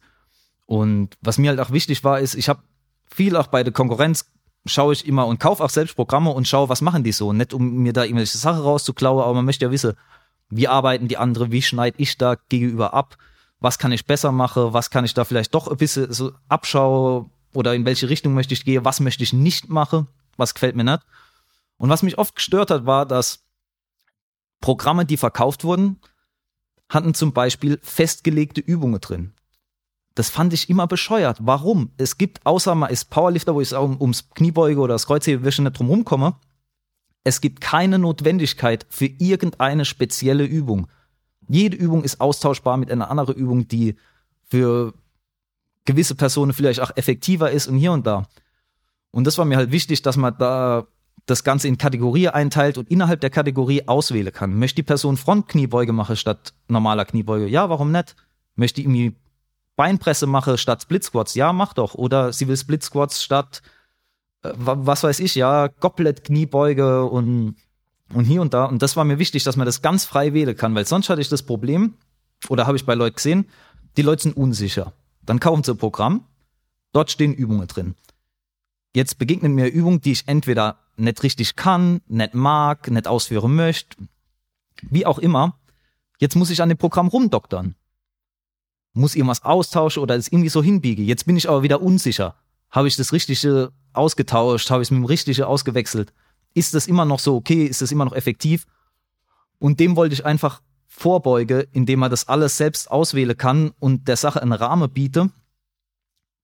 Und 0.66 1.18
was 1.22 1.38
mir 1.40 1.50
halt 1.50 1.60
auch 1.60 1.72
wichtig 1.72 2.04
war, 2.04 2.20
ist, 2.20 2.36
ich 2.36 2.50
habe 2.50 2.62
viel 3.08 3.36
auch 3.36 3.48
bei 3.48 3.64
der 3.64 3.74
Konkurrenz 3.74 4.32
schaue 4.66 4.94
ich 4.94 5.06
immer 5.08 5.28
und 5.28 5.40
kaufe 5.40 5.64
auch 5.64 5.70
selbst 5.70 5.96
Programme 5.96 6.32
und 6.32 6.48
schaue, 6.48 6.70
was 6.70 6.82
machen 6.82 7.04
die 7.04 7.12
so. 7.12 7.34
Nicht 7.34 7.54
um 7.54 7.78
mir 7.78 7.94
da 7.94 8.04
irgendwelche 8.04 8.38
Sachen 8.38 8.62
rauszuklauen, 8.62 9.24
aber 9.24 9.34
man 9.34 9.46
möchte 9.46 9.66
ja 9.66 9.72
wissen, 9.72 9.94
wie 10.50 10.68
arbeiten 10.68 11.08
die 11.08 11.18
anderen, 11.18 11.52
wie 11.52 11.62
schneide 11.62 11.98
ich 12.00 12.18
da 12.18 12.36
gegenüber 12.50 12.94
ab, 12.94 13.18
was 13.60 13.80
kann 13.80 13.92
ich 13.92 14.06
besser 14.06 14.32
machen, 14.32 14.74
was 14.74 14.90
kann 14.90 15.06
ich 15.06 15.14
da 15.14 15.24
vielleicht 15.24 15.54
doch 15.54 15.68
ein 15.68 15.78
bisschen 15.78 16.12
so 16.12 16.32
abschauen 16.50 17.32
oder 17.54 17.74
in 17.74 17.86
welche 17.86 18.10
Richtung 18.10 18.34
möchte 18.34 18.54
ich 18.54 18.66
gehen, 18.66 18.86
was 18.86 19.00
möchte 19.00 19.24
ich 19.24 19.34
nicht 19.34 19.70
machen, 19.70 20.08
was 20.38 20.54
gefällt 20.54 20.76
mir 20.76 20.84
nicht. 20.84 21.02
Und 21.78 21.90
was 21.90 22.04
mich 22.04 22.18
oft 22.18 22.36
gestört 22.36 22.72
hat, 22.72 22.86
war, 22.86 23.06
dass 23.06 23.44
Programme, 24.62 25.06
die 25.06 25.18
verkauft 25.18 25.64
wurden, 25.64 26.00
hatten 26.90 27.14
zum 27.14 27.34
Beispiel 27.34 27.80
festgelegte 27.82 28.62
Übungen 28.62 29.02
drin. 29.02 29.34
Das 30.16 30.30
fand 30.30 30.54
ich 30.54 30.70
immer 30.70 30.88
bescheuert. 30.88 31.38
Warum? 31.42 31.92
Es 31.98 32.18
gibt, 32.18 32.46
außer 32.46 32.74
man 32.74 32.90
ist 32.90 33.10
Powerlifter, 33.10 33.54
wo 33.54 33.62
ich 33.62 33.74
um, 33.76 34.00
ums 34.00 34.30
Kniebeuge 34.30 34.80
oder 34.80 34.96
das 34.96 35.08
Kreuzhebewäsche 35.08 35.62
nicht 35.62 35.78
drum 35.78 35.90
rumkomme, 35.90 36.36
es 37.26 37.42
gibt 37.42 37.60
keine 37.60 38.00
Notwendigkeit 38.00 38.86
für 38.90 39.08
irgendeine 39.08 39.84
spezielle 39.84 40.46
Übung. 40.46 40.88
Jede 41.48 41.76
Übung 41.76 42.04
ist 42.04 42.22
austauschbar 42.22 42.78
mit 42.78 42.92
einer 42.92 43.12
anderen 43.12 43.36
Übung, 43.36 43.68
die 43.68 43.96
für 44.48 44.94
gewisse 45.86 46.16
Personen 46.16 46.54
vielleicht 46.54 46.80
auch 46.80 46.92
effektiver 46.96 47.52
ist 47.52 47.68
und 47.68 47.78
hier 47.78 47.92
und 47.92 48.08
da. 48.08 48.28
Und 49.12 49.26
das 49.26 49.38
war 49.38 49.46
mir 49.46 49.58
halt 49.58 49.72
wichtig, 49.72 50.02
dass 50.02 50.18
man 50.18 50.38
da 50.38 50.88
das 51.26 51.44
Ganze 51.44 51.68
in 51.68 51.78
Kategorie 51.78 52.30
einteilt 52.30 52.78
und 52.78 52.90
innerhalb 52.90 53.22
der 53.22 53.32
Kategorie 53.32 53.88
auswählen 53.88 54.32
kann. 54.32 54.58
Möchte 54.58 54.78
die 54.78 54.84
Person 54.84 55.18
Frontkniebeuge 55.18 55.94
machen 55.94 56.16
statt 56.16 56.54
normaler 56.68 57.06
Kniebeuge? 57.06 57.48
Ja, 57.48 57.70
warum 57.70 57.92
nicht? 57.92 58.16
Möchte 58.56 58.82
irgendwie 58.82 59.16
Beinpresse 59.76 60.28
machen 60.28 60.58
statt 60.58 60.82
Split 60.84 61.04
Squats? 61.04 61.36
Ja, 61.36 61.54
mach 61.54 61.74
doch. 61.74 61.96
Oder 61.96 62.32
sie 62.34 62.48
will 62.48 62.58
Split 62.58 62.84
Squats 62.84 63.24
statt, 63.24 63.62
äh, 64.44 64.52
wa- 64.56 64.78
was 64.80 65.04
weiß 65.04 65.20
ich, 65.20 65.36
ja, 65.36 65.68
Goblet 65.68 66.24
Kniebeuge 66.24 67.06
und, 67.06 67.56
und 68.14 68.26
hier 68.26 68.42
und 68.42 68.54
da. 68.54 68.66
Und 68.66 68.82
das 68.82 68.96
war 68.96 69.04
mir 69.04 69.20
wichtig, 69.20 69.44
dass 69.44 69.58
man 69.58 69.66
das 69.66 69.82
ganz 69.82 70.06
frei 70.06 70.34
wählen 70.34 70.56
kann, 70.56 70.74
weil 70.76 70.86
sonst 70.88 71.10
hatte 71.10 71.22
ich 71.22 71.30
das 71.30 71.44
Problem, 71.44 71.96
oder 72.50 72.68
habe 72.68 72.78
ich 72.78 72.86
bei 72.86 72.96
Leuten 72.96 73.16
gesehen, 73.16 73.50
die 73.98 74.02
Leute 74.02 74.24
sind 74.24 74.38
unsicher. 74.38 74.94
Dann 75.24 75.40
kaufen 75.40 75.64
sie 75.64 75.72
ein 75.72 75.78
Programm, 75.78 76.26
dort 76.94 77.12
stehen 77.12 77.34
Übungen 77.34 77.68
drin. 77.68 77.96
Jetzt 78.94 79.18
begegnet 79.18 79.52
mir 79.52 79.64
eine 79.64 79.72
Übung, 79.72 80.00
die 80.00 80.12
ich 80.14 80.28
entweder 80.28 80.78
nicht 80.96 81.24
richtig 81.24 81.56
kann, 81.56 82.02
nicht 82.08 82.34
mag, 82.34 82.90
nicht 82.90 83.08
ausführen 83.08 83.56
möchte, 83.56 83.98
wie 84.84 85.06
auch 85.06 85.20
immer. 85.20 85.58
Jetzt 86.20 86.36
muss 86.36 86.50
ich 86.50 86.62
an 86.62 86.70
dem 86.70 86.78
Programm 86.78 87.08
rumdoktern. 87.10 87.76
Muss 88.96 89.16
irgendwas 89.16 89.44
austauschen 89.44 90.02
oder 90.02 90.16
es 90.16 90.30
irgendwie 90.30 90.50
so 90.50 90.64
hinbiege. 90.64 91.04
Jetzt 91.04 91.26
bin 91.26 91.38
ich 91.38 91.48
aber 91.48 91.62
wieder 91.62 91.82
unsicher. 91.82 92.36
Habe 92.72 92.88
ich 92.88 92.96
das 92.96 93.14
Richtige 93.14 93.72
ausgetauscht? 93.94 94.72
Habe 94.72 94.82
ich 94.82 94.88
es 94.88 94.92
mit 94.92 95.02
dem 95.02 95.06
Richtigen 95.06 95.44
ausgewechselt? 95.44 96.14
Ist 96.54 96.74
das 96.74 96.88
immer 96.88 97.06
noch 97.06 97.20
so 97.20 97.36
okay? 97.36 97.66
Ist 97.66 97.82
das 97.82 97.92
immer 97.92 98.06
noch 98.06 98.14
effektiv? 98.14 98.66
Und 99.60 99.80
dem 99.80 99.96
wollte 99.96 100.14
ich 100.14 100.26
einfach 100.26 100.62
vorbeuge, 100.88 101.68
indem 101.74 102.00
man 102.00 102.10
das 102.10 102.28
alles 102.28 102.58
selbst 102.58 102.90
auswählen 102.90 103.38
kann 103.38 103.74
und 103.80 104.08
der 104.08 104.18
Sache 104.18 104.42
einen 104.42 104.54
Rahmen 104.54 104.90
biete. 104.90 105.30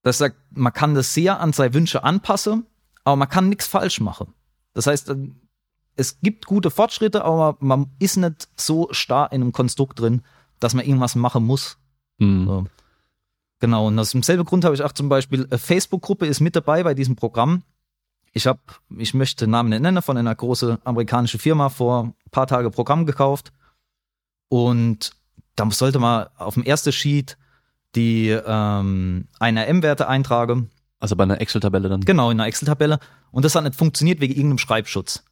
Das 0.04 0.18
sagt, 0.18 0.36
man 0.52 0.74
kann 0.74 0.94
das 0.94 1.14
sehr 1.14 1.40
an 1.40 1.54
seine 1.54 1.74
Wünsche 1.74 2.04
anpassen, 2.04 2.66
aber 3.04 3.16
man 3.16 3.30
kann 3.30 3.50
nichts 3.50 3.68
falsch 3.68 4.02
machen. 4.02 4.34
Das 4.74 4.88
heißt, 4.88 5.14
es 5.96 6.20
gibt 6.22 6.46
gute 6.46 6.72
Fortschritte, 6.72 7.24
aber 7.24 7.58
man 7.60 7.92
ist 8.00 8.18
nicht 8.18 8.50
so 8.56 8.90
starr 8.92 9.32
in 9.32 9.42
einem 9.42 9.52
Konstrukt 9.52 10.00
drin, 10.00 10.22
dass 10.60 10.74
man 10.74 10.86
irgendwas 10.86 11.16
machen 11.16 11.46
muss. 11.46 11.78
Mhm. 12.22 12.46
So. 12.46 12.66
Genau, 13.60 13.88
und 13.88 14.00
aus 14.00 14.12
demselben 14.12 14.46
Grund 14.46 14.66
habe 14.66 14.74
ich 14.74 14.82
auch 14.84 14.92
zum 14.92 15.10
Beispiel, 15.10 15.46
eine 15.46 15.58
Facebook-Gruppe 15.58 16.26
ist 16.26 16.40
mit 16.40 16.56
dabei 16.56 16.84
bei 16.84 16.94
diesem 16.94 17.16
Programm. 17.16 17.64
Ich 18.34 18.48
habe, 18.48 18.60
ich 18.98 19.14
möchte 19.14 19.48
Namen 19.48 19.70
nicht 19.70 19.82
nennen, 19.82 20.02
von 20.02 20.18
einer 20.18 20.34
großen 20.34 20.78
amerikanischen 20.84 21.40
Firma 21.40 21.70
vor 21.70 22.06
ein 22.06 22.32
paar 22.32 22.48
Tage 22.48 22.72
Programm 22.72 23.06
gekauft. 23.06 23.52
Und 24.48 25.12
da 25.56 25.70
sollte 25.70 26.00
man 26.00 26.28
auf 26.38 26.56
dem 26.56 26.64
ersten 26.64 26.92
Sheet 26.92 27.38
die 27.96 28.30
ähm, 28.30 29.28
NRM-Werte 29.40 30.08
eintragen. 30.08 30.70
Also 31.00 31.16
bei 31.16 31.24
einer 31.24 31.42
Excel-Tabelle 31.42 31.90
dann. 31.90 32.02
Genau, 32.02 32.32
in 32.32 32.40
einer 32.40 32.48
Excel-Tabelle. 32.48 33.00
Und 33.32 33.44
das 33.44 33.56
hat 33.56 33.64
nicht 33.64 33.76
funktioniert 33.76 34.22
wegen 34.22 34.34
irgendeinem 34.34 34.60
Schreibschutz. 34.60 35.24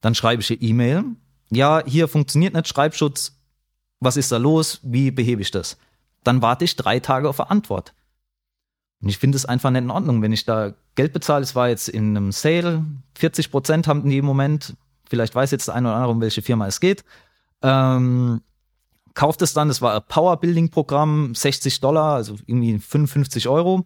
Dann 0.00 0.14
schreibe 0.14 0.42
ich 0.42 0.50
eine 0.50 0.60
E-Mail. 0.60 1.04
Ja, 1.50 1.82
hier 1.84 2.08
funktioniert 2.08 2.54
nicht 2.54 2.68
Schreibschutz. 2.68 3.36
Was 4.00 4.16
ist 4.16 4.32
da 4.32 4.38
los? 4.38 4.80
Wie 4.82 5.10
behebe 5.10 5.42
ich 5.42 5.50
das? 5.50 5.76
Dann 6.24 6.42
warte 6.42 6.64
ich 6.64 6.76
drei 6.76 7.00
Tage 7.00 7.28
auf 7.28 7.40
eine 7.40 7.50
Antwort. 7.50 7.94
Und 9.02 9.08
ich 9.08 9.18
finde 9.18 9.36
es 9.36 9.44
einfach 9.44 9.70
nicht 9.70 9.82
in 9.82 9.90
Ordnung, 9.90 10.22
wenn 10.22 10.32
ich 10.32 10.44
da 10.44 10.74
Geld 10.94 11.12
bezahle. 11.12 11.42
Es 11.42 11.54
war 11.54 11.68
jetzt 11.68 11.88
in 11.88 12.16
einem 12.16 12.32
Sale, 12.32 12.84
40 13.18 13.50
Prozent 13.50 13.88
haben 13.88 14.08
die 14.08 14.18
im 14.18 14.24
Moment. 14.24 14.76
Vielleicht 15.08 15.34
weiß 15.34 15.50
jetzt 15.50 15.68
der 15.68 15.74
eine 15.74 15.88
oder 15.88 15.96
andere, 15.96 16.12
um 16.12 16.20
welche 16.20 16.42
Firma 16.42 16.66
es 16.66 16.80
geht. 16.80 17.04
Ähm, 17.62 18.42
kauft 19.14 19.42
es 19.42 19.52
dann, 19.52 19.68
das 19.68 19.82
war 19.82 19.94
ein 19.94 20.02
Power 20.08 20.38
Building 20.38 20.70
Programm, 20.70 21.34
60 21.34 21.80
Dollar, 21.80 22.14
also 22.14 22.36
irgendwie 22.46 22.78
55 22.78 23.48
Euro. 23.48 23.84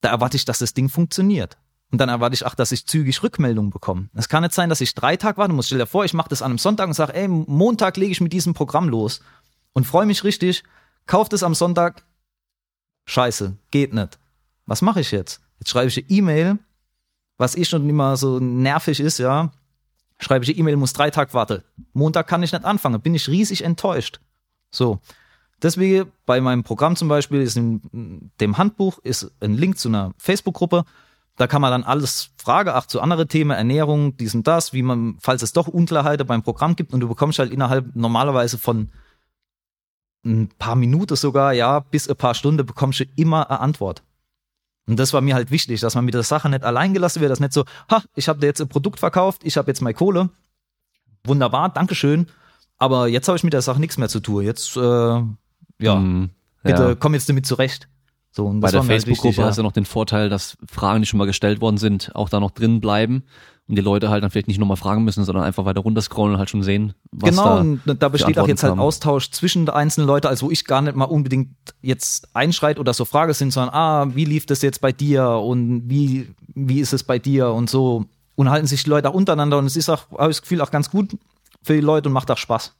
Da 0.00 0.10
erwarte 0.10 0.36
ich, 0.36 0.44
dass 0.44 0.58
das 0.58 0.74
Ding 0.74 0.88
funktioniert. 0.88 1.56
Und 1.90 1.98
dann 1.98 2.10
erwarte 2.10 2.34
ich, 2.34 2.44
ach, 2.44 2.54
dass 2.54 2.70
ich 2.70 2.86
zügig 2.86 3.22
Rückmeldungen 3.22 3.70
bekomme. 3.70 4.10
Es 4.14 4.28
kann 4.28 4.42
nicht 4.42 4.54
sein, 4.54 4.68
dass 4.68 4.82
ich 4.82 4.94
drei 4.94 5.16
Tage 5.16 5.38
warten 5.38 5.54
muss. 5.54 5.66
Stell 5.66 5.78
dir 5.78 5.86
vor, 5.86 6.04
ich 6.04 6.12
mache 6.12 6.28
das 6.28 6.42
an 6.42 6.50
einem 6.50 6.58
Sonntag 6.58 6.86
und 6.86 6.94
sage, 6.94 7.14
ey, 7.14 7.28
Montag 7.28 7.96
lege 7.96 8.12
ich 8.12 8.20
mit 8.20 8.32
diesem 8.32 8.52
Programm 8.52 8.88
los 8.88 9.20
und 9.72 9.86
freue 9.86 10.04
mich 10.04 10.22
richtig, 10.22 10.64
kauft 11.08 11.32
es 11.32 11.42
am 11.42 11.56
Sonntag. 11.56 12.04
Scheiße, 13.06 13.56
geht 13.72 13.92
nicht. 13.92 14.20
Was 14.66 14.82
mache 14.82 15.00
ich 15.00 15.10
jetzt? 15.10 15.40
Jetzt 15.58 15.70
schreibe 15.70 15.88
ich 15.88 15.98
eine 15.98 16.08
E-Mail, 16.08 16.58
was 17.36 17.56
eh 17.56 17.64
schon 17.64 17.88
immer 17.88 18.16
so 18.16 18.38
nervig 18.38 19.00
ist, 19.00 19.18
ja. 19.18 19.50
Schreibe 20.20 20.44
ich 20.44 20.50
eine 20.50 20.58
E-Mail, 20.58 20.76
muss 20.76 20.92
drei 20.92 21.10
Tage 21.10 21.32
warten. 21.32 21.64
Montag 21.92 22.28
kann 22.28 22.42
ich 22.42 22.52
nicht 22.52 22.64
anfangen, 22.64 23.00
bin 23.00 23.14
ich 23.14 23.28
riesig 23.28 23.64
enttäuscht. 23.64 24.20
So. 24.70 25.00
Deswegen 25.60 26.12
bei 26.26 26.40
meinem 26.40 26.62
Programm 26.62 26.94
zum 26.94 27.08
Beispiel 27.08 27.40
ist 27.40 27.56
in 27.56 28.30
dem 28.40 28.58
Handbuch 28.58 28.98
ist 28.98 29.32
ein 29.40 29.54
Link 29.54 29.78
zu 29.78 29.88
einer 29.88 30.12
Facebook-Gruppe. 30.18 30.84
Da 31.36 31.46
kann 31.46 31.62
man 31.62 31.70
dann 31.70 31.84
alles 31.84 32.30
fragen, 32.36 32.70
auch 32.70 32.86
zu 32.86 33.00
anderen 33.00 33.28
Themen, 33.28 33.52
Ernährung, 33.52 34.16
dies 34.16 34.34
und 34.34 34.46
das, 34.46 34.72
wie 34.72 34.82
man, 34.82 35.16
falls 35.20 35.42
es 35.42 35.52
doch 35.52 35.66
Unklarheiten 35.66 36.26
beim 36.26 36.42
Programm 36.42 36.76
gibt 36.76 36.92
und 36.92 37.00
du 37.00 37.08
bekommst 37.08 37.38
halt 37.38 37.52
innerhalb 37.52 37.96
normalerweise 37.96 38.58
von 38.58 38.90
ein 40.24 40.48
paar 40.58 40.76
Minuten 40.76 41.16
sogar, 41.16 41.52
ja, 41.52 41.80
bis 41.80 42.08
ein 42.08 42.16
paar 42.16 42.34
Stunden 42.34 42.66
bekommst 42.66 43.00
du 43.00 43.04
immer 43.16 43.48
eine 43.50 43.60
Antwort. 43.60 44.02
Und 44.86 44.98
das 44.98 45.12
war 45.12 45.20
mir 45.20 45.34
halt 45.34 45.50
wichtig, 45.50 45.80
dass 45.80 45.94
man 45.94 46.04
mit 46.04 46.14
der 46.14 46.22
Sache 46.22 46.48
nicht 46.48 46.64
allein 46.64 46.94
gelassen 46.94 47.20
wird, 47.20 47.30
dass 47.30 47.40
nicht 47.40 47.52
so, 47.52 47.64
ha, 47.90 48.02
ich 48.14 48.28
habe 48.28 48.40
dir 48.40 48.46
jetzt 48.46 48.60
ein 48.60 48.68
Produkt 48.68 48.98
verkauft, 48.98 49.42
ich 49.44 49.56
habe 49.56 49.70
jetzt 49.70 49.80
meine 49.82 49.94
Kohle. 49.94 50.30
Wunderbar, 51.24 51.68
Dankeschön. 51.68 52.26
Aber 52.78 53.08
jetzt 53.08 53.28
habe 53.28 53.36
ich 53.36 53.44
mit 53.44 53.52
der 53.52 53.62
Sache 53.62 53.80
nichts 53.80 53.98
mehr 53.98 54.08
zu 54.08 54.20
tun. 54.20 54.44
Jetzt, 54.44 54.76
äh, 54.76 54.80
ja, 54.80 55.94
Mhm. 55.96 56.30
bitte 56.62 56.82
Ja. 56.82 56.94
komm 56.94 57.14
jetzt 57.14 57.28
damit 57.28 57.44
zurecht. 57.44 57.88
So, 58.38 58.46
und 58.46 58.60
Bei 58.60 58.70
der 58.70 58.82
halt 58.82 58.86
Facebook-Gruppe 58.86 59.42
hast 59.42 59.58
du 59.58 59.64
noch 59.64 59.72
den 59.72 59.84
Vorteil, 59.84 60.28
dass 60.28 60.56
Fragen, 60.70 61.02
die 61.02 61.08
schon 61.08 61.18
mal 61.18 61.26
gestellt 61.26 61.60
worden 61.60 61.76
sind, 61.76 62.14
auch 62.14 62.28
da 62.28 62.38
noch 62.38 62.52
drin 62.52 62.80
bleiben 62.80 63.24
und 63.66 63.74
die 63.74 63.82
Leute 63.82 64.10
halt 64.10 64.22
dann 64.22 64.30
vielleicht 64.30 64.46
nicht 64.46 64.60
nochmal 64.60 64.76
fragen 64.76 65.02
müssen, 65.02 65.24
sondern 65.24 65.42
einfach 65.42 65.64
weiter 65.64 65.80
runterscrollen 65.80 66.34
und 66.34 66.38
halt 66.38 66.48
schon 66.48 66.62
sehen, 66.62 66.94
was 67.10 67.30
genau, 67.30 67.44
da 67.44 67.60
und 67.62 67.82
da 68.00 68.08
besteht 68.08 68.38
auch 68.38 68.46
jetzt 68.46 68.62
halt 68.62 68.70
kamen. 68.70 68.80
Austausch 68.80 69.32
zwischen 69.32 69.66
den 69.66 69.74
einzelnen 69.74 70.06
Leuten, 70.06 70.28
also 70.28 70.46
wo 70.46 70.50
ich 70.52 70.66
gar 70.66 70.82
nicht 70.82 70.94
mal 70.94 71.06
unbedingt 71.06 71.48
jetzt 71.82 72.28
einschreit 72.32 72.78
oder 72.78 72.94
so 72.94 73.04
Frage 73.04 73.34
sind, 73.34 73.50
sondern 73.52 73.74
ah, 73.74 74.06
wie 74.14 74.24
lief 74.24 74.46
das 74.46 74.62
jetzt 74.62 74.80
bei 74.80 74.92
dir 74.92 75.30
und 75.30 75.90
wie, 75.90 76.32
wie 76.54 76.78
ist 76.78 76.92
es 76.92 77.02
bei 77.02 77.18
dir 77.18 77.50
und 77.50 77.68
so. 77.68 78.04
Und 78.36 78.50
halten 78.50 78.68
sich 78.68 78.84
die 78.84 78.90
Leute 78.90 79.10
auch 79.10 79.14
untereinander 79.14 79.58
und 79.58 79.66
es 79.66 79.74
ist 79.74 79.88
auch, 79.88 80.08
habe 80.12 80.30
ich 80.30 80.36
das 80.36 80.42
Gefühl, 80.42 80.60
auch 80.60 80.70
ganz 80.70 80.90
gut 80.90 81.16
für 81.64 81.74
die 81.74 81.80
Leute 81.80 82.08
und 82.08 82.12
macht 82.12 82.30
auch 82.30 82.38
Spaß. 82.38 82.77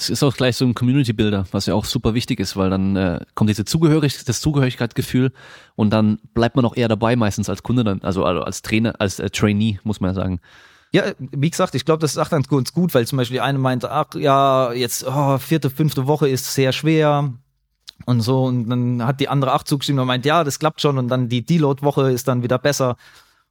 Es 0.00 0.10
ist 0.10 0.22
auch 0.22 0.36
gleich 0.36 0.56
so 0.56 0.64
ein 0.64 0.74
Community-Builder, 0.74 1.46
was 1.50 1.66
ja 1.66 1.74
auch 1.74 1.84
super 1.84 2.14
wichtig 2.14 2.38
ist, 2.38 2.56
weil 2.56 2.70
dann 2.70 2.94
äh, 2.94 3.20
kommt 3.34 3.50
diese 3.50 3.64
Zugehörig 3.64 4.24
das 4.24 4.40
Zugehörigkeitsgefühl 4.40 5.32
und 5.74 5.90
dann 5.90 6.20
bleibt 6.34 6.54
man 6.54 6.64
auch 6.64 6.76
eher 6.76 6.86
dabei 6.86 7.16
meistens 7.16 7.48
als 7.48 7.64
Kunde 7.64 7.82
dann, 7.82 8.00
also, 8.02 8.24
also 8.24 8.42
als 8.42 8.62
Trainer, 8.62 8.94
als 9.00 9.18
äh, 9.18 9.28
Trainee, 9.28 9.80
muss 9.82 10.00
man 10.00 10.10
ja 10.10 10.14
sagen. 10.14 10.40
Ja, 10.92 11.02
wie 11.18 11.50
gesagt, 11.50 11.74
ich 11.74 11.84
glaube, 11.84 12.00
das 12.00 12.12
ist 12.12 12.18
auch 12.18 12.30
ganz 12.30 12.48
gut, 12.48 12.94
weil 12.94 13.08
zum 13.08 13.18
Beispiel 13.18 13.34
die 13.36 13.40
eine 13.40 13.58
meinte, 13.58 13.90
ach 13.90 14.14
ja, 14.14 14.72
jetzt 14.72 15.04
oh, 15.04 15.36
vierte, 15.38 15.68
fünfte 15.68 16.06
Woche 16.06 16.28
ist 16.28 16.54
sehr 16.54 16.72
schwer 16.72 17.32
und 18.06 18.20
so 18.20 18.44
und 18.44 18.70
dann 18.70 19.04
hat 19.04 19.18
die 19.18 19.28
andere 19.28 19.52
auch 19.52 19.64
zugestimmt 19.64 19.98
und 19.98 20.06
meint, 20.06 20.24
ja, 20.24 20.44
das 20.44 20.60
klappt 20.60 20.80
schon 20.80 20.96
und 20.96 21.08
dann 21.08 21.28
die 21.28 21.44
Deload-Woche 21.44 22.12
ist 22.12 22.28
dann 22.28 22.44
wieder 22.44 22.58
besser 22.58 22.96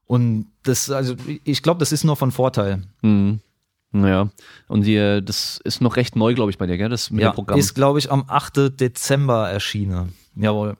und 0.06 0.48
das, 0.64 0.90
also 0.90 1.16
ich 1.44 1.62
glaube, 1.62 1.80
das 1.80 1.92
ist 1.92 2.06
nur 2.06 2.16
von 2.16 2.32
Vorteil. 2.32 2.84
Mhm. 3.02 3.42
Naja, 3.91 4.30
und 4.67 4.86
die, 4.86 5.21
das 5.23 5.60
ist 5.63 5.82
noch 5.82 5.95
recht 5.95 6.15
neu, 6.15 6.34
glaube 6.34 6.52
ich, 6.52 6.58
bei 6.58 6.65
dir, 6.67 6.78
gell, 6.78 6.89
das 6.89 7.10
mit 7.10 7.21
Ja, 7.21 7.32
dem 7.32 7.36
Programm. 7.36 7.58
ist, 7.60 7.73
glaube 7.73 8.00
ich, 8.00 8.12
am 8.12 8.26
8. 8.28 8.80
Dezember 8.80 9.50
erschienen. 9.50 10.13
Jawohl. 10.36 10.76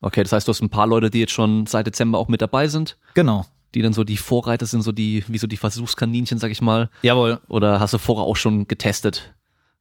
okay, 0.00 0.22
das 0.22 0.32
heißt, 0.32 0.46
du 0.48 0.50
hast 0.50 0.62
ein 0.62 0.70
paar 0.70 0.86
Leute, 0.86 1.10
die 1.10 1.20
jetzt 1.20 1.32
schon 1.32 1.66
seit 1.66 1.86
Dezember 1.86 2.18
auch 2.18 2.28
mit 2.28 2.40
dabei 2.40 2.68
sind, 2.68 2.96
Genau. 3.14 3.46
die 3.74 3.82
dann 3.82 3.92
so 3.92 4.04
die 4.04 4.16
Vorreiter 4.16 4.66
sind, 4.66 4.82
so 4.82 4.92
die, 4.92 5.24
wie 5.28 5.38
so 5.38 5.46
die 5.46 5.56
Versuchskaninchen, 5.56 6.38
sag 6.38 6.50
ich 6.50 6.62
mal. 6.62 6.88
Jawohl. 7.02 7.40
Oder 7.48 7.80
hast 7.80 7.94
du 7.94 7.98
vorher 7.98 8.24
auch 8.24 8.36
schon 8.36 8.68
getestet? 8.68 9.34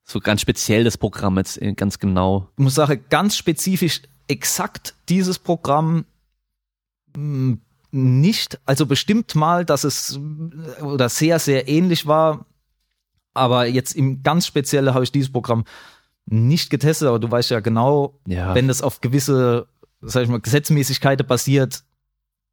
So 0.03 0.19
ganz 0.19 0.41
speziell 0.41 0.83
das 0.83 0.97
Programm 0.97 1.37
jetzt 1.37 1.61
äh, 1.61 1.73
ganz 1.73 1.99
genau. 1.99 2.49
Ich 2.57 2.63
muss 2.63 2.75
sagen, 2.75 3.05
ganz 3.09 3.37
spezifisch 3.37 4.01
exakt 4.27 4.95
dieses 5.07 5.37
Programm 5.39 6.05
mh, 7.15 7.57
nicht, 7.91 8.59
also 8.65 8.85
bestimmt 8.85 9.35
mal, 9.35 9.65
dass 9.65 9.83
es 9.83 10.19
äh, 10.79 10.81
oder 10.81 11.09
sehr, 11.09 11.39
sehr 11.39 11.67
ähnlich 11.67 12.07
war, 12.07 12.45
aber 13.33 13.65
jetzt 13.67 13.95
im 13.95 14.23
ganz 14.23 14.45
Spezielle 14.47 14.93
habe 14.93 15.03
ich 15.03 15.11
dieses 15.11 15.31
Programm 15.31 15.63
nicht 16.25 16.69
getestet, 16.69 17.07
aber 17.07 17.19
du 17.19 17.29
weißt 17.29 17.49
ja 17.51 17.59
genau, 17.59 18.19
Ja. 18.27 18.53
wenn 18.55 18.67
das 18.67 18.81
auf 18.81 19.01
gewisse, 19.01 19.67
sag 20.01 20.23
ich 20.23 20.29
mal, 20.29 20.39
Gesetzmäßigkeiten 20.39 21.25
basiert, 21.25 21.83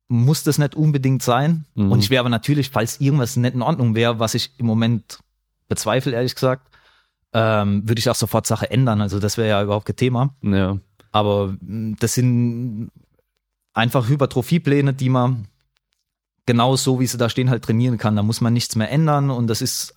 muss 0.09 0.43
das 0.43 0.59
nicht 0.59 0.75
unbedingt 0.75 1.23
sein. 1.23 1.67
Mhm. 1.75 1.93
Und 1.93 1.99
ich 2.01 2.09
wäre 2.11 2.21
aber 2.21 2.31
natürlich, 2.31 2.71
falls 2.71 3.01
irgendwas 3.01 3.37
nicht 3.37 3.55
in 3.55 3.63
Ordnung 3.63 3.95
wäre, 3.95 4.19
was 4.19 4.35
ich 4.35 4.53
im 4.59 4.67
Moment 4.67 5.19
bezweifle, 5.69 6.13
ehrlich 6.13 6.35
gesagt, 6.35 6.67
ähm, 7.35 7.87
würde 7.87 7.99
ich 7.99 8.09
auch 8.09 8.15
sofort 8.15 8.47
Sache 8.47 8.71
ändern. 8.71 9.03
Also 9.03 9.19
das 9.21 9.37
wäre 9.37 9.49
ja 9.51 9.63
überhaupt 9.63 9.87
kein 9.87 9.97
Thema. 9.97 10.35
ja. 10.43 10.79
Aber 11.13 11.55
mh, 11.61 11.97
das 12.01 12.15
sind 12.15 12.91
einfach 13.75 14.09
Hypertrophiepläne, 14.09 14.93
die 14.95 15.09
man 15.09 15.47
genau 16.47 16.77
so, 16.77 17.01
wie 17.01 17.07
sie 17.07 17.19
da 17.19 17.29
stehen, 17.29 17.51
halt 17.51 17.65
trainieren 17.65 17.99
kann. 17.99 18.17
Da 18.17 18.23
muss 18.23 18.41
man 18.41 18.53
nichts 18.53 18.77
mehr 18.77 18.91
ändern 18.91 19.31
und 19.31 19.47
das 19.47 19.61
ist 19.63 19.95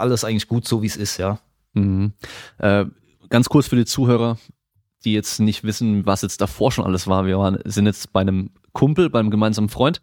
alles 0.00 0.24
eigentlich 0.24 0.48
gut 0.48 0.66
so, 0.66 0.82
wie 0.82 0.86
es 0.86 0.96
ist, 0.96 1.18
ja. 1.18 1.38
Mhm. 1.74 2.12
Äh, 2.58 2.86
ganz 3.28 3.48
kurz 3.48 3.68
für 3.68 3.76
die 3.76 3.84
Zuhörer, 3.84 4.38
die 5.04 5.12
jetzt 5.12 5.40
nicht 5.40 5.64
wissen, 5.64 6.04
was 6.06 6.22
jetzt 6.22 6.40
davor 6.40 6.72
schon 6.72 6.84
alles 6.84 7.06
war. 7.06 7.26
Wir 7.26 7.38
waren, 7.38 7.58
sind 7.64 7.86
jetzt 7.86 8.12
bei 8.12 8.20
einem 8.20 8.50
Kumpel, 8.72 9.10
beim 9.10 9.30
gemeinsamen 9.30 9.68
Freund, 9.68 10.00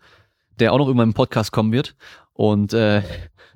der 0.59 0.73
auch 0.73 0.77
noch 0.77 0.87
irgendwann 0.87 1.09
im 1.09 1.13
Podcast 1.13 1.51
kommen 1.51 1.71
wird. 1.71 1.95
Und 2.33 2.73
äh, 2.73 3.03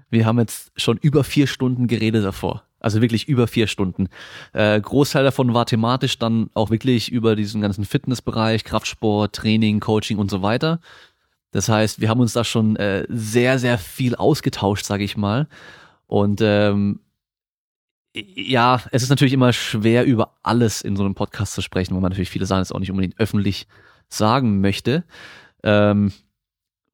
wir 0.10 0.26
haben 0.26 0.40
jetzt 0.40 0.72
schon 0.76 0.98
über 0.98 1.24
vier 1.24 1.48
Stunden 1.48 1.88
geredet 1.88 2.26
davor. 2.26 2.64
Also 2.80 3.02
wirklich 3.02 3.28
über 3.28 3.48
vier 3.48 3.68
Stunden. 3.68 4.08
Äh, 4.54 4.82
Großteil 4.82 5.24
davon 5.24 5.54
war 5.54 5.68
thematisch 5.68 6.18
dann 6.18 6.50
auch 6.56 6.72
wirklich 6.72 7.12
über 7.12 7.36
diesen 7.36 7.62
ganzen 7.62 7.86
Fitnessbereich, 7.86 8.64
Kraftsport, 8.64 9.36
Training, 9.36 9.80
Coaching 9.80 10.18
und 10.18 10.32
so 10.32 10.42
weiter. 10.42 10.80
Das 11.52 11.70
heißt, 11.70 12.02
wir 12.02 12.10
haben 12.10 12.22
uns 12.22 12.34
da 12.34 12.44
schon 12.44 12.76
äh, 12.78 13.06
sehr, 13.10 13.60
sehr 13.60 13.78
viel 13.78 14.16
ausgetauscht, 14.16 14.86
sage 14.86 15.04
ich 15.04 15.16
mal. 15.16 15.48
Und 16.12 16.42
ähm, 16.42 17.00
ja, 18.14 18.82
es 18.92 19.02
ist 19.02 19.10
natürlich 19.10 19.32
immer 19.32 19.54
schwer, 19.54 20.06
über 20.06 20.36
alles 20.44 20.82
in 20.82 20.98
so 20.98 21.06
einem 21.06 21.16
Podcast 21.16 21.54
zu 21.54 21.62
sprechen, 21.62 21.94
weil 21.94 22.02
man 22.02 22.10
natürlich 22.10 22.30
viele 22.30 22.46
Sachen 22.46 22.60
jetzt 22.60 22.76
auch 22.76 22.80
nicht 22.80 22.92
unbedingt 22.92 23.18
öffentlich 23.18 23.66
sagen 24.10 24.60
möchte. 24.60 25.06
Ähm, 25.64 26.12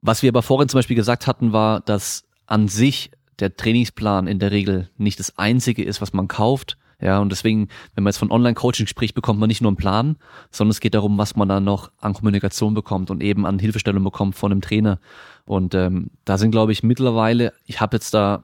was 0.04 0.22
wir 0.22 0.30
aber 0.30 0.44
vorhin 0.44 0.70
zum 0.70 0.78
Beispiel 0.78 0.96
gesagt 0.96 1.26
hatten, 1.26 1.52
war, 1.52 1.80
dass 1.80 2.28
an 2.46 2.68
sich 2.68 3.10
der 3.40 3.58
Trainingsplan 3.58 4.28
in 4.28 4.38
der 4.38 4.52
Regel 4.52 4.92
nicht 4.98 5.20
das 5.20 5.36
einzige 5.36 5.84
ist, 5.84 6.00
was 6.00 6.14
man 6.14 6.28
kauft. 6.28 6.78
Ja, 7.02 7.18
und 7.18 7.32
deswegen, 7.32 7.70
wenn 7.96 8.04
man 8.04 8.12
jetzt 8.12 8.20
von 8.20 8.30
Online-Coaching 8.30 8.86
spricht, 8.86 9.16
bekommt 9.16 9.40
man 9.40 9.48
nicht 9.48 9.62
nur 9.62 9.72
einen 9.72 9.78
Plan, 9.78 10.18
sondern 10.52 10.72
es 10.72 10.80
geht 10.80 10.94
darum, 10.94 11.18
was 11.18 11.36
man 11.36 11.50
dann 11.50 11.64
noch 11.64 11.92
an 12.02 12.14
Kommunikation 12.14 12.76
bekommt 12.76 13.10
und 13.10 13.24
eben 13.24 13.48
an 13.48 13.58
Hilfestellung 13.58 14.04
bekommt 14.04 14.36
von 14.36 14.52
einem 14.52 14.62
Trainer. 14.62 15.00
Und 15.46 15.74
ähm, 15.74 16.12
da 16.24 16.38
sind, 16.38 16.52
glaube 16.52 16.72
ich, 16.72 16.84
mittlerweile, 16.84 17.54
ich 17.66 17.82
habe 17.82 17.96
jetzt 17.96 18.14
da 18.14 18.44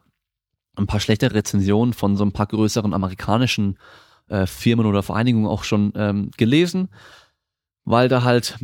ein 0.75 0.87
paar 0.87 0.99
schlechte 0.99 1.33
Rezensionen 1.33 1.93
von 1.93 2.15
so 2.15 2.25
ein 2.25 2.31
paar 2.31 2.47
größeren 2.47 2.93
amerikanischen 2.93 3.77
äh, 4.27 4.45
Firmen 4.45 4.85
oder 4.85 5.03
Vereinigungen 5.03 5.47
auch 5.47 5.63
schon 5.63 5.93
ähm, 5.95 6.31
gelesen, 6.37 6.89
weil 7.85 8.09
da 8.09 8.23
halt 8.23 8.57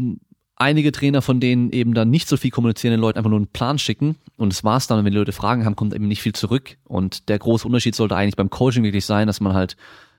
einige 0.55 0.91
Trainer 0.91 1.21
von 1.21 1.39
denen 1.39 1.71
eben 1.71 1.93
dann 1.93 2.09
nicht 2.09 2.27
so 2.27 2.37
viel 2.37 2.51
kommunizieren, 2.51 2.91
den 2.91 2.99
Leuten 2.99 3.17
einfach 3.17 3.29
nur 3.29 3.39
einen 3.39 3.47
Plan 3.47 3.79
schicken 3.79 4.17
und 4.37 4.53
es 4.53 4.63
war's 4.63 4.87
dann. 4.87 5.03
Wenn 5.03 5.11
die 5.11 5.17
Leute 5.17 5.31
Fragen 5.31 5.65
haben, 5.65 5.75
kommt 5.75 5.93
eben 5.93 6.07
nicht 6.07 6.21
viel 6.21 6.33
zurück. 6.33 6.77
Und 6.83 7.29
der 7.29 7.39
große 7.39 7.65
Unterschied 7.65 7.95
sollte 7.95 8.15
eigentlich 8.15 8.35
beim 8.35 8.49
Coaching 8.49 8.83
wirklich 8.83 9.05
sein, 9.05 9.27
dass 9.27 9.39
man 9.39 9.53
halt 9.53 9.77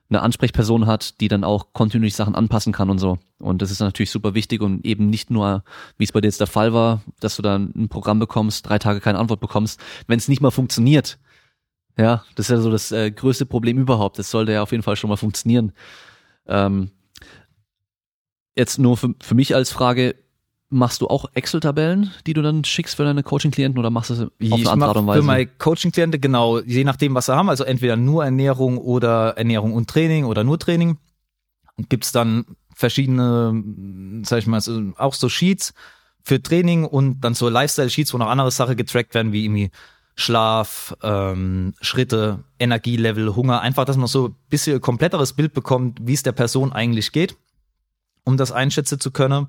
eine 0.09 0.23
Ansprechperson 0.23 0.87
hat, 0.87 1.21
die 1.21 1.29
dann 1.29 1.45
auch 1.45 1.73
kontinuierlich 1.73 2.17
Sachen 2.17 2.35
anpassen 2.35 2.73
kann 2.73 2.91
und 2.91 2.99
so. 2.99 3.19
Und 3.39 3.63
das 3.63 3.71
ist 3.71 3.81
natürlich 3.81 4.11
super 4.11 4.35
wichtig 4.35 4.61
und 4.61 4.85
eben 4.85 5.09
nicht 5.09 5.31
nur, 5.31 5.63
wie 5.99 6.05
es 6.05 6.13
bei 6.13 6.21
dir 6.21 6.27
jetzt 6.27 6.41
der 6.41 6.49
Fall 6.49 6.73
war, 6.73 7.03
dass 7.21 7.37
du 7.37 7.43
dann 7.43 7.73
ein 7.77 7.89
Programm 7.89 8.19
bekommst, 8.19 8.69
drei 8.69 8.79
Tage 8.79 9.01
keine 9.01 9.19
Antwort 9.19 9.41
bekommst, 9.41 9.81
wenn 10.09 10.19
es 10.19 10.27
nicht 10.27 10.41
mal 10.41 10.51
funktioniert. 10.51 11.19
Ja, 12.01 12.25
das 12.35 12.47
ist 12.47 12.51
ja 12.51 12.61
so 12.61 12.71
das 12.71 12.93
äh, 12.93 13.11
größte 13.11 13.47
Problem 13.47 13.79
überhaupt. 13.79 14.19
Das 14.19 14.31
sollte 14.31 14.53
ja 14.53 14.63
auf 14.63 14.71
jeden 14.73 14.83
Fall 14.83 14.97
schon 14.97 15.11
mal 15.11 15.17
funktionieren. 15.17 15.73
Ähm, 16.47 16.91
jetzt 18.57 18.79
nur 18.79 18.97
für, 18.97 19.15
für 19.21 19.35
mich 19.35 19.55
als 19.55 19.71
Frage, 19.71 20.15
Machst 20.73 21.01
du 21.01 21.09
auch 21.09 21.25
Excel-Tabellen, 21.35 22.13
die 22.29 22.33
du 22.33 22.43
dann 22.43 22.63
schickst 22.63 22.95
für 22.95 23.03
deine 23.03 23.25
Coaching-Klienten 23.25 23.77
oder 23.77 23.91
machst 23.91 24.11
du 24.11 24.15
es 24.15 24.21
auf 24.21 24.31
ich 24.39 24.53
eine 24.53 24.71
andere 24.71 24.91
Art 24.91 24.97
und 24.99 25.07
Weise? 25.09 25.21
Für 25.21 25.27
meine 25.27 25.47
Coaching-Klienten 25.47 26.21
genau, 26.21 26.61
je 26.61 26.85
nachdem, 26.85 27.13
was 27.17 27.27
sie 27.27 27.35
haben, 27.35 27.49
also 27.49 27.65
entweder 27.65 27.97
nur 27.97 28.25
Ernährung 28.25 28.79
oder 28.79 29.31
Ernährung 29.31 29.73
und 29.73 29.91
Training 29.91 30.27
oder 30.27 30.45
nur 30.45 30.61
Training. 30.61 30.99
Gibt's 31.89 32.13
dann 32.13 32.45
verschiedene, 32.73 34.23
sag 34.23 34.39
ich 34.39 34.47
mal, 34.47 34.63
auch 34.97 35.15
so 35.15 35.29
Sheets 35.29 35.75
für 36.23 36.41
Training 36.41 36.85
und 36.85 37.21
dann 37.23 37.35
so 37.35 37.49
Lifestyle-Sheets, 37.49 38.15
wo 38.15 38.19
noch 38.19 38.29
andere 38.29 38.53
Sachen 38.53 38.77
getrackt 38.77 39.13
werden, 39.13 39.33
wie 39.33 39.47
irgendwie 39.47 39.73
Schlaf, 40.15 40.97
ähm, 41.03 41.75
Schritte, 41.81 42.45
Energielevel, 42.59 43.35
Hunger. 43.35 43.61
Einfach, 43.61 43.85
dass 43.85 43.97
man 43.97 44.07
so 44.07 44.29
ein 44.29 44.35
bisschen 44.49 44.81
kompletteres 44.81 45.33
Bild 45.33 45.55
bekommt, 45.55 45.99
wie 46.03 46.15
es 46.15 46.23
der 46.23 46.33
Person 46.33 46.73
eigentlich 46.73 47.13
geht, 47.13 47.37
um 48.25 48.37
das 48.37 48.53
einschätzen 48.53 49.01
zu 49.01 49.11
können. 49.11 49.47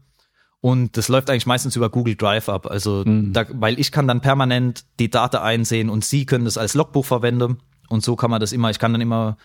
Und 0.62 0.95
das 0.95 1.09
läuft 1.09 1.30
eigentlich 1.30 1.47
meistens 1.47 1.76
über 1.76 1.89
Google 1.89 2.16
Drive 2.16 2.47
ab. 2.47 2.68
Also, 2.68 3.03
mhm. 3.05 3.34
da, 3.34 3.45
weil 3.49 3.80
ich 3.80 3.91
kann 3.91 4.07
dann 4.07 4.22
permanent 4.22 4.86
die 4.99 5.09
Daten 5.09 5.38
einsehen 5.38 5.89
und 5.89 6.05
Sie 6.05 6.26
können 6.26 6.45
das 6.45 6.57
als 6.57 6.76
Logbuch 6.76 7.05
verwenden. 7.05 7.57
Und 7.89 8.03
so 8.03 8.16
kann 8.16 8.32
man 8.32 8.39
das 8.39 8.53
immer, 8.53 8.70
ich 8.70 8.80
kann 8.80 8.93
dann 8.93 9.01
immer, 9.01 9.38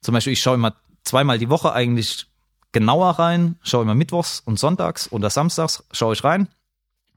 zum 0.00 0.12
Beispiel, 0.12 0.32
ich 0.32 0.42
schaue 0.42 0.56
immer 0.56 0.74
zweimal 1.04 1.38
die 1.38 1.48
Woche 1.48 1.72
eigentlich 1.72 2.26
genauer 2.72 3.10
rein, 3.12 3.56
schaue 3.62 3.82
immer 3.82 3.94
mittwochs 3.94 4.40
und 4.44 4.58
sonntags 4.58 5.10
oder 5.12 5.30
samstags, 5.30 5.84
schaue 5.92 6.12
ich 6.12 6.24
rein, 6.24 6.48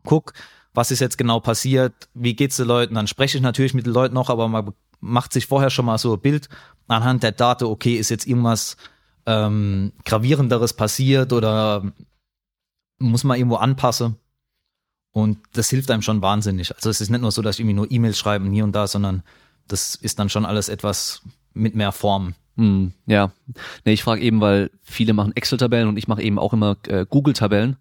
guck, 0.03 0.33
was 0.77 0.91
ist 0.91 0.99
jetzt 0.99 1.17
genau 1.17 1.39
passiert, 1.39 2.07
wie 2.13 2.35
geht's 2.35 2.57
den 2.57 2.67
Leuten, 2.67 2.93
dann 2.93 3.07
spreche 3.07 3.35
ich 3.35 3.41
natürlich 3.41 3.73
mit 3.73 3.87
den 3.87 3.93
Leuten 3.93 4.13
noch, 4.13 4.29
aber 4.29 4.47
man 4.47 4.73
macht 4.99 5.33
sich 5.33 5.47
vorher 5.47 5.71
schon 5.71 5.85
mal 5.85 5.97
so 5.97 6.13
ein 6.13 6.19
Bild 6.19 6.49
anhand 6.87 7.23
der 7.23 7.31
Daten, 7.31 7.63
okay, 7.63 7.95
ist 7.95 8.09
jetzt 8.09 8.27
irgendwas 8.27 8.77
ähm, 9.25 9.91
gravierenderes 10.05 10.73
passiert 10.73 11.33
oder 11.33 11.91
muss 12.99 13.23
man 13.23 13.39
irgendwo 13.39 13.55
anpassen. 13.55 14.17
Und 15.11 15.39
das 15.53 15.71
hilft 15.71 15.89
einem 15.89 16.03
schon 16.03 16.21
wahnsinnig. 16.21 16.75
Also 16.75 16.91
es 16.91 17.01
ist 17.01 17.09
nicht 17.09 17.21
nur 17.21 17.31
so, 17.31 17.41
dass 17.41 17.55
ich 17.55 17.61
irgendwie 17.61 17.73
nur 17.73 17.91
E-Mails 17.91 18.19
schreibe 18.19 18.47
hier 18.47 18.63
und 18.63 18.73
da, 18.73 18.85
sondern 18.85 19.23
das 19.67 19.95
ist 19.95 20.19
dann 20.19 20.29
schon 20.29 20.45
alles 20.45 20.69
etwas 20.69 21.23
mit 21.55 21.73
mehr 21.73 21.91
Form. 21.91 22.35
Hm, 22.55 22.93
ja, 23.07 23.31
nee, 23.83 23.93
ich 23.93 24.03
frage 24.03 24.21
eben, 24.21 24.41
weil 24.41 24.69
viele 24.83 25.13
machen 25.13 25.35
Excel-Tabellen 25.35 25.87
und 25.87 25.97
ich 25.97 26.07
mache 26.07 26.21
eben 26.21 26.37
auch 26.37 26.53
immer 26.53 26.77
äh, 26.85 27.07
Google-Tabellen. 27.09 27.77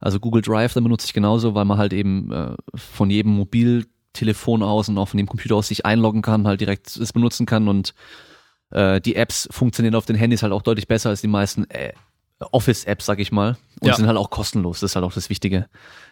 Also 0.00 0.20
Google 0.20 0.42
Drive, 0.42 0.74
dann 0.74 0.84
benutze 0.84 1.06
ich 1.06 1.12
genauso, 1.12 1.54
weil 1.54 1.64
man 1.64 1.78
halt 1.78 1.92
eben 1.92 2.30
äh, 2.32 2.54
von 2.74 3.10
jedem 3.10 3.32
Mobiltelefon 3.32 4.62
aus 4.62 4.88
und 4.88 4.98
auch 4.98 5.08
von 5.08 5.18
dem 5.18 5.26
Computer 5.26 5.56
aus 5.56 5.68
sich 5.68 5.86
einloggen 5.86 6.22
kann, 6.22 6.46
halt 6.46 6.60
direkt 6.60 6.96
es 6.96 7.12
benutzen 7.12 7.46
kann 7.46 7.68
und 7.68 7.94
äh, 8.70 9.00
die 9.00 9.16
Apps 9.16 9.48
funktionieren 9.50 9.94
auf 9.94 10.06
den 10.06 10.16
Handys 10.16 10.42
halt 10.42 10.52
auch 10.52 10.62
deutlich 10.62 10.88
besser 10.88 11.10
als 11.10 11.20
die 11.20 11.28
meisten 11.28 11.68
äh, 11.70 11.92
Office-Apps, 12.40 13.06
sag 13.06 13.20
ich 13.20 13.32
mal. 13.32 13.56
Und 13.80 13.88
ja. 13.88 13.94
sind 13.94 14.06
halt 14.06 14.18
auch 14.18 14.30
kostenlos. 14.30 14.80
Das 14.80 14.90
ist 14.90 14.96
halt 14.96 15.04
auch 15.04 15.12
das 15.12 15.30
Wichtige. 15.30 15.68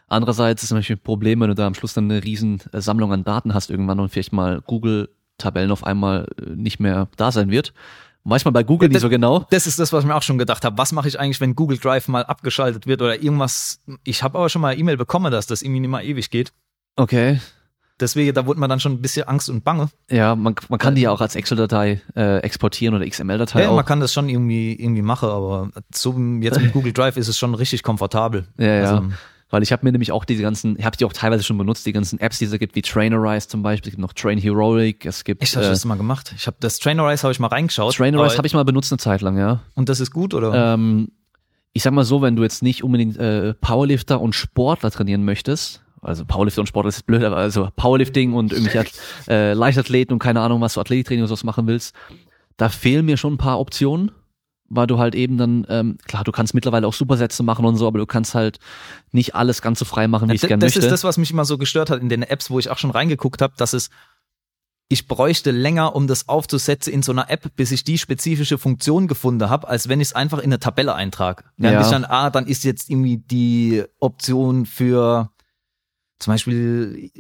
Andererseits 0.09 0.62
ist 0.62 0.68
zum 0.68 0.78
Beispiel 0.78 0.97
ein 0.97 1.03
Problem, 1.03 1.41
wenn 1.41 1.49
du 1.49 1.55
da 1.55 1.66
am 1.66 1.74
Schluss 1.74 1.95
dann 1.95 2.11
eine 2.11 2.22
riesen 2.22 2.61
äh, 2.72 2.80
Sammlung 2.80 3.12
an 3.12 3.24
Daten 3.24 3.55
hast 3.55 3.70
irgendwann 3.70 4.01
und 4.01 4.11
vielleicht 4.11 4.33
mal 4.33 4.61
Google-Tabellen 4.61 5.70
auf 5.70 5.85
einmal 5.85 6.28
äh, 6.39 6.51
nicht 6.51 6.80
mehr 6.80 7.09
da 7.16 7.33
sein 7.33 7.51
wird. 7.51 7.72
Weiß 8.25 8.45
man 8.45 8.55
bei 8.55 8.62
Google 8.62 8.89
ja, 8.89 8.95
nicht 8.95 9.03
so 9.03 9.09
genau. 9.09 9.47
Das 9.51 9.66
ist 9.66 9.79
das, 9.79 9.93
was 9.93 10.05
ich 10.05 10.09
mir 10.09 10.14
auch 10.14 10.23
schon 10.23 10.39
gedacht 10.39 10.64
habe. 10.64 10.79
Was 10.79 10.93
mache 10.93 11.09
ich 11.09 11.18
eigentlich, 11.18 11.41
wenn 11.41 11.57
Google 11.57 11.79
Drive 11.79 12.07
mal 12.07 12.25
abgeschaltet 12.25 12.87
wird 12.87 13.03
oder 13.03 13.20
irgendwas? 13.20 13.81
Ich 14.05 14.23
habe 14.23 14.39
aber 14.39 14.49
schon 14.49 14.62
mal 14.62 14.79
E-Mail 14.79 14.97
bekommen, 14.97 15.33
dass 15.33 15.47
das 15.47 15.62
irgendwie 15.62 15.81
nicht 15.81 15.91
mal 15.91 16.05
ewig 16.05 16.31
geht. 16.31 16.53
Okay. 16.97 17.41
Deswegen, 18.01 18.35
da 18.35 18.47
wurde 18.47 18.59
man 18.59 18.68
dann 18.70 18.81
schon 18.81 18.93
ein 18.93 19.03
bisschen 19.03 19.29
Angst 19.29 19.49
und 19.49 19.64
Bange. 19.64 19.89
Ja, 20.11 20.35
man, 20.35 20.55
man 20.68 20.79
kann 20.79 20.95
die 20.95 21.03
ja 21.03 21.11
auch 21.11 21.20
als 21.20 21.37
Excel-Datei 21.37 22.01
äh, 22.16 22.39
exportieren 22.39 22.95
oder 22.95 23.07
XML-Datei. 23.07 23.62
Ja, 23.62 23.68
auch. 23.70 23.77
man 23.77 23.85
kann 23.85 24.01
das 24.01 24.12
schon 24.12 24.29
irgendwie, 24.29 24.75
irgendwie 24.75 25.03
machen, 25.03 25.29
aber 25.29 25.70
so 25.95 26.16
jetzt 26.41 26.61
mit 26.61 26.73
Google 26.73 26.93
Drive 26.93 27.16
ist 27.16 27.29
es 27.29 27.39
schon 27.39 27.55
richtig 27.55 27.83
komfortabel. 27.83 28.47
Ja, 28.57 28.75
ja. 28.75 29.03
Weil 29.53 29.62
ich 29.62 29.70
habe 29.70 29.84
mir 29.84 29.92
nämlich 29.92 30.12
auch 30.12 30.24
diese 30.24 30.40
ganzen, 30.40 30.78
ich 30.78 30.86
habe 30.86 30.96
die 30.96 31.05
auch 31.05 31.12
teilweise 31.12 31.44
schon 31.44 31.59
benutzt, 31.59 31.84
die 31.84 31.92
ganzen 31.92 32.18
Apps, 32.18 32.38
die 32.38 32.46
es 32.46 32.59
gibt, 32.59 32.74
wie 32.74 32.80
Trainerize 32.80 33.48
zum 33.48 33.62
Beispiel, 33.62 33.90
es 33.90 33.92
gibt 33.92 34.00
noch 34.00 34.14
Train 34.14 34.38
Heroic, 34.38 35.05
es 35.05 35.24
gibt. 35.24 35.42
Ich 35.42 35.55
habe 35.55 35.66
äh, 35.66 35.68
das 35.68 35.84
mal 35.84 35.96
gemacht. 35.96 36.32
Ich 36.34 36.46
habe 36.46 36.57
das 36.59 36.78
Trainerize 36.78 37.22
habe 37.22 37.32
ich 37.32 37.38
mal 37.38 37.48
reingeschaut. 37.48 37.94
Trainerize 37.94 38.38
habe 38.38 38.46
ich 38.46 38.55
mal 38.55 38.64
benutzt 38.64 38.90
eine 38.90 38.98
Zeit 38.98 39.20
lang, 39.20 39.36
ja. 39.36 39.61
Und 39.74 39.90
das 39.90 40.00
ist 40.00 40.11
gut 40.11 40.32
oder? 40.32 40.72
Ähm, 40.72 41.09
ich 41.74 41.82
sag 41.82 41.92
mal 41.92 42.05
so, 42.05 42.22
wenn 42.22 42.34
du 42.34 42.42
jetzt 42.42 42.62
nicht 42.62 42.82
unbedingt 42.82 43.18
äh, 43.18 43.53
Powerlifter 43.53 44.22
und 44.22 44.34
Sportler 44.34 44.90
trainieren 44.90 45.22
möchtest, 45.26 45.82
also 46.00 46.24
Powerlifting 46.24 46.62
und 46.62 46.68
Sport 46.68 46.86
ist 46.86 47.05
blöd, 47.05 47.22
aber 47.22 47.36
also 47.36 47.68
Powerlifting 47.76 48.32
und 48.32 48.55
irgendwelche 48.55 48.90
äh, 49.28 49.53
Leichtathleten 49.53 50.14
und 50.14 50.18
keine 50.18 50.40
Ahnung, 50.40 50.62
was 50.62 50.74
du 50.74 50.80
Athletiktraining 50.80 51.24
oder 51.24 51.28
sowas 51.28 51.44
machen 51.44 51.66
willst, 51.66 51.94
da 52.57 52.70
fehlen 52.70 53.05
mir 53.05 53.18
schon 53.18 53.34
ein 53.34 53.38
paar 53.38 53.61
Optionen, 53.61 54.12
weil 54.75 54.87
du 54.87 54.99
halt 54.99 55.14
eben 55.14 55.37
dann, 55.37 55.66
ähm, 55.68 55.99
klar, 56.07 56.25
du 56.25 56.33
kannst 56.33 56.55
mittlerweile 56.55 56.87
auch 56.87 56.95
Supersätze 56.95 57.43
machen 57.43 57.64
und 57.64 57.77
so, 57.77 57.87
aber 57.87 57.99
du 57.99 58.07
kannst 58.07 58.35
halt 58.35 58.59
nicht 59.12 59.35
alles 59.35 59.62
ganz 59.62 59.79
so 59.79 59.85
frei 59.85 60.09
machen, 60.09 60.31
wie 60.31 60.35
ich 60.35 60.43
es 60.43 60.49
gerne 60.49 60.64
möchte. 60.64 60.79
Das 60.79 60.87
ist 60.87 60.91
das, 60.91 61.05
was 61.05 61.18
mich 61.18 61.31
immer 61.31 61.45
so 61.45 61.59
gestört 61.59 61.91
hat 61.91 62.01
in 62.01 62.09
den 62.09 62.23
Apps, 62.23 62.51
wo 62.51 62.59
ich 62.59 62.70
auch 62.70 62.79
schon 62.79 62.91
reingeguckt 62.91 63.43
habe, 63.43 63.55
dass 63.57 63.75
es 63.75 63.91
ich 64.89 65.09
bräuchte 65.09 65.53
länger, 65.53 65.95
um 65.97 66.07
das 66.07 66.29
aufzusetzen 66.29 66.93
in 66.93 67.03
so 67.03 67.12
einer 67.12 67.31
App, 67.31 67.57
bis 67.57 67.73
ich 67.73 67.83
die 67.83 67.97
spezifische 67.97 68.59
Funktion 68.59 69.09
gefunden 69.09 69.49
habe, 69.49 69.66
als 69.66 69.89
wenn 69.89 70.01
ich 70.01 70.09
es 70.09 70.14
einfach 70.14 70.39
in 70.39 70.45
eine 70.45 70.59
Tabelle 70.59 70.95
eintrage. 70.95 71.45
Dann 71.57 71.73
ja. 71.73 71.81
ich 71.81 71.87
dann, 71.87 72.05
ah, 72.05 72.29
dann 72.29 72.47
ist 72.47 72.62
jetzt 72.64 72.91
irgendwie 72.91 73.16
die 73.16 73.85
Option 74.01 74.66
für 74.66 75.31
zum 76.18 76.35
Beispiel 76.35 77.11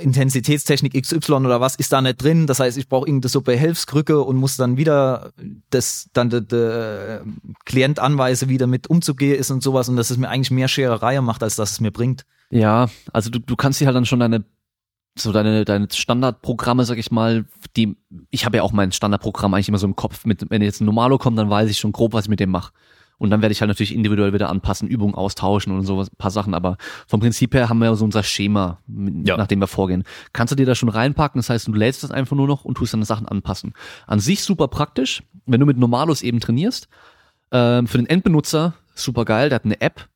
Intensitätstechnik 0.00 1.00
XY 1.00 1.32
oder 1.32 1.60
was 1.60 1.76
ist 1.76 1.92
da 1.92 2.00
nicht 2.00 2.22
drin. 2.22 2.46
Das 2.46 2.60
heißt, 2.60 2.78
ich 2.78 2.88
brauche 2.88 3.06
irgendeine 3.06 3.30
super 3.30 3.52
Hilfskrücke 3.52 4.20
und 4.20 4.36
muss 4.36 4.56
dann 4.56 4.76
wieder 4.76 5.32
das 5.70 6.08
dann 6.12 6.30
der 6.30 6.40
de 6.40 7.20
Klient 7.64 7.98
anweise, 7.98 8.48
wie 8.48 8.58
damit 8.58 8.88
umzugehen 8.88 9.38
ist 9.38 9.50
und 9.50 9.62
sowas 9.62 9.88
und 9.88 9.96
dass 9.96 10.10
es 10.10 10.16
mir 10.16 10.28
eigentlich 10.28 10.50
mehr 10.50 10.68
Schererei 10.68 11.20
macht, 11.20 11.42
als 11.42 11.56
dass 11.56 11.72
es 11.72 11.80
mir 11.80 11.90
bringt. 11.90 12.24
Ja, 12.50 12.88
also 13.12 13.30
du, 13.30 13.38
du 13.38 13.56
kannst 13.56 13.80
dir 13.80 13.86
halt 13.86 13.96
dann 13.96 14.06
schon 14.06 14.20
deine 14.20 14.44
so 15.18 15.32
deine 15.32 15.64
deine 15.64 15.88
Standardprogramme, 15.90 16.84
sag 16.84 16.98
ich 16.98 17.10
mal, 17.10 17.44
die 17.76 17.96
ich 18.30 18.44
habe 18.44 18.58
ja 18.58 18.62
auch 18.62 18.72
mein 18.72 18.92
Standardprogramm 18.92 19.54
eigentlich 19.54 19.68
immer 19.68 19.78
so 19.78 19.86
im 19.86 19.96
Kopf 19.96 20.24
mit 20.24 20.48
wenn 20.50 20.62
jetzt 20.62 20.80
ein 20.80 20.86
Normalo 20.86 21.18
kommt, 21.18 21.38
dann 21.38 21.50
weiß 21.50 21.70
ich 21.70 21.78
schon 21.78 21.92
grob, 21.92 22.12
was 22.12 22.24
ich 22.24 22.30
mit 22.30 22.40
dem 22.40 22.50
mache. 22.50 22.72
Und 23.20 23.28
dann 23.28 23.42
werde 23.42 23.52
ich 23.52 23.60
halt 23.60 23.68
natürlich 23.68 23.94
individuell 23.94 24.32
wieder 24.32 24.48
anpassen, 24.48 24.88
Übungen 24.88 25.14
austauschen 25.14 25.74
und 25.74 25.84
so 25.84 26.00
ein 26.00 26.08
paar 26.16 26.30
Sachen. 26.30 26.54
Aber 26.54 26.78
vom 27.06 27.20
Prinzip 27.20 27.52
her 27.52 27.68
haben 27.68 27.78
wir 27.78 27.84
ja 27.84 27.94
so 27.94 28.04
unser 28.04 28.22
Schema, 28.22 28.78
ja. 28.88 29.36
nach 29.36 29.46
dem 29.46 29.60
wir 29.60 29.66
vorgehen. 29.66 30.04
Kannst 30.32 30.52
du 30.52 30.56
dir 30.56 30.64
da 30.64 30.74
schon 30.74 30.88
reinpacken? 30.88 31.38
Das 31.38 31.50
heißt, 31.50 31.68
du 31.68 31.74
lädst 31.74 32.02
das 32.02 32.10
einfach 32.10 32.34
nur 32.34 32.46
noch 32.46 32.64
und 32.64 32.76
tust 32.76 32.94
deine 32.94 33.04
Sachen 33.04 33.28
anpassen. 33.28 33.74
An 34.06 34.20
sich 34.20 34.42
super 34.42 34.68
praktisch, 34.68 35.22
wenn 35.44 35.60
du 35.60 35.66
mit 35.66 35.76
Normalos 35.76 36.22
eben 36.22 36.40
trainierst. 36.40 36.88
Ähm, 37.52 37.86
für 37.86 37.98
den 37.98 38.06
Endbenutzer 38.06 38.72
super 38.94 39.26
geil, 39.26 39.50
der 39.50 39.56
hat 39.56 39.64
eine 39.66 39.80
App, 39.82 40.08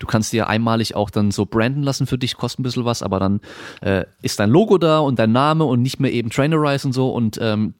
Du 0.00 0.06
kannst 0.06 0.32
dir 0.32 0.48
einmalig 0.48 0.96
auch 0.96 1.10
dann 1.10 1.30
so 1.30 1.44
branden 1.44 1.82
lassen 1.82 2.06
für 2.06 2.16
dich, 2.16 2.34
kostet 2.34 2.60
ein 2.60 2.62
bisschen 2.62 2.86
was, 2.86 3.02
aber 3.02 3.20
dann 3.20 3.40
äh, 3.82 4.06
ist 4.22 4.40
dein 4.40 4.48
Logo 4.48 4.78
da 4.78 4.98
und 4.98 5.18
dein 5.18 5.30
Name 5.30 5.64
und 5.64 5.82
nicht 5.82 6.00
mehr 6.00 6.10
eben 6.10 6.30
Trainerize 6.30 6.86
und 6.86 6.94
so 6.94 7.10
und 7.10 7.38
ähm, 7.40 7.74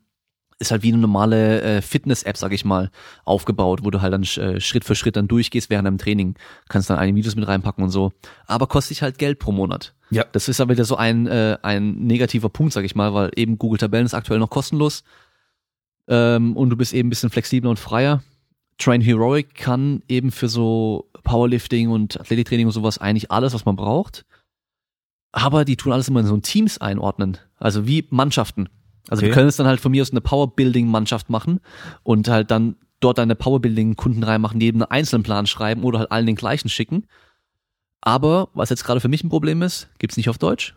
ist 0.61 0.71
halt 0.71 0.83
wie 0.83 0.93
eine 0.93 0.99
normale 0.99 1.63
äh, 1.63 1.83
Fitness-App, 1.83 2.37
sag 2.37 2.53
ich 2.53 2.65
mal, 2.65 2.91
aufgebaut, 3.25 3.81
wo 3.83 3.91
du 3.91 4.03
halt 4.03 4.13
dann 4.13 4.23
äh, 4.23 4.61
Schritt 4.61 4.85
für 4.85 4.95
Schritt 4.95 5.17
dann 5.17 5.27
durchgehst 5.27 5.71
während 5.71 5.87
deinem 5.87 5.99
Training. 5.99 6.37
Kannst 6.69 6.91
dann 6.91 6.99
einige 6.99 7.17
Videos 7.17 7.35
mit 7.35 7.49
reinpacken 7.49 7.83
und 7.83 7.91
so. 7.91 8.13
Aber 8.47 8.67
kostet 8.67 8.91
dich 8.91 9.03
halt 9.03 9.19
Geld 9.19 9.39
pro 9.39 9.53
Monat. 9.53 9.95
Ja. 10.11 10.25
Das 10.33 10.49
ist 10.49 10.61
aber 10.61 10.75
wieder 10.75 10.85
so 10.85 10.97
ein, 10.97 11.27
äh, 11.27 11.57
ein 11.63 11.95
negativer 11.95 12.51
Punkt, 12.51 12.75
sag 12.75 12.85
ich 12.85 12.95
mal, 12.95 13.15
weil 13.15 13.31
eben 13.37 13.59
Google 13.59 13.79
Tabellen 13.79 14.07
ist 14.07 14.15
aktuell 14.15 14.39
noch 14.39 14.51
kostenlos. 14.51 15.03
Ähm, 16.09 16.57
und 16.57 16.69
du 16.71 16.77
bist 16.77 16.93
eben 16.93 17.09
ein 17.09 17.11
bisschen 17.11 17.31
flexibler 17.31 17.71
und 17.71 17.79
freier. 17.79 18.23
Train 18.77 19.01
Heroic 19.01 19.55
kann 19.55 20.03
eben 20.09 20.31
für 20.31 20.49
so 20.49 21.09
Powerlifting 21.23 21.89
und 21.89 22.21
Athletiktraining 22.21 22.67
und 22.67 22.73
sowas 22.73 22.99
eigentlich 22.99 23.31
alles, 23.31 23.55
was 23.55 23.65
man 23.65 23.77
braucht. 23.77 24.27
Aber 25.33 25.65
die 25.65 25.77
tun 25.77 25.93
alles 25.93 26.09
immer 26.09 26.21
in 26.21 26.27
so 26.27 26.37
Teams 26.39 26.79
einordnen. 26.79 27.39
Also 27.57 27.87
wie 27.87 28.07
Mannschaften. 28.11 28.69
Also 29.09 29.20
okay. 29.22 29.28
du 29.30 29.34
könntest 29.34 29.59
dann 29.59 29.66
halt 29.66 29.80
von 29.80 29.90
mir 29.92 30.03
aus 30.03 30.11
eine 30.11 30.20
Powerbuilding-Mannschaft 30.20 31.30
machen 31.30 31.61
und 32.03 32.28
halt 32.28 32.51
dann 32.51 32.76
dort 33.01 33.18
deine 33.18 33.34
Powerbuilding-Kunden 33.34 34.22
reinmachen, 34.22 34.61
die 34.61 34.66
eben 34.66 34.82
einen 34.82 34.90
einzelnen 34.90 35.22
Plan 35.22 35.46
schreiben 35.46 35.82
oder 35.84 36.01
halt 36.01 36.12
allen 36.12 36.26
den 36.26 36.36
gleichen 36.36 36.68
schicken. 36.68 37.07
Aber 38.01 38.48
was 38.55 38.70
jetzt 38.70 38.84
gerade 38.84 39.01
für 39.01 39.09
mich 39.09 39.24
ein 39.24 39.28
Problem 39.28 39.62
ist, 39.62 39.88
gibt's 39.98 40.16
nicht 40.16 40.28
auf 40.28 40.38
Deutsch. 40.38 40.74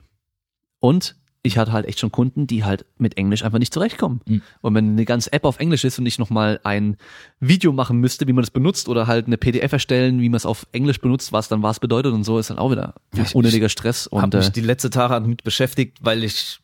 Und 0.79 1.15
ich 1.45 1.57
hatte 1.57 1.73
halt 1.73 1.85
echt 1.85 1.99
schon 1.99 2.11
Kunden, 2.11 2.47
die 2.47 2.63
halt 2.63 2.85
mit 2.97 3.17
Englisch 3.17 3.43
einfach 3.43 3.59
nicht 3.59 3.73
zurechtkommen. 3.73 4.21
Mhm. 4.25 4.41
Und 4.61 4.75
wenn 4.75 4.91
eine 4.91 5.03
ganze 5.03 5.31
App 5.33 5.43
auf 5.43 5.59
Englisch 5.59 5.83
ist 5.83 5.99
und 5.99 6.05
ich 6.05 6.17
nochmal 6.17 6.61
ein 6.63 6.95
Video 7.41 7.73
machen 7.73 7.97
müsste, 7.99 8.27
wie 8.27 8.33
man 8.33 8.43
das 8.43 8.51
benutzt 8.51 8.87
oder 8.87 9.07
halt 9.07 9.27
eine 9.27 9.37
PDF 9.37 9.73
erstellen, 9.73 10.21
wie 10.21 10.29
man 10.29 10.37
es 10.37 10.45
auf 10.45 10.65
Englisch 10.71 11.01
benutzt, 11.01 11.33
was 11.33 11.49
dann 11.49 11.61
was 11.61 11.81
bedeutet 11.81 12.13
und 12.13 12.23
so, 12.23 12.39
ist 12.39 12.49
dann 12.49 12.57
auch 12.59 12.71
wieder 12.71 12.95
Ja, 13.13 13.23
ich- 13.23 13.35
unnötiger 13.35 13.67
Stress. 13.67 14.09
habe 14.11 14.23
Und 14.23 14.33
mich 14.35 14.47
äh, 14.47 14.51
die 14.51 14.61
letzte 14.61 14.89
Tage 14.89 15.13
damit 15.15 15.43
beschäftigt, 15.43 15.97
weil 16.01 16.23
ich 16.23 16.59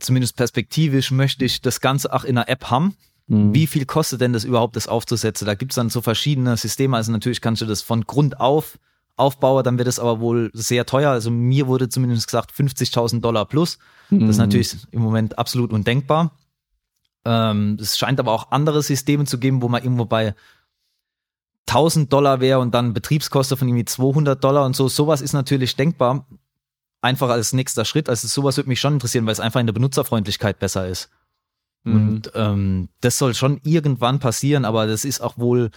zumindest 0.00 0.36
perspektivisch 0.36 1.10
möchte 1.10 1.44
ich 1.44 1.60
das 1.60 1.80
Ganze 1.80 2.12
auch 2.12 2.24
in 2.24 2.38
einer 2.38 2.48
App 2.48 2.70
haben. 2.70 2.96
mh, 3.26 3.54
Wie 3.54 3.66
viel 3.66 3.84
kostet 3.84 4.20
denn 4.20 4.32
das 4.32 4.44
überhaupt, 4.44 4.76
das 4.76 4.88
aufzusetzen? 4.88 5.46
Da 5.46 5.54
gibt's 5.54 5.76
dann 5.76 5.90
so 5.90 6.00
verschiedene 6.00 6.56
Systeme. 6.56 6.96
Also 6.96 7.12
natürlich 7.12 7.40
kannst 7.40 7.62
du 7.62 7.66
das 7.66 7.82
von 7.82 8.04
Grund 8.04 8.40
auf 8.40 8.78
aufbauen, 9.16 9.64
dann 9.64 9.78
wird 9.78 9.88
es 9.88 9.98
aber 9.98 10.20
wohl 10.20 10.50
sehr 10.54 10.86
teuer. 10.86 11.10
Also 11.10 11.30
mir 11.32 11.66
wurde 11.66 11.88
zumindest 11.88 12.28
gesagt 12.28 12.52
50.000 12.52 13.20
Dollar 13.20 13.46
plus. 13.46 13.78
Das 14.10 14.20
ist 14.30 14.36
mh, 14.36 14.44
natürlich 14.46 14.76
im 14.92 15.02
Moment 15.02 15.38
absolut 15.38 15.72
undenkbar. 15.72 16.30
Ähm, 17.24 17.76
es 17.80 17.98
scheint 17.98 18.20
aber 18.20 18.30
auch 18.32 18.52
andere 18.52 18.80
Systeme 18.80 19.24
zu 19.24 19.38
geben, 19.38 19.60
wo 19.60 19.68
man 19.68 19.82
irgendwo 19.82 20.04
bei 20.04 20.36
1000 21.66 22.12
Dollar 22.12 22.40
wäre 22.40 22.60
und 22.60 22.72
dann 22.74 22.94
Betriebskosten 22.94 23.56
von 23.56 23.68
irgendwie 23.68 23.84
200 23.84 24.42
Dollar 24.42 24.64
und 24.64 24.74
so. 24.76 24.88
Sowas 24.88 25.20
ist 25.20 25.32
natürlich 25.32 25.74
denkbar. 25.76 26.24
Einfach 27.00 27.28
als 27.30 27.52
nächster 27.52 27.84
Schritt. 27.84 28.08
Also 28.08 28.26
sowas 28.26 28.56
würde 28.56 28.68
mich 28.68 28.80
schon 28.80 28.94
interessieren, 28.94 29.26
weil 29.26 29.32
es 29.32 29.40
einfach 29.40 29.60
in 29.60 29.66
der 29.66 29.72
Benutzerfreundlichkeit 29.74 30.58
besser 30.58 30.88
ist. 30.88 31.08
mh. 31.84 31.94
Und 31.94 32.32
ähm, 32.34 32.88
das 33.00 33.18
soll 33.18 33.34
schon 33.34 33.60
irgendwann 33.64 34.18
passieren, 34.18 34.64
aber 34.64 34.86
das 34.86 35.04
ist 35.04 35.20
auch 35.20 35.38
wohl 35.38 35.70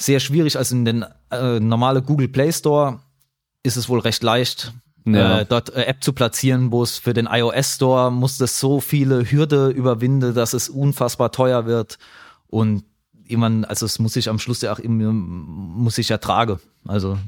sehr 0.00 0.20
schwierig. 0.20 0.56
Also 0.56 0.74
in 0.76 0.84
den 0.84 1.04
äh, 1.30 1.58
normale 1.60 2.02
Google 2.02 2.28
Play 2.28 2.52
Store 2.52 3.00
ist 3.62 3.76
es 3.76 3.88
wohl 3.88 3.98
recht 4.00 4.22
leicht, 4.22 4.72
Ja. 5.06 5.40
äh, 5.40 5.46
dort 5.46 5.70
äh, 5.74 5.84
App 5.84 6.02
zu 6.04 6.12
platzieren, 6.12 6.70
wo 6.72 6.82
es 6.82 6.98
für 6.98 7.14
den 7.14 7.26
iOS 7.30 7.74
Store 7.74 8.10
muss 8.12 8.38
das 8.38 8.58
so 8.60 8.80
viele 8.80 9.30
Hürde 9.30 9.68
überwinden, 9.70 10.34
dass 10.34 10.52
es 10.52 10.68
unfassbar 10.68 11.32
teuer 11.32 11.66
wird 11.66 11.98
und 12.46 12.84
jemand, 13.26 13.68
also 13.68 13.86
es 13.86 13.98
muss 13.98 14.16
ich 14.16 14.28
am 14.28 14.38
Schluss 14.38 14.60
ja 14.62 14.72
auch 14.72 14.78
irgendwie, 14.78 15.06
muss 15.06 15.98
ich 15.98 16.08
ja 16.10 16.18
tragen. 16.18 16.58
Also 16.86 17.18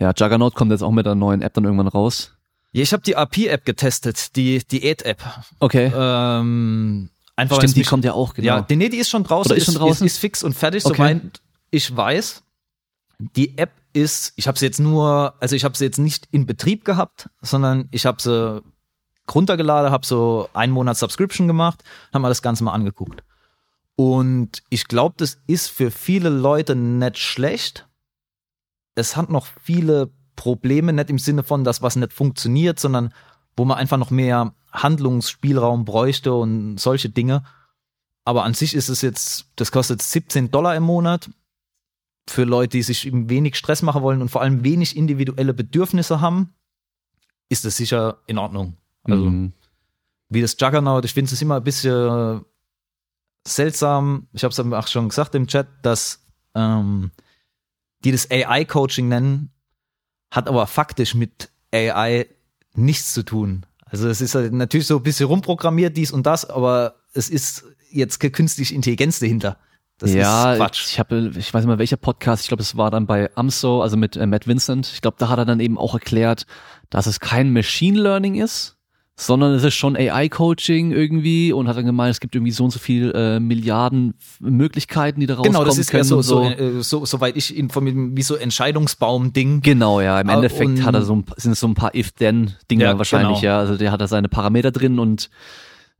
ja, 0.00 0.12
Juggernaut 0.16 0.54
kommt 0.56 0.72
jetzt 0.72 0.82
auch 0.82 0.90
mit 0.90 1.06
einer 1.06 1.14
neuen 1.14 1.42
App 1.42 1.54
dann 1.54 1.64
irgendwann 1.64 1.86
raus. 1.88 2.32
ja, 2.72 2.82
ich 2.82 2.92
habe 2.92 3.02
die 3.02 3.16
AP-App 3.16 3.64
getestet, 3.64 4.34
die 4.34 4.58
Diät-App. 4.66 5.22
Okay. 5.60 5.92
Ähm, 5.94 7.10
einfach 7.36 7.58
Stimmt, 7.58 7.76
die 7.76 7.80
mich- 7.80 7.88
kommt 7.88 8.04
ja 8.04 8.12
auch, 8.14 8.34
genau. 8.34 8.46
Ja, 8.46 8.60
die, 8.62 8.76
nee, 8.76 8.88
die 8.88 8.98
ist 8.98 9.10
schon 9.10 9.22
draußen. 9.24 9.52
Oder 9.52 9.56
ist 9.58 9.66
schon 9.66 9.74
draußen? 9.76 10.06
Ist, 10.06 10.14
ist 10.14 10.18
fix 10.18 10.42
und 10.42 10.54
fertig, 10.54 10.84
Okay. 10.84 10.96
soweit 10.96 11.40
ich 11.70 11.94
weiß. 11.96 12.42
Die 13.36 13.56
App 13.58 13.70
ist, 13.92 14.32
ich 14.36 14.48
habe 14.48 14.58
sie 14.58 14.64
jetzt 14.66 14.80
nur, 14.80 15.34
also 15.40 15.54
ich 15.54 15.64
habe 15.64 15.76
sie 15.76 15.84
jetzt 15.84 15.98
nicht 15.98 16.26
in 16.30 16.46
Betrieb 16.46 16.84
gehabt, 16.84 17.28
sondern 17.42 17.88
ich 17.90 18.06
habe 18.06 18.20
sie 18.22 18.62
runtergeladen, 19.32 19.90
habe 19.92 20.06
so 20.06 20.48
einen 20.54 20.72
Monat 20.72 20.96
Subscription 20.96 21.46
gemacht, 21.46 21.82
haben 22.12 22.22
mir 22.22 22.28
das 22.28 22.42
Ganze 22.42 22.64
mal 22.64 22.72
angeguckt. 22.72 23.22
Und 23.96 24.62
ich 24.70 24.86
glaube, 24.88 25.14
das 25.18 25.38
ist 25.46 25.68
für 25.68 25.90
viele 25.90 26.30
Leute 26.30 26.74
nicht 26.74 27.18
schlecht. 27.18 27.86
Es 28.94 29.16
hat 29.16 29.30
noch 29.30 29.46
viele 29.62 30.10
Probleme, 30.36 30.92
nicht 30.92 31.10
im 31.10 31.18
Sinne 31.18 31.42
von, 31.42 31.64
dass 31.64 31.82
was 31.82 31.96
nicht 31.96 32.12
funktioniert, 32.12 32.80
sondern 32.80 33.12
wo 33.56 33.64
man 33.64 33.78
einfach 33.78 33.98
noch 33.98 34.10
mehr 34.10 34.54
Handlungsspielraum 34.72 35.84
bräuchte 35.84 36.32
und 36.32 36.78
solche 36.78 37.08
Dinge. 37.10 37.44
Aber 38.24 38.44
an 38.44 38.54
sich 38.54 38.74
ist 38.74 38.88
es 38.88 39.02
jetzt, 39.02 39.46
das 39.56 39.72
kostet 39.72 40.02
17 40.02 40.50
Dollar 40.50 40.76
im 40.76 40.82
Monat 40.84 41.30
für 42.28 42.44
Leute, 42.44 42.76
die 42.76 42.82
sich 42.82 43.10
wenig 43.12 43.56
Stress 43.56 43.82
machen 43.82 44.02
wollen 44.02 44.22
und 44.22 44.30
vor 44.30 44.40
allem 44.42 44.62
wenig 44.62 44.96
individuelle 44.96 45.52
Bedürfnisse 45.54 46.20
haben, 46.20 46.54
ist 47.48 47.64
das 47.64 47.76
sicher 47.76 48.18
in 48.26 48.38
Ordnung. 48.38 48.76
Also 49.04 49.24
Mhm. 49.24 49.52
wie 50.28 50.40
das 50.40 50.56
Juggernaut, 50.58 51.04
ich 51.04 51.12
finde 51.14 51.32
es 51.34 51.42
immer 51.42 51.56
ein 51.56 51.64
bisschen 51.64 52.44
seltsam. 53.46 54.28
Ich 54.32 54.44
habe 54.44 54.52
es 54.52 54.60
auch 54.60 54.86
schon 54.86 55.08
gesagt 55.08 55.34
im 55.34 55.46
Chat, 55.46 55.66
dass 55.82 56.24
ähm, 56.54 57.10
die 58.04 58.12
das 58.12 58.30
AI-Coaching 58.30 59.08
nennen, 59.08 59.50
hat 60.30 60.48
aber 60.48 60.66
faktisch 60.66 61.14
mit 61.14 61.50
AI 61.72 62.26
nichts 62.74 63.12
zu 63.12 63.22
tun. 63.22 63.66
Also 63.84 64.08
es 64.08 64.20
ist 64.20 64.34
halt 64.34 64.52
natürlich 64.52 64.86
so 64.86 64.96
ein 64.96 65.02
bisschen 65.02 65.26
rumprogrammiert, 65.26 65.96
dies 65.96 66.12
und 66.12 66.24
das, 66.24 66.48
aber 66.48 66.96
es 67.12 67.28
ist 67.28 67.64
jetzt 67.90 68.20
künstliche 68.20 68.74
Intelligenz 68.74 69.18
dahinter. 69.18 69.58
Das 69.98 70.14
ja, 70.14 70.52
ist 70.52 70.58
Quatsch. 70.58 70.86
ich 70.92 70.98
habe, 70.98 71.30
ich 71.36 71.52
weiß 71.52 71.62
nicht 71.62 71.68
mal 71.68 71.78
welcher 71.78 71.98
Podcast, 71.98 72.44
ich 72.44 72.48
glaube, 72.48 72.62
es 72.62 72.76
war 72.76 72.90
dann 72.90 73.06
bei 73.06 73.30
AMSO, 73.36 73.82
also 73.82 73.98
mit 73.98 74.16
äh, 74.16 74.26
Matt 74.26 74.46
Vincent. 74.46 74.90
Ich 74.94 75.02
glaube, 75.02 75.16
da 75.18 75.28
hat 75.28 75.38
er 75.38 75.44
dann 75.44 75.60
eben 75.60 75.76
auch 75.76 75.92
erklärt, 75.92 76.46
dass 76.88 77.06
es 77.06 77.20
kein 77.20 77.52
Machine 77.52 78.00
Learning 78.00 78.36
ist, 78.36 78.78
sondern 79.20 79.52
es 79.52 79.62
ist 79.64 79.74
schon 79.74 79.96
AI-Coaching 79.96 80.92
irgendwie 80.92 81.52
und 81.52 81.68
hat 81.68 81.76
dann 81.76 81.84
gemeint, 81.84 82.12
es 82.12 82.20
gibt 82.20 82.34
irgendwie 82.34 82.52
so 82.52 82.64
und 82.64 82.70
so 82.70 82.78
viel 82.78 83.12
äh, 83.14 83.38
Milliarden 83.38 84.14
Möglichkeiten, 84.40 85.20
die 85.20 85.26
da 85.26 85.34
rauskommen 85.34 85.52
Genau, 85.52 85.64
das 85.64 85.76
ist 85.78 85.90
können 85.90 86.04
so, 86.04 86.22
so, 86.22 86.42
äh, 86.44 86.82
so, 86.82 87.04
soweit 87.04 87.36
ich 87.36 87.56
informiert 87.56 87.96
bin, 87.96 88.16
wie 88.16 88.22
so 88.22 88.34
Entscheidungsbaum-Ding. 88.36 89.60
Genau, 89.62 90.00
ja. 90.00 90.20
Im 90.20 90.28
Ah, 90.30 90.34
Endeffekt 90.34 90.66
und- 90.70 90.84
hat 90.84 90.94
er 90.94 91.02
so 91.02 91.16
ein, 91.16 91.24
sind 91.36 91.52
es 91.52 91.60
so 91.60 91.66
ein 91.68 91.74
paar 91.74 91.94
If-Then-Dinger 91.94 92.84
Ja, 92.84 92.98
wahrscheinlich, 92.98 93.40
genau. 93.40 93.52
ja. 93.54 93.58
Also 93.58 93.76
der 93.76 93.92
hat 93.92 94.00
da 94.00 94.06
seine 94.08 94.28
Parameter 94.28 94.70
drin 94.70 94.98
und 94.98 95.30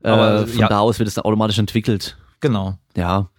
äh, 0.03 0.09
Aber, 0.09 0.47
von 0.47 0.59
ja. 0.59 0.67
da 0.67 0.79
aus 0.79 0.97
wird 0.99 1.07
es 1.07 1.13
dann 1.15 1.25
automatisch 1.25 1.59
entwickelt. 1.59 2.17
Genau. 2.39 2.75
Ja. 2.97 3.29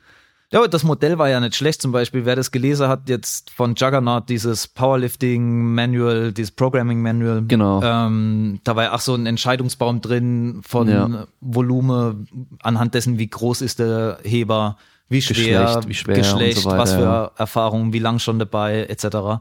Ja, 0.52 0.58
aber 0.58 0.68
das 0.68 0.84
Modell 0.84 1.16
war 1.18 1.28
ja 1.30 1.40
nicht 1.40 1.56
schlecht. 1.56 1.80
Zum 1.80 1.92
Beispiel, 1.92 2.26
wer 2.26 2.36
das 2.36 2.50
gelesen 2.50 2.86
hat, 2.88 3.08
jetzt 3.08 3.50
von 3.50 3.74
Juggernaut, 3.74 4.28
dieses 4.28 4.68
Powerlifting 4.68 5.74
Manual, 5.74 6.32
dieses 6.32 6.50
Programming 6.50 7.00
Manual. 7.00 7.42
Genau. 7.48 7.82
Ähm, 7.82 8.60
da 8.62 8.76
war 8.76 8.84
ja 8.84 8.92
auch 8.92 9.00
so 9.00 9.14
ein 9.14 9.24
Entscheidungsbaum 9.26 10.00
drin 10.02 10.60
von 10.66 10.88
Ja. 10.88 11.26
Volumen, 11.40 12.28
anhand 12.62 12.94
dessen, 12.94 13.18
wie 13.18 13.28
groß 13.28 13.62
ist 13.62 13.78
der 13.78 14.18
Heber, 14.24 14.76
wie 15.08 15.22
schwer, 15.22 15.64
Geschlecht, 15.64 15.88
wie 15.88 15.94
schwer 15.94 16.16
Geschlecht, 16.16 16.58
so 16.58 16.70
weiter, 16.70 16.78
was 16.78 16.92
für 16.94 17.00
ja. 17.02 17.30
Erfahrungen, 17.36 17.92
wie 17.92 17.98
lang 17.98 18.18
schon 18.18 18.38
dabei, 18.38 18.84
etc. 18.88 19.04
Und 19.16 19.40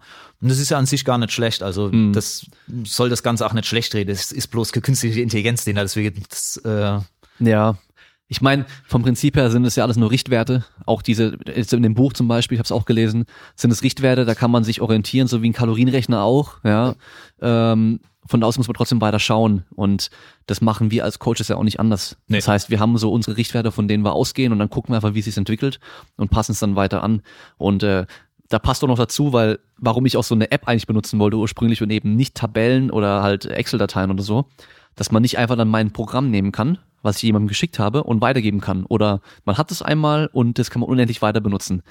das 0.49 0.59
ist 0.59 0.69
ja 0.69 0.77
an 0.77 0.85
sich 0.85 1.05
gar 1.05 1.17
nicht 1.17 1.31
schlecht. 1.31 1.61
Also 1.63 1.89
Mhm. 1.89 2.13
das 2.13 2.45
soll 2.83 3.09
das 3.09 3.21
Ganze 3.23 3.45
auch 3.45 3.53
nicht 3.53 3.65
schlecht 3.67 3.93
reden. 3.95 4.11
Es 4.11 4.31
ist 4.31 4.47
bloß 4.47 4.71
keine 4.71 4.81
künstliche 4.81 5.21
Intelligenz, 5.21 5.63
den 5.65 5.75
da 5.75 5.81
deswegen 5.81 6.23
das, 6.29 6.57
äh, 6.65 6.99
Ja. 7.39 7.75
Ich 8.31 8.39
meine, 8.39 8.65
vom 8.85 9.01
Prinzip 9.01 9.35
her 9.35 9.51
sind 9.51 9.65
es 9.65 9.75
ja 9.75 9.83
alles 9.83 9.97
nur 9.97 10.09
Richtwerte. 10.09 10.63
Auch 10.85 11.01
diese, 11.01 11.37
jetzt 11.53 11.73
in 11.73 11.83
dem 11.83 11.95
Buch 11.95 12.13
zum 12.13 12.29
Beispiel, 12.29 12.55
ich 12.55 12.59
habe 12.59 12.65
es 12.65 12.71
auch 12.71 12.85
gelesen, 12.85 13.25
sind 13.57 13.71
es 13.71 13.83
Richtwerte, 13.83 14.23
da 14.23 14.35
kann 14.35 14.49
man 14.49 14.63
sich 14.63 14.79
orientieren, 14.79 15.27
so 15.27 15.41
wie 15.41 15.49
ein 15.49 15.53
Kalorienrechner 15.53 16.23
auch. 16.23 16.63
Ja. 16.63 16.95
Ähm, 17.41 17.99
von 18.25 18.39
da 18.39 18.47
aus 18.47 18.57
muss 18.57 18.69
man 18.69 18.75
trotzdem 18.75 19.01
weiter 19.01 19.19
schauen. 19.19 19.65
Und 19.75 20.11
das 20.45 20.61
machen 20.61 20.91
wir 20.91 21.03
als 21.03 21.19
Coaches 21.19 21.49
ja 21.49 21.57
auch 21.57 21.63
nicht 21.65 21.81
anders. 21.81 22.15
Nee. 22.29 22.37
Das 22.37 22.47
heißt, 22.47 22.69
wir 22.69 22.79
haben 22.79 22.97
so 22.97 23.11
unsere 23.11 23.35
Richtwerte, 23.35 23.69
von 23.69 23.89
denen 23.89 24.05
wir 24.05 24.13
ausgehen 24.13 24.53
und 24.53 24.59
dann 24.59 24.69
gucken 24.69 24.93
wir 24.93 24.95
einfach, 24.95 25.13
wie 25.13 25.19
es 25.19 25.25
sich 25.25 25.35
entwickelt 25.35 25.81
und 26.15 26.31
passen 26.31 26.53
es 26.53 26.59
dann 26.59 26.77
weiter 26.77 27.03
an. 27.03 27.23
Und 27.57 27.83
äh, 27.83 28.05
da 28.47 28.59
passt 28.59 28.81
auch 28.81 28.87
noch 28.87 28.97
dazu, 28.97 29.33
weil 29.33 29.59
warum 29.75 30.05
ich 30.05 30.15
auch 30.15 30.23
so 30.23 30.35
eine 30.35 30.51
App 30.51 30.69
eigentlich 30.69 30.87
benutzen 30.87 31.19
wollte 31.19 31.35
ursprünglich 31.35 31.81
und 31.81 31.89
eben 31.89 32.15
nicht 32.15 32.35
Tabellen 32.35 32.91
oder 32.91 33.23
halt 33.23 33.45
Excel-Dateien 33.45 34.09
oder 34.09 34.23
so, 34.23 34.45
dass 34.95 35.11
man 35.11 35.21
nicht 35.21 35.37
einfach 35.37 35.55
dann 35.55 35.67
mein 35.67 35.91
Programm 35.91 36.29
nehmen 36.29 36.51
kann, 36.51 36.77
was 37.01 37.17
ich 37.17 37.23
jemandem 37.23 37.47
geschickt 37.47 37.79
habe 37.79 38.03
und 38.03 38.21
weitergeben 38.21 38.61
kann. 38.61 38.85
Oder 38.85 39.21
man 39.45 39.57
hat 39.57 39.71
es 39.71 39.81
einmal 39.81 40.29
und 40.31 40.59
das 40.59 40.69
kann 40.69 40.81
man 40.81 40.89
unendlich 40.89 41.21
weiter 41.21 41.41
benutzen. 41.41 41.83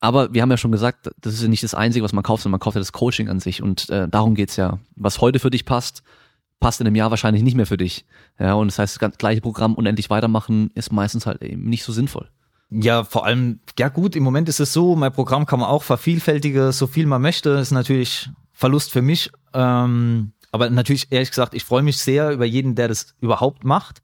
Aber 0.00 0.34
wir 0.34 0.42
haben 0.42 0.50
ja 0.50 0.56
schon 0.56 0.72
gesagt, 0.72 1.10
das 1.20 1.34
ist 1.34 1.42
ja 1.42 1.48
nicht 1.48 1.62
das 1.62 1.74
Einzige, 1.74 2.04
was 2.04 2.12
man 2.12 2.24
kauft, 2.24 2.42
sondern 2.42 2.58
man 2.58 2.60
kauft 2.60 2.74
ja 2.74 2.80
das 2.80 2.92
Coaching 2.92 3.28
an 3.28 3.38
sich. 3.38 3.62
Und 3.62 3.88
äh, 3.88 4.08
darum 4.08 4.34
geht's 4.34 4.56
ja. 4.56 4.80
Was 4.96 5.20
heute 5.20 5.38
für 5.38 5.50
dich 5.50 5.64
passt, 5.64 6.02
passt 6.58 6.80
in 6.80 6.88
einem 6.88 6.96
Jahr 6.96 7.10
wahrscheinlich 7.10 7.44
nicht 7.44 7.54
mehr 7.54 7.66
für 7.66 7.76
dich. 7.76 8.04
Ja, 8.38 8.54
und 8.54 8.66
das 8.66 8.80
heißt, 8.80 9.00
das 9.00 9.18
gleiche 9.18 9.40
Programm 9.40 9.74
unendlich 9.74 10.10
weitermachen 10.10 10.72
ist 10.74 10.90
meistens 10.90 11.26
halt 11.26 11.40
eben 11.42 11.68
nicht 11.68 11.84
so 11.84 11.92
sinnvoll. 11.92 12.28
Ja, 12.70 13.04
vor 13.04 13.26
allem, 13.26 13.60
ja 13.78 13.88
gut, 13.90 14.16
im 14.16 14.22
Moment 14.22 14.48
ist 14.48 14.58
es 14.58 14.72
so, 14.72 14.96
mein 14.96 15.12
Programm 15.12 15.46
kann 15.46 15.60
man 15.60 15.68
auch 15.68 15.82
vervielfältigen, 15.82 16.72
so 16.72 16.86
viel 16.86 17.06
man 17.06 17.20
möchte, 17.20 17.50
ist 17.50 17.70
natürlich 17.70 18.30
Verlust 18.52 18.90
für 18.90 19.02
mich. 19.02 19.30
Ähm, 19.52 20.32
aber 20.52 20.70
natürlich, 20.70 21.10
ehrlich 21.10 21.30
gesagt, 21.30 21.54
ich 21.54 21.64
freue 21.64 21.82
mich 21.82 21.96
sehr 21.98 22.30
über 22.30 22.44
jeden, 22.44 22.74
der 22.74 22.86
das 22.86 23.14
überhaupt 23.20 23.64
macht. 23.64 24.02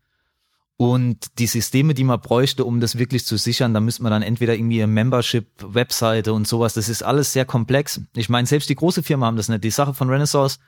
Und 0.78 1.38
die 1.38 1.46
Systeme, 1.46 1.92
die 1.92 2.04
man 2.04 2.20
bräuchte, 2.20 2.64
um 2.64 2.80
das 2.80 2.98
wirklich 2.98 3.26
zu 3.26 3.36
sichern, 3.36 3.74
da 3.74 3.80
müsste 3.80 4.02
man 4.02 4.12
dann 4.12 4.22
entweder 4.22 4.54
irgendwie 4.54 4.82
eine 4.82 4.92
Membership-Webseite 4.92 6.32
und 6.32 6.48
sowas. 6.48 6.74
Das 6.74 6.88
ist 6.88 7.02
alles 7.02 7.32
sehr 7.32 7.44
komplex. 7.44 8.00
Ich 8.14 8.28
meine, 8.28 8.46
selbst 8.46 8.70
die 8.70 8.76
große 8.76 9.02
Firma 9.02 9.26
haben 9.26 9.36
das 9.36 9.48
nicht. 9.48 9.64
Die 9.64 9.70
Sache 9.70 9.92
von 9.92 10.08
Renaissance 10.08 10.58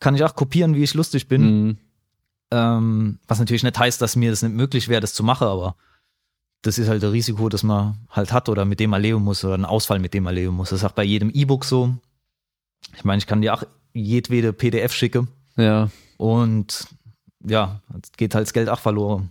kann 0.00 0.14
ich 0.14 0.22
auch 0.22 0.34
kopieren, 0.34 0.74
wie 0.74 0.82
ich 0.82 0.94
lustig 0.94 1.28
bin. 1.28 1.42
Mhm. 1.42 1.78
Ähm, 2.50 3.18
was 3.26 3.40
natürlich 3.40 3.62
nicht 3.62 3.78
heißt, 3.78 4.00
dass 4.00 4.16
mir 4.16 4.30
das 4.30 4.42
nicht 4.42 4.54
möglich 4.54 4.88
wäre, 4.88 5.00
das 5.00 5.14
zu 5.14 5.24
machen, 5.24 5.48
aber 5.48 5.76
das 6.62 6.78
ist 6.78 6.88
halt 6.88 7.02
ein 7.02 7.10
Risiko, 7.10 7.48
das 7.48 7.62
man 7.62 7.96
halt 8.10 8.32
hat 8.32 8.48
oder 8.48 8.64
mit 8.64 8.80
dem 8.80 8.90
man 8.90 9.02
leben 9.02 9.22
muss 9.22 9.44
oder 9.44 9.54
ein 9.54 9.64
Ausfall, 9.64 9.98
mit 9.98 10.14
dem 10.14 10.24
man 10.24 10.34
leben 10.34 10.54
muss. 10.54 10.70
Das 10.70 10.80
ist 10.80 10.84
auch 10.84 10.92
bei 10.92 11.04
jedem 11.04 11.30
E-Book 11.30 11.64
so. 11.64 11.96
Ich 12.94 13.04
meine, 13.04 13.18
ich 13.18 13.26
kann 13.26 13.40
dir 13.40 13.54
auch 13.54 13.64
jedwede 13.94 14.52
PDF 14.52 14.92
schicken 14.92 15.28
Ja. 15.56 15.88
und 16.18 16.86
ja, 17.46 17.80
geht 18.16 18.34
halt 18.34 18.46
das 18.46 18.52
Geld 18.52 18.68
auch 18.68 18.80
verloren. 18.80 19.30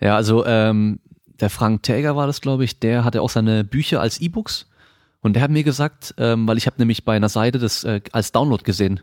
Ja, 0.00 0.14
also 0.16 0.46
ähm, 0.46 1.00
der 1.26 1.50
Frank 1.50 1.82
Täger 1.82 2.14
war 2.16 2.26
das, 2.26 2.40
glaube 2.40 2.64
ich, 2.64 2.78
der 2.78 3.04
hatte 3.04 3.22
auch 3.22 3.30
seine 3.30 3.64
Bücher 3.64 4.00
als 4.00 4.20
E-Books 4.20 4.68
und 5.20 5.34
der 5.34 5.42
hat 5.42 5.50
mir 5.50 5.64
gesagt, 5.64 6.14
ähm, 6.18 6.46
weil 6.46 6.58
ich 6.58 6.66
habe 6.66 6.76
nämlich 6.78 7.04
bei 7.04 7.16
einer 7.16 7.28
Seite 7.28 7.58
das 7.58 7.84
äh, 7.84 8.00
als 8.12 8.32
Download 8.32 8.62
gesehen. 8.62 9.00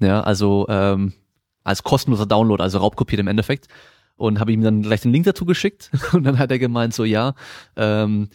Ja, 0.00 0.20
also 0.20 0.66
ähm, 0.68 1.12
als 1.64 1.82
kostenloser 1.82 2.26
Download, 2.26 2.62
also 2.62 2.78
raubkopiert 2.78 3.20
im 3.20 3.28
Endeffekt. 3.28 3.68
Und 4.16 4.38
habe 4.38 4.52
ihm 4.52 4.62
dann 4.62 4.82
gleich 4.82 5.00
den 5.00 5.10
Link 5.12 5.24
dazu 5.24 5.44
geschickt. 5.44 5.90
Und 6.12 6.24
dann 6.24 6.38
hat 6.38 6.50
er 6.50 6.58
gemeint, 6.58 6.94
so 6.94 7.02
ja, 7.04 7.34
ähm, 7.76 8.28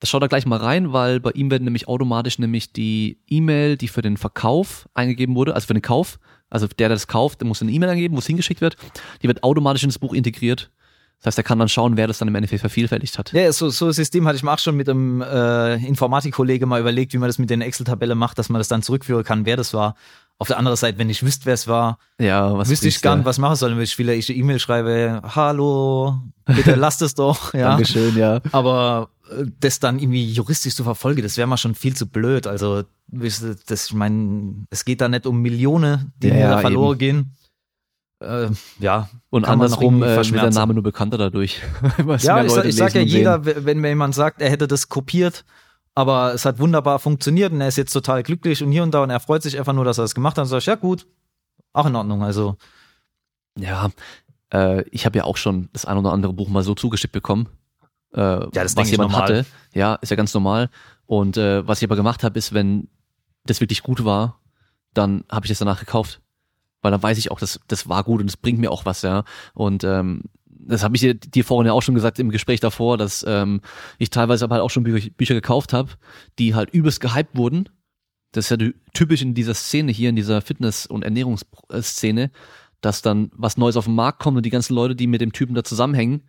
das 0.00 0.08
schaut 0.08 0.22
er 0.22 0.28
gleich 0.28 0.46
mal 0.46 0.58
rein, 0.58 0.92
weil 0.92 1.20
bei 1.20 1.30
ihm 1.32 1.50
werden 1.50 1.64
nämlich 1.64 1.86
automatisch 1.86 2.38
nämlich 2.38 2.72
die 2.72 3.18
E-Mail, 3.28 3.76
die 3.76 3.88
für 3.88 4.02
den 4.02 4.16
Verkauf 4.16 4.88
eingegeben 4.94 5.34
wurde, 5.34 5.54
also 5.54 5.66
für 5.66 5.74
den 5.74 5.82
Kauf, 5.82 6.18
also 6.48 6.66
der, 6.66 6.76
der 6.76 6.88
das 6.88 7.06
kauft, 7.06 7.40
der 7.40 7.46
muss 7.46 7.60
eine 7.60 7.70
E-Mail 7.70 7.90
angeben, 7.90 8.14
wo 8.14 8.18
es 8.18 8.26
hingeschickt 8.26 8.62
wird, 8.62 8.76
die 9.22 9.28
wird 9.28 9.44
automatisch 9.44 9.84
ins 9.84 9.98
Buch 9.98 10.14
integriert. 10.14 10.70
Das 11.18 11.32
heißt, 11.32 11.38
er 11.38 11.44
kann 11.44 11.58
dann 11.58 11.68
schauen, 11.68 11.98
wer 11.98 12.06
das 12.06 12.16
dann 12.16 12.28
im 12.28 12.34
Endeffekt 12.34 12.60
vervielfältigt 12.60 13.18
hat. 13.18 13.32
Ja, 13.34 13.52
so, 13.52 13.68
so 13.68 13.86
ein 13.88 13.92
System 13.92 14.26
hatte 14.26 14.36
ich 14.36 14.42
mir 14.42 14.52
auch 14.52 14.58
schon 14.58 14.74
mit 14.74 14.88
einem 14.88 15.20
äh, 15.20 15.74
Informatikkollege 15.86 16.64
mal 16.64 16.80
überlegt, 16.80 17.12
wie 17.12 17.18
man 17.18 17.28
das 17.28 17.38
mit 17.38 17.50
der 17.50 17.60
Excel-Tabelle 17.60 18.14
macht, 18.14 18.38
dass 18.38 18.48
man 18.48 18.58
das 18.58 18.68
dann 18.68 18.80
zurückführen 18.82 19.22
kann, 19.22 19.44
wer 19.44 19.58
das 19.58 19.74
war. 19.74 19.96
Auf 20.38 20.48
der 20.48 20.56
anderen 20.56 20.78
Seite, 20.78 20.96
wenn 20.96 21.10
ich 21.10 21.22
wüsste, 21.22 21.44
wer 21.44 21.52
es 21.52 21.68
war, 21.68 21.98
ja, 22.18 22.56
was 22.56 22.70
wüsste 22.70 22.88
ich 22.88 23.02
gar 23.02 23.16
nicht, 23.16 23.26
was 23.26 23.36
machen 23.36 23.56
soll, 23.56 23.76
wenn 23.76 23.82
ich 23.82 23.98
wieder 23.98 24.14
ich 24.14 24.30
eine 24.30 24.38
E-Mail 24.38 24.58
schreibe, 24.58 25.20
hallo, 25.22 26.16
bitte 26.46 26.74
lasst 26.76 27.02
es 27.02 27.14
doch. 27.14 27.52
Ja. 27.52 27.68
Dankeschön, 27.68 28.16
ja. 28.16 28.40
Aber 28.50 29.10
das 29.60 29.80
dann 29.80 29.98
irgendwie 29.98 30.24
juristisch 30.24 30.74
zu 30.74 30.84
verfolgen, 30.84 31.22
das 31.22 31.36
wäre 31.36 31.46
mal 31.46 31.56
schon 31.56 31.74
viel 31.74 31.96
zu 31.96 32.06
blöd. 32.06 32.46
Also, 32.46 32.84
das, 33.08 33.86
ich 33.86 33.92
meine, 33.92 34.66
es 34.70 34.84
geht 34.84 35.00
da 35.00 35.08
nicht 35.08 35.26
um 35.26 35.40
Millionen, 35.40 36.12
die 36.16 36.28
Ja, 36.28 36.36
ja, 36.36 36.50
da 36.50 36.58
verloren 36.58 36.98
gehen. 36.98 37.36
Äh, 38.20 38.50
ja. 38.78 39.08
Und 39.30 39.46
andersrum 39.46 40.02
äh, 40.02 40.16
wird 40.16 40.34
der. 40.34 40.50
Name 40.50 40.74
nur 40.74 40.82
bekannter 40.82 41.18
dadurch. 41.18 41.62
Ja, 42.20 42.44
ich, 42.44 42.56
ich 42.56 42.76
sag 42.76 42.94
lesen 42.94 42.96
ja 42.96 43.02
und 43.02 43.08
sehen. 43.08 43.08
jeder, 43.08 43.64
wenn 43.64 43.78
mir 43.78 43.88
jemand 43.88 44.14
sagt, 44.14 44.42
er 44.42 44.50
hätte 44.50 44.68
das 44.68 44.88
kopiert, 44.88 45.44
aber 45.94 46.34
es 46.34 46.44
hat 46.44 46.58
wunderbar 46.58 46.98
funktioniert 46.98 47.52
und 47.52 47.60
er 47.60 47.68
ist 47.68 47.76
jetzt 47.76 47.92
total 47.92 48.22
glücklich 48.22 48.62
und 48.62 48.72
hier 48.72 48.82
und 48.82 48.92
da 48.92 49.02
und 49.02 49.10
er 49.10 49.20
freut 49.20 49.42
sich 49.42 49.58
einfach 49.58 49.72
nur, 49.72 49.84
dass 49.84 49.98
er 49.98 50.02
das 50.02 50.14
gemacht 50.14 50.32
hat, 50.32 50.42
dann 50.42 50.48
sag 50.48 50.58
ich, 50.58 50.66
ja 50.66 50.74
gut, 50.74 51.06
auch 51.72 51.86
in 51.86 51.96
Ordnung. 51.96 52.22
Also, 52.22 52.56
Ja, 53.58 53.90
äh, 54.52 54.82
ich 54.90 55.06
habe 55.06 55.18
ja 55.18 55.24
auch 55.24 55.36
schon 55.36 55.68
das 55.72 55.84
ein 55.84 55.96
oder 55.96 56.12
andere 56.12 56.32
Buch 56.32 56.48
mal 56.48 56.62
so 56.62 56.74
zugeschickt 56.74 57.12
bekommen, 57.12 57.48
äh, 58.12 58.46
das 58.52 58.76
was 58.76 58.90
jemand 58.90 59.16
hatte. 59.16 59.46
Ja, 59.74 59.94
ist 59.96 60.10
ja 60.10 60.16
ganz 60.16 60.34
normal. 60.34 60.70
Und 61.06 61.36
äh, 61.36 61.66
was 61.66 61.82
ich 61.82 61.88
aber 61.88 61.96
gemacht 61.96 62.22
habe, 62.22 62.38
ist, 62.38 62.52
wenn 62.52 62.88
das 63.44 63.60
wirklich 63.60 63.82
gut 63.82 64.04
war, 64.04 64.40
dann 64.94 65.24
habe 65.30 65.46
ich 65.46 65.50
das 65.50 65.58
danach 65.58 65.80
gekauft. 65.80 66.20
Weil 66.82 66.92
dann 66.92 67.02
weiß 67.02 67.18
ich 67.18 67.30
auch, 67.30 67.38
das, 67.38 67.60
das 67.68 67.88
war 67.88 68.04
gut 68.04 68.20
und 68.20 68.28
es 68.28 68.36
bringt 68.36 68.58
mir 68.58 68.70
auch 68.70 68.86
was, 68.86 69.02
ja. 69.02 69.24
Und 69.54 69.84
ähm, 69.84 70.22
das 70.46 70.82
habe 70.82 70.94
ich 70.96 71.00
dir, 71.00 71.14
dir 71.14 71.44
vorhin 71.44 71.66
ja 71.66 71.72
auch 71.72 71.82
schon 71.82 71.94
gesagt 71.94 72.18
im 72.18 72.30
Gespräch 72.30 72.60
davor, 72.60 72.96
dass 72.96 73.24
ähm, 73.26 73.60
ich 73.98 74.10
teilweise 74.10 74.44
aber 74.44 74.56
halt 74.56 74.64
auch 74.64 74.70
schon 74.70 74.84
Bücher, 74.84 75.10
Bücher 75.10 75.34
gekauft 75.34 75.72
habe, 75.72 75.90
die 76.38 76.54
halt 76.54 76.70
übelst 76.70 77.00
gehypt 77.00 77.36
wurden. 77.36 77.68
Das 78.32 78.50
ist 78.50 78.60
ja 78.60 78.68
typisch 78.94 79.22
in 79.22 79.34
dieser 79.34 79.54
Szene 79.54 79.92
hier, 79.92 80.10
in 80.10 80.16
dieser 80.16 80.40
Fitness- 80.40 80.86
und 80.86 81.02
Ernährungsszene, 81.02 82.30
dass 82.80 83.02
dann 83.02 83.30
was 83.34 83.56
Neues 83.56 83.76
auf 83.76 83.86
den 83.86 83.94
Markt 83.94 84.20
kommt 84.20 84.36
und 84.36 84.46
die 84.46 84.50
ganzen 84.50 84.74
Leute, 84.74 84.94
die 84.94 85.06
mit 85.06 85.20
dem 85.20 85.32
Typen 85.32 85.54
da 85.54 85.64
zusammenhängen, 85.64 86.22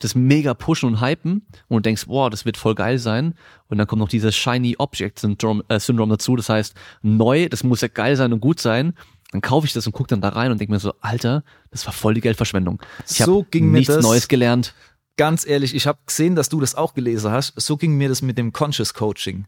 das 0.00 0.14
mega 0.14 0.54
pushen 0.54 0.88
und 0.88 1.00
hypen 1.00 1.46
und 1.68 1.76
du 1.76 1.80
denkst, 1.80 2.06
boah, 2.06 2.30
das 2.30 2.44
wird 2.44 2.56
voll 2.56 2.74
geil 2.74 2.98
sein. 2.98 3.34
Und 3.68 3.78
dann 3.78 3.86
kommt 3.86 4.00
noch 4.00 4.08
dieses 4.08 4.36
Shiny 4.36 4.76
Object 4.78 5.18
Syndrom, 5.18 5.62
äh, 5.68 5.80
Syndrom 5.80 6.08
dazu. 6.10 6.36
Das 6.36 6.48
heißt, 6.48 6.74
neu, 7.02 7.48
das 7.48 7.64
muss 7.64 7.80
ja 7.80 7.88
geil 7.88 8.14
sein 8.16 8.32
und 8.32 8.40
gut 8.40 8.60
sein. 8.60 8.94
Dann 9.32 9.40
kaufe 9.40 9.66
ich 9.66 9.72
das 9.72 9.86
und 9.86 9.92
gucke 9.92 10.08
dann 10.08 10.20
da 10.20 10.30
rein 10.30 10.50
und 10.52 10.58
denke 10.60 10.72
mir 10.72 10.78
so, 10.80 10.94
Alter, 11.00 11.42
das 11.70 11.84
war 11.86 11.92
voll 11.92 12.14
die 12.14 12.20
Geldverschwendung. 12.20 12.80
Ich 13.10 13.16
So 13.18 13.40
hab 13.42 13.50
ging 13.50 13.70
mir 13.70 13.78
nichts 13.78 13.94
das- 13.94 14.02
Neues 14.04 14.28
gelernt. 14.28 14.74
ganz 15.16 15.44
ehrlich, 15.46 15.74
ich 15.74 15.86
habe 15.86 15.98
gesehen, 16.06 16.34
dass 16.36 16.48
du 16.48 16.60
das 16.60 16.74
auch 16.76 16.94
gelesen 16.94 17.30
hast. 17.32 17.52
So 17.60 17.76
ging 17.76 17.96
mir 17.96 18.08
das 18.08 18.22
mit 18.22 18.38
dem 18.38 18.52
Conscious 18.52 18.94
Coaching. 18.94 19.46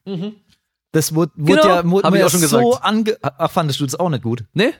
Das 0.92 1.14
wurde, 1.14 1.30
wurde 1.36 1.62
Genau, 1.62 1.74
ja 1.76 1.88
wurde 1.88 2.04
hab 2.04 2.10
mir 2.12 2.16
ich 2.18 2.20
ja 2.22 2.26
auch 2.26 2.30
schon 2.30 2.40
so 2.40 2.58
gesagt. 2.70 2.84
ange... 2.84 3.16
Ach, 3.22 3.50
fandest 3.50 3.78
du 3.80 3.84
das 3.86 3.94
auch 3.94 4.08
nicht 4.10 4.24
gut? 4.24 4.44
Ne? 4.52 4.72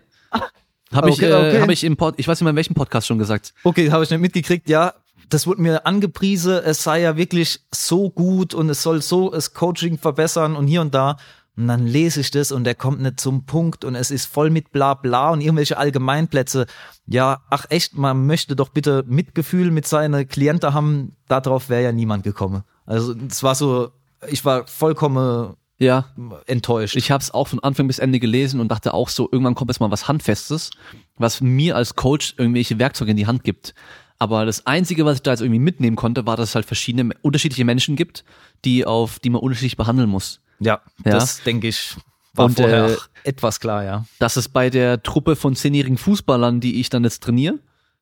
Habe 0.93 1.09
ich, 1.11 1.15
Okay, 1.23 1.27
äh, 1.31 1.35
okay. 1.51 1.61
hab 1.63 1.71
ich 1.71 1.85
im 1.85 1.97
Pod, 1.97 2.17
ich 2.19 2.27
weiß 2.27 2.41
nicht 2.41 2.45
mehr 2.45 2.51
in 2.51 2.57
welchem 2.57 2.75
Podcast 2.75 3.07
schon 3.07 3.19
gesagt. 3.19 3.55
Okay, 3.63 3.93
habe 3.93 4.03
ich 4.03 4.11
nicht 4.11 4.19
mitgekriegt. 4.19 4.69
Ja, 4.69 4.95
das 5.31 5.47
wurde 5.47 5.63
mir 5.63 5.87
angepriesen. 5.87 6.61
Es 6.65 6.83
sei 6.83 7.01
ja 7.01 7.17
wirklich 7.17 7.61
so 7.73 8.11
gut 8.11 8.55
und 8.55 8.69
es 8.69 8.83
soll 8.83 9.03
so 9.03 9.31
das 9.31 9.55
Coaching 9.55 9.99
verbessern 9.99 10.57
und 10.57 10.67
hier 10.67 10.81
und 10.81 10.95
da. 10.95 11.17
Und 11.57 11.67
dann 11.69 11.87
lese 11.87 12.21
ich 12.21 12.31
das 12.31 12.53
und 12.53 12.65
der 12.65 12.75
kommt 12.75 13.01
nicht 13.01 13.21
zum 13.21 13.45
Punkt 13.45 13.85
und 13.85 13.95
es 13.95 14.11
ist 14.11 14.27
voll 14.27 14.51
mit 14.51 14.73
bla 14.73 14.95
bla 14.95 15.31
und 15.31 15.41
irgendwelche 15.41 15.77
Allgemeinplätze. 15.77 16.67
Ja, 17.07 17.43
ach 17.51 17.67
echt, 17.69 17.97
man 17.97 18.27
möchte 18.27 18.57
doch 18.57 18.69
bitte 18.71 19.05
Mitgefühl 19.07 19.71
mit 19.71 19.87
seinen 19.87 20.27
Klienten 20.29 20.73
haben. 20.73 21.17
Darauf 21.29 21.69
wäre 21.69 21.83
ja 21.83 21.93
niemand 21.93 22.23
gekommen. 22.23 22.63
Also 22.87 23.15
es 23.29 23.43
war 23.43 23.55
so, 23.55 23.91
ich 24.29 24.45
war 24.45 24.67
vollkommen 24.67 25.55
Ja, 25.83 26.07
enttäuscht. 26.47 26.95
Ich 26.95 27.11
habe 27.11 27.23
es 27.23 27.31
auch 27.31 27.49
von 27.49 27.61
Anfang 27.61 27.87
bis 27.87 27.99
Ende 27.99 28.21
gelesen 28.21 28.61
und 28.61 28.69
dachte 28.69 28.93
auch 28.93 29.09
so, 29.09 29.29
irgendwann 29.33 29.55
kommt 29.55 29.71
jetzt 29.71 29.81
mal 29.81 29.91
was 29.91 30.09
Handfestes, 30.09 30.71
was 31.17 31.41
mir 31.41 31.75
als 31.75 31.97
Coach 31.97 32.35
irgendwelche 32.37 32.79
Werkzeuge 32.79 33.13
in 33.13 33.17
die 33.17 33.27
Hand 33.27 33.45
gibt. 33.45 33.75
Aber 34.21 34.45
das 34.47 34.67
Einzige, 34.67 35.05
was 35.05 35.17
ich 35.17 35.23
da 35.23 35.33
jetzt 35.33 35.41
irgendwie 35.41 35.59
mitnehmen 35.59 35.97
konnte, 35.97 36.27
war, 36.27 36.37
dass 36.37 36.51
es 36.51 36.55
halt 36.55 36.67
verschiedene, 36.67 37.15
unterschiedliche 37.23 37.65
Menschen 37.65 37.97
gibt, 37.97 38.23
die 38.65 38.85
auf, 38.85 39.19
die 39.19 39.31
man 39.31 39.41
unterschiedlich 39.41 39.77
behandeln 39.77 40.09
muss. 40.09 40.41
ja, 40.61 40.81
Ja. 41.05 41.13
das 41.13 41.43
denke 41.43 41.67
ich 41.69 41.97
war 42.35 42.45
Und, 42.47 42.57
vorher 42.57 42.87
äh, 42.89 42.95
auch 42.95 43.09
etwas 43.25 43.61
klar, 43.61 43.83
ja. 43.83 44.05
Dass 44.19 44.37
es 44.37 44.49
bei 44.49 44.71
der 44.71 45.03
Truppe 45.03 45.37
von 45.37 45.57
zehnjährigen 45.57 45.99
Fußballern, 45.99 46.61
die 46.61 46.81
ich 46.81 46.91
dann 46.91 47.03
jetzt 47.03 47.23
trainiere, 47.23 47.59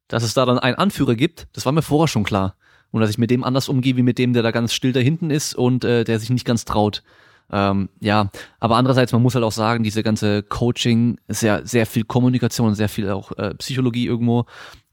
dass 0.08 0.22
es 0.22 0.34
da 0.34 0.44
dann 0.44 0.58
einen 0.58 0.76
Anführer 0.76 1.14
gibt, 1.14 1.46
das 1.52 1.64
war 1.64 1.72
mir 1.72 1.82
vorher 1.82 2.08
schon 2.08 2.24
klar. 2.24 2.56
Und 2.90 3.00
dass 3.00 3.10
ich 3.10 3.18
mit 3.18 3.30
dem 3.30 3.44
anders 3.44 3.68
umgehe, 3.68 3.96
wie 3.96 4.02
mit 4.02 4.18
dem, 4.18 4.32
der 4.32 4.42
da 4.42 4.50
ganz 4.50 4.72
still 4.72 4.92
da 4.92 5.00
hinten 5.00 5.30
ist 5.30 5.54
und 5.54 5.84
äh, 5.84 6.04
der 6.04 6.18
sich 6.18 6.30
nicht 6.30 6.44
ganz 6.44 6.64
traut. 6.64 7.02
Ähm, 7.50 7.88
ja, 8.00 8.30
aber 8.60 8.76
andererseits, 8.76 9.12
man 9.12 9.22
muss 9.22 9.34
halt 9.34 9.44
auch 9.44 9.52
sagen, 9.52 9.82
diese 9.82 10.02
ganze 10.02 10.42
Coaching, 10.42 11.18
ja 11.40 11.64
sehr 11.64 11.86
viel 11.86 12.04
Kommunikation, 12.04 12.74
sehr 12.74 12.88
viel 12.90 13.10
auch 13.10 13.32
äh, 13.38 13.54
Psychologie 13.54 14.06
irgendwo, 14.06 14.44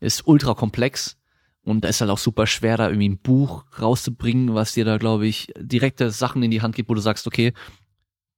ist 0.06 0.28
ultra 0.28 0.54
komplex. 0.54 1.18
Und 1.64 1.84
da 1.84 1.88
ist 1.90 2.00
halt 2.00 2.12
auch 2.12 2.20
super 2.20 2.46
schwer, 2.46 2.78
da 2.78 2.88
irgendwie 2.90 3.10
ein 3.10 3.18
Buch 3.18 3.66
rauszubringen, 3.82 4.54
was 4.54 4.74
dir 4.74 4.86
da, 4.86 4.98
glaube 4.98 5.26
ich, 5.26 5.48
direkte 5.60 6.12
Sachen 6.12 6.44
in 6.44 6.52
die 6.52 6.62
Hand 6.62 6.76
gibt, 6.76 6.90
wo 6.90 6.94
du 6.94 7.02
sagst, 7.02 7.26
okay, 7.26 7.54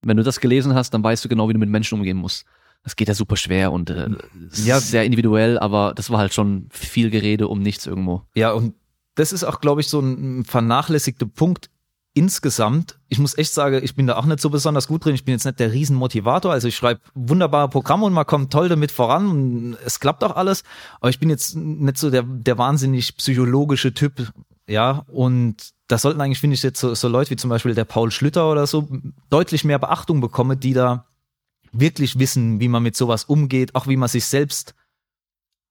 wenn 0.02 0.16
du 0.16 0.24
das 0.24 0.40
gelesen 0.40 0.74
hast, 0.76 0.92
dann 0.94 1.04
weißt 1.04 1.26
du 1.26 1.30
genau, 1.30 1.50
wie 1.50 1.54
du 1.54 1.60
mit 1.60 1.70
Menschen 1.70 1.96
umgehen 1.98 2.18
musst. 2.18 2.46
Das 2.84 2.96
geht 2.96 3.10
ja 3.10 3.14
super 3.14 3.36
schwer 3.36 3.74
und 3.74 3.90
äh, 3.90 4.10
Ja. 4.54 4.80
sehr 4.80 5.04
individuell, 5.04 5.60
aber 5.60 5.94
das 5.94 6.10
war 6.10 6.20
halt 6.20 6.34
schon 6.34 6.68
viel 6.72 7.10
Gerede 7.10 7.50
um 7.50 7.62
nichts 7.62 7.86
irgendwo. 7.86 8.22
Ja, 8.36 8.52
und 8.54 8.76
das 9.16 9.34
ist 9.34 9.44
auch, 9.44 9.60
glaube 9.60 9.82
ich, 9.82 9.88
so 9.88 10.00
ein 10.00 10.46
vernachlässigter 10.46 11.26
Punkt 11.26 11.70
insgesamt. 12.18 13.00
Ich 13.08 13.20
muss 13.20 13.38
echt 13.38 13.54
sagen, 13.54 13.80
ich 13.84 13.96
bin 13.96 14.08
da 14.08 14.18
auch 14.18 14.26
nicht 14.26 14.40
so 14.40 14.50
besonders 14.50 14.88
gut 14.88 15.06
drin. 15.06 15.14
Ich 15.14 15.24
bin 15.24 15.34
jetzt 15.34 15.46
nicht 15.46 15.60
der 15.60 15.72
Riesenmotivator. 15.72 16.52
Also 16.52 16.68
ich 16.68 16.76
schreibe 16.76 17.02
wunderbare 17.14 17.70
Programme 17.70 18.06
und 18.06 18.14
man 18.14 18.26
kommt 18.26 18.52
toll 18.52 18.70
damit 18.70 18.92
voran 18.92 19.28
und 19.30 19.78
es 19.86 20.00
klappt 20.00 20.24
auch 20.24 20.36
alles. 20.36 20.64
Aber 21.00 21.10
ich 21.10 21.20
bin 21.20 21.30
jetzt 21.30 21.56
nicht 21.56 21.98
so 21.98 22.10
der, 22.10 22.24
der 22.24 22.58
wahnsinnig 22.58 23.16
psychologische 23.18 23.94
Typ. 23.94 24.34
Ja, 24.68 25.04
und 25.08 25.74
da 25.88 25.98
sollten 25.98 26.20
eigentlich, 26.20 26.40
finde 26.40 26.56
ich, 26.56 26.64
jetzt 26.64 26.80
so, 26.80 26.94
so 26.96 27.08
Leute 27.08 27.30
wie 27.30 27.38
zum 27.38 27.50
Beispiel 27.50 27.76
der 27.76 27.86
Paul 27.86 28.12
Schlüter 28.12 28.52
oder 28.52 28.68
so 28.68 28.90
deutlich 29.30 29.64
mehr 29.64 29.80
Beachtung 29.80 30.20
bekommen, 30.20 30.60
die 30.60 30.74
da 30.74 31.06
wirklich 31.72 32.18
wissen, 32.18 32.60
wie 32.60 32.68
man 32.68 32.84
mit 32.84 32.96
sowas 32.96 33.26
umgeht, 33.26 33.76
auch 33.76 33.88
wie 33.88 33.98
man 33.98 34.10
sich 34.10 34.26
selbst 34.26 34.74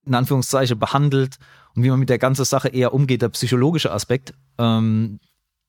in 0.06 0.14
Anführungszeichen 0.14 0.78
behandelt 0.78 1.38
und 1.74 1.82
wie 1.82 1.90
man 1.90 1.98
mit 1.98 2.08
der 2.08 2.18
ganzen 2.18 2.44
Sache 2.44 2.68
eher 2.68 2.94
umgeht, 2.94 3.22
der 3.22 3.28
psychologische 3.30 3.92
Aspekt, 3.92 4.32
ähm, 4.56 5.18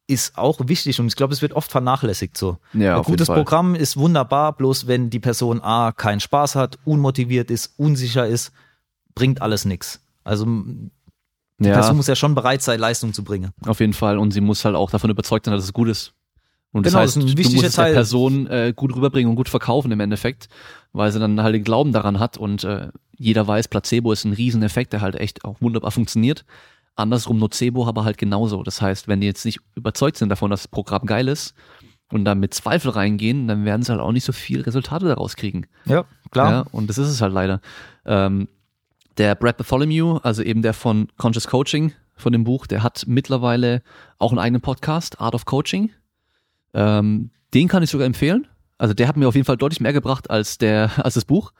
ist 0.07 0.37
auch 0.37 0.59
wichtig 0.67 0.99
und 0.99 1.07
ich 1.07 1.15
glaube, 1.15 1.33
es 1.33 1.41
wird 1.41 1.53
oft 1.53 1.69
vernachlässigt 1.71 2.37
so. 2.37 2.57
Ja, 2.73 2.97
Ein 2.97 3.03
gutes. 3.03 3.27
Programm 3.27 3.75
ist 3.75 3.97
wunderbar, 3.97 4.53
bloß 4.53 4.87
wenn 4.87 5.09
die 5.09 5.19
Person 5.19 5.61
A 5.61 5.91
keinen 5.91 6.21
Spaß 6.21 6.55
hat, 6.55 6.79
unmotiviert 6.85 7.51
ist, 7.51 7.73
unsicher 7.77 8.25
ist, 8.25 8.51
bringt 9.15 9.41
alles 9.41 9.65
nichts. 9.65 9.99
Also 10.23 10.45
die 10.45 10.89
Ja, 11.67 11.73
Person 11.73 11.97
muss 11.97 12.07
ja 12.07 12.15
schon 12.15 12.35
bereit 12.35 12.61
sein, 12.61 12.79
Leistung 12.79 13.13
zu 13.13 13.23
bringen. 13.23 13.51
auf 13.65 13.79
jeden 13.81 13.93
Fall. 13.93 14.17
Und 14.17 14.31
sie 14.31 14.41
muss 14.41 14.63
halt 14.63 14.75
auch 14.75 14.91
davon 14.91 15.09
überzeugt 15.09 15.45
sein, 15.45 15.53
dass 15.53 15.63
es 15.63 15.73
gut 15.73 15.89
ist. 15.89 16.13
Und 16.71 16.85
das 16.85 16.93
Genau, 16.93 17.01
heißt, 17.01 17.15
das 17.17 17.23
ist 17.23 17.29
ein 17.31 17.35
du 17.35 17.41
musst 17.43 17.63
es 17.63 17.75
der. 17.75 17.93
Person 17.93 18.47
äh, 18.47 18.73
gut 18.75 18.95
rüberbringen 18.95 19.29
und 19.29 19.35
gut 19.35 19.49
verkaufen 19.49 19.91
im 19.91 19.99
Endeffekt, 19.99 20.47
weil 20.93 21.11
sie 21.11 21.19
dann 21.19 21.41
halt 21.41 21.55
den 21.55 21.63
Glauben 21.63 21.91
daran 21.93 22.19
hat 22.19 22.37
und 22.37 22.63
äh, 22.63 22.89
jeder 23.17 23.47
weiß, 23.47 23.67
Placebo 23.69 24.11
ist 24.11 24.25
ein 24.25 24.33
Rieseneffekt, 24.33 24.93
der 24.93 25.01
halt 25.01 25.15
echt 25.15 25.43
auch 25.43 25.59
wunderbar 25.59 25.91
funktioniert. 25.91 26.45
Andersrum 26.97 27.37
Nocebo 27.39 27.87
aber 27.87 28.03
halt 28.03 28.17
genauso. 28.17 28.63
Das 28.63 28.81
heißt, 28.81 29.07
wenn 29.07 29.21
die 29.21 29.27
jetzt 29.27 29.45
nicht 29.45 29.59
überzeugt 29.75 30.17
sind 30.17 30.29
davon, 30.29 30.49
dass 30.49 30.63
das 30.63 30.67
Programm 30.67 31.05
geil 31.05 31.27
ist 31.27 31.53
und 32.11 32.25
dann 32.25 32.39
mit 32.39 32.53
Zweifel 32.53 32.91
reingehen, 32.91 33.47
dann 33.47 33.65
werden 33.65 33.83
sie 33.83 33.91
halt 33.91 34.01
auch 34.01 34.11
nicht 34.11 34.23
so 34.23 34.33
viel 34.33 34.61
Resultate 34.61 35.05
daraus 35.05 35.35
kriegen. 35.35 35.67
Ja, 35.85 36.05
klar. 36.31 36.51
Ja, 36.51 36.65
und 36.71 36.89
das 36.89 36.97
ist 36.97 37.09
es 37.09 37.21
halt 37.21 37.33
leider. 37.33 37.61
Ähm, 38.05 38.47
der 39.17 39.35
Brad 39.35 39.57
Bartholomew, 39.57 40.17
also 40.17 40.43
eben 40.43 40.61
der 40.61 40.73
von 40.73 41.07
Conscious 41.17 41.47
Coaching, 41.47 41.93
von 42.15 42.33
dem 42.33 42.43
Buch, 42.43 42.67
der 42.67 42.83
hat 42.83 43.05
mittlerweile 43.07 43.81
auch 44.17 44.31
einen 44.31 44.39
eigenen 44.39 44.61
Podcast, 44.61 45.21
Art 45.21 45.35
of 45.35 45.45
Coaching. 45.45 45.91
Ähm, 46.73 47.29
den 47.53 47.67
kann 47.67 47.83
ich 47.83 47.89
sogar 47.89 48.07
empfehlen. 48.07 48.47
Also 48.77 48.93
der 48.93 49.07
hat 49.07 49.17
mir 49.17 49.27
auf 49.27 49.35
jeden 49.35 49.45
Fall 49.45 49.57
deutlich 49.57 49.79
mehr 49.79 49.93
gebracht 49.93 50.29
als 50.29 50.57
der, 50.57 50.91
als 51.03 51.13
das 51.13 51.25
Buch. 51.25 51.51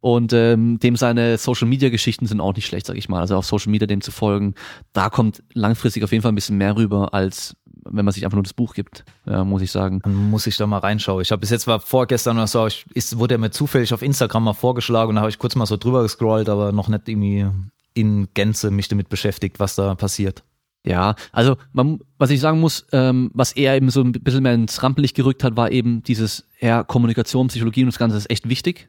Und 0.00 0.32
ähm, 0.32 0.78
dem 0.78 0.96
seine 0.96 1.38
Social 1.38 1.66
Media 1.66 1.88
Geschichten 1.88 2.26
sind 2.26 2.40
auch 2.40 2.54
nicht 2.54 2.66
schlecht, 2.66 2.86
sag 2.86 2.96
ich 2.96 3.08
mal. 3.08 3.20
Also 3.20 3.36
auf 3.36 3.46
Social 3.46 3.70
Media 3.70 3.86
dem 3.86 4.00
zu 4.00 4.12
folgen, 4.12 4.54
da 4.92 5.10
kommt 5.10 5.42
langfristig 5.54 6.04
auf 6.04 6.12
jeden 6.12 6.22
Fall 6.22 6.32
ein 6.32 6.36
bisschen 6.36 6.56
mehr 6.56 6.76
rüber 6.76 7.12
als 7.14 7.56
wenn 7.90 8.04
man 8.04 8.12
sich 8.12 8.24
einfach 8.24 8.36
nur 8.36 8.44
das 8.44 8.52
Buch 8.52 8.74
gibt, 8.74 9.04
ja, 9.26 9.44
muss 9.44 9.62
ich 9.62 9.70
sagen. 9.70 10.00
Dann 10.02 10.30
muss 10.30 10.46
ich 10.46 10.56
da 10.56 10.66
mal 10.66 10.78
reinschauen. 10.78 11.22
Ich 11.22 11.32
habe 11.32 11.40
bis 11.40 11.50
jetzt 11.50 11.66
war 11.66 11.80
vorgestern 11.80 12.36
oder 12.36 12.46
so, 12.46 12.66
ich, 12.66 12.84
ist, 12.94 13.18
wurde 13.18 13.36
er 13.36 13.38
mir 13.38 13.50
zufällig 13.50 13.92
auf 13.94 14.02
Instagram 14.02 14.44
mal 14.44 14.52
vorgeschlagen 14.52 15.10
und 15.10 15.14
da 15.16 15.22
habe 15.22 15.30
ich 15.30 15.38
kurz 15.38 15.54
mal 15.54 15.66
so 15.66 15.76
drüber 15.76 16.02
gescrollt, 16.02 16.48
aber 16.48 16.72
noch 16.72 16.88
nicht 16.88 17.08
irgendwie 17.08 17.46
in 17.94 18.28
Gänze 18.34 18.70
mich 18.70 18.88
damit 18.88 19.08
beschäftigt, 19.08 19.58
was 19.58 19.74
da 19.74 19.94
passiert. 19.94 20.44
Ja, 20.86 21.16
also 21.32 21.56
man, 21.72 22.00
was 22.18 22.30
ich 22.30 22.40
sagen 22.40 22.60
muss, 22.60 22.86
ähm, 22.92 23.30
was 23.34 23.52
er 23.52 23.76
eben 23.76 23.90
so 23.90 24.00
ein 24.00 24.12
bisschen 24.12 24.42
mehr 24.42 24.54
ins 24.54 24.82
Rampenlicht 24.82 25.16
gerückt 25.16 25.44
hat, 25.44 25.56
war 25.56 25.72
eben 25.72 26.02
dieses 26.02 26.46
ja, 26.60 26.84
Kommunikation, 26.84 27.48
Psychologie 27.48 27.82
und 27.82 27.88
das 27.88 27.98
Ganze 27.98 28.16
ist 28.16 28.30
echt 28.30 28.48
wichtig. 28.48 28.88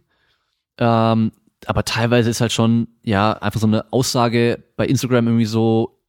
Ähm, 0.80 1.32
aber 1.66 1.84
teilweise 1.86 2.30
ist 2.30 2.42
halt 2.42 2.52
schon, 2.52 2.88
ja, 3.04 3.34
einfach 3.34 3.60
so 3.60 3.68
eine 3.68 3.92
Aussage 3.92 4.64
bei 4.78 4.88
Instagram 4.88 5.28
irgendwie 5.28 5.46
so 5.46 6.00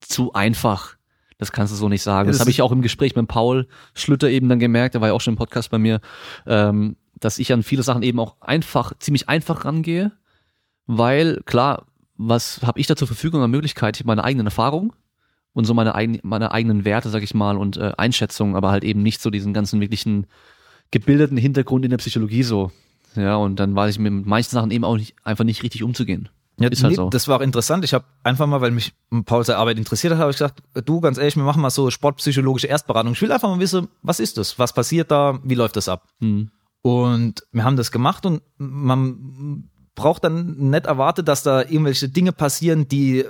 zu 0.00 0.34
einfach. 0.34 0.96
Das 1.38 1.52
kannst 1.52 1.72
du 1.72 1.76
so 1.76 1.88
nicht 1.88 2.02
sagen. 2.02 2.28
Das, 2.28 2.36
das 2.36 2.40
habe 2.40 2.50
ich 2.50 2.62
auch 2.62 2.70
im 2.70 2.82
Gespräch 2.82 3.16
mit 3.16 3.26
Paul 3.26 3.66
Schlüter 3.94 4.28
eben 4.28 4.48
dann 4.48 4.58
gemerkt, 4.58 4.94
der 4.94 5.00
war 5.00 5.08
ja 5.08 5.14
auch 5.14 5.20
schon 5.20 5.34
im 5.34 5.38
Podcast 5.38 5.70
bei 5.70 5.78
mir, 5.78 6.00
ähm, 6.46 6.96
dass 7.18 7.38
ich 7.38 7.52
an 7.52 7.62
viele 7.62 7.82
Sachen 7.82 8.02
eben 8.02 8.20
auch 8.20 8.36
einfach, 8.40 8.92
ziemlich 8.98 9.28
einfach 9.28 9.64
rangehe, 9.64 10.12
weil 10.86 11.42
klar, 11.46 11.86
was 12.16 12.60
habe 12.62 12.78
ich 12.78 12.86
da 12.86 12.94
zur 12.94 13.08
Verfügung 13.08 13.42
an 13.42 13.50
Möglichkeit? 13.50 13.96
Ich 13.96 14.00
habe 14.00 14.08
meine 14.08 14.24
eigenen 14.24 14.46
Erfahrungen 14.46 14.92
und 15.54 15.64
so 15.64 15.74
meine, 15.74 15.94
eigen, 15.94 16.20
meine 16.22 16.52
eigenen 16.52 16.84
Werte, 16.84 17.08
sag 17.08 17.22
ich 17.22 17.34
mal, 17.34 17.56
und 17.56 17.78
äh, 17.78 17.92
Einschätzungen, 17.96 18.54
aber 18.54 18.70
halt 18.70 18.84
eben 18.84 19.02
nicht 19.02 19.20
so 19.20 19.30
diesen 19.30 19.54
ganzen 19.54 19.80
wirklichen 19.80 20.26
gebildeten 20.90 21.36
Hintergrund 21.36 21.84
in 21.84 21.90
der 21.90 21.98
Psychologie 21.98 22.42
so. 22.42 22.70
Ja, 23.16 23.36
und 23.36 23.56
dann 23.56 23.74
weiß 23.74 23.94
ich 23.94 23.98
mit 23.98 24.26
manchen 24.26 24.50
Sachen 24.50 24.70
eben 24.70 24.84
auch 24.84 24.96
nicht, 24.96 25.14
einfach 25.24 25.44
nicht 25.44 25.62
richtig 25.62 25.82
umzugehen. 25.82 26.28
Ja, 26.58 26.68
ist 26.68 26.84
halt 26.84 26.92
nee, 26.92 26.96
so. 26.96 27.10
das 27.10 27.26
war 27.26 27.38
auch 27.38 27.42
interessant. 27.42 27.84
Ich 27.84 27.94
habe 27.94 28.04
einfach 28.22 28.46
mal, 28.46 28.60
weil 28.60 28.70
mich 28.70 28.92
Paul 29.24 29.44
seine 29.44 29.58
Arbeit 29.58 29.76
interessiert 29.76 30.12
hat, 30.12 30.20
habe 30.20 30.30
ich 30.30 30.36
gesagt, 30.36 30.62
du, 30.84 31.00
ganz 31.00 31.18
ehrlich, 31.18 31.36
wir 31.36 31.42
machen 31.42 31.60
mal 31.60 31.70
so 31.70 31.90
sportpsychologische 31.90 32.68
Erstberatung. 32.68 33.12
Ich 33.12 33.22
will 33.22 33.32
einfach 33.32 33.48
mal 33.48 33.58
wissen, 33.58 33.88
was 34.02 34.20
ist 34.20 34.38
das? 34.38 34.58
Was 34.58 34.72
passiert 34.72 35.10
da? 35.10 35.40
Wie 35.42 35.56
läuft 35.56 35.76
das 35.76 35.88
ab? 35.88 36.06
Hm. 36.20 36.50
Und 36.82 37.44
wir 37.50 37.64
haben 37.64 37.76
das 37.76 37.90
gemacht 37.90 38.24
und 38.26 38.42
man 38.58 39.68
braucht 39.94 40.22
dann 40.24 40.70
nicht 40.70 40.86
erwartet, 40.86 41.26
dass 41.26 41.42
da 41.42 41.62
irgendwelche 41.62 42.08
Dinge 42.08 42.32
passieren, 42.32 42.86
die 42.86 43.24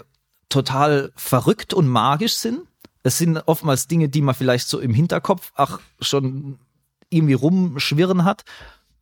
total 0.48 1.12
verrückt 1.16 1.72
und 1.72 1.88
magisch 1.88 2.34
sind. 2.34 2.60
Es 3.02 3.18
sind 3.18 3.42
oftmals 3.46 3.86
Dinge, 3.86 4.08
die 4.08 4.22
man 4.22 4.34
vielleicht 4.34 4.68
so 4.68 4.80
im 4.80 4.92
Hinterkopf 4.92 5.52
ach 5.56 5.78
schon 6.00 6.58
irgendwie 7.10 7.34
rumschwirren 7.34 8.24
hat. 8.24 8.44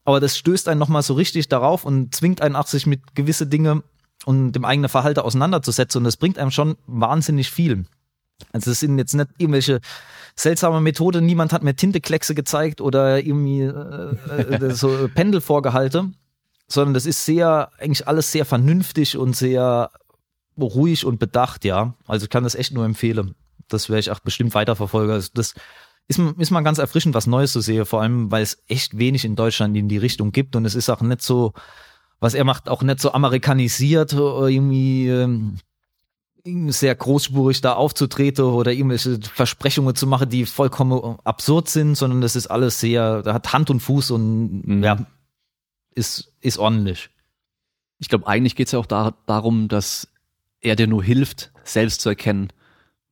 Aber 0.05 0.21
das 0.21 0.37
stößt 0.37 0.69
einen 0.69 0.81
nochmal 0.81 1.03
so 1.03 1.15
richtig 1.15 1.49
darauf 1.49 1.85
und 1.85 2.15
zwingt 2.15 2.41
einen 2.41 2.57
auch, 2.57 2.67
sich 2.67 2.87
mit 2.87 3.15
gewisse 3.15 3.47
Dinge 3.47 3.83
und 4.25 4.53
dem 4.53 4.65
eigenen 4.65 4.89
Verhalten 4.89 5.21
auseinanderzusetzen. 5.21 5.99
Und 5.99 6.05
das 6.05 6.17
bringt 6.17 6.39
einem 6.39 6.51
schon 6.51 6.77
wahnsinnig 6.87 7.51
viel. 7.51 7.85
Also 8.53 8.73
es 8.73 8.81
sind 8.81 8.99
jetzt 8.99 9.15
nicht 9.15 9.29
irgendwelche 9.39 9.81
seltsame 10.35 10.81
Methode. 10.81 11.21
Niemand 11.23 11.53
hat 11.53 11.63
mir 11.63 11.77
Tintekleckse 11.77 12.35
gezeigt 12.35 12.81
oder 12.81 13.25
irgendwie 13.25 13.63
äh, 13.63 14.15
äh 14.33 14.71
so 14.75 15.09
Pendelvorgehalte, 15.15 16.11
sondern 16.67 16.95
das 16.95 17.07
ist 17.07 17.25
sehr, 17.25 17.71
eigentlich 17.79 18.09
alles 18.09 18.33
sehr 18.33 18.45
vernünftig 18.45 19.17
und 19.17 19.37
sehr 19.37 19.91
ruhig 20.59 21.05
und 21.05 21.19
bedacht, 21.19 21.65
ja. 21.65 21.95
Also 22.07 22.25
ich 22.25 22.31
kann 22.31 22.45
das 22.45 22.55
echt 22.55 22.73
nur 22.73 22.85
empfehlen. 22.85 23.35
Das 23.69 23.89
werde 23.89 24.01
ich 24.01 24.11
auch 24.11 24.21
bestimmt 24.21 24.55
weiterverfolgen. 24.55 25.13
Also 25.13 25.31
das 25.35 25.55
ist, 26.09 26.19
ist 26.39 26.51
mal 26.51 26.63
ganz 26.63 26.79
erfrischend, 26.79 27.15
was 27.15 27.27
Neues 27.27 27.53
zu 27.53 27.61
sehen, 27.61 27.85
vor 27.85 28.03
allem, 28.03 28.31
weil 28.31 28.43
es 28.43 28.63
echt 28.69 28.99
wenig 28.99 29.25
in 29.25 29.37
Deutschland 29.37 29.77
in 29.77 29.89
die 29.89 29.99
Richtung 29.99 30.33
gibt 30.33 30.57
und 30.57 30.65
es 30.65 30.75
ist 30.75 30.91
auch 30.91 31.01
nicht 31.01 31.23
so, 31.23 31.53
was 32.21 32.35
er 32.35 32.45
macht, 32.45 32.69
auch 32.69 32.83
nicht 32.83 33.01
so 33.01 33.13
amerikanisiert 33.13 34.15
oder 34.15 34.49
irgendwie 34.49 35.09
ähm, 35.09 35.59
sehr 36.45 36.95
großspurig 36.95 37.61
da 37.61 37.75
aufzutreten 37.75 38.45
oder 38.45 38.73
irgendwelche 38.73 39.21
Versprechungen 39.21 39.95
zu 39.95 40.07
machen, 40.07 40.29
die 40.29 40.45
vollkommen 40.45 41.19
absurd 41.25 41.69
sind, 41.69 41.95
sondern 41.95 42.21
das 42.21 42.37
ist 42.37 42.49
alles 42.49 42.81
sehr, 42.81 43.23
da 43.23 43.35
hat 43.35 43.53
Hand 43.53 43.71
und 43.71 43.81
Fuß 43.81 44.11
und 44.11 44.63
mhm. 44.67 44.83
ja, 44.83 45.07
ist, 45.95 46.33
ist 46.41 46.59
ordentlich. 46.59 47.11
Ich 47.99 48.09
glaube, 48.09 48.27
eigentlich 48.27 48.57
geht 48.57 48.67
es 48.67 48.73
ja 48.73 48.79
auch 48.79 48.87
da, 48.87 49.15
darum, 49.27 49.69
dass 49.69 50.09
er 50.61 50.77
dir 50.77 50.89
nur 50.89 51.03
hilft, 51.03 51.53
selbst 51.65 52.01
zu 52.01 52.09
erkennen, 52.09 52.53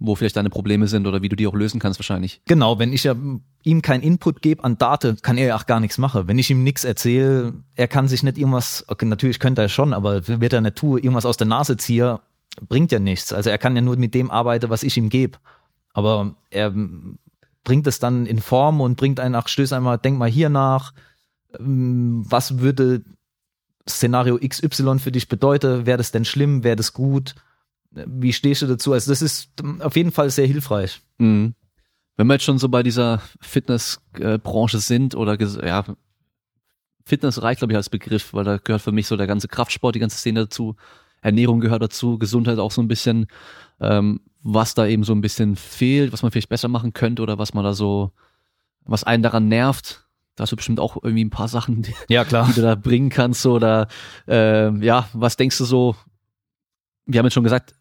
wo 0.01 0.15
vielleicht 0.15 0.37
deine 0.37 0.51
Probleme 0.51 0.89
sind 0.89 1.07
oder 1.07 1.23
wie 1.23 1.29
du 1.29 1.37
die 1.37 1.47
auch 1.47 1.55
lösen 1.55 1.79
kannst 1.79 2.01
wahrscheinlich. 2.01 2.41
Genau, 2.47 2.79
wenn 2.79 2.93
ich 2.93 3.05
ja 3.05 3.15
ihm 3.63 3.83
keinen 3.83 4.03
Input 4.03 4.41
gebe 4.41 4.65
an 4.65 4.79
Daten, 4.79 5.19
kann 5.21 5.37
er 5.37 5.49
ja 5.49 5.57
auch 5.57 5.67
gar 5.67 5.79
nichts 5.79 5.99
machen. 5.99 6.27
Wenn 6.27 6.39
ich 6.39 6.51
ihm 6.51 6.65
nichts 6.65 6.85
erzähle, 6.85 7.53
er 7.75 7.87
kann 7.87 8.09
sich 8.09 8.23
nicht 8.23 8.39
irgendwas, 8.39 8.85
okay, 8.89 9.05
natürlich 9.05 9.39
könnte 9.39 9.61
er 9.61 9.69
schon, 9.69 9.93
aber 9.93 10.27
wird 10.27 10.55
er 10.55 10.63
nicht 10.63 10.77
tun, 10.77 10.99
irgendwas 10.99 11.27
aus 11.27 11.37
der 11.37 11.47
Nase 11.47 11.77
ziehen, 11.77 12.17
bringt 12.67 12.91
ja 12.93 12.99
nichts. 12.99 13.33
Also 13.33 13.51
er 13.51 13.59
kann 13.59 13.77
ja 13.77 13.83
nur 13.83 13.97
mit 13.97 14.15
dem 14.15 14.31
arbeiten, 14.31 14.71
was 14.71 14.83
ich 14.83 14.97
ihm 14.97 15.11
gebe. 15.11 15.39
Aber 15.93 16.35
er 16.49 16.75
bringt 17.63 17.87
es 17.87 17.99
dann 17.99 18.25
in 18.25 18.41
Form 18.41 18.81
und 18.81 18.97
bringt 18.97 19.21
einen, 19.21 19.35
ach, 19.35 19.49
stöß 19.49 19.75
einmal, 19.75 19.99
denk 19.99 20.19
mal 20.19 20.31
hier 20.31 20.49
nach, 20.49 20.95
ähm, 21.59 22.25
was 22.27 22.59
würde 22.59 23.03
Szenario 23.87 24.39
XY 24.39 24.99
für 24.99 25.13
dich 25.13 25.29
bedeuten, 25.29 25.85
wäre 25.85 25.99
das 25.99 26.11
denn 26.11 26.25
schlimm, 26.25 26.65
wäre 26.65 26.77
das 26.77 26.95
gut? 26.95 27.35
Wie 27.91 28.33
stehst 28.33 28.63
du 28.63 28.67
dazu? 28.67 28.93
Also 28.93 29.11
das 29.11 29.23
ist 29.23 29.51
auf 29.81 29.97
jeden 29.97 30.13
Fall 30.13 30.31
sehr 30.31 30.47
hilfreich. 30.47 31.01
Mhm. 31.19 31.55
Wenn 32.17 32.27
wir 32.27 32.35
jetzt 32.35 32.45
schon 32.45 32.59
so 32.59 32.69
bei 32.69 32.83
dieser 32.83 33.23
Fitnessbranche 33.41 34.79
sind 34.79 35.15
oder 35.15 35.39
ja, 35.65 35.85
Fitness 37.05 37.43
reicht 37.43 37.61
glaube 37.61 37.73
ich 37.73 37.77
als 37.77 37.89
Begriff, 37.89 38.35
weil 38.35 38.45
da 38.45 38.59
gehört 38.59 38.83
für 38.83 38.93
mich 38.93 39.07
so 39.07 39.17
der 39.17 39.27
ganze 39.27 39.49
Kraftsport, 39.49 39.95
die 39.95 40.01
ganze 40.01 40.19
Szene 40.19 40.41
dazu, 40.41 40.77
Ernährung 41.23 41.61
gehört 41.61 41.83
dazu, 41.83 42.19
Gesundheit 42.19 42.59
auch 42.59 42.71
so 42.71 42.83
ein 42.83 42.89
bisschen, 42.89 43.27
ähm, 43.81 44.21
was 44.43 44.75
da 44.75 44.87
eben 44.87 45.05
so 45.05 45.13
ein 45.13 45.21
bisschen 45.21 45.57
fehlt, 45.57 46.13
was 46.13 46.23
man 46.23 46.31
vielleicht 46.31 46.49
besser 46.49 46.69
machen 46.69 46.93
könnte 46.93 47.23
oder 47.23 47.39
was 47.39 47.55
man 47.55 47.65
da 47.65 47.73
so, 47.73 48.13
was 48.85 49.05
einen 49.05 49.23
daran 49.23 49.49
nervt. 49.49 50.07
Da 50.37 50.43
hast 50.43 50.53
du 50.53 50.57
bestimmt 50.57 50.81
auch 50.81 50.97
irgendwie 51.03 51.25
ein 51.25 51.31
paar 51.31 51.49
Sachen, 51.49 51.83
die, 51.83 51.95
ja, 52.09 52.25
klar. 52.25 52.47
die 52.49 52.55
du 52.55 52.63
da 52.63 52.75
bringen 52.75 53.11
kannst 53.11 53.45
oder 53.45 53.89
äh, 54.27 54.75
ja, 54.85 55.09
was 55.13 55.37
denkst 55.37 55.59
du 55.59 55.65
so? 55.65 55.97
Wir 57.05 57.19
haben 57.19 57.27
jetzt 57.27 57.35
schon 57.35 57.45
gesagt, 57.45 57.75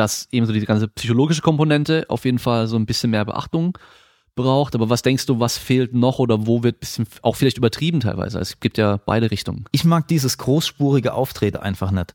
dass 0.00 0.28
eben 0.32 0.46
so 0.46 0.52
die 0.54 0.64
ganze 0.64 0.88
psychologische 0.88 1.42
Komponente 1.42 2.06
auf 2.08 2.24
jeden 2.24 2.38
Fall 2.38 2.66
so 2.66 2.76
ein 2.76 2.86
bisschen 2.86 3.10
mehr 3.10 3.26
Beachtung 3.26 3.76
braucht. 4.34 4.74
Aber 4.74 4.88
was 4.88 5.02
denkst 5.02 5.26
du, 5.26 5.40
was 5.40 5.58
fehlt 5.58 5.92
noch 5.92 6.18
oder 6.18 6.46
wo 6.46 6.62
wird 6.62 6.80
bisschen 6.80 7.06
auch 7.20 7.36
vielleicht 7.36 7.58
übertrieben 7.58 8.00
teilweise? 8.00 8.38
Also 8.38 8.52
es 8.52 8.60
gibt 8.60 8.78
ja 8.78 8.96
beide 8.96 9.30
Richtungen. 9.30 9.66
Ich 9.72 9.84
mag 9.84 10.08
dieses 10.08 10.38
großspurige 10.38 11.12
Auftreten 11.12 11.58
einfach 11.58 11.90
nicht. 11.90 12.14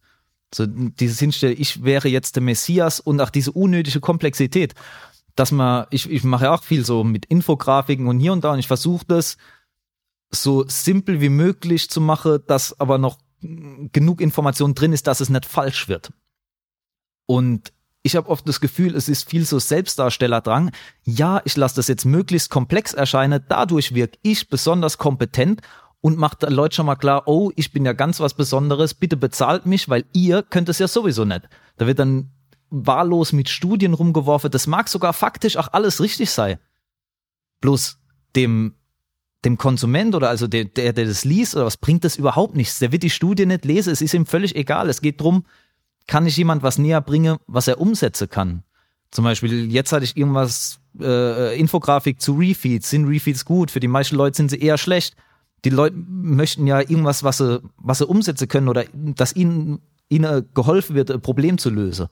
So 0.51 0.65
dieses 0.65 1.19
Hinstellen, 1.19 1.55
ich 1.59 1.83
wäre 1.83 2.07
jetzt 2.07 2.35
der 2.35 2.41
Messias 2.41 2.99
und 2.99 3.21
auch 3.21 3.29
diese 3.29 3.51
unnötige 3.51 3.99
Komplexität, 3.99 4.73
dass 5.35 5.51
man, 5.51 5.85
ich, 5.91 6.09
ich 6.09 6.23
mache 6.23 6.45
ja 6.45 6.55
auch 6.55 6.63
viel 6.63 6.83
so 6.83 7.03
mit 7.03 7.25
Infografiken 7.27 8.07
und 8.07 8.19
hier 8.19 8.33
und 8.33 8.43
da 8.43 8.53
und 8.53 8.59
ich 8.59 8.67
versuche 8.67 9.05
das 9.07 9.37
so 10.31 10.65
simpel 10.67 11.21
wie 11.21 11.29
möglich 11.29 11.87
zu 11.91 12.01
machen, 12.01 12.39
dass 12.47 12.79
aber 12.79 12.97
noch 12.97 13.19
genug 13.41 14.21
Information 14.21 14.73
drin 14.73 14.91
ist, 14.91 15.05
dass 15.05 15.19
es 15.19 15.29
nicht 15.29 15.45
falsch 15.45 15.87
wird. 15.87 16.11
Und 17.27 17.73
ich 18.05 18.15
habe 18.15 18.29
oft 18.29 18.47
das 18.47 18.61
Gefühl, 18.61 18.95
es 18.95 19.09
ist 19.09 19.27
viel 19.27 19.45
so 19.45 19.57
Selbstdarstellerdrang. 19.57 20.69
Ja, 21.05 21.41
ich 21.43 21.57
lasse 21.57 21.77
das 21.77 21.87
jetzt 21.87 22.05
möglichst 22.05 22.51
komplex 22.51 22.93
erscheinen, 22.93 23.43
dadurch 23.49 23.95
wirke 23.95 24.19
ich 24.21 24.47
besonders 24.47 24.99
kompetent 24.99 25.61
und 26.01 26.19
macht 26.19 26.43
den 26.43 26.53
Leuten 26.53 26.75
schon 26.75 26.85
mal 26.85 26.97
klar, 26.97 27.23
oh, 27.25 27.51
ich 27.55 27.71
bin 27.73 27.83
ja 27.83 27.93
ganz 27.93 28.19
was 28.19 28.35
Besonderes, 28.35 28.93
bitte 28.93 29.17
bezahlt 29.17 29.65
mich, 29.65 29.89
weil 29.89 30.05
ihr 30.13 30.43
könnt 30.43 30.69
es 30.69 30.77
ja 30.77 30.87
sowieso 30.87 31.25
nicht. 31.25 31.49
Da 31.77 31.87
wird 31.87 31.97
dann 31.97 32.29
wahllos 32.69 33.33
mit 33.33 33.49
Studien 33.49 33.95
rumgeworfen, 33.95 34.51
das 34.51 34.67
mag 34.67 34.87
sogar 34.87 35.13
faktisch 35.13 35.57
auch 35.57 35.69
alles 35.73 35.99
richtig 35.99 36.29
sein. 36.29 36.59
Bloß 37.59 37.97
dem 38.35 38.75
dem 39.45 39.57
Konsument 39.57 40.15
oder 40.15 40.29
also 40.29 40.47
der, 40.47 40.65
der, 40.65 40.93
der 40.93 41.05
das 41.05 41.23
liest 41.23 41.55
oder 41.55 41.65
was 41.65 41.77
bringt 41.77 42.03
das 42.03 42.17
überhaupt 42.17 42.55
nichts. 42.55 42.79
Der 42.79 42.91
wird 42.91 43.03
die 43.03 43.11
Studie 43.11 43.45
nicht 43.45 43.65
lesen, 43.65 43.93
es 43.93 44.01
ist 44.01 44.13
ihm 44.13 44.25
völlig 44.25 44.55
egal. 44.55 44.89
Es 44.89 45.01
geht 45.01 45.21
drum, 45.21 45.45
kann 46.07 46.25
ich 46.25 46.37
jemand 46.37 46.63
was 46.63 46.77
näher 46.77 47.01
bringen, 47.01 47.37
was 47.47 47.67
er 47.67 47.79
umsetzen 47.79 48.29
kann. 48.29 48.63
Zum 49.11 49.23
Beispiel, 49.23 49.71
jetzt 49.71 49.91
hatte 49.91 50.03
ich 50.03 50.17
irgendwas, 50.17 50.79
äh, 50.99 51.57
Infografik 51.59 52.21
zu 52.21 52.33
Refeeds. 52.33 52.89
Sind 52.89 53.07
Refeeds 53.07 53.45
gut? 53.45 53.71
Für 53.71 53.79
die 53.79 53.87
meisten 53.87 54.15
Leute 54.15 54.37
sind 54.37 54.49
sie 54.49 54.59
eher 54.59 54.77
schlecht. 54.77 55.15
Die 55.63 55.69
Leute 55.69 55.95
möchten 55.95 56.67
ja 56.67 56.79
irgendwas, 56.79 57.23
was 57.23 57.37
sie, 57.37 57.61
was 57.77 57.99
sie 57.99 58.05
umsetzen 58.05 58.47
können 58.47 58.67
oder 58.67 58.85
dass 58.93 59.35
ihnen, 59.35 59.81
ihnen 60.09 60.47
geholfen 60.53 60.95
wird, 60.95 61.11
ein 61.11 61.21
Problem 61.21 61.57
zu 61.57 61.69
lösen. 61.69 62.07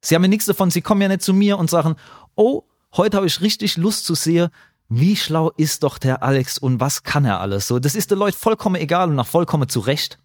Sie 0.00 0.14
haben 0.14 0.22
ja 0.22 0.28
nichts 0.28 0.46
davon, 0.46 0.70
sie 0.70 0.82
kommen 0.82 1.02
ja 1.02 1.08
nicht 1.08 1.22
zu 1.22 1.32
mir 1.32 1.58
und 1.58 1.70
sagen, 1.70 1.96
oh, 2.34 2.62
heute 2.96 3.16
habe 3.16 3.26
ich 3.26 3.40
richtig 3.40 3.76
Lust 3.76 4.04
zu 4.04 4.14
sehen, 4.14 4.50
wie 4.88 5.16
schlau 5.16 5.50
ist 5.56 5.82
doch 5.82 5.98
der 5.98 6.22
Alex 6.22 6.58
und 6.58 6.80
was 6.80 7.02
kann 7.02 7.24
er 7.24 7.40
alles? 7.40 7.66
So, 7.66 7.78
das 7.78 7.94
ist 7.94 8.10
den 8.10 8.18
Leuten 8.18 8.36
vollkommen 8.36 8.76
egal 8.76 9.08
und 9.08 9.16
nach 9.16 9.26
vollkommen 9.26 9.68
zurecht. 9.68 10.18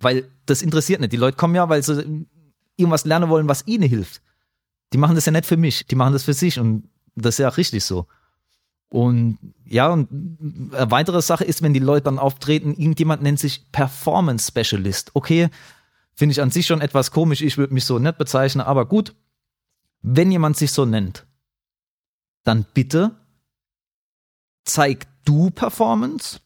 Weil 0.00 0.30
das 0.46 0.62
interessiert 0.62 1.00
nicht. 1.00 1.12
Die 1.12 1.16
Leute 1.16 1.36
kommen 1.36 1.54
ja, 1.54 1.68
weil 1.68 1.82
sie 1.82 2.26
irgendwas 2.76 3.04
lernen 3.04 3.28
wollen, 3.28 3.48
was 3.48 3.66
ihnen 3.66 3.88
hilft. 3.88 4.22
Die 4.92 4.98
machen 4.98 5.14
das 5.14 5.26
ja 5.26 5.32
nicht 5.32 5.46
für 5.46 5.56
mich, 5.56 5.86
die 5.86 5.96
machen 5.96 6.12
das 6.12 6.24
für 6.24 6.32
sich 6.32 6.58
und 6.58 6.88
das 7.14 7.34
ist 7.34 7.38
ja 7.38 7.48
auch 7.50 7.56
richtig 7.56 7.84
so. 7.84 8.06
Und 8.90 9.38
ja, 9.64 9.88
und 9.88 10.08
eine 10.72 10.90
weitere 10.90 11.20
Sache 11.20 11.44
ist, 11.44 11.60
wenn 11.60 11.74
die 11.74 11.78
Leute 11.78 12.04
dann 12.04 12.18
auftreten, 12.18 12.72
irgendjemand 12.72 13.22
nennt 13.22 13.38
sich 13.38 13.70
Performance 13.70 14.48
Specialist. 14.48 15.10
Okay, 15.14 15.50
finde 16.14 16.32
ich 16.32 16.40
an 16.40 16.50
sich 16.50 16.66
schon 16.66 16.80
etwas 16.80 17.10
komisch, 17.10 17.42
ich 17.42 17.58
würde 17.58 17.74
mich 17.74 17.84
so 17.84 17.98
nicht 17.98 18.16
bezeichnen, 18.16 18.62
aber 18.62 18.86
gut, 18.86 19.14
wenn 20.00 20.30
jemand 20.30 20.56
sich 20.56 20.72
so 20.72 20.86
nennt, 20.86 21.26
dann 22.44 22.64
bitte 22.72 23.14
zeig 24.64 25.06
du 25.24 25.50
Performance, 25.50 26.40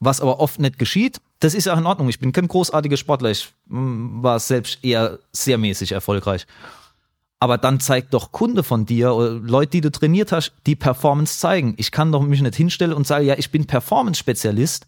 was 0.00 0.20
aber 0.20 0.40
oft 0.40 0.60
nicht 0.60 0.78
geschieht. 0.78 1.20
Das 1.40 1.54
ist 1.54 1.66
ja 1.66 1.74
in 1.76 1.86
Ordnung. 1.86 2.08
Ich 2.08 2.18
bin 2.18 2.32
kein 2.32 2.48
großartiger 2.48 2.96
Sportler. 2.96 3.30
Ich 3.30 3.52
mm, 3.66 4.22
war 4.22 4.40
selbst 4.40 4.82
eher 4.82 5.18
sehr 5.32 5.58
mäßig 5.58 5.92
erfolgreich. 5.92 6.46
Aber 7.38 7.58
dann 7.58 7.80
zeig 7.80 8.10
doch 8.10 8.32
Kunde 8.32 8.62
von 8.62 8.86
dir 8.86 9.14
oder 9.14 9.30
Leute, 9.30 9.72
die 9.72 9.80
du 9.82 9.92
trainiert 9.92 10.32
hast, 10.32 10.52
die 10.66 10.76
Performance 10.76 11.38
zeigen. 11.38 11.74
Ich 11.76 11.90
kann 11.90 12.10
doch 12.10 12.22
mich 12.22 12.40
nicht 12.40 12.56
hinstellen 12.56 12.94
und 12.94 13.06
sagen, 13.06 13.26
ja, 13.26 13.34
ich 13.36 13.50
bin 13.50 13.66
Performance-Spezialist, 13.66 14.86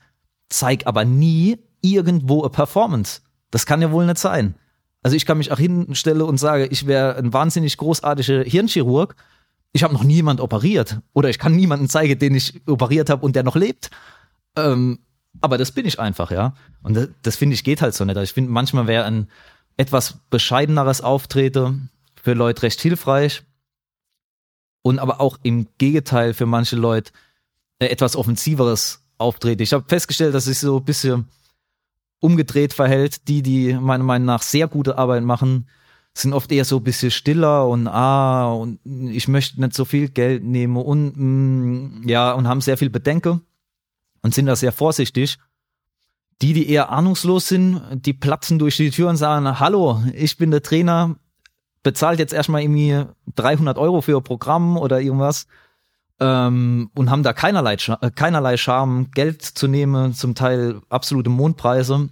zeig 0.48 0.86
aber 0.86 1.04
nie 1.04 1.58
irgendwo 1.82 2.40
eine 2.40 2.50
Performance. 2.50 3.20
Das 3.50 3.66
kann 3.66 3.82
ja 3.82 3.92
wohl 3.92 4.06
nicht 4.06 4.18
sein. 4.18 4.54
Also 5.02 5.16
ich 5.16 5.26
kann 5.26 5.38
mich 5.38 5.52
auch 5.52 5.58
hinstellen 5.58 6.22
und 6.22 6.38
sage, 6.38 6.66
ich 6.66 6.86
wäre 6.86 7.16
ein 7.16 7.32
wahnsinnig 7.32 7.76
großartiger 7.76 8.42
Hirnchirurg. 8.44 9.14
Ich 9.72 9.82
habe 9.82 9.92
noch 9.92 10.02
niemand 10.02 10.40
operiert 10.40 11.00
oder 11.12 11.28
ich 11.28 11.38
kann 11.38 11.54
niemanden 11.54 11.88
zeigen, 11.88 12.18
den 12.18 12.34
ich 12.34 12.62
operiert 12.66 13.10
habe 13.10 13.24
und 13.24 13.36
der 13.36 13.42
noch 13.42 13.56
lebt. 13.56 13.90
Ähm, 14.56 14.98
aber 15.40 15.58
das 15.58 15.72
bin 15.72 15.86
ich 15.86 16.00
einfach, 16.00 16.30
ja. 16.30 16.54
Und 16.82 16.94
das, 16.94 17.08
das 17.22 17.36
finde 17.36 17.54
ich 17.54 17.64
geht 17.64 17.82
halt 17.82 17.94
so 17.94 18.04
nicht. 18.04 18.16
Also 18.16 18.24
ich 18.24 18.32
finde, 18.32 18.50
manchmal 18.50 18.86
wäre 18.86 19.04
ein 19.04 19.28
etwas 19.76 20.18
bescheideneres 20.30 21.00
Auftreten 21.00 21.90
für 22.20 22.34
Leute 22.34 22.62
recht 22.62 22.80
hilfreich. 22.80 23.42
Und 24.82 24.98
aber 24.98 25.20
auch 25.20 25.38
im 25.42 25.68
Gegenteil 25.78 26.34
für 26.34 26.46
manche 26.46 26.76
Leute 26.76 27.12
äh, 27.78 27.86
etwas 27.86 28.16
offensiveres 28.16 29.04
Auftreten. 29.18 29.62
Ich 29.62 29.72
habe 29.72 29.84
festgestellt, 29.88 30.34
dass 30.34 30.44
sich 30.44 30.58
so 30.58 30.78
ein 30.78 30.84
bisschen 30.84 31.28
umgedreht 32.20 32.72
verhält. 32.72 33.28
Die, 33.28 33.42
die 33.42 33.74
meiner 33.74 34.04
Meinung 34.04 34.26
nach 34.26 34.42
sehr 34.42 34.68
gute 34.68 34.98
Arbeit 34.98 35.24
machen, 35.24 35.68
sind 36.14 36.32
oft 36.32 36.50
eher 36.50 36.64
so 36.64 36.78
ein 36.78 36.84
bisschen 36.84 37.10
stiller 37.10 37.68
und 37.68 37.86
ah, 37.86 38.52
und 38.52 38.80
ich 38.84 39.28
möchte 39.28 39.60
nicht 39.60 39.74
so 39.74 39.84
viel 39.84 40.08
Geld 40.08 40.42
nehmen 40.42 40.76
und 40.76 41.12
mm, 41.16 42.08
ja, 42.08 42.32
und 42.32 42.48
haben 42.48 42.60
sehr 42.60 42.76
viel 42.76 42.90
Bedenken 42.90 43.42
und 44.22 44.34
sind 44.34 44.46
da 44.46 44.56
sehr 44.56 44.72
vorsichtig. 44.72 45.38
Die, 46.40 46.52
die 46.52 46.68
eher 46.70 46.90
ahnungslos 46.90 47.48
sind, 47.48 47.82
die 47.92 48.12
platzen 48.12 48.58
durch 48.58 48.76
die 48.76 48.90
Tür 48.90 49.08
und 49.08 49.16
sagen, 49.16 49.58
hallo, 49.58 50.02
ich 50.14 50.36
bin 50.36 50.52
der 50.52 50.62
Trainer, 50.62 51.16
bezahlt 51.82 52.20
jetzt 52.20 52.32
erstmal 52.32 52.62
irgendwie 52.62 53.04
300 53.34 53.76
Euro 53.78 54.00
für 54.00 54.16
ein 54.16 54.22
Programm 54.22 54.76
oder 54.76 55.00
irgendwas 55.00 55.46
ähm, 56.20 56.90
und 56.94 57.10
haben 57.10 57.22
da 57.22 57.32
keinerlei, 57.32 57.74
äh, 57.74 58.10
keinerlei 58.10 58.56
Charme, 58.56 59.10
Geld 59.12 59.42
zu 59.42 59.68
nehmen, 59.68 60.14
zum 60.14 60.34
Teil 60.34 60.80
absolute 60.88 61.30
Mondpreise. 61.30 62.08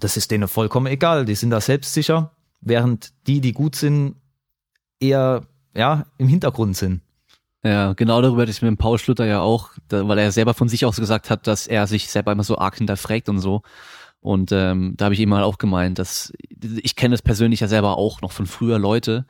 Das 0.00 0.16
ist 0.16 0.30
denen 0.30 0.48
vollkommen 0.48 0.86
egal, 0.86 1.24
die 1.24 1.34
sind 1.34 1.50
da 1.50 1.60
selbstsicher, 1.60 2.32
während 2.60 3.12
die, 3.26 3.40
die 3.40 3.52
gut 3.52 3.76
sind, 3.76 4.16
eher 5.00 5.42
ja, 5.74 6.06
im 6.18 6.28
Hintergrund 6.28 6.76
sind. 6.76 7.02
Ja, 7.64 7.92
genau 7.94 8.22
darüber 8.22 8.42
hatte 8.42 8.52
ich 8.52 8.62
mit 8.62 8.68
dem 8.68 8.76
Paul 8.76 8.98
Schlutter 8.98 9.26
ja 9.26 9.40
auch, 9.40 9.70
da, 9.88 10.06
weil 10.06 10.18
er 10.18 10.30
selber 10.30 10.54
von 10.54 10.68
sich 10.68 10.84
aus 10.84 10.96
gesagt 10.96 11.28
hat, 11.28 11.46
dass 11.46 11.66
er 11.66 11.86
sich 11.86 12.08
selber 12.08 12.32
immer 12.32 12.44
so 12.44 12.56
arg 12.58 12.76
hinterfragt 12.76 13.28
und 13.28 13.40
so. 13.40 13.62
Und 14.20 14.52
ähm, 14.52 14.94
da 14.96 15.06
habe 15.06 15.14
ich 15.14 15.20
ihm 15.20 15.28
mal 15.28 15.42
auch 15.42 15.58
gemeint, 15.58 15.98
dass 15.98 16.32
ich 16.60 16.96
kenne 16.96 17.14
es 17.14 17.22
persönlich 17.22 17.60
ja 17.60 17.68
selber 17.68 17.96
auch 17.98 18.20
noch 18.20 18.32
von 18.32 18.46
früher 18.46 18.78
Leute, 18.78 19.26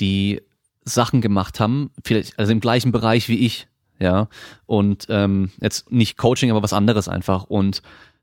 die 0.00 0.42
Sachen 0.84 1.20
gemacht 1.20 1.60
haben, 1.60 1.90
vielleicht 2.04 2.38
also 2.38 2.52
im 2.52 2.60
gleichen 2.60 2.92
Bereich 2.92 3.28
wie 3.28 3.38
ich, 3.44 3.68
ja, 3.98 4.28
und 4.66 5.06
ähm, 5.10 5.50
jetzt 5.60 5.92
nicht 5.92 6.16
Coaching, 6.16 6.50
aber 6.50 6.62
was 6.62 6.72
anderes 6.72 7.06
einfach 7.08 7.44
und 7.44 7.82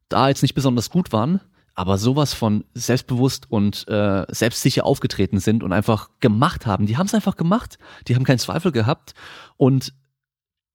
da 0.10 0.28
jetzt 0.28 0.42
nicht 0.42 0.56
besonders 0.56 0.90
gut 0.90 1.12
waren, 1.12 1.42
aber 1.78 2.00
sowas 2.00 2.34
von 2.34 2.66
selbstbewusst 2.74 3.52
und 3.52 3.88
äh, 3.88 4.26
selbstsicher 4.30 4.84
aufgetreten 4.84 5.40
sind 5.40 5.62
und 5.62 5.74
einfach 5.74 6.10
gemacht 6.20 6.66
haben. 6.66 6.88
Die 6.88 6.98
haben 6.98 7.06
es 7.06 7.14
einfach 7.14 7.38
gemacht. 7.38 7.78
Die 8.08 8.16
haben 8.16 8.24
keinen 8.24 8.40
Zweifel 8.40 8.72
gehabt 8.72 9.14
und 9.58 9.94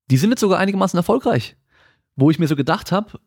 die 0.09 0.15
sind 0.15 0.29
jetzt 0.29 0.39
sogar 0.39 0.59
einigermaßen 0.59 0.97
erfolgreich. 0.97 1.57
Wo 2.15 2.31
ich 2.31 2.39
mir 2.39 2.47
so 2.47 2.55
gedacht 2.55 2.93
habe, 2.93 3.19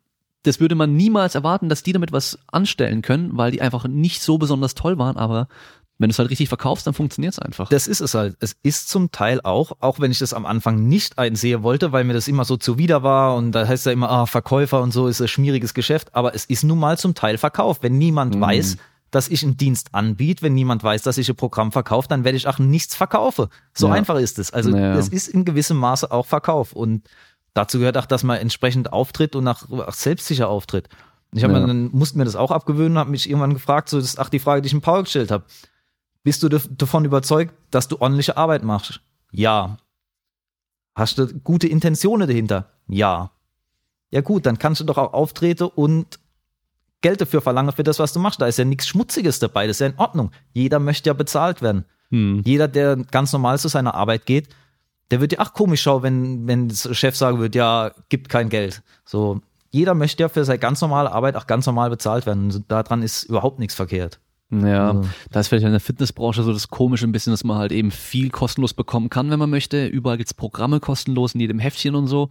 das 0.42 0.58
würde 0.58 0.74
man 0.74 0.96
niemals 0.96 1.34
erwarten, 1.34 1.68
dass 1.68 1.82
die 1.82 1.92
damit 1.92 2.12
was 2.12 2.38
anstellen 2.46 3.02
können, 3.02 3.36
weil 3.36 3.50
die 3.50 3.60
einfach 3.60 3.86
nicht 3.86 4.22
so 4.22 4.38
besonders 4.38 4.74
toll 4.74 4.96
waren, 4.96 5.18
aber 5.18 5.46
wenn 5.98 6.10
du 6.10 6.12
es 6.12 6.18
halt 6.18 6.28
richtig 6.30 6.48
verkaufst, 6.48 6.86
dann 6.86 6.92
funktioniert 6.92 7.32
es 7.32 7.38
einfach. 7.38 7.70
Das 7.70 7.86
ist 7.86 8.00
es 8.00 8.14
halt. 8.14 8.36
Es 8.40 8.56
ist 8.62 8.88
zum 8.88 9.12
Teil 9.12 9.40
auch, 9.42 9.72
auch 9.80 9.98
wenn 9.98 10.10
ich 10.10 10.18
das 10.18 10.34
am 10.34 10.44
Anfang 10.44 10.86
nicht 10.86 11.18
einsehen 11.18 11.62
wollte, 11.62 11.92
weil 11.92 12.04
mir 12.04 12.12
das 12.12 12.28
immer 12.28 12.44
so 12.44 12.58
zuwider 12.58 13.02
war 13.02 13.34
und 13.34 13.52
da 13.52 13.66
heißt 13.66 13.86
ja 13.86 13.92
immer, 13.92 14.10
ah, 14.10 14.26
Verkäufer 14.26 14.82
und 14.82 14.92
so 14.92 15.08
ist 15.08 15.22
ein 15.22 15.28
schmieriges 15.28 15.72
Geschäft, 15.72 16.14
aber 16.14 16.34
es 16.34 16.44
ist 16.44 16.64
nun 16.64 16.78
mal 16.78 16.98
zum 16.98 17.14
Teil 17.14 17.38
verkauft. 17.38 17.82
Wenn 17.82 17.96
niemand 17.96 18.34
mhm. 18.34 18.40
weiß, 18.42 18.76
dass 19.10 19.28
ich 19.28 19.42
einen 19.42 19.56
Dienst 19.56 19.94
anbiete, 19.94 20.42
wenn 20.42 20.52
niemand 20.52 20.84
weiß, 20.84 21.02
dass 21.02 21.16
ich 21.16 21.30
ein 21.30 21.36
Programm 21.36 21.72
verkaufe, 21.72 22.08
dann 22.08 22.24
werde 22.24 22.36
ich 22.36 22.46
auch 22.46 22.58
nichts 22.58 22.94
verkaufen. 22.94 23.46
So 23.72 23.88
ja. 23.88 23.94
einfach 23.94 24.16
ist 24.16 24.38
es. 24.38 24.52
Also 24.52 24.70
naja. 24.70 24.96
es 24.96 25.08
ist 25.08 25.28
in 25.28 25.46
gewissem 25.46 25.78
Maße 25.78 26.10
auch 26.10 26.26
Verkauf 26.26 26.74
und 26.74 27.08
dazu 27.54 27.78
gehört 27.78 27.96
auch, 27.96 28.06
dass 28.06 28.22
man 28.22 28.38
entsprechend 28.38 28.92
auftritt 28.92 29.34
und 29.34 29.48
auch, 29.48 29.70
auch 29.70 29.94
selbstsicher 29.94 30.48
auftritt. 30.48 30.90
Ich 31.32 31.42
habe 31.42 31.54
ja. 31.54 31.60
mir 31.60 31.66
dann 31.66 31.90
musste 31.92 32.18
mir 32.18 32.24
das 32.24 32.36
auch 32.36 32.50
abgewöhnen, 32.50 32.98
habe 32.98 33.10
mich 33.10 33.30
irgendwann 33.30 33.54
gefragt, 33.54 33.88
so 33.88 33.96
das 33.96 34.06
ist 34.06 34.20
auch 34.20 34.28
die 34.28 34.38
Frage, 34.38 34.60
die 34.60 34.66
ich 34.66 34.74
im 34.74 34.82
Paul 34.82 35.04
gestellt 35.04 35.30
habe 35.30 35.44
bist 36.26 36.42
du 36.42 36.48
davon 36.48 37.04
überzeugt, 37.04 37.54
dass 37.70 37.86
du 37.86 38.00
ordentliche 38.00 38.36
Arbeit 38.36 38.64
machst? 38.64 39.00
Ja. 39.30 39.76
Hast 40.96 41.18
du 41.18 41.28
gute 41.28 41.68
Intentionen 41.68 42.26
dahinter? 42.26 42.68
Ja. 42.88 43.30
Ja 44.10 44.22
gut, 44.22 44.44
dann 44.44 44.58
kannst 44.58 44.80
du 44.80 44.84
doch 44.84 44.98
auch 44.98 45.12
auftreten 45.12 45.70
und 45.72 46.18
Geld 47.00 47.20
dafür 47.20 47.42
verlangen 47.42 47.70
für 47.70 47.84
das, 47.84 48.00
was 48.00 48.12
du 48.12 48.18
machst. 48.18 48.40
Da 48.40 48.48
ist 48.48 48.58
ja 48.58 48.64
nichts 48.64 48.88
Schmutziges 48.88 49.38
dabei, 49.38 49.68
das 49.68 49.76
ist 49.76 49.80
ja 49.82 49.86
in 49.86 49.98
Ordnung. 50.00 50.32
Jeder 50.52 50.80
möchte 50.80 51.10
ja 51.10 51.14
bezahlt 51.14 51.62
werden. 51.62 51.84
Hm. 52.10 52.42
Jeder, 52.44 52.66
der 52.66 52.96
ganz 52.96 53.32
normal 53.32 53.60
zu 53.60 53.68
seiner 53.68 53.94
Arbeit 53.94 54.26
geht, 54.26 54.48
der 55.12 55.20
wird 55.20 55.30
ja 55.30 55.38
ach 55.38 55.52
komisch 55.52 55.82
schauen, 55.82 56.02
wenn, 56.02 56.48
wenn 56.48 56.68
der 56.70 56.94
Chef 56.94 57.14
sagen 57.14 57.38
wird, 57.38 57.54
ja, 57.54 57.92
gibt 58.08 58.30
kein 58.30 58.48
Geld. 58.48 58.82
So, 59.04 59.42
jeder 59.70 59.94
möchte 59.94 60.24
ja 60.24 60.28
für 60.28 60.44
seine 60.44 60.58
ganz 60.58 60.80
normale 60.80 61.12
Arbeit 61.12 61.36
auch 61.36 61.46
ganz 61.46 61.66
normal 61.66 61.88
bezahlt 61.88 62.26
werden. 62.26 62.64
Daran 62.66 63.02
ist 63.04 63.22
überhaupt 63.22 63.60
nichts 63.60 63.76
verkehrt. 63.76 64.18
Ja, 64.50 64.90
also. 64.90 65.08
da 65.32 65.40
ist 65.40 65.48
vielleicht 65.48 65.64
in 65.66 65.72
der 65.72 65.80
Fitnessbranche 65.80 66.42
so 66.42 66.52
das 66.52 66.68
Komische 66.68 67.06
ein 67.06 67.12
bisschen, 67.12 67.32
dass 67.32 67.42
man 67.42 67.58
halt 67.58 67.72
eben 67.72 67.90
viel 67.90 68.30
kostenlos 68.30 68.74
bekommen 68.74 69.10
kann, 69.10 69.30
wenn 69.30 69.38
man 69.38 69.50
möchte. 69.50 69.86
Überall 69.86 70.18
gibt's 70.18 70.34
Programme 70.34 70.78
kostenlos 70.78 71.34
in 71.34 71.40
jedem 71.40 71.58
Heftchen 71.58 71.94
und 71.94 72.06
so. 72.06 72.28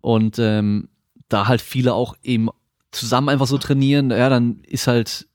Und 0.00 0.38
ähm, 0.38 0.88
da 1.28 1.48
halt 1.48 1.60
viele 1.60 1.92
auch 1.94 2.16
eben 2.22 2.48
zusammen 2.92 3.28
einfach 3.28 3.46
so 3.46 3.58
trainieren, 3.58 4.10
ja, 4.10 4.28
dann 4.28 4.60
ist 4.66 4.86
halt, 4.86 5.28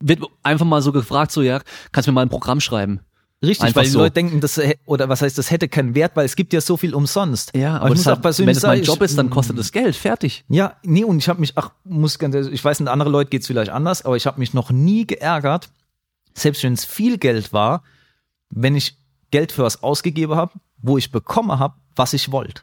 wird 0.00 0.22
einfach 0.42 0.66
mal 0.66 0.82
so 0.82 0.92
gefragt, 0.92 1.30
so, 1.30 1.42
ja, 1.42 1.60
kannst 1.92 2.06
du 2.06 2.12
mir 2.12 2.16
mal 2.16 2.22
ein 2.22 2.28
Programm 2.28 2.60
schreiben? 2.60 3.00
Richtig, 3.42 3.68
Einfach 3.68 3.76
weil 3.76 3.84
die 3.84 3.90
so. 3.90 3.98
Leute 4.00 4.12
denken, 4.12 4.40
das 4.40 4.60
oder 4.84 5.08
was 5.08 5.22
heißt, 5.22 5.38
das 5.38 5.50
hätte 5.50 5.66
keinen 5.68 5.94
Wert, 5.94 6.12
weil 6.14 6.26
es 6.26 6.36
gibt 6.36 6.52
ja 6.52 6.60
so 6.60 6.76
viel 6.76 6.94
umsonst. 6.94 7.56
Ja, 7.56 7.78
aber, 7.78 7.88
ich 7.88 7.94
muss 7.94 8.06
auch 8.06 8.20
persönlich 8.20 8.54
wenn 8.54 8.58
es 8.58 8.62
mein 8.64 8.82
Job 8.82 9.00
ist, 9.00 9.16
dann 9.16 9.30
kostet 9.30 9.58
das 9.58 9.72
Geld, 9.72 9.96
fertig. 9.96 10.44
Ja, 10.48 10.76
nee, 10.82 11.04
und 11.04 11.18
ich 11.18 11.28
habe 11.28 11.40
mich, 11.40 11.56
ach, 11.56 11.70
muss 11.84 12.18
ganz, 12.18 12.34
ich 12.34 12.62
weiß 12.62 12.80
nicht, 12.80 12.90
andere 12.90 13.08
Leute 13.08 13.30
geht's 13.30 13.46
vielleicht 13.46 13.70
anders, 13.70 14.04
aber 14.04 14.16
ich 14.16 14.26
habe 14.26 14.38
mich 14.38 14.52
noch 14.52 14.70
nie 14.70 15.06
geärgert, 15.06 15.70
selbst 16.34 16.62
wenn 16.62 16.74
es 16.74 16.84
viel 16.84 17.16
Geld 17.16 17.54
war, 17.54 17.82
wenn 18.50 18.76
ich 18.76 18.98
Geld 19.30 19.52
für 19.52 19.62
was 19.62 19.82
ausgegeben 19.82 20.34
habe, 20.34 20.52
wo 20.82 20.98
ich 20.98 21.10
bekommen 21.10 21.58
habe, 21.58 21.74
was 21.96 22.12
ich 22.12 22.30
wollte. 22.32 22.62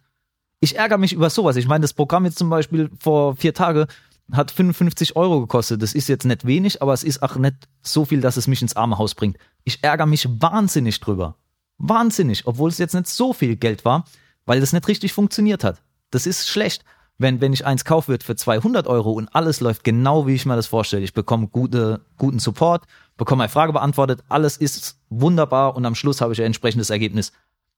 Ich 0.59 0.77
ärgere 0.77 0.97
mich 0.99 1.13
über 1.13 1.29
sowas. 1.31 1.55
Ich 1.55 1.67
meine, 1.67 1.81
das 1.81 1.93
Programm 1.93 2.25
jetzt 2.25 2.37
zum 2.37 2.49
Beispiel 2.49 2.91
vor 2.99 3.35
vier 3.35 3.53
Tage 3.53 3.87
hat 4.31 4.51
55 4.51 5.15
Euro 5.15 5.41
gekostet. 5.41 5.81
Das 5.81 5.93
ist 5.93 6.09
jetzt 6.09 6.25
nicht 6.25 6.45
wenig, 6.45 6.81
aber 6.81 6.93
es 6.93 7.03
ist 7.03 7.23
auch 7.23 7.35
nicht 7.37 7.55
so 7.81 8.05
viel, 8.05 8.21
dass 8.21 8.37
es 8.37 8.47
mich 8.47 8.61
ins 8.61 8.75
arme 8.75 8.97
Haus 8.97 9.15
bringt. 9.15 9.37
Ich 9.63 9.83
ärgere 9.83 10.05
mich 10.05 10.27
wahnsinnig 10.29 10.99
drüber. 10.99 11.35
Wahnsinnig, 11.77 12.45
obwohl 12.45 12.69
es 12.69 12.77
jetzt 12.77 12.93
nicht 12.93 13.07
so 13.07 13.33
viel 13.33 13.55
Geld 13.55 13.85
war, 13.85 14.05
weil 14.45 14.59
das 14.59 14.73
nicht 14.73 14.87
richtig 14.87 15.13
funktioniert 15.13 15.63
hat. 15.63 15.81
Das 16.11 16.25
ist 16.25 16.47
schlecht. 16.49 16.83
Wenn, 17.19 17.41
wenn 17.41 17.53
ich 17.53 17.65
eins 17.65 17.83
kaufe 17.83 18.09
wird 18.09 18.23
für 18.23 18.35
200 18.35 18.85
Euro 18.85 19.11
und 19.11 19.33
alles 19.33 19.59
läuft 19.59 19.83
genau, 19.83 20.27
wie 20.27 20.35
ich 20.35 20.45
mir 20.45 20.55
das 20.55 20.67
vorstelle. 20.67 21.03
Ich 21.03 21.13
bekomme 21.13 21.47
gute, 21.47 22.01
guten 22.17 22.37
Support, 22.37 22.85
bekomme 23.17 23.43
eine 23.43 23.49
Frage 23.49 23.73
beantwortet, 23.73 24.23
alles 24.29 24.55
ist 24.57 24.99
wunderbar 25.09 25.75
und 25.75 25.85
am 25.85 25.95
Schluss 25.95 26.21
habe 26.21 26.33
ich 26.33 26.41
ein 26.41 26.47
entsprechendes 26.47 26.91
Ergebnis. 26.91 27.31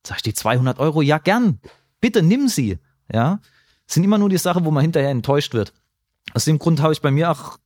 Sag 0.06 0.18
ich 0.18 0.24
die 0.24 0.34
200 0.34 0.80
Euro? 0.80 1.02
Ja, 1.02 1.20
gern. 1.20 1.60
Bitte 2.02 2.22
nimm 2.22 2.50
sie. 2.50 2.80
Ja. 3.12 3.40
sind 3.88 4.04
immer 4.04 4.18
nur 4.18 4.30
die 4.30 4.38
Sachen, 4.38 4.66
wo 4.66 4.72
man 4.72 4.82
hinterher 4.82 5.10
enttäuscht 5.10 5.54
wird. 5.54 5.74
Aus 6.34 6.46
dem 6.46 6.60
Grund 6.60 6.82
habe 6.82 6.94
ich 6.94 7.02
bei 7.02 7.12
mir 7.12 7.32
auch 7.32 7.58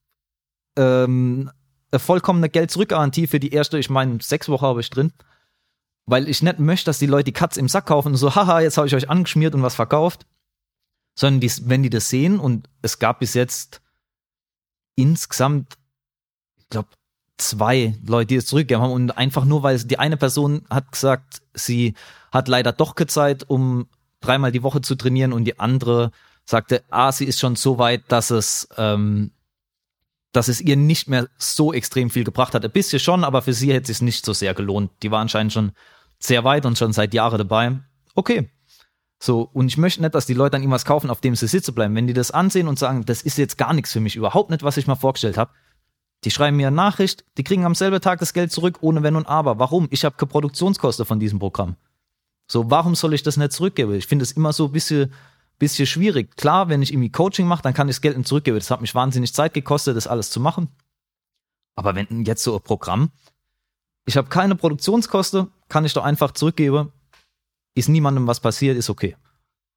ähm, 0.78 1.52
eine 1.92 2.00
vollkommene 2.00 2.50
Geld-Zurück-Garantie 2.50 3.28
für 3.28 3.40
die 3.40 3.54
erste, 3.54 3.78
ich 3.78 3.90
meine, 3.90 4.20
sechs 4.22 4.50
Wochen 4.50 4.66
habe 4.66 4.82
ich 4.82 4.90
drin. 4.90 5.14
Weil 6.06 6.28
ich 6.28 6.42
nicht 6.42 6.60
möchte, 6.60 6.86
dass 6.86 7.00
die 7.00 7.06
Leute 7.06 7.26
die 7.26 7.34
Katz 7.34 7.56
im 7.56 7.70
Sack 7.70 7.86
kaufen 7.86 8.10
und 8.10 8.18
so, 8.18 8.36
haha, 8.36 8.62
jetzt 8.62 8.78
habe 8.78 8.88
ich 8.88 8.96
euch 8.96 9.10
angeschmiert 9.10 9.56
und 9.56 9.64
was 9.64 9.76
verkauft. 9.76 10.26
Sondern 11.16 11.40
die, 11.42 11.52
wenn 11.66 11.84
die 11.84 11.90
das 11.90 12.10
sehen 12.10 12.40
und 12.40 12.68
es 12.82 13.00
gab 13.00 13.20
bis 13.20 13.36
jetzt 13.36 13.82
insgesamt, 14.96 15.76
ich 16.58 16.70
glaube, 16.70 16.90
zwei 17.38 17.98
Leute, 18.06 18.28
die 18.28 18.36
es 18.38 18.48
zurückgegeben 18.48 18.84
haben 18.84 18.92
und 18.92 19.12
einfach 19.12 19.46
nur, 19.46 19.64
weil 19.64 19.78
die 19.80 20.00
eine 20.00 20.18
Person 20.18 20.66
hat 20.70 20.92
gesagt, 20.92 21.42
sie 21.54 21.94
hat 22.32 22.48
leider 22.48 22.72
doch 22.72 22.96
keine 22.96 23.08
Zeit, 23.08 23.50
um 23.50 23.88
dreimal 24.22 24.52
die 24.52 24.64
Woche 24.64 24.82
zu 24.82 24.96
trainieren 24.96 25.34
und 25.34 25.46
die 25.46 25.60
andere 25.60 26.12
sagte, 26.46 26.84
ah, 26.90 27.12
sie 27.12 27.26
ist 27.26 27.40
schon 27.40 27.56
so 27.56 27.78
weit, 27.78 28.04
dass 28.10 28.30
es, 28.30 28.68
ähm, 28.78 29.32
dass 30.32 30.48
es 30.48 30.62
ihr 30.62 30.76
nicht 30.76 31.08
mehr 31.08 31.28
so 31.38 31.74
extrem 31.74 32.10
viel 32.10 32.24
gebracht 32.24 32.54
hat. 32.54 32.66
Ein 32.66 32.72
bisschen 32.72 33.00
schon, 33.00 33.24
aber 33.24 33.42
für 33.42 33.54
sie 33.54 33.72
hätte 33.74 33.92
es 33.92 34.00
sich 34.00 34.02
nicht 34.02 34.26
so 34.26 34.34
sehr 34.34 34.54
gelohnt. 34.54 34.92
Die 35.04 35.12
war 35.12 35.22
anscheinend 35.22 35.54
schon 35.54 35.72
sehr 36.20 36.44
weit 36.44 36.66
und 36.66 36.78
schon 36.78 36.94
seit 36.94 37.14
Jahren 37.14 37.38
dabei. 37.38 37.80
Okay. 38.16 38.50
So, 39.22 39.50
und 39.54 39.68
ich 39.68 39.78
möchte 39.78 40.02
nicht, 40.02 40.16
dass 40.16 40.26
die 40.26 40.34
Leute 40.34 40.52
dann 40.52 40.62
irgendwas 40.64 40.84
kaufen, 40.84 41.10
auf 41.10 41.22
dem 41.22 41.36
sie 41.36 41.48
sitzen 41.48 41.74
bleiben. 41.74 41.96
Wenn 41.96 42.08
die 42.08 42.14
das 42.14 42.32
ansehen 42.32 42.68
und 42.68 42.78
sagen, 42.78 43.06
das 43.06 43.22
ist 43.22 43.38
jetzt 43.38 43.58
gar 43.58 43.74
nichts 43.74 43.94
für 43.94 44.02
mich, 44.02 44.18
überhaupt 44.18 44.50
nicht, 44.50 44.64
was 44.64 44.76
ich 44.76 44.86
mal 44.86 44.96
vorgestellt 44.96 45.38
habe, 45.38 45.52
die 46.26 46.32
schreiben 46.32 46.58
mir 46.58 46.68
eine 46.68 46.76
Nachricht, 46.76 47.26
die 47.38 47.44
kriegen 47.44 47.66
am 47.66 47.76
selben 47.76 48.02
Tag 48.02 48.20
das 48.20 48.34
Geld 48.34 48.52
zurück, 48.52 48.80
ohne 48.82 49.04
Wenn 49.04 49.16
und 49.16 49.28
Aber. 49.28 49.60
Warum? 49.60 49.88
Ich 49.92 50.04
habe 50.06 50.16
keine 50.16 50.30
Produktionskosten 50.30 51.06
von 51.06 51.20
diesem 51.20 51.40
Programm. 51.40 51.76
So, 52.48 52.70
warum 52.70 52.96
soll 52.96 53.14
ich 53.14 53.24
das 53.24 53.38
nicht 53.38 53.52
zurückgeben? 53.52 53.94
Ich 53.96 54.08
finde 54.08 54.24
es 54.24 54.34
immer 54.34 54.54
so 54.54 54.66
ein 54.66 54.72
bisschen, 54.72 55.14
bisschen 55.60 55.86
schwierig. 55.86 56.36
Klar, 56.36 56.70
wenn 56.70 56.82
ich 56.82 56.92
irgendwie 56.92 57.12
Coaching 57.12 57.48
mache, 57.48 57.64
dann 57.64 57.74
kann 57.74 57.88
ich 57.88 57.96
das 57.96 58.02
Geld 58.02 58.18
nicht 58.18 58.28
zurückgeben. 58.28 58.58
Das 58.58 58.72
hat 58.72 58.82
mich 58.82 58.96
wahnsinnig 58.96 59.34
Zeit 59.34 59.54
gekostet, 59.54 59.96
das 59.96 60.08
alles 60.08 60.30
zu 60.30 60.40
machen. 60.40 60.70
Aber 61.76 61.96
wenn 61.96 62.26
jetzt 62.26 62.44
so 62.44 62.56
ein 62.56 62.62
Programm, 62.62 63.12
ich 64.06 64.18
habe 64.18 64.30
keine 64.30 64.56
Produktionskosten, 64.56 65.48
kann 65.70 65.86
ich 65.86 65.94
doch 65.94 66.04
einfach 66.04 66.32
zurückgeben. 66.32 66.92
Ist 67.76 67.90
niemandem 67.90 68.28
was 68.28 68.40
passiert, 68.40 68.78
ist 68.78 68.90
okay. 68.90 69.16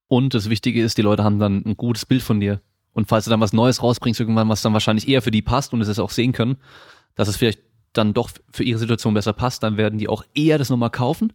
Und 0.08 0.34
das 0.34 0.50
Wichtige 0.50 0.82
ist, 0.82 0.98
die 0.98 1.02
Leute 1.02 1.24
haben 1.24 1.38
dann 1.38 1.62
ein 1.64 1.76
gutes 1.76 2.04
Bild 2.06 2.22
von 2.22 2.40
dir. 2.40 2.60
Und 2.92 3.08
falls 3.08 3.24
du 3.24 3.30
dann 3.30 3.40
was 3.40 3.52
Neues 3.52 3.82
rausbringst, 3.82 4.20
irgendwann, 4.20 4.48
was 4.48 4.62
dann 4.62 4.72
wahrscheinlich 4.72 5.08
eher 5.08 5.22
für 5.22 5.30
die 5.30 5.42
passt 5.42 5.72
und 5.72 5.80
es 5.80 5.98
auch 5.98 6.10
sehen 6.10 6.32
können, 6.32 6.56
dass 7.14 7.28
es 7.28 7.36
vielleicht 7.36 7.60
dann 7.92 8.14
doch 8.14 8.30
für 8.50 8.64
ihre 8.64 8.78
Situation 8.78 9.14
besser 9.14 9.32
passt, 9.32 9.62
dann 9.62 9.76
werden 9.76 9.98
die 9.98 10.08
auch 10.08 10.24
eher 10.34 10.58
das 10.58 10.70
nochmal 10.70 10.90
kaufen, 10.90 11.32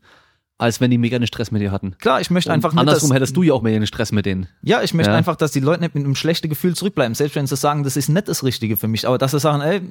als 0.61 0.79
wenn 0.79 0.91
die 0.91 0.97
mega 0.97 1.15
einen 1.15 1.27
Stress 1.27 1.51
mit 1.51 1.61
dir 1.61 1.71
hatten. 1.71 1.95
Klar, 1.97 2.21
ich 2.21 2.29
möchte 2.29 2.51
einfach 2.53 2.71
nicht, 2.71 2.79
andersrum 2.79 3.09
dass, 3.09 3.15
hättest 3.15 3.35
du 3.35 3.43
ja 3.43 3.53
auch 3.53 3.61
mehr 3.61 3.75
einen 3.75 3.87
Stress 3.87 4.11
mit 4.11 4.25
denen. 4.25 4.47
Ja, 4.61 4.81
ich 4.81 4.93
möchte 4.93 5.11
Ja. 5.11 5.17
einfach, 5.17 5.35
dass 5.35 5.51
die 5.51 5.59
Leute 5.59 5.81
nicht 5.81 5.95
mit 5.95 6.03
einem 6.05 6.15
schlechten 6.15 6.49
Gefühl 6.49 6.75
zurückbleiben, 6.75 7.15
selbst 7.15 7.35
wenn 7.35 7.47
sie 7.47 7.55
sagen, 7.55 7.83
das 7.83 7.97
ist 7.97 8.09
nicht 8.09 8.27
das 8.27 8.43
Richtige 8.43 8.77
für 8.77 8.87
mich, 8.87 9.07
aber 9.07 9.17
dass 9.17 9.31
sie 9.31 9.39
sagen, 9.39 9.61
ey, 9.61 9.81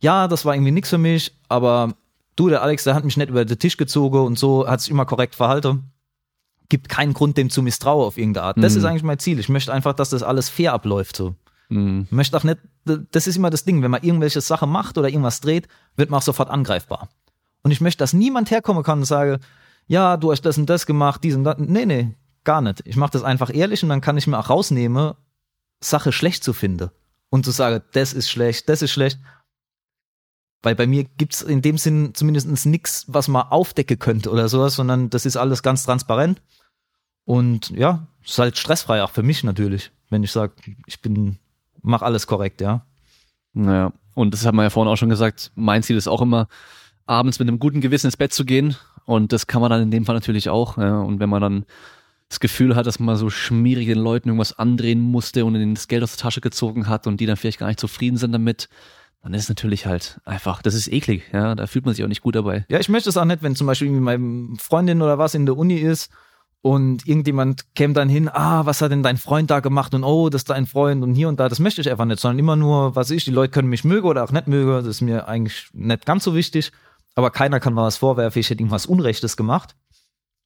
ja, 0.00 0.28
das 0.28 0.44
war 0.44 0.54
irgendwie 0.54 0.70
nichts 0.72 0.90
für 0.90 0.98
mich, 0.98 1.32
aber 1.48 1.94
du, 2.36 2.48
der 2.48 2.62
Alex, 2.62 2.84
der 2.84 2.94
hat 2.94 3.04
mich 3.04 3.16
nicht 3.16 3.30
über 3.30 3.44
den 3.44 3.58
Tisch 3.58 3.76
gezogen 3.76 4.18
und 4.20 4.38
so 4.38 4.68
hat 4.68 4.80
sich 4.80 4.90
immer 4.90 5.06
korrekt 5.06 5.34
verhalten. 5.34 5.90
Gibt 6.68 6.88
keinen 6.88 7.14
Grund, 7.14 7.36
dem 7.36 7.48
zu 7.50 7.62
misstrauen 7.62 8.04
auf 8.06 8.18
irgendeine 8.18 8.46
Art. 8.46 8.56
Das 8.58 8.72
Mhm. 8.74 8.78
ist 8.78 8.84
eigentlich 8.84 9.02
mein 9.04 9.18
Ziel. 9.18 9.38
Ich 9.38 9.48
möchte 9.48 9.72
einfach, 9.72 9.92
dass 9.94 10.10
das 10.10 10.22
alles 10.22 10.48
fair 10.48 10.72
abläuft, 10.72 11.16
so. 11.16 11.34
Mhm. 11.68 12.02
Ich 12.06 12.12
möchte 12.12 12.36
auch 12.36 12.44
nicht, 12.44 12.58
das 12.84 13.26
ist 13.26 13.36
immer 13.36 13.50
das 13.50 13.64
Ding, 13.64 13.82
wenn 13.82 13.90
man 13.90 14.02
irgendwelche 14.02 14.40
Sachen 14.40 14.70
macht 14.70 14.98
oder 14.98 15.08
irgendwas 15.08 15.40
dreht, 15.40 15.66
wird 15.96 16.10
man 16.10 16.18
auch 16.18 16.22
sofort 16.22 16.50
angreifbar. 16.50 17.08
Und 17.62 17.70
ich 17.72 17.80
möchte, 17.80 17.98
dass 17.98 18.12
niemand 18.12 18.50
herkommen 18.52 18.84
kann 18.84 18.98
und 19.00 19.04
sage, 19.06 19.40
ja, 19.86 20.16
du 20.16 20.32
hast 20.32 20.42
das 20.42 20.58
und 20.58 20.68
das 20.68 20.86
gemacht, 20.86 21.22
dies 21.24 21.34
und 21.34 21.44
das. 21.44 21.58
Nee, 21.58 21.86
nee, 21.86 22.14
gar 22.44 22.60
nicht. 22.60 22.82
Ich 22.84 22.96
mache 22.96 23.12
das 23.12 23.22
einfach 23.22 23.54
ehrlich 23.54 23.82
und 23.82 23.88
dann 23.88 24.00
kann 24.00 24.16
ich 24.16 24.26
mir 24.26 24.38
auch 24.38 24.50
rausnehmen, 24.50 25.14
Sache 25.80 26.12
schlecht 26.12 26.44
zu 26.44 26.52
finden. 26.52 26.90
Und 27.28 27.44
zu 27.44 27.50
sagen, 27.50 27.82
das 27.92 28.12
ist 28.12 28.30
schlecht, 28.30 28.68
das 28.68 28.82
ist 28.82 28.92
schlecht. 28.92 29.18
Weil 30.62 30.74
bei 30.74 30.86
mir 30.86 31.04
gibt's 31.04 31.42
in 31.42 31.62
dem 31.62 31.78
Sinn 31.78 32.14
zumindest 32.14 32.66
nichts, 32.66 33.04
was 33.08 33.28
man 33.28 33.48
aufdecken 33.48 33.98
könnte 33.98 34.30
oder 34.30 34.48
sowas, 34.48 34.74
sondern 34.74 35.10
das 35.10 35.26
ist 35.26 35.36
alles 35.36 35.62
ganz 35.62 35.84
transparent. 35.84 36.40
Und 37.24 37.70
ja, 37.70 38.06
ist 38.24 38.38
halt 38.38 38.56
stressfrei, 38.56 39.02
auch 39.02 39.10
für 39.10 39.22
mich 39.22 39.44
natürlich, 39.44 39.90
wenn 40.10 40.22
ich 40.22 40.32
sage, 40.32 40.54
ich 40.86 41.02
bin, 41.02 41.38
mach 41.82 42.02
alles 42.02 42.26
korrekt, 42.26 42.60
ja. 42.60 42.86
Naja, 43.52 43.92
und 44.14 44.32
das 44.32 44.46
haben 44.46 44.56
wir 44.56 44.62
ja 44.62 44.70
vorhin 44.70 44.92
auch 44.92 44.96
schon 44.96 45.08
gesagt, 45.08 45.52
mein 45.54 45.82
Ziel 45.82 45.96
ist 45.96 46.08
auch 46.08 46.22
immer, 46.22 46.48
abends 47.04 47.38
mit 47.38 47.48
einem 47.48 47.58
guten 47.58 47.80
Gewissen 47.80 48.06
ins 48.06 48.16
Bett 48.16 48.32
zu 48.32 48.44
gehen. 48.44 48.76
Und 49.06 49.32
das 49.32 49.46
kann 49.46 49.62
man 49.62 49.70
dann 49.70 49.82
in 49.82 49.90
dem 49.90 50.04
Fall 50.04 50.14
natürlich 50.14 50.50
auch. 50.50 50.76
Ja. 50.76 51.00
Und 51.00 51.20
wenn 51.20 51.30
man 51.30 51.40
dann 51.40 51.64
das 52.28 52.40
Gefühl 52.40 52.74
hat, 52.74 52.86
dass 52.86 52.98
man 52.98 53.16
so 53.16 53.30
schmierig 53.30 53.86
den 53.86 53.98
Leuten 53.98 54.28
irgendwas 54.28 54.58
andrehen 54.58 55.00
musste 55.00 55.44
und 55.44 55.54
ihnen 55.54 55.74
das 55.74 55.88
Geld 55.88 56.02
aus 56.02 56.16
der 56.16 56.22
Tasche 56.22 56.40
gezogen 56.40 56.88
hat 56.88 57.06
und 57.06 57.20
die 57.20 57.26
dann 57.26 57.36
vielleicht 57.36 57.60
gar 57.60 57.68
nicht 57.68 57.80
zufrieden 57.80 58.16
sind 58.16 58.32
damit, 58.32 58.68
dann 59.22 59.32
ist 59.32 59.44
es 59.44 59.48
natürlich 59.48 59.86
halt 59.86 60.20
einfach, 60.24 60.62
das 60.62 60.74
ist 60.74 60.92
eklig, 60.92 61.24
ja, 61.32 61.54
da 61.54 61.66
fühlt 61.66 61.84
man 61.84 61.94
sich 61.94 62.04
auch 62.04 62.08
nicht 62.08 62.22
gut 62.22 62.34
dabei. 62.34 62.64
Ja, 62.68 62.78
ich 62.78 62.88
möchte 62.88 63.08
es 63.08 63.16
auch 63.16 63.24
nicht, 63.24 63.42
wenn 63.42 63.56
zum 63.56 63.66
Beispiel 63.66 63.90
meine 63.90 64.56
Freundin 64.58 65.02
oder 65.02 65.18
was 65.18 65.34
in 65.34 65.46
der 65.46 65.56
Uni 65.56 65.76
ist 65.76 66.10
und 66.62 67.06
irgendjemand 67.06 67.74
käme 67.74 67.94
dann 67.94 68.08
hin, 68.08 68.28
ah, 68.28 68.66
was 68.66 68.82
hat 68.82 68.90
denn 68.90 69.02
dein 69.02 69.16
Freund 69.16 69.50
da 69.50 69.60
gemacht 69.60 69.94
und 69.94 70.04
oh, 70.04 70.28
das 70.28 70.40
ist 70.40 70.50
dein 70.50 70.66
Freund 70.66 71.02
und 71.02 71.14
hier 71.14 71.28
und 71.28 71.38
da, 71.38 71.48
das 71.48 71.60
möchte 71.60 71.80
ich 71.80 71.90
einfach 71.90 72.04
nicht, 72.04 72.20
sondern 72.20 72.38
immer 72.38 72.56
nur, 72.56 72.96
was 72.96 73.10
ich, 73.10 73.24
die 73.24 73.30
Leute 73.30 73.52
können 73.52 73.68
mich 73.68 73.84
mögen 73.84 74.06
oder 74.06 74.24
auch 74.24 74.32
nicht 74.32 74.48
mögen, 74.48 74.70
das 74.70 74.86
ist 74.86 75.00
mir 75.00 75.28
eigentlich 75.28 75.68
nicht 75.72 76.06
ganz 76.06 76.24
so 76.24 76.34
wichtig, 76.34 76.72
aber 77.16 77.30
keiner 77.30 77.58
kann 77.58 77.74
mir 77.74 77.82
was 77.82 77.96
vorwerfen, 77.96 78.38
ich 78.38 78.48
hätte 78.48 78.60
irgendwas 78.60 78.86
Unrechtes 78.86 79.36
gemacht. 79.36 79.74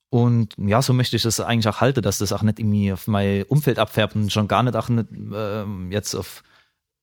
Und 0.09 0.55
ja, 0.57 0.81
so 0.83 0.93
möchte 0.93 1.17
ich 1.17 1.23
das 1.23 1.39
eigentlich 1.39 1.69
auch 1.69 1.81
halten, 1.81 2.03
dass 2.03 2.19
das 2.19 2.33
auch 2.33 2.43
nicht 2.43 2.59
irgendwie 2.59 2.93
auf 2.93 3.07
mein 3.07 3.45
Umfeld 3.45 3.79
abfärbt 3.79 4.17
und 4.17 4.33
schon 4.33 4.49
gar 4.49 4.63
nicht 4.63 4.75
auch 4.75 4.89
nicht 4.89 5.09
ähm, 5.13 5.93
jetzt 5.93 6.15
auf 6.15 6.43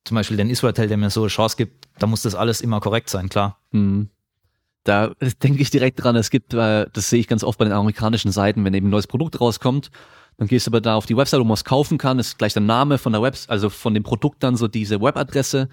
zum 0.04 0.16
Beispiel 0.16 0.38
den 0.38 0.50
Israel, 0.50 0.74
der 0.74 0.98
mir 0.98 1.10
so 1.10 1.22
eine 1.22 1.30
Chance 1.30 1.58
gibt, 1.58 1.88
da 2.00 2.08
muss 2.08 2.22
das 2.22 2.34
alles 2.34 2.62
immer 2.62 2.80
korrekt 2.80 3.10
sein, 3.10 3.28
klar. 3.28 3.60
Mhm. 3.72 4.10
Da 4.84 5.14
denke 5.44 5.62
ich 5.62 5.70
direkt 5.70 6.02
dran, 6.02 6.16
es 6.16 6.30
gibt, 6.30 6.54
äh, 6.54 6.88
das 6.92 7.10
sehe 7.10 7.20
ich 7.20 7.28
ganz 7.28 7.44
oft 7.44 7.60
bei 7.60 7.66
den 7.66 7.74
amerikanischen 7.74 8.32
Seiten, 8.32 8.64
wenn 8.64 8.74
eben 8.74 8.88
ein 8.88 8.92
neues 8.92 9.08
Produkt 9.08 9.42
rauskommt, 9.42 9.92
dann 10.38 10.48
gehst 10.48 10.68
du 10.68 10.72
aber 10.72 10.82
da 10.82 10.96
auf 10.96 11.06
die 11.06 11.18
Website, 11.18 11.40
wo 11.40 11.44
man 11.44 11.56
es 11.56 11.66
kaufen 11.66 11.98
kann, 11.98 12.20
ist 12.20 12.38
gleich 12.38 12.54
der 12.54 12.62
Name 12.62 12.98
von 12.98 13.12
der 13.12 13.22
Web, 13.22 13.36
also 13.48 13.70
von 13.70 13.94
dem 13.94 14.04
Produkt 14.04 14.44
dann 14.44 14.56
so 14.56 14.68
diese 14.68 15.02
Webadresse, 15.02 15.70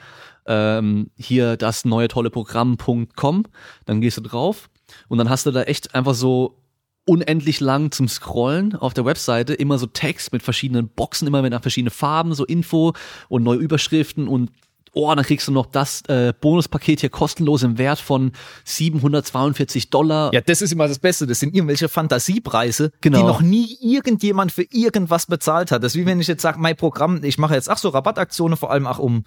ähm, 0.46 1.10
hier 1.16 1.56
das 1.56 1.84
neue 1.84 2.08
tolle 2.08 2.30
Programm.com, 2.30 3.44
dann 3.84 4.00
gehst 4.00 4.16
du 4.16 4.22
drauf 4.22 4.70
und 5.08 5.18
dann 5.18 5.28
hast 5.28 5.46
du 5.46 5.50
da 5.50 5.62
echt 5.62 5.94
einfach 5.94 6.14
so 6.14 6.60
unendlich 7.06 7.60
lang 7.60 7.90
zum 7.90 8.08
Scrollen 8.08 8.74
auf 8.74 8.94
der 8.94 9.04
Webseite, 9.04 9.52
immer 9.52 9.78
so 9.78 9.86
Text 9.86 10.32
mit 10.32 10.42
verschiedenen 10.42 10.88
Boxen, 10.88 11.28
immer 11.28 11.42
mit 11.42 11.54
verschiedenen 11.60 11.90
Farben, 11.90 12.34
so 12.34 12.46
Info 12.46 12.94
und 13.28 13.42
neue 13.42 13.58
Überschriften 13.58 14.26
und 14.26 14.50
oh, 14.94 15.14
dann 15.14 15.24
kriegst 15.24 15.46
du 15.48 15.52
noch 15.52 15.66
das 15.66 16.02
äh, 16.08 16.32
Bonuspaket 16.40 17.00
hier 17.00 17.10
kostenlos 17.10 17.62
im 17.62 17.78
Wert 17.78 17.98
von 17.98 18.32
742 18.64 19.90
Dollar. 19.90 20.32
Ja, 20.32 20.40
das 20.40 20.62
ist 20.62 20.72
immer 20.72 20.88
das 20.88 20.98
Beste. 20.98 21.26
Das 21.26 21.40
sind 21.40 21.54
irgendwelche 21.54 21.88
Fantasiepreise, 21.88 22.92
Genau. 23.00 23.18
die 23.18 23.24
noch 23.24 23.40
nie 23.42 23.76
irgendjemand 23.80 24.52
für 24.52 24.62
irgendwas 24.70 25.26
bezahlt 25.26 25.70
hat. 25.70 25.82
Das 25.82 25.94
ist 25.94 26.00
wie 26.00 26.06
wenn 26.06 26.20
ich 26.20 26.28
jetzt 26.28 26.42
sage, 26.42 26.58
mein 26.58 26.76
Programm, 26.76 27.22
ich 27.22 27.38
mache 27.38 27.54
jetzt 27.54 27.68
ach 27.68 27.78
so 27.78 27.88
Rabattaktionen, 27.90 28.56
vor 28.56 28.70
allem 28.70 28.86
auch 28.86 28.98
um 28.98 29.24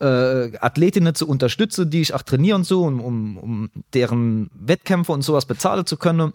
äh, 0.00 0.56
Athletinnen 0.58 1.14
zu 1.14 1.28
unterstützen, 1.28 1.88
die 1.90 2.00
ich 2.00 2.14
auch 2.14 2.22
trainiere 2.22 2.56
und 2.56 2.64
so, 2.64 2.84
um, 2.84 3.00
um, 3.00 3.36
um 3.38 3.70
deren 3.94 4.50
Wettkämpfe 4.54 5.12
und 5.12 5.22
sowas 5.22 5.46
bezahlen 5.46 5.86
zu 5.86 5.96
können. 5.96 6.32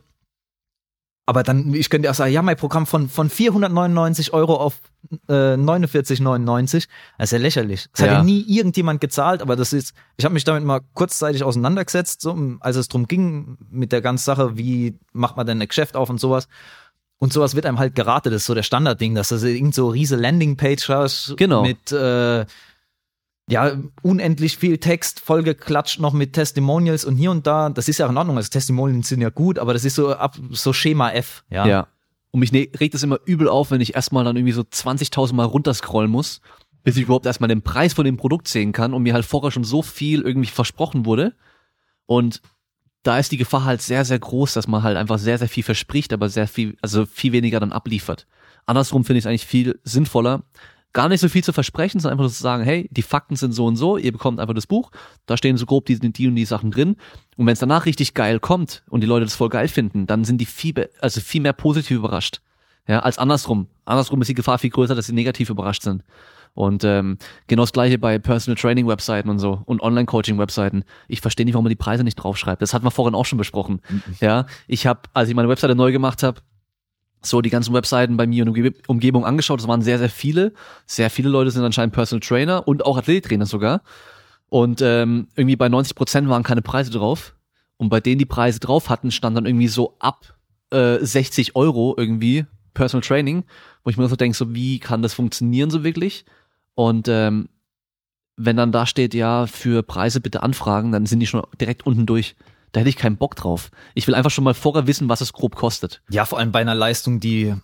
Aber 1.29 1.43
dann, 1.43 1.73
ich 1.73 1.89
könnte 1.89 2.09
auch 2.09 2.13
sagen, 2.15 2.31
ja, 2.31 2.41
mein 2.41 2.55
Programm 2.55 2.85
von, 2.87 3.09
von 3.09 3.29
499 3.29 4.31
Euro 4.31 4.55
auf 4.55 4.79
äh, 5.27 5.55
49,99, 5.55 6.87
das 7.17 7.27
ist 7.27 7.31
ja 7.31 7.37
lächerlich. 7.37 7.87
Das 7.91 8.01
hat 8.01 8.07
Ja. 8.07 8.13
ja 8.19 8.23
nie 8.23 8.45
irgendjemand 8.47 9.01
gezahlt, 9.01 9.41
aber 9.41 9.55
das 9.57 9.73
ist, 9.73 9.93
ich 10.17 10.25
habe 10.25 10.33
mich 10.33 10.45
damit 10.45 10.63
mal 10.63 10.79
kurzzeitig 10.93 11.43
auseinandergesetzt, 11.43 12.21
so, 12.21 12.37
als 12.61 12.77
es 12.77 12.87
drum 12.87 13.07
ging, 13.07 13.57
mit 13.69 13.91
der 13.91 14.01
ganzen 14.01 14.23
Sache, 14.25 14.57
wie 14.57 14.95
macht 15.13 15.37
man 15.37 15.45
denn 15.45 15.61
ein 15.61 15.67
Geschäft 15.67 15.95
auf 15.97 16.09
und 16.09 16.19
sowas. 16.19 16.47
Und 17.19 17.33
sowas 17.33 17.55
wird 17.55 17.65
einem 17.65 17.79
halt 17.79 17.95
geraten, 17.95 18.29
das 18.31 18.43
ist 18.43 18.45
so 18.45 18.53
der 18.53 18.63
Standardding, 18.63 19.15
dass 19.15 19.29
du 19.29 19.35
irgend 19.35 19.73
so 19.75 19.89
riese 19.89 20.15
Landingpage 20.15 20.87
hast 20.87 21.33
Genau. 21.35 21.63
mit 21.63 21.91
äh, 21.91 22.45
ja, 23.49 23.77
unendlich 24.01 24.57
viel 24.57 24.77
Text, 24.77 25.21
vollgeklatscht 25.21 25.99
noch 25.99 26.13
mit 26.13 26.33
Testimonials 26.33 27.05
und 27.05 27.15
hier 27.15 27.31
und 27.31 27.47
da. 27.47 27.69
Das 27.69 27.87
ist 27.87 27.97
ja 27.97 28.07
in 28.07 28.17
Ordnung, 28.17 28.37
also 28.37 28.49
Testimonials 28.49 29.07
sind 29.07 29.21
ja 29.21 29.29
gut, 29.29 29.57
aber 29.57 29.73
das 29.73 29.85
ist 29.85 29.95
so 29.95 30.13
ab 30.13 30.37
so 30.51 30.73
Schema 30.73 31.11
F, 31.11 31.43
ja. 31.49 31.65
Ja. 31.65 31.87
Und 32.31 32.41
mich 32.41 32.51
ne 32.51 32.69
regt 32.79 32.93
es 32.93 33.03
immer 33.03 33.19
übel 33.25 33.47
auf, 33.47 33.71
wenn 33.71 33.79
ich 33.79 33.95
erstmal 33.95 34.25
dann 34.25 34.35
irgendwie 34.35 34.51
so 34.51 34.61
20.000 34.61 35.33
Mal 35.33 35.45
runterscrollen 35.45 36.11
muss, 36.11 36.41
bis 36.83 36.97
ich 36.97 37.03
überhaupt 37.03 37.25
erstmal 37.25 37.47
den 37.47 37.61
Preis 37.61 37.93
von 37.93 38.05
dem 38.05 38.17
Produkt 38.17 38.49
sehen 38.49 38.73
kann 38.73 38.93
und 38.93 39.03
mir 39.03 39.13
halt 39.13 39.25
vorher 39.25 39.51
schon 39.51 39.63
so 39.63 39.81
viel 39.81 40.21
irgendwie 40.21 40.49
versprochen 40.49 41.05
wurde. 41.05 41.33
Und 42.05 42.41
da 43.03 43.17
ist 43.17 43.31
die 43.31 43.37
Gefahr 43.37 43.63
halt 43.63 43.81
sehr, 43.81 44.03
sehr 44.03 44.19
groß, 44.19 44.53
dass 44.53 44.67
man 44.67 44.83
halt 44.83 44.97
einfach 44.97 45.19
sehr, 45.19 45.37
sehr 45.37 45.47
viel 45.47 45.63
verspricht, 45.63 46.11
aber 46.11 46.27
sehr 46.27 46.47
viel, 46.47 46.77
also 46.81 47.05
viel 47.05 47.31
weniger 47.31 47.61
dann 47.61 47.71
abliefert. 47.71 48.27
Andersrum 48.65 49.05
finde 49.05 49.19
ich 49.19 49.23
es 49.23 49.27
eigentlich 49.27 49.45
viel 49.45 49.79
sinnvoller, 49.83 50.43
gar 50.97 51.09
nicht 51.09 51.21
so 51.21 51.29
viel 51.29 51.43
zu 51.43 51.53
versprechen, 51.53 51.99
sondern 51.99 52.17
einfach 52.17 52.27
so 52.27 52.35
zu 52.35 52.41
sagen, 52.41 52.63
hey, 52.63 52.89
die 52.89 53.03
Fakten 53.03 53.35
sind 53.35 53.51
so 53.51 53.67
und 53.67 53.75
so, 53.75 53.97
ihr 53.97 54.11
bekommt 54.11 54.39
einfach 54.39 54.55
das 54.55 54.65
Buch, 54.65 54.89
da 55.27 55.37
stehen 55.37 55.55
so 55.55 55.67
grob 55.67 55.85
die, 55.85 55.99
die 55.99 56.27
und 56.27 56.33
die 56.33 56.43
Sachen 56.43 56.71
drin. 56.71 56.95
Und 57.35 57.45
wenn 57.45 57.53
es 57.53 57.59
danach 57.59 57.85
richtig 57.85 58.15
geil 58.15 58.39
kommt 58.39 58.81
und 58.89 59.01
die 59.01 59.07
Leute 59.07 59.23
das 59.23 59.35
voll 59.35 59.49
geil 59.49 59.67
finden, 59.67 60.07
dann 60.07 60.23
sind 60.23 60.41
die 60.41 60.47
viel, 60.47 60.89
also 60.99 61.21
viel 61.21 61.41
mehr 61.41 61.53
positiv 61.53 61.97
überrascht. 61.97 62.41
Ja, 62.87 63.01
als 63.01 63.19
andersrum. 63.19 63.67
Andersrum 63.85 64.19
ist 64.21 64.27
die 64.27 64.33
Gefahr 64.33 64.57
viel 64.57 64.71
größer, 64.71 64.95
dass 64.95 65.05
sie 65.05 65.13
negativ 65.13 65.51
überrascht 65.51 65.83
sind. 65.83 66.03
Und 66.55 66.83
ähm, 66.83 67.19
genau 67.45 67.61
das 67.61 67.73
gleiche 67.73 67.99
bei 67.99 68.17
Personal 68.17 68.59
Training 68.59 68.87
Webseiten 68.87 69.29
und 69.29 69.37
so 69.37 69.61
und 69.65 69.83
Online 69.83 70.07
Coaching 70.07 70.39
Webseiten. 70.39 70.83
Ich 71.07 71.21
verstehe 71.21 71.45
nicht, 71.45 71.53
warum 71.53 71.65
man 71.65 71.69
die 71.69 71.75
Preise 71.75 72.03
nicht 72.03 72.15
draufschreibt. 72.15 72.63
Das 72.63 72.73
hatten 72.73 72.85
wir 72.85 72.89
vorhin 72.89 73.13
auch 73.13 73.27
schon 73.27 73.37
besprochen. 73.37 73.81
Ja, 74.19 74.47
ich 74.65 74.87
habe, 74.87 75.01
als 75.13 75.29
ich 75.29 75.35
meine 75.35 75.47
Webseite 75.47 75.75
neu 75.75 75.91
gemacht 75.91 76.23
habe, 76.23 76.41
so 77.21 77.41
die 77.41 77.49
ganzen 77.49 77.73
Webseiten 77.73 78.17
bei 78.17 78.27
mir 78.27 78.45
der 78.45 78.53
Umge- 78.53 78.75
Umgebung 78.87 79.25
angeschaut. 79.25 79.59
Das 79.59 79.67
waren 79.67 79.81
sehr, 79.81 79.97
sehr 79.97 80.09
viele. 80.09 80.53
Sehr 80.85 81.09
viele 81.09 81.29
Leute 81.29 81.51
sind 81.51 81.63
anscheinend 81.63 81.93
Personal 81.93 82.21
Trainer 82.21 82.67
und 82.67 82.85
auch 82.85 82.97
Athletiktrainer 82.97 83.45
sogar. 83.45 83.81
Und 84.49 84.81
ähm, 84.81 85.27
irgendwie 85.35 85.55
bei 85.55 85.69
90 85.69 85.95
Prozent 85.95 86.29
waren 86.29 86.43
keine 86.43 86.61
Preise 86.61 86.91
drauf. 86.91 87.35
Und 87.77 87.89
bei 87.89 87.99
denen 87.99 88.19
die 88.19 88.25
Preise 88.25 88.59
drauf 88.59 88.89
hatten, 88.89 89.11
stand 89.11 89.35
dann 89.37 89.45
irgendwie 89.45 89.67
so 89.67 89.95
ab 89.99 90.35
äh, 90.71 90.97
60 90.99 91.55
Euro 91.55 91.93
irgendwie 91.97 92.45
Personal 92.73 93.05
Training, 93.05 93.43
wo 93.83 93.89
ich 93.89 93.97
mir 93.97 94.07
so 94.07 94.15
denke, 94.15 94.37
so 94.37 94.53
wie 94.53 94.79
kann 94.79 95.01
das 95.01 95.13
funktionieren 95.13 95.69
so 95.69 95.83
wirklich? 95.83 96.25
Und 96.75 97.07
ähm, 97.07 97.49
wenn 98.35 98.55
dann 98.55 98.71
da 98.71 98.85
steht, 98.85 99.13
ja, 99.13 99.47
für 99.47 99.81
Preise 99.83 100.21
bitte 100.21 100.43
anfragen, 100.43 100.91
dann 100.91 101.07
sind 101.07 101.19
die 101.19 101.27
schon 101.27 101.43
direkt 101.59 101.85
unten 101.85 102.05
durch. 102.05 102.35
Da 102.71 102.79
hätte 102.79 102.89
ich 102.89 102.97
keinen 102.97 103.17
Bock 103.17 103.35
drauf. 103.35 103.71
Ich 103.93 104.07
will 104.07 104.15
einfach 104.15 104.31
schon 104.31 104.43
mal 104.43 104.53
vorher 104.53 104.87
wissen, 104.87 105.09
was 105.09 105.21
es 105.21 105.33
grob 105.33 105.55
kostet. 105.55 106.01
Ja, 106.09 106.25
vor 106.25 106.39
allem 106.39 106.51
bei 106.51 106.59
einer 106.59 106.75
Leistung, 106.75 107.19
die 107.19 107.55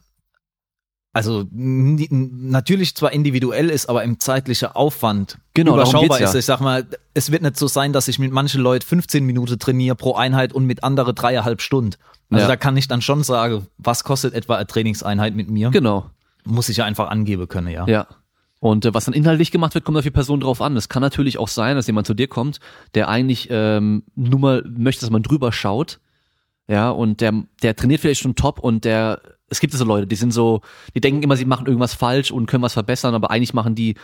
also 1.16 1.46
natürlich 1.52 2.96
zwar 2.96 3.12
individuell 3.12 3.70
ist, 3.70 3.88
aber 3.88 4.04
im 4.04 4.20
zeitlichen 4.20 4.70
Aufwand 4.70 5.38
genau, 5.54 5.76
überschaubar 5.76 6.20
ist. 6.20 6.34
Ja. 6.34 6.40
Ich 6.40 6.46
sag 6.46 6.60
mal, 6.60 6.88
es 7.14 7.32
wird 7.32 7.44
nicht 7.44 7.56
so 7.56 7.68
sein, 7.68 7.94
dass 7.94 8.08
ich 8.08 8.18
mit 8.18 8.32
manchen 8.32 8.62
Leuten 8.62 8.84
15 8.84 9.24
Minuten 9.24 9.60
trainiere 9.60 9.96
pro 9.96 10.16
Einheit 10.16 10.54
und 10.54 10.66
mit 10.66 10.84
andere 10.84 11.14
dreieinhalb 11.14 11.62
Stunden. 11.62 11.98
Also 12.32 12.44
ja. 12.44 12.48
da 12.48 12.56
kann 12.56 12.76
ich 12.78 12.88
dann 12.88 13.04
schon 13.04 13.22
sagen, 13.22 13.68
was 13.78 14.04
kostet 14.04 14.34
etwa 14.34 14.56
eine 14.56 14.66
Trainingseinheit 14.66 15.36
mit 15.36 15.52
mir? 15.52 15.70
Genau. 15.70 16.10
Muss 16.46 16.70
ich 16.70 16.78
ja 16.78 16.86
einfach 16.86 17.10
angeben 17.10 17.48
können, 17.48 17.68
ja. 17.68 17.86
Ja. 17.86 18.08
Und 18.64 18.86
äh, 18.86 18.94
was 18.94 19.04
dann 19.04 19.14
inhaltlich 19.14 19.52
gemacht 19.52 19.74
wird, 19.74 19.84
kommt 19.84 19.98
auf 19.98 20.06
die 20.06 20.10
Person 20.10 20.40
drauf 20.40 20.62
an. 20.62 20.78
Es 20.78 20.88
kann 20.88 21.02
natürlich 21.02 21.38
auch 21.38 21.50
sein, 21.50 21.76
dass 21.76 21.86
jemand 21.86 22.08
zu 22.08 22.14
dir 22.14 22.30
kommt, 22.30 22.62
der 22.96 23.10
eigentlich 23.10 23.50
ähm, 23.52 24.04
nur 24.16 24.40
mal 24.40 24.64
möchte, 24.66 25.02
dass 25.02 25.10
man 25.10 25.22
drüber 25.22 25.52
schaut. 25.52 26.00
Ja, 26.70 26.90
und 26.90 27.20
der, 27.20 27.44
der 27.62 27.76
trainiert 27.76 28.00
vielleicht 28.00 28.22
schon 28.22 28.36
top 28.36 28.60
und 28.60 28.86
der, 28.86 29.22
es 29.50 29.60
gibt 29.60 29.74
so 29.74 29.84
Leute, 29.84 30.08
die 30.08 30.16
sind 30.16 30.32
so, 30.32 30.62
die 30.96 31.02
denken 31.02 31.24
immer, 31.24 31.36
sie 31.36 31.44
machen 31.44 31.66
irgendwas 31.68 31.94
falsch 31.94 32.32
und 32.32 32.46
können 32.46 32.64
was 32.64 32.72
verbessern, 32.72 33.14
aber 33.14 33.32
eigentlich 33.32 33.54
machen 33.54 33.76
die 33.76 33.96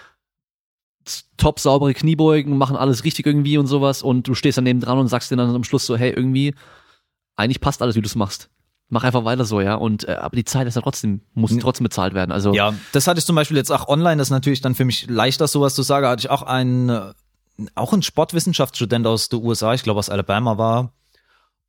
top 1.38 1.62
saubere 1.62 1.94
Kniebeugen, 1.94 2.58
machen 2.58 2.76
alles 2.76 3.06
richtig 3.06 3.26
irgendwie 3.26 3.58
und 3.58 3.68
sowas 3.68 4.04
und 4.04 4.28
du 4.28 4.36
stehst 4.36 4.58
daneben 4.58 4.82
dran 4.82 5.00
und 5.00 5.08
sagst 5.08 5.32
dir 5.32 5.38
dann 5.38 5.56
am 5.56 5.64
Schluss 5.64 5.86
so, 5.86 5.96
hey, 5.96 6.12
irgendwie, 6.12 6.54
eigentlich 7.38 7.62
passt 7.62 7.82
alles, 7.82 7.96
wie 7.96 8.02
du 8.02 8.08
es 8.08 8.16
machst 8.16 8.50
mach 8.90 9.04
einfach 9.04 9.24
weiter 9.24 9.46
so, 9.46 9.62
ja. 9.62 9.76
Und 9.76 10.08
äh, 10.08 10.14
aber 10.14 10.36
die 10.36 10.46
Zeit 10.46 10.68
ist 10.68 10.76
ja 10.76 10.82
trotzdem, 10.82 11.22
muss 11.34 11.56
trotzdem 11.58 11.86
bezahlt 11.86 12.14
werden. 12.14 12.32
Also 12.32 12.54
ja, 12.54 12.74
das 12.92 13.08
hatte 13.08 13.20
ich 13.20 13.26
zum 13.26 13.36
Beispiel 13.36 13.58
jetzt 13.58 13.72
auch 13.72 13.88
online. 13.88 14.18
Das 14.18 14.28
ist 14.28 14.32
natürlich 14.32 14.62
dann 14.62 14.76
für 14.76 14.86
mich 14.86 15.08
leichter, 15.08 15.48
sowas 15.48 15.76
zu 15.76 15.84
sagen. 15.84 16.08
Hatte 16.08 16.22
ich 16.22 16.30
auch 16.30 16.44
einen, 16.44 16.90
äh, 16.90 17.14
auch 17.76 17.94
ein 17.94 18.02
Sportwissenschaftsstudent 18.02 19.06
aus 19.08 19.30
den 19.30 19.44
USA, 19.44 19.74
ich 19.74 19.84
glaube 19.84 20.00
aus 20.00 20.10
Alabama 20.10 20.58
war. 20.58 20.94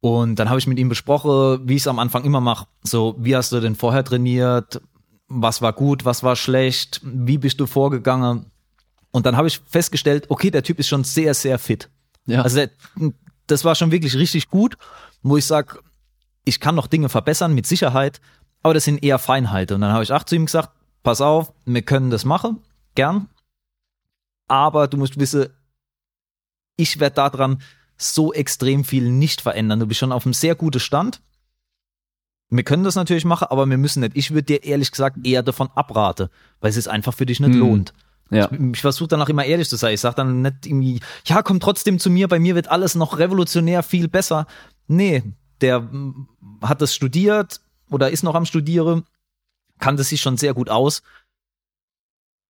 Und 0.00 0.36
dann 0.36 0.48
habe 0.48 0.58
ich 0.58 0.66
mit 0.66 0.78
ihm 0.78 0.88
besprochen, 0.88 1.60
wie 1.68 1.76
ich 1.76 1.82
es 1.82 1.86
am 1.86 1.98
Anfang 1.98 2.24
immer 2.24 2.40
mache. 2.40 2.66
So, 2.82 3.16
wie 3.18 3.36
hast 3.36 3.52
du 3.52 3.60
denn 3.60 3.76
vorher 3.76 4.02
trainiert? 4.02 4.80
Was 5.28 5.60
war 5.60 5.74
gut? 5.74 6.06
Was 6.06 6.22
war 6.22 6.36
schlecht? 6.36 7.00
Wie 7.04 7.36
bist 7.36 7.60
du 7.60 7.66
vorgegangen? 7.66 8.46
Und 9.10 9.26
dann 9.26 9.36
habe 9.36 9.48
ich 9.48 9.60
festgestellt, 9.66 10.26
okay, 10.30 10.50
der 10.50 10.62
Typ 10.62 10.78
ist 10.78 10.88
schon 10.88 11.04
sehr, 11.04 11.34
sehr 11.34 11.58
fit. 11.58 11.90
Ja. 12.24 12.42
Also 12.42 12.56
der, 12.56 12.70
das 13.46 13.64
war 13.64 13.74
schon 13.74 13.90
wirklich 13.90 14.14
richtig 14.14 14.48
gut, 14.48 14.76
wo 15.22 15.36
ich 15.36 15.44
sag 15.44 15.82
ich 16.44 16.60
kann 16.60 16.74
noch 16.74 16.86
Dinge 16.86 17.08
verbessern, 17.08 17.54
mit 17.54 17.66
Sicherheit, 17.66 18.20
aber 18.62 18.74
das 18.74 18.84
sind 18.84 19.02
eher 19.02 19.18
Feinheiten. 19.18 19.76
Und 19.76 19.80
dann 19.82 19.92
habe 19.92 20.02
ich 20.02 20.12
auch 20.12 20.24
zu 20.24 20.36
ihm 20.36 20.46
gesagt, 20.46 20.70
pass 21.02 21.20
auf, 21.20 21.52
wir 21.64 21.82
können 21.82 22.10
das 22.10 22.24
machen, 22.24 22.58
gern, 22.94 23.28
aber 24.48 24.88
du 24.88 24.96
musst 24.96 25.18
wissen, 25.18 25.48
ich 26.76 26.98
werde 26.98 27.14
daran 27.14 27.62
so 27.96 28.32
extrem 28.32 28.84
viel 28.84 29.10
nicht 29.10 29.42
verändern. 29.42 29.80
Du 29.80 29.86
bist 29.86 30.00
schon 30.00 30.12
auf 30.12 30.24
einem 30.24 30.32
sehr 30.32 30.54
guten 30.54 30.80
Stand. 30.80 31.20
Wir 32.48 32.64
können 32.64 32.82
das 32.82 32.96
natürlich 32.96 33.24
machen, 33.24 33.46
aber 33.50 33.66
wir 33.66 33.78
müssen 33.78 34.00
nicht. 34.00 34.16
Ich 34.16 34.32
würde 34.32 34.44
dir 34.44 34.64
ehrlich 34.64 34.90
gesagt 34.90 35.24
eher 35.24 35.42
davon 35.42 35.68
abraten, 35.74 36.28
weil 36.60 36.70
es 36.70 36.76
sich 36.76 36.90
einfach 36.90 37.14
für 37.14 37.26
dich 37.26 37.38
nicht 37.38 37.52
hm. 37.52 37.60
lohnt. 37.60 37.94
Ja. 38.30 38.50
Ich, 38.50 38.60
ich 38.60 38.80
versuche 38.80 39.08
danach 39.08 39.28
immer 39.28 39.44
ehrlich 39.44 39.68
zu 39.68 39.76
sein. 39.76 39.94
Ich 39.94 40.00
sage 40.00 40.16
dann 40.16 40.42
nicht 40.42 40.66
irgendwie, 40.66 41.00
ja, 41.26 41.42
komm 41.42 41.60
trotzdem 41.60 41.98
zu 41.98 42.10
mir, 42.10 42.26
bei 42.26 42.40
mir 42.40 42.54
wird 42.54 42.68
alles 42.68 42.94
noch 42.94 43.18
revolutionär 43.18 43.82
viel 43.82 44.08
besser. 44.08 44.46
Nee, 44.88 45.22
der 45.62 45.88
hat 46.62 46.80
das 46.80 46.94
studiert 46.94 47.60
oder 47.90 48.10
ist 48.10 48.22
noch 48.22 48.34
am 48.34 48.46
Studieren, 48.46 49.04
kannte 49.78 50.04
sich 50.04 50.20
schon 50.20 50.36
sehr 50.36 50.54
gut 50.54 50.68
aus. 50.68 51.02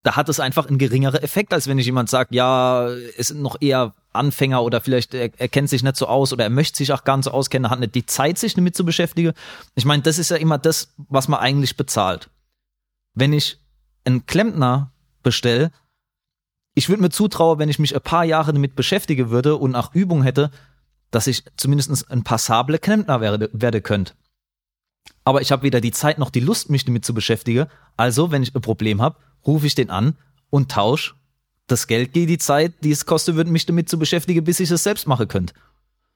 Da 0.02 0.16
hat 0.16 0.28
es 0.28 0.40
einfach 0.40 0.66
einen 0.66 0.78
geringeren 0.78 1.22
Effekt, 1.22 1.52
als 1.52 1.66
wenn 1.66 1.78
ich 1.78 1.86
jemand 1.86 2.08
sagt, 2.08 2.34
ja, 2.34 2.88
es 2.88 3.28
sind 3.28 3.42
noch 3.42 3.56
eher 3.60 3.94
Anfänger 4.12 4.62
oder 4.62 4.80
vielleicht 4.80 5.14
er, 5.14 5.30
er 5.38 5.48
kennt 5.48 5.68
sich 5.68 5.82
nicht 5.82 5.96
so 5.96 6.06
aus 6.06 6.32
oder 6.32 6.44
er 6.44 6.50
möchte 6.50 6.78
sich 6.78 6.92
auch 6.92 7.04
ganz 7.04 7.26
so 7.26 7.30
auskennen, 7.30 7.70
hat 7.70 7.80
nicht 7.80 7.94
die 7.94 8.06
Zeit, 8.06 8.38
sich 8.38 8.54
damit 8.54 8.74
zu 8.74 8.84
beschäftigen. 8.84 9.32
Ich 9.74 9.84
meine, 9.84 10.02
das 10.02 10.18
ist 10.18 10.30
ja 10.30 10.36
immer 10.36 10.58
das, 10.58 10.94
was 10.96 11.28
man 11.28 11.40
eigentlich 11.40 11.76
bezahlt. 11.76 12.30
Wenn 13.14 13.32
ich 13.32 13.58
einen 14.04 14.24
Klempner 14.26 14.90
bestelle, 15.22 15.70
ich 16.74 16.88
würde 16.88 17.02
mir 17.02 17.10
zutrauen, 17.10 17.58
wenn 17.58 17.68
ich 17.68 17.78
mich 17.78 17.94
ein 17.94 18.00
paar 18.00 18.24
Jahre 18.24 18.52
damit 18.52 18.74
beschäftigen 18.74 19.30
würde 19.30 19.56
und 19.56 19.74
auch 19.74 19.94
Übung 19.94 20.22
hätte, 20.22 20.50
dass 21.10 21.26
ich 21.26 21.44
zumindest 21.56 22.10
ein 22.10 22.24
passable 22.24 22.78
Klempner 22.78 23.20
werde, 23.20 23.50
werde 23.52 23.80
könnt. 23.80 24.14
Aber 25.24 25.42
ich 25.42 25.52
habe 25.52 25.62
weder 25.62 25.80
die 25.80 25.90
Zeit 25.92 26.18
noch 26.18 26.30
die 26.30 26.40
Lust, 26.40 26.70
mich 26.70 26.84
damit 26.84 27.04
zu 27.04 27.14
beschäftigen. 27.14 27.66
Also, 27.96 28.30
wenn 28.30 28.42
ich 28.42 28.54
ein 28.54 28.62
Problem 28.62 29.02
habe, 29.02 29.16
rufe 29.46 29.66
ich 29.66 29.74
den 29.74 29.90
an 29.90 30.16
und 30.50 30.70
tausche 30.70 31.14
das 31.66 31.86
Geld 31.86 32.12
gegen 32.12 32.26
die 32.26 32.38
Zeit, 32.38 32.74
die 32.82 32.90
es 32.90 33.06
kosten 33.06 33.36
würde, 33.36 33.50
mich 33.50 33.66
damit 33.66 33.88
zu 33.88 33.98
beschäftigen, 33.98 34.44
bis 34.44 34.60
ich 34.60 34.70
es 34.70 34.82
selbst 34.82 35.06
machen 35.06 35.28
könnte. 35.28 35.54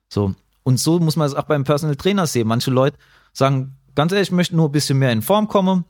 So. 0.09 0.35
Und 0.63 0.79
so 0.79 0.99
muss 0.99 1.15
man 1.15 1.27
es 1.27 1.35
auch 1.35 1.43
beim 1.43 1.63
Personal 1.63 1.95
Trainer 1.95 2.27
sehen. 2.27 2.47
Manche 2.47 2.71
Leute 2.71 2.97
sagen, 3.33 3.77
ganz 3.93 4.11
ehrlich, 4.11 4.29
ich 4.29 4.33
möchte 4.33 4.55
nur 4.55 4.69
ein 4.69 4.71
bisschen 4.71 4.97
mehr 4.97 5.11
in 5.11 5.21
Form 5.21 5.47
kommen. 5.47 5.85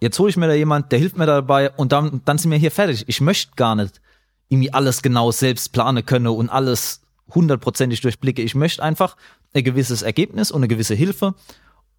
Jetzt 0.00 0.18
hole 0.18 0.30
ich 0.30 0.36
mir 0.36 0.48
da 0.48 0.54
jemand, 0.54 0.90
der 0.90 0.98
hilft 0.98 1.16
mir 1.16 1.26
dabei 1.26 1.70
und 1.70 1.92
dann, 1.92 2.22
dann 2.24 2.38
sind 2.38 2.50
wir 2.50 2.58
hier 2.58 2.70
fertig. 2.70 3.04
Ich 3.06 3.20
möchte 3.20 3.52
gar 3.56 3.76
nicht 3.76 4.00
irgendwie 4.48 4.72
alles 4.72 5.02
genau 5.02 5.30
selbst 5.30 5.72
planen 5.72 6.04
können 6.04 6.26
und 6.26 6.48
alles 6.48 7.03
hundertprozentig 7.32 8.00
durchblicke. 8.00 8.42
Ich 8.42 8.54
möchte 8.54 8.82
einfach 8.82 9.16
ein 9.54 9.64
gewisses 9.64 10.02
Ergebnis 10.02 10.50
und 10.50 10.60
eine 10.60 10.68
gewisse 10.68 10.94
Hilfe 10.94 11.34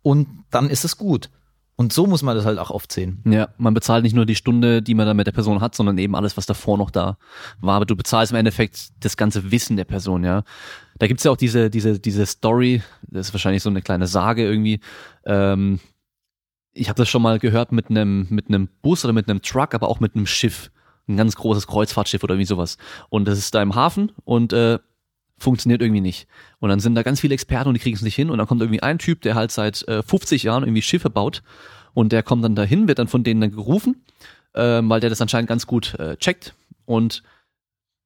und 0.01 0.27
dann 0.51 0.69
ist 0.69 0.85
es 0.85 0.97
gut. 0.97 1.29
Und 1.77 1.91
so 1.91 2.07
muss 2.07 2.23
man 2.23 2.37
das 2.37 2.45
halt 2.45 2.57
auch 2.57 2.69
oft 2.69 2.91
sehen. 2.91 3.21
Ja, 3.25 3.49
man 3.57 3.73
bezahlt 3.73 4.03
nicht 4.03 4.15
nur 4.15 4.25
die 4.25 4.35
Stunde, 4.35 4.81
die 4.81 4.93
man 4.93 5.05
dann 5.05 5.17
mit 5.17 5.27
der 5.27 5.33
Person 5.33 5.59
hat, 5.59 5.75
sondern 5.75 5.97
eben 5.97 6.15
alles, 6.15 6.37
was 6.37 6.45
davor 6.45 6.77
noch 6.77 6.89
da 6.89 7.17
war. 7.59 7.75
Aber 7.75 7.85
du 7.85 7.97
bezahlst 7.97 8.31
im 8.31 8.37
Endeffekt 8.37 8.91
das 9.01 9.17
ganze 9.17 9.51
Wissen 9.51 9.75
der 9.75 9.83
Person, 9.83 10.23
ja. 10.23 10.43
Da 10.97 11.07
gibt's 11.07 11.25
ja 11.25 11.31
auch 11.31 11.37
diese, 11.37 11.69
diese, 11.69 11.99
diese 11.99 12.25
Story, 12.25 12.81
das 13.01 13.27
ist 13.27 13.33
wahrscheinlich 13.33 13.61
so 13.61 13.69
eine 13.69 13.81
kleine 13.81 14.07
Sage 14.07 14.43
irgendwie. 14.43 14.79
Ähm, 15.25 15.79
ich 16.71 16.87
habe 16.87 16.97
das 16.97 17.09
schon 17.09 17.21
mal 17.21 17.39
gehört 17.39 17.73
mit 17.73 17.89
einem 17.89 18.27
mit 18.29 18.47
einem 18.47 18.69
Bus 18.81 19.03
oder 19.03 19.13
mit 19.13 19.29
einem 19.29 19.41
Truck, 19.41 19.73
aber 19.73 19.89
auch 19.89 19.99
mit 19.99 20.15
einem 20.15 20.27
Schiff. 20.27 20.71
Ein 21.07 21.17
ganz 21.17 21.35
großes 21.35 21.67
Kreuzfahrtschiff 21.67 22.23
oder 22.23 22.35
irgendwie 22.35 22.47
sowas. 22.47 22.77
Und 23.09 23.27
das 23.27 23.37
ist 23.37 23.53
da 23.53 23.61
im 23.61 23.75
Hafen 23.75 24.11
und 24.23 24.53
äh, 24.53 24.79
funktioniert 25.37 25.81
irgendwie 25.81 26.01
nicht. 26.01 26.27
Und 26.59 26.69
dann 26.69 26.79
sind 26.79 26.95
da 26.95 27.03
ganz 27.03 27.19
viele 27.19 27.33
Experten 27.33 27.67
und 27.67 27.73
die 27.73 27.79
kriegen 27.79 27.95
es 27.95 28.01
nicht 28.01 28.15
hin. 28.15 28.29
Und 28.29 28.37
dann 28.37 28.47
kommt 28.47 28.61
irgendwie 28.61 28.81
ein 28.81 28.99
Typ, 28.99 29.21
der 29.21 29.35
halt 29.35 29.51
seit 29.51 29.87
äh, 29.87 30.01
50 30.01 30.43
Jahren 30.43 30.63
irgendwie 30.63 30.81
Schiffe 30.81 31.09
baut. 31.09 31.43
Und 31.93 32.11
der 32.11 32.23
kommt 32.23 32.43
dann 32.43 32.55
dahin, 32.55 32.87
wird 32.87 32.99
dann 32.99 33.07
von 33.07 33.23
denen 33.23 33.41
dann 33.41 33.51
gerufen, 33.51 34.03
äh, 34.53 34.81
weil 34.83 34.99
der 34.99 35.09
das 35.09 35.21
anscheinend 35.21 35.49
ganz 35.49 35.67
gut 35.67 35.95
äh, 35.95 36.17
checkt. 36.17 36.55
Und 36.85 37.23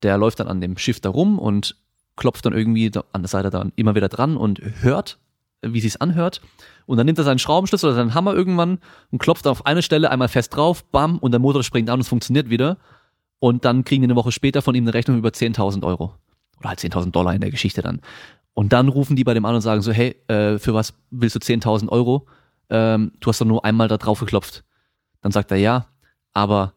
der 0.03 0.17
läuft 0.17 0.39
dann 0.39 0.47
an 0.47 0.61
dem 0.61 0.77
Schiff 0.77 0.99
da 0.99 1.09
rum 1.09 1.39
und 1.39 1.75
klopft 2.15 2.45
dann 2.45 2.53
irgendwie 2.53 2.91
an 3.11 3.21
der 3.21 3.29
Seite 3.29 3.49
dann 3.49 3.71
immer 3.75 3.95
wieder 3.95 4.09
dran 4.09 4.37
und 4.37 4.61
hört, 4.81 5.19
wie 5.61 5.79
sich's 5.81 5.97
anhört. 5.97 6.41
Und 6.85 6.97
dann 6.97 7.05
nimmt 7.05 7.17
er 7.17 7.23
seinen 7.23 7.39
Schraubenschlüssel 7.39 7.89
oder 7.89 7.95
seinen 7.95 8.13
Hammer 8.13 8.33
irgendwann 8.33 8.79
und 9.11 9.19
klopft 9.19 9.47
auf 9.47 9.65
eine 9.65 9.81
Stelle 9.81 10.09
einmal 10.09 10.27
fest 10.27 10.55
drauf, 10.55 10.83
bam, 10.85 11.19
und 11.19 11.31
der 11.31 11.39
Motor 11.39 11.63
springt 11.63 11.89
an 11.89 11.95
und 11.95 12.01
es 12.01 12.07
funktioniert 12.07 12.49
wieder. 12.49 12.77
Und 13.39 13.63
dann 13.63 13.85
kriegen 13.85 14.01
die 14.01 14.07
eine 14.07 14.15
Woche 14.15 14.31
später 14.31 14.61
von 14.61 14.75
ihm 14.75 14.83
eine 14.83 14.93
Rechnung 14.93 15.17
über 15.17 15.29
10.000 15.29 15.83
Euro 15.83 16.13
oder 16.59 16.69
halt 16.69 16.79
10.000 16.79 17.11
Dollar 17.11 17.33
in 17.33 17.41
der 17.41 17.51
Geschichte 17.51 17.81
dann. 17.81 18.01
Und 18.53 18.73
dann 18.73 18.89
rufen 18.89 19.15
die 19.15 19.23
bei 19.23 19.33
dem 19.33 19.45
an 19.45 19.55
und 19.55 19.61
sagen 19.61 19.81
so, 19.81 19.91
hey, 19.91 20.15
äh, 20.27 20.57
für 20.57 20.73
was 20.73 20.93
willst 21.11 21.35
du 21.35 21.39
10.000 21.39 21.89
Euro? 21.89 22.27
Ähm, 22.69 23.13
du 23.19 23.29
hast 23.29 23.41
doch 23.41 23.45
nur 23.45 23.63
einmal 23.65 23.87
da 23.87 23.97
drauf 23.97 24.19
geklopft. 24.19 24.63
Dann 25.21 25.31
sagt 25.31 25.51
er 25.51 25.57
ja, 25.57 25.87
aber 26.33 26.73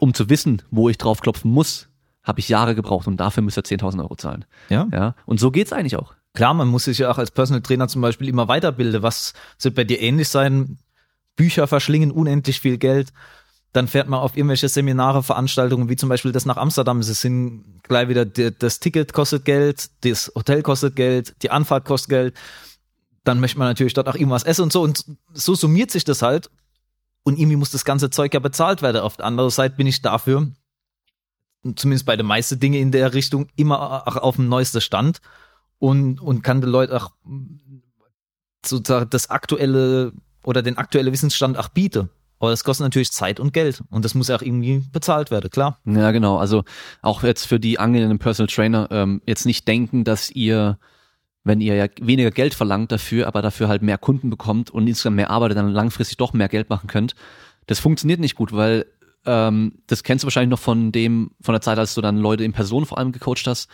um 0.00 0.14
zu 0.14 0.28
wissen, 0.28 0.62
wo 0.70 0.88
ich 0.88 0.98
drauf 0.98 1.20
klopfen 1.20 1.50
muss, 1.50 1.88
habe 2.22 2.40
ich 2.40 2.48
Jahre 2.48 2.74
gebraucht 2.74 3.06
und 3.06 3.18
dafür 3.18 3.42
müsst 3.42 3.56
ihr 3.56 3.62
10.000 3.62 4.00
Euro 4.00 4.16
zahlen. 4.16 4.44
Ja. 4.68 4.88
ja. 4.92 5.14
Und 5.26 5.40
so 5.40 5.50
geht's 5.50 5.72
eigentlich 5.72 5.96
auch. 5.96 6.14
Klar, 6.34 6.54
man 6.54 6.68
muss 6.68 6.84
sich 6.84 6.98
ja 6.98 7.10
auch 7.10 7.18
als 7.18 7.30
Personal 7.30 7.62
Trainer 7.62 7.88
zum 7.88 8.02
Beispiel 8.02 8.28
immer 8.28 8.48
weiterbilden. 8.48 9.02
Was 9.02 9.32
wird 9.60 9.74
bei 9.74 9.84
dir 9.84 10.00
ähnlich 10.00 10.28
sein? 10.28 10.78
Bücher 11.36 11.66
verschlingen 11.66 12.10
unendlich 12.10 12.60
viel 12.60 12.78
Geld 12.78 13.12
dann 13.78 13.86
fährt 13.86 14.08
man 14.08 14.18
auf 14.18 14.36
irgendwelche 14.36 14.68
Seminare, 14.68 15.22
Veranstaltungen, 15.22 15.88
wie 15.88 15.94
zum 15.94 16.08
Beispiel 16.08 16.32
das 16.32 16.44
nach 16.44 16.56
Amsterdam. 16.56 16.98
Es 16.98 17.20
sind 17.20 17.64
gleich 17.84 18.08
wieder, 18.08 18.24
das 18.24 18.80
Ticket 18.80 19.12
kostet 19.12 19.44
Geld, 19.44 19.90
das 20.00 20.32
Hotel 20.34 20.62
kostet 20.62 20.96
Geld, 20.96 21.36
die 21.42 21.52
Anfahrt 21.52 21.84
kostet 21.84 22.10
Geld. 22.10 22.36
Dann 23.22 23.38
möchte 23.38 23.56
man 23.56 23.68
natürlich 23.68 23.94
dort 23.94 24.08
auch 24.08 24.16
irgendwas 24.16 24.42
essen 24.42 24.62
und 24.62 24.72
so. 24.72 24.82
Und 24.82 25.04
so 25.32 25.54
summiert 25.54 25.92
sich 25.92 26.02
das 26.02 26.22
halt. 26.22 26.50
Und 27.22 27.38
irgendwie 27.38 27.54
muss 27.54 27.70
das 27.70 27.84
ganze 27.84 28.10
Zeug 28.10 28.34
ja 28.34 28.40
bezahlt 28.40 28.82
werden. 28.82 29.00
Auf 29.00 29.16
der 29.16 29.26
anderen 29.26 29.50
Seite 29.50 29.76
bin 29.76 29.86
ich 29.86 30.02
dafür, 30.02 30.50
zumindest 31.76 32.04
bei 32.04 32.16
den 32.16 32.26
meisten 32.26 32.58
Dinge 32.58 32.78
in 32.78 32.90
der 32.90 33.14
Richtung, 33.14 33.46
immer 33.54 34.08
auch 34.08 34.16
auf 34.16 34.36
dem 34.36 34.48
neuesten 34.48 34.80
Stand 34.80 35.20
und, 35.78 36.20
und 36.20 36.42
kann 36.42 36.60
den 36.60 36.70
Leuten 36.70 36.94
auch 36.94 37.12
sozusagen 38.66 39.08
das 39.10 39.30
aktuelle 39.30 40.14
oder 40.42 40.62
den 40.62 40.78
aktuellen 40.78 41.12
Wissensstand 41.12 41.56
auch 41.56 41.68
bieten. 41.68 42.10
Aber 42.38 42.50
das 42.50 42.64
kostet 42.64 42.84
natürlich 42.84 43.10
Zeit 43.12 43.40
und 43.40 43.52
Geld 43.52 43.82
und 43.90 44.04
das 44.04 44.14
muss 44.14 44.28
ja 44.28 44.36
auch 44.36 44.42
irgendwie 44.42 44.84
bezahlt 44.92 45.30
werden, 45.30 45.50
klar. 45.50 45.80
Ja, 45.84 46.10
genau. 46.12 46.38
Also 46.38 46.64
auch 47.02 47.22
jetzt 47.22 47.46
für 47.46 47.58
die 47.58 47.78
angehenden 47.78 48.18
Personal 48.18 48.48
Trainer 48.48 48.88
ähm, 48.90 49.22
jetzt 49.26 49.44
nicht 49.44 49.66
denken, 49.66 50.04
dass 50.04 50.30
ihr, 50.30 50.78
wenn 51.44 51.60
ihr 51.60 51.74
ja 51.74 51.86
weniger 52.00 52.30
Geld 52.30 52.54
verlangt 52.54 52.92
dafür, 52.92 53.26
aber 53.26 53.42
dafür 53.42 53.68
halt 53.68 53.82
mehr 53.82 53.98
Kunden 53.98 54.30
bekommt 54.30 54.70
und 54.70 54.86
insgesamt 54.86 55.16
mehr 55.16 55.30
arbeitet, 55.30 55.58
dann 55.58 55.70
langfristig 55.70 56.16
doch 56.16 56.32
mehr 56.32 56.48
Geld 56.48 56.70
machen 56.70 56.86
könnt. 56.86 57.14
Das 57.66 57.80
funktioniert 57.80 58.20
nicht 58.20 58.36
gut, 58.36 58.52
weil 58.52 58.86
ähm, 59.26 59.82
das 59.86 60.04
kennst 60.04 60.22
du 60.22 60.26
wahrscheinlich 60.26 60.50
noch 60.50 60.58
von 60.58 60.92
dem, 60.92 61.32
von 61.40 61.52
der 61.52 61.60
Zeit, 61.60 61.78
als 61.78 61.94
du 61.94 62.00
dann 62.00 62.18
Leute 62.18 62.44
in 62.44 62.52
Person 62.52 62.86
vor 62.86 62.98
allem 62.98 63.12
gecoacht 63.12 63.46
hast. 63.46 63.68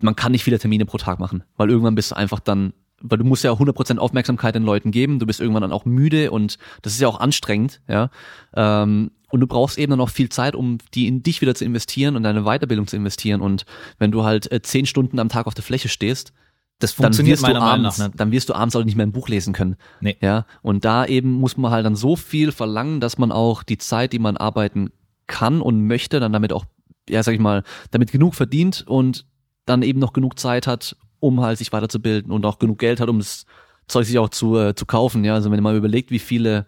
man 0.00 0.16
kann 0.16 0.32
nicht 0.32 0.44
viele 0.44 0.58
Termine 0.58 0.84
pro 0.84 0.98
Tag 0.98 1.18
machen, 1.18 1.44
weil 1.56 1.70
irgendwann 1.70 1.94
bist 1.94 2.10
du 2.10 2.16
einfach 2.16 2.40
dann, 2.40 2.72
weil 3.00 3.18
du 3.18 3.24
musst 3.24 3.44
ja 3.44 3.52
100% 3.52 3.98
Aufmerksamkeit 3.98 4.54
den 4.54 4.64
Leuten 4.64 4.90
geben, 4.90 5.18
du 5.18 5.26
bist 5.26 5.40
irgendwann 5.40 5.62
dann 5.62 5.72
auch 5.72 5.84
müde 5.84 6.30
und 6.30 6.58
das 6.82 6.92
ist 6.92 7.00
ja 7.00 7.08
auch 7.08 7.20
anstrengend, 7.20 7.80
ja. 7.88 8.10
Ähm, 8.54 9.10
und 9.30 9.40
du 9.40 9.46
brauchst 9.46 9.78
eben 9.78 9.90
dann 9.90 10.00
auch 10.00 10.08
viel 10.08 10.30
Zeit, 10.30 10.54
um 10.54 10.78
die 10.94 11.06
in 11.06 11.22
dich 11.22 11.42
wieder 11.42 11.54
zu 11.54 11.64
investieren 11.64 12.16
und 12.16 12.22
deine 12.22 12.44
Weiterbildung 12.44 12.86
zu 12.86 12.96
investieren. 12.96 13.42
Und 13.42 13.66
wenn 13.98 14.10
du 14.10 14.24
halt 14.24 14.50
äh, 14.50 14.62
zehn 14.62 14.86
Stunden 14.86 15.18
am 15.18 15.28
Tag 15.28 15.46
auf 15.46 15.52
der 15.52 15.64
Fläche 15.64 15.88
stehst, 15.88 16.32
das 16.78 16.92
funktioniert 16.92 17.42
dann 17.42 17.50
wirst 17.50 17.56
du 17.56 17.62
abends, 17.62 17.98
nach 17.98 18.06
nicht. 18.06 18.20
dann 18.20 18.32
wirst 18.32 18.48
du 18.48 18.54
abends 18.54 18.76
auch 18.76 18.84
nicht 18.84 18.96
mehr 18.96 19.06
ein 19.06 19.12
Buch 19.12 19.28
lesen 19.28 19.52
können. 19.52 19.76
Nee. 20.00 20.16
Ja, 20.20 20.46
und 20.62 20.84
da 20.84 21.04
eben 21.04 21.32
muss 21.32 21.56
man 21.56 21.72
halt 21.72 21.84
dann 21.84 21.96
so 21.96 22.16
viel 22.16 22.52
verlangen, 22.52 23.00
dass 23.00 23.18
man 23.18 23.32
auch 23.32 23.62
die 23.62 23.78
Zeit, 23.78 24.12
die 24.12 24.18
man 24.18 24.36
arbeiten 24.36 24.90
kann 25.26 25.60
und 25.60 25.86
möchte, 25.86 26.20
dann 26.20 26.32
damit 26.32 26.52
auch, 26.52 26.64
ja, 27.08 27.22
sag 27.22 27.34
ich 27.34 27.40
mal, 27.40 27.64
damit 27.90 28.12
genug 28.12 28.34
verdient 28.34 28.84
und 28.86 29.26
dann 29.66 29.82
eben 29.82 29.98
noch 29.98 30.12
genug 30.12 30.38
Zeit 30.38 30.66
hat, 30.66 30.96
um 31.20 31.40
halt 31.40 31.58
sich 31.58 31.72
weiterzubilden 31.72 32.32
und 32.32 32.44
auch 32.46 32.58
genug 32.58 32.78
Geld 32.78 33.00
hat, 33.00 33.08
um 33.08 33.18
das 33.18 33.46
Zeug 33.86 34.04
sich 34.04 34.18
auch 34.18 34.28
zu, 34.28 34.56
äh, 34.58 34.74
zu 34.74 34.86
kaufen. 34.86 35.24
Ja, 35.24 35.34
also 35.34 35.50
wenn 35.50 35.62
man 35.62 35.74
mal 35.74 35.76
überlegt, 35.76 36.10
wie 36.10 36.18
viele 36.18 36.66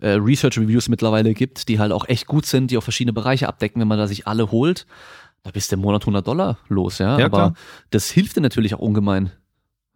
äh, 0.00 0.10
Research 0.10 0.58
Reviews 0.58 0.88
mittlerweile 0.88 1.34
gibt, 1.34 1.68
die 1.68 1.78
halt 1.78 1.92
auch 1.92 2.08
echt 2.08 2.26
gut 2.26 2.46
sind, 2.46 2.70
die 2.70 2.78
auch 2.78 2.82
verschiedene 2.82 3.12
Bereiche 3.12 3.48
abdecken, 3.48 3.80
wenn 3.80 3.88
man 3.88 3.98
da 3.98 4.06
sich 4.06 4.26
alle 4.26 4.50
holt, 4.50 4.86
da 5.42 5.50
bist 5.50 5.70
du 5.70 5.76
im 5.76 5.82
Monat 5.82 6.02
100 6.02 6.26
Dollar 6.26 6.58
los, 6.68 6.98
ja. 6.98 7.18
Ja, 7.18 7.26
Aber 7.26 7.36
klar. 7.36 7.54
das 7.90 8.10
hilft 8.10 8.36
dir 8.36 8.40
natürlich 8.40 8.74
auch 8.74 8.80
ungemein. 8.80 9.32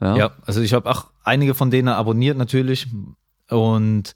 Ja. 0.01 0.17
Ja, 0.17 0.31
also 0.45 0.61
ich 0.61 0.75
habe 0.75 0.91
auch 0.91 1.11
einige 1.23 1.55
von 1.55 1.71
denen 1.71 1.89
abonniert 1.89 2.37
natürlich 2.37 2.89
und 3.49 4.15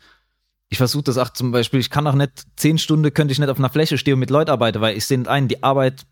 ich 0.68 0.78
versuche 0.78 1.04
das 1.04 1.16
auch 1.16 1.30
zum 1.30 1.52
Beispiel, 1.52 1.80
ich 1.80 1.90
kann 1.90 2.06
auch 2.06 2.14
nicht, 2.14 2.44
zehn 2.56 2.78
Stunden 2.78 3.12
könnte 3.14 3.32
ich 3.32 3.38
nicht 3.38 3.48
auf 3.48 3.58
einer 3.58 3.70
Fläche 3.70 3.96
stehen 3.96 4.14
und 4.14 4.20
mit 4.20 4.30
Leuten 4.30 4.50
arbeiten, 4.50 4.80
weil 4.80 4.96
ich 4.96 5.06
sehe 5.06 5.18
nicht 5.18 5.28
ein, 5.28 5.48
die 5.48 5.62
Arbeit 5.62 6.04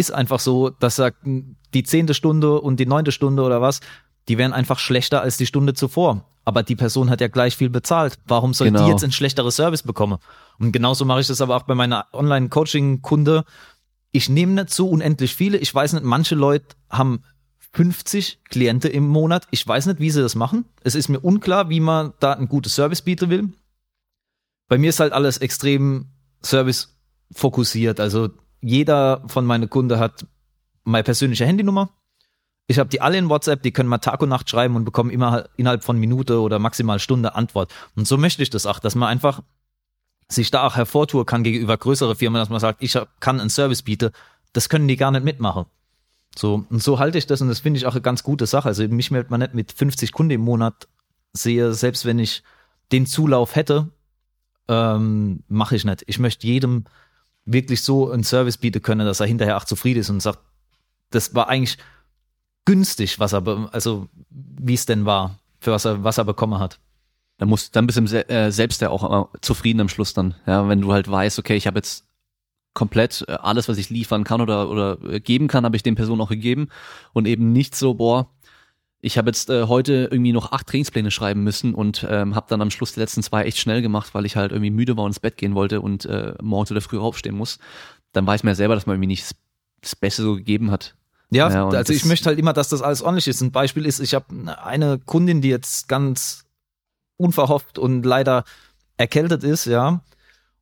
ist 0.00 0.10
einfach 0.10 0.40
so, 0.40 0.70
dass 0.70 0.96
sagt, 0.96 1.18
die 1.24 1.82
zehnte 1.84 2.14
Stunde 2.14 2.60
und 2.60 2.80
die 2.80 2.86
neunte 2.86 3.12
Stunde 3.12 3.42
oder 3.42 3.60
was, 3.60 3.80
die 4.28 4.38
wären 4.38 4.52
einfach 4.52 4.78
schlechter 4.78 5.22
als 5.22 5.36
die 5.36 5.46
Stunde 5.46 5.74
zuvor. 5.74 6.24
Aber 6.44 6.62
die 6.62 6.76
Person 6.76 7.10
hat 7.10 7.20
ja 7.20 7.28
gleich 7.28 7.56
viel 7.56 7.70
bezahlt. 7.70 8.18
Warum 8.26 8.54
soll 8.54 8.68
Genau. 8.68 8.84
die 8.84 8.90
jetzt 8.90 9.04
ein 9.04 9.12
schlechteres 9.12 9.56
Service 9.56 9.82
bekommen? 9.82 10.18
Und 10.58 10.72
genauso 10.72 11.04
mache 11.04 11.20
ich 11.20 11.26
das 11.26 11.40
aber 11.40 11.56
auch 11.56 11.62
bei 11.62 11.74
meiner 11.74 12.06
Online-Coaching-Kunde. 12.12 13.44
Ich 14.12 14.28
nehme 14.28 14.52
nicht 14.54 14.70
so 14.70 14.88
unendlich 14.88 15.36
viele. 15.36 15.58
Ich 15.58 15.72
weiß 15.74 15.92
nicht, 15.92 16.04
manche 16.04 16.34
Leute 16.34 16.74
haben 16.88 17.22
50 17.72 18.40
Klienten 18.48 18.90
im 18.90 19.06
Monat. 19.06 19.46
Ich 19.50 19.66
weiß 19.66 19.86
nicht, 19.86 20.00
wie 20.00 20.10
sie 20.10 20.22
das 20.22 20.34
machen. 20.34 20.64
Es 20.82 20.94
ist 20.94 21.08
mir 21.08 21.20
unklar, 21.20 21.68
wie 21.68 21.80
man 21.80 22.14
da 22.18 22.32
ein 22.32 22.48
gutes 22.48 22.74
Service 22.74 23.02
bieten 23.02 23.30
will. 23.30 23.52
Bei 24.68 24.78
mir 24.78 24.90
ist 24.90 25.00
halt 25.00 25.12
alles 25.12 25.38
extrem 25.38 26.06
Service 26.42 26.96
fokussiert. 27.32 28.00
Also 28.00 28.30
jeder 28.60 29.22
von 29.26 29.44
meinen 29.44 29.70
Kunden 29.70 29.98
hat 29.98 30.26
meine 30.84 31.04
persönliche 31.04 31.46
Handynummer. 31.46 31.90
Ich 32.66 32.78
habe 32.78 32.88
die 32.88 33.00
alle 33.00 33.18
in 33.18 33.28
WhatsApp, 33.28 33.62
die 33.62 33.72
können 33.72 33.88
mal 33.88 33.98
Tag 33.98 34.22
und 34.22 34.28
Nacht 34.28 34.48
schreiben 34.48 34.76
und 34.76 34.84
bekommen 34.84 35.10
immer 35.10 35.48
innerhalb 35.56 35.82
von 35.82 35.98
Minute 35.98 36.40
oder 36.40 36.58
maximal 36.58 36.98
Stunde 36.98 37.34
Antwort. 37.34 37.72
Und 37.96 38.06
so 38.06 38.16
möchte 38.16 38.42
ich 38.42 38.50
das 38.50 38.66
auch, 38.66 38.78
dass 38.78 38.94
man 38.94 39.08
einfach 39.08 39.42
sich 40.28 40.50
da 40.50 40.64
auch 40.64 40.76
hervortun 40.76 41.26
kann 41.26 41.42
gegenüber 41.42 41.76
größere 41.76 42.14
Firmen, 42.14 42.38
dass 42.38 42.48
man 42.48 42.60
sagt, 42.60 42.82
ich 42.82 42.96
kann 43.18 43.40
einen 43.40 43.50
Service 43.50 43.82
bieten. 43.82 44.10
Das 44.52 44.68
können 44.68 44.86
die 44.86 44.96
gar 44.96 45.10
nicht 45.10 45.24
mitmachen. 45.24 45.66
So, 46.36 46.64
und 46.70 46.82
so 46.82 47.00
halte 47.00 47.18
ich 47.18 47.26
das 47.26 47.40
und 47.40 47.48
das 47.48 47.58
finde 47.60 47.78
ich 47.78 47.86
auch 47.86 47.92
eine 47.92 48.02
ganz 48.02 48.22
gute 48.22 48.46
Sache. 48.46 48.68
Also 48.68 48.86
mich 48.86 49.10
meldet 49.10 49.30
man 49.30 49.40
nicht 49.40 49.54
mit 49.54 49.72
50 49.72 50.12
Kunden 50.12 50.32
im 50.32 50.42
Monat 50.42 50.86
sehe, 51.32 51.72
selbst 51.72 52.04
wenn 52.04 52.18
ich 52.18 52.44
den 52.92 53.06
Zulauf 53.06 53.56
hätte, 53.56 53.88
ähm, 54.68 55.42
mache 55.48 55.74
ich 55.74 55.84
nicht. 55.84 56.04
Ich 56.06 56.18
möchte 56.18 56.46
jedem 56.46 56.84
wirklich 57.52 57.82
so 57.82 58.10
einen 58.10 58.24
Service 58.24 58.58
bieten 58.58 58.82
können, 58.82 59.06
dass 59.06 59.20
er 59.20 59.26
hinterher 59.26 59.56
auch 59.56 59.64
zufrieden 59.64 60.00
ist 60.00 60.10
und 60.10 60.20
sagt, 60.20 60.38
das 61.10 61.34
war 61.34 61.48
eigentlich 61.48 61.78
günstig, 62.64 63.18
was 63.18 63.32
er, 63.32 63.68
also 63.72 64.08
wie 64.30 64.74
es 64.74 64.86
denn 64.86 65.04
war, 65.04 65.38
für 65.60 65.72
was 65.72 65.84
er, 65.84 66.04
was 66.04 66.18
er 66.18 66.24
bekommen 66.24 66.58
hat. 66.58 66.78
Dann 67.38 67.48
musst, 67.48 67.74
dann 67.74 67.86
bist 67.86 67.98
du 67.98 68.28
äh, 68.28 68.52
selbst 68.52 68.80
ja 68.82 68.90
auch 68.90 69.02
immer 69.02 69.28
zufrieden 69.40 69.80
am 69.80 69.88
Schluss 69.88 70.12
dann. 70.12 70.34
Ja, 70.46 70.68
wenn 70.68 70.82
du 70.82 70.92
halt 70.92 71.10
weißt, 71.10 71.38
okay, 71.38 71.56
ich 71.56 71.66
habe 71.66 71.78
jetzt 71.78 72.04
komplett 72.74 73.24
äh, 73.28 73.32
alles, 73.32 73.68
was 73.68 73.78
ich 73.78 73.90
liefern 73.90 74.24
kann 74.24 74.40
oder 74.40 74.68
oder 74.68 74.98
äh, 75.02 75.20
geben 75.20 75.48
kann, 75.48 75.64
habe 75.64 75.76
ich 75.76 75.82
den 75.82 75.94
Personen 75.94 76.20
auch 76.20 76.28
gegeben 76.28 76.68
und 77.12 77.26
eben 77.26 77.52
nicht 77.52 77.74
so, 77.74 77.94
boah, 77.94 78.28
ich 79.02 79.16
habe 79.18 79.28
jetzt 79.30 79.48
äh, 79.50 79.64
heute 79.66 80.08
irgendwie 80.10 80.32
noch 80.32 80.52
acht 80.52 80.66
Trainingspläne 80.66 81.10
schreiben 81.10 81.42
müssen 81.42 81.74
und 81.74 82.06
ähm, 82.08 82.34
habe 82.34 82.46
dann 82.48 82.60
am 82.60 82.70
Schluss 82.70 82.92
die 82.92 83.00
letzten 83.00 83.22
zwei 83.22 83.44
echt 83.44 83.58
schnell 83.58 83.80
gemacht, 83.82 84.14
weil 84.14 84.26
ich 84.26 84.36
halt 84.36 84.52
irgendwie 84.52 84.70
müde 84.70 84.96
war 84.96 85.04
und 85.04 85.10
ins 85.10 85.20
Bett 85.20 85.36
gehen 85.36 85.54
wollte 85.54 85.80
und 85.80 86.04
äh, 86.04 86.34
morgens 86.42 86.70
oder 86.70 86.80
früh 86.80 86.98
aufstehen 86.98 87.34
muss. 87.34 87.58
Dann 88.12 88.26
weiß 88.26 88.42
man 88.42 88.50
ja 88.52 88.54
selber, 88.56 88.74
dass 88.74 88.86
man 88.86 88.94
irgendwie 88.96 89.06
nicht 89.08 89.34
das- 89.82 89.96
Beste 89.96 90.22
so 90.22 90.34
gegeben 90.34 90.70
hat. 90.70 90.94
Ja, 91.30 91.48
Ja, 91.48 91.68
also 91.68 91.92
ich 91.92 92.04
möchte 92.04 92.26
halt 92.26 92.38
immer, 92.38 92.52
dass 92.52 92.68
das 92.68 92.82
alles 92.82 93.00
ordentlich 93.02 93.28
ist. 93.28 93.40
Ein 93.40 93.52
Beispiel 93.52 93.86
ist, 93.86 94.00
ich 94.00 94.14
habe 94.14 94.26
eine 94.62 94.98
Kundin, 94.98 95.40
die 95.40 95.48
jetzt 95.48 95.88
ganz 95.88 96.44
unverhofft 97.16 97.78
und 97.78 98.04
leider 98.04 98.44
erkältet 98.98 99.44
ist, 99.44 99.64
ja. 99.66 100.02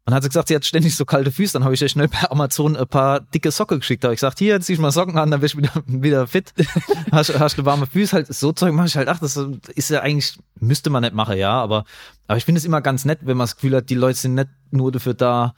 Und 0.08 0.14
hat 0.14 0.22
sie 0.22 0.30
gesagt, 0.30 0.48
sie 0.48 0.54
hat 0.54 0.64
ständig 0.64 0.96
so 0.96 1.04
kalte 1.04 1.30
Füße. 1.30 1.52
Dann 1.52 1.64
habe 1.64 1.74
ich 1.74 1.82
ihr 1.82 1.88
schnell 1.90 2.08
per 2.08 2.32
Amazon 2.32 2.78
ein 2.78 2.88
paar 2.88 3.20
dicke 3.20 3.50
Socken 3.50 3.80
geschickt. 3.80 4.02
Da 4.02 4.08
habe 4.08 4.14
ich 4.14 4.20
gesagt, 4.20 4.38
hier, 4.38 4.58
zieh 4.58 4.72
ich 4.72 4.78
mal 4.78 4.90
Socken 4.90 5.18
an, 5.18 5.30
dann 5.30 5.40
bist 5.40 5.52
du 5.52 5.58
wieder, 5.58 5.70
wieder 5.86 6.26
fit. 6.26 6.54
hast, 7.12 7.38
hast 7.38 7.58
du 7.58 7.66
warme 7.66 7.86
Füße. 7.86 8.14
Halt, 8.14 8.34
so 8.34 8.52
Zeug 8.52 8.72
mache 8.72 8.86
ich 8.86 8.96
halt. 8.96 9.06
Ach, 9.08 9.18
das 9.18 9.38
ist 9.74 9.90
ja 9.90 10.00
eigentlich, 10.00 10.38
müsste 10.60 10.88
man 10.88 11.02
nicht 11.02 11.12
machen, 11.12 11.36
ja. 11.36 11.50
Aber, 11.50 11.84
aber 12.26 12.38
ich 12.38 12.46
finde 12.46 12.58
es 12.58 12.64
immer 12.64 12.80
ganz 12.80 13.04
nett, 13.04 13.18
wenn 13.20 13.36
man 13.36 13.44
das 13.44 13.56
Gefühl 13.56 13.76
hat, 13.76 13.90
die 13.90 13.96
Leute 13.96 14.18
sind 14.18 14.32
nicht 14.32 14.48
nur 14.70 14.90
dafür 14.92 15.12
da, 15.12 15.52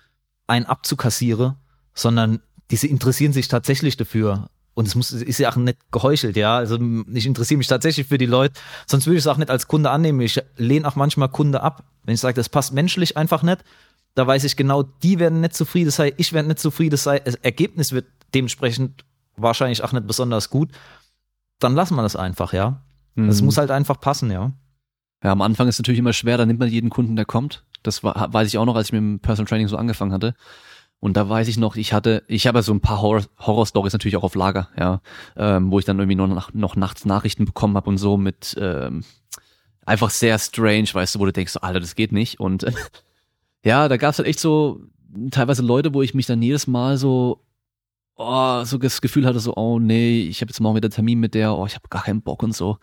einen 0.48 0.66
abzukassieren, 0.66 1.54
sondern 1.94 2.40
diese 2.72 2.88
interessieren 2.88 3.32
sich 3.32 3.46
tatsächlich 3.46 3.96
dafür. 3.96 4.48
Und 4.74 4.88
es 4.88 4.96
muss, 4.96 5.12
ist 5.12 5.38
ja 5.38 5.52
auch 5.52 5.56
nicht 5.56 5.78
geheuchelt, 5.92 6.36
ja. 6.36 6.56
Also 6.56 6.76
ich 7.12 7.26
interessiere 7.26 7.58
mich 7.58 7.68
tatsächlich 7.68 8.08
für 8.08 8.18
die 8.18 8.26
Leute, 8.26 8.58
sonst 8.88 9.06
würde 9.06 9.18
ich 9.18 9.22
es 9.22 9.28
auch 9.28 9.36
nicht 9.36 9.50
als 9.50 9.68
Kunde 9.68 9.90
annehmen. 9.90 10.20
Ich 10.22 10.42
lehne 10.56 10.88
auch 10.88 10.96
manchmal 10.96 11.28
Kunde 11.28 11.62
ab. 11.62 11.84
Wenn 12.02 12.14
ich 12.14 12.20
sage, 12.20 12.34
das 12.34 12.48
passt 12.48 12.72
menschlich 12.72 13.16
einfach 13.16 13.44
nicht, 13.44 13.62
da 14.14 14.26
weiß 14.26 14.44
ich 14.44 14.56
genau, 14.56 14.82
die 14.82 15.18
werden 15.18 15.40
nicht 15.40 15.54
zufrieden 15.54 15.90
sein, 15.90 16.12
ich 16.16 16.32
werde 16.32 16.48
nicht 16.48 16.58
zufrieden 16.60 16.96
sein, 16.96 17.20
das 17.24 17.36
Ergebnis 17.36 17.92
wird 17.92 18.06
dementsprechend 18.34 19.04
wahrscheinlich 19.36 19.82
auch 19.82 19.92
nicht 19.92 20.06
besonders 20.06 20.50
gut. 20.50 20.70
Dann 21.58 21.74
lassen 21.74 21.94
wir 21.96 22.02
das 22.02 22.16
einfach, 22.16 22.52
ja. 22.52 22.82
Das 23.16 23.40
Mhm. 23.40 23.46
muss 23.46 23.58
halt 23.58 23.70
einfach 23.70 24.00
passen, 24.00 24.30
ja. 24.30 24.52
Ja, 25.22 25.32
am 25.32 25.42
Anfang 25.42 25.68
ist 25.68 25.74
es 25.74 25.78
natürlich 25.80 25.98
immer 25.98 26.12
schwer, 26.14 26.38
da 26.38 26.46
nimmt 26.46 26.60
man 26.60 26.68
jeden 26.70 26.90
Kunden, 26.90 27.16
der 27.16 27.24
kommt. 27.26 27.64
Das 27.82 28.02
war, 28.02 28.32
weiß 28.32 28.48
ich 28.48 28.56
auch 28.58 28.64
noch, 28.64 28.76
als 28.76 28.88
ich 28.88 28.92
mit 28.92 29.00
dem 29.00 29.20
Personal 29.20 29.48
Training 29.48 29.68
so 29.68 29.76
angefangen 29.76 30.12
hatte. 30.12 30.34
Und 30.98 31.16
da 31.16 31.28
weiß 31.28 31.48
ich 31.48 31.56
noch, 31.56 31.76
ich 31.76 31.92
hatte, 31.94 32.22
ich 32.28 32.46
habe 32.46 32.62
so 32.62 32.72
ein 32.72 32.80
paar 32.80 33.00
Horror- 33.00 33.24
Horror-Stories 33.38 33.92
natürlich 33.94 34.16
auch 34.16 34.22
auf 34.22 34.34
Lager, 34.34 34.68
ja, 34.78 35.00
ähm, 35.36 35.70
wo 35.70 35.78
ich 35.78 35.84
dann 35.86 35.98
irgendwie 35.98 36.14
nur 36.16 36.28
noch, 36.28 36.52
noch 36.52 36.76
nachts 36.76 37.04
Nachrichten 37.06 37.44
bekommen 37.46 37.76
habe 37.76 37.88
und 37.88 37.96
so 37.98 38.16
mit 38.18 38.54
ähm, 38.60 39.02
einfach 39.86 40.10
sehr 40.10 40.38
strange, 40.38 40.88
weißt 40.92 41.14
du, 41.14 41.18
wo 41.20 41.24
du 41.26 41.32
denkst, 41.32 41.56
Alter, 41.60 41.80
das 41.80 41.94
geht 41.94 42.12
nicht. 42.12 42.38
Und 42.40 42.64
äh, 42.64 42.72
ja, 43.64 43.88
da 43.88 43.96
gab's 43.96 44.18
halt 44.18 44.28
echt 44.28 44.40
so 44.40 44.80
teilweise 45.30 45.62
Leute, 45.62 45.94
wo 45.94 46.02
ich 46.02 46.14
mich 46.14 46.26
dann 46.26 46.42
jedes 46.42 46.66
Mal 46.66 46.96
so 46.96 47.44
oh, 48.20 48.64
so 48.64 48.78
das 48.78 49.00
Gefühl 49.00 49.26
hatte, 49.26 49.40
so, 49.40 49.56
oh 49.56 49.78
nee, 49.78 50.22
ich 50.22 50.40
habe 50.42 50.50
jetzt 50.50 50.60
morgen 50.60 50.76
wieder 50.76 50.90
Termin 50.90 51.18
mit 51.18 51.34
der, 51.34 51.56
oh, 51.56 51.66
ich 51.66 51.74
habe 51.74 51.88
gar 51.88 52.04
keinen 52.04 52.22
Bock 52.22 52.42
und 52.42 52.54
so. 52.54 52.78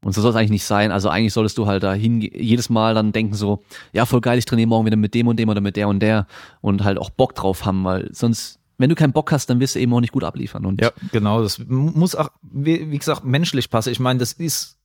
Und 0.00 0.12
so 0.14 0.22
soll 0.22 0.30
es 0.30 0.36
eigentlich 0.36 0.50
nicht 0.50 0.64
sein. 0.64 0.92
Also 0.92 1.08
eigentlich 1.08 1.32
solltest 1.32 1.58
du 1.58 1.66
halt 1.66 1.82
da 1.82 1.94
jedes 1.94 2.70
Mal 2.70 2.94
dann 2.94 3.12
denken 3.12 3.34
so, 3.34 3.62
ja, 3.92 4.06
voll 4.06 4.20
geil, 4.20 4.38
ich 4.38 4.44
trainiere 4.44 4.68
morgen 4.68 4.86
wieder 4.86 4.96
mit 4.96 5.12
dem 5.14 5.26
und 5.26 5.38
dem 5.38 5.48
oder 5.48 5.60
mit 5.60 5.76
der 5.76 5.88
und 5.88 6.00
der 6.00 6.26
und 6.60 6.84
halt 6.84 6.98
auch 6.98 7.10
Bock 7.10 7.34
drauf 7.34 7.66
haben, 7.66 7.84
weil 7.84 8.08
sonst, 8.14 8.60
wenn 8.78 8.88
du 8.88 8.94
keinen 8.94 9.12
Bock 9.12 9.32
hast, 9.32 9.50
dann 9.50 9.60
wirst 9.60 9.74
du 9.74 9.80
eben 9.80 9.92
auch 9.92 10.00
nicht 10.00 10.12
gut 10.12 10.24
abliefern. 10.24 10.64
Und 10.64 10.80
Ja, 10.80 10.92
genau. 11.12 11.42
Das 11.42 11.58
muss 11.66 12.14
auch, 12.14 12.30
wie, 12.42 12.90
wie 12.90 12.98
gesagt, 12.98 13.24
menschlich 13.24 13.70
passen. 13.70 13.90
Ich 13.90 14.00
meine, 14.00 14.20
das 14.20 14.32
ist 14.32 14.77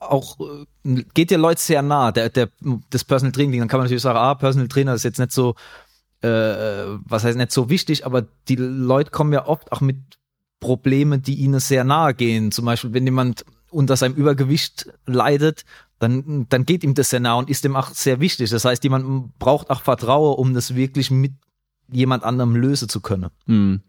auch, 0.00 0.38
äh, 0.40 1.04
geht 1.14 1.30
dir 1.30 1.38
Leute 1.38 1.60
sehr 1.60 1.82
nah, 1.82 2.10
der, 2.10 2.30
der, 2.30 2.48
das 2.90 3.04
Personal 3.04 3.32
Training. 3.32 3.60
Dann 3.60 3.68
kann 3.68 3.78
man 3.78 3.84
natürlich 3.84 4.02
sagen, 4.02 4.18
ah, 4.18 4.34
Personal 4.34 4.68
Trainer 4.68 4.94
ist 4.94 5.04
jetzt 5.04 5.18
nicht 5.18 5.32
so, 5.32 5.54
äh, 6.22 6.28
was 6.28 7.24
heißt 7.24 7.38
nicht 7.38 7.52
so 7.52 7.70
wichtig, 7.70 8.04
aber 8.06 8.26
die 8.48 8.56
Leute 8.56 9.10
kommen 9.10 9.32
ja 9.32 9.46
oft 9.46 9.72
auch 9.72 9.80
mit 9.80 9.98
Problemen, 10.58 11.22
die 11.22 11.36
ihnen 11.36 11.60
sehr 11.60 11.84
nahe 11.84 12.14
gehen. 12.14 12.52
Zum 12.52 12.64
Beispiel, 12.64 12.92
wenn 12.92 13.04
jemand 13.04 13.44
unter 13.70 13.96
seinem 13.96 14.14
Übergewicht 14.14 14.92
leidet, 15.06 15.64
dann, 15.98 16.46
dann 16.48 16.64
geht 16.64 16.82
ihm 16.82 16.94
das 16.94 17.10
sehr 17.10 17.20
nah 17.20 17.34
und 17.34 17.50
ist 17.50 17.64
dem 17.64 17.76
auch 17.76 17.90
sehr 17.90 18.20
wichtig. 18.20 18.50
Das 18.50 18.64
heißt, 18.64 18.82
jemand 18.84 19.38
braucht 19.38 19.70
auch 19.70 19.82
Vertrauen, 19.82 20.36
um 20.36 20.54
das 20.54 20.74
wirklich 20.74 21.10
mit 21.10 21.32
jemand 21.92 22.24
anderem 22.24 22.56
lösen 22.56 22.88
zu 22.88 23.00
können. 23.00 23.30
hm, 23.46 23.80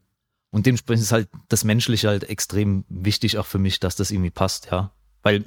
Und 0.51 0.65
dementsprechend 0.65 1.03
ist 1.03 1.11
halt 1.11 1.29
das 1.49 1.63
Menschliche 1.63 2.09
halt 2.09 2.25
extrem 2.25 2.83
wichtig 2.89 3.37
auch 3.37 3.45
für 3.45 3.59
mich, 3.59 3.79
dass 3.79 3.95
das 3.95 4.11
irgendwie 4.11 4.29
passt, 4.29 4.67
ja. 4.71 4.91
Weil 5.23 5.43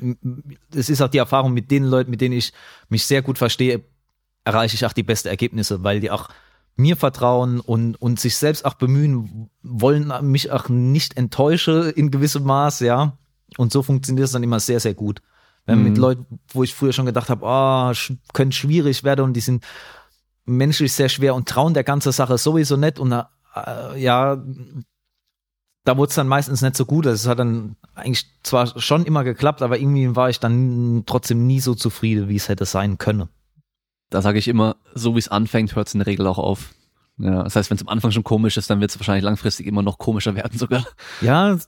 es 0.75 0.89
ist 0.89 1.01
auch 1.03 1.09
die 1.09 1.19
Erfahrung 1.19 1.53
mit 1.53 1.71
den 1.71 1.85
Leuten, 1.85 2.11
mit 2.11 2.21
denen 2.21 2.37
ich 2.37 2.53
mich 2.89 3.05
sehr 3.07 3.23
gut 3.23 3.39
verstehe, 3.39 3.83
erreiche 4.45 4.75
ich 4.75 4.87
auch 4.87 4.93
die 4.93 5.03
besten 5.03 5.29
Ergebnisse, 5.29 5.83
weil 5.83 6.01
die 6.01 6.11
auch 6.11 6.29
mir 6.77 6.97
vertrauen 6.97 7.61
und, 7.61 7.95
und 8.01 8.19
sich 8.21 8.37
selbst 8.37 8.65
auch 8.65 8.75
bemühen, 8.75 9.49
wollen 9.63 10.13
mich 10.31 10.51
auch 10.51 10.69
nicht 10.69 11.17
enttäuschen 11.17 11.91
in 11.91 12.11
gewissem 12.11 12.45
Maß, 12.45 12.81
ja. 12.81 13.17
Und 13.57 13.73
so 13.73 13.83
funktioniert 13.83 14.27
es 14.27 14.33
dann 14.33 14.43
immer 14.43 14.59
sehr, 14.61 14.81
sehr 14.81 14.95
gut. 14.95 15.23
Wenn 15.67 15.79
Mhm. 15.79 15.85
mit 15.85 15.99
Leuten, 15.99 16.41
wo 16.49 16.63
ich 16.63 16.75
früher 16.75 16.93
schon 16.93 17.07
gedacht 17.07 17.31
habe, 17.31 17.47
ah, 17.47 17.91
sch- 17.93 18.17
könnte 18.33 18.57
schwierig 18.57 19.03
werden 19.05 19.25
und 19.25 19.35
die 19.35 19.41
sind 19.41 19.65
menschlich 20.47 20.93
sehr 20.93 21.09
schwer 21.09 21.35
und 21.35 21.49
trauen 21.49 21.73
der 21.75 21.85
ganzen 21.85 22.13
Sache 22.13 22.37
sowieso 22.39 22.77
nicht 22.77 22.99
und 22.99 23.13
äh, 23.13 23.23
ja, 23.97 24.43
da 25.85 25.97
wurde 25.97 26.09
es 26.11 26.15
dann 26.15 26.29
meistens 26.29 26.63
nicht 26.63 26.77
so 26.77 26.87
gut. 26.87 27.07
Also 27.07 27.27
es 27.27 27.29
hat 27.31 27.39
dann 27.39 27.77
eigentlich 27.95 28.27
zwar 28.43 28.79
schon 28.81 29.05
immer 29.05 29.23
geklappt, 29.23 29.63
aber 29.63 29.79
irgendwie 29.79 30.17
war 30.17 30.31
ich 30.31 30.41
dann 30.41 31.05
trotzdem 31.07 31.47
nie 31.47 31.61
so 31.61 31.75
zufrieden, 31.75 32.29
wie 32.29 32.37
es 32.37 32.49
hätte 32.49 32.65
sein 32.65 32.99
können. 32.99 33.29
Da 34.11 34.23
sage 34.23 34.39
ich 34.39 34.49
immer, 34.49 34.77
so 34.95 35.15
wie 35.15 35.19
es 35.19 35.29
anfängt, 35.29 35.77
hört 35.77 35.89
es 35.89 35.95
in 35.95 36.01
der 36.01 36.07
Regel 36.07 36.27
auch 36.27 36.39
auf. 36.39 36.75
Ja, 37.19 37.43
das 37.45 37.55
heißt, 37.55 37.71
wenn 37.71 37.77
es 37.77 37.83
am 37.83 37.89
Anfang 37.89 38.11
schon 38.11 38.25
komisch 38.25 38.57
ist, 38.57 38.71
dann 38.71 38.81
wird 38.81 38.91
es 38.91 38.99
wahrscheinlich 38.99 39.25
langfristig 39.25 39.67
immer 39.67 39.83
noch 39.83 39.99
komischer 39.99 40.35
werden 40.35 40.59
sogar. 40.59 40.87
Ja, 41.21 41.59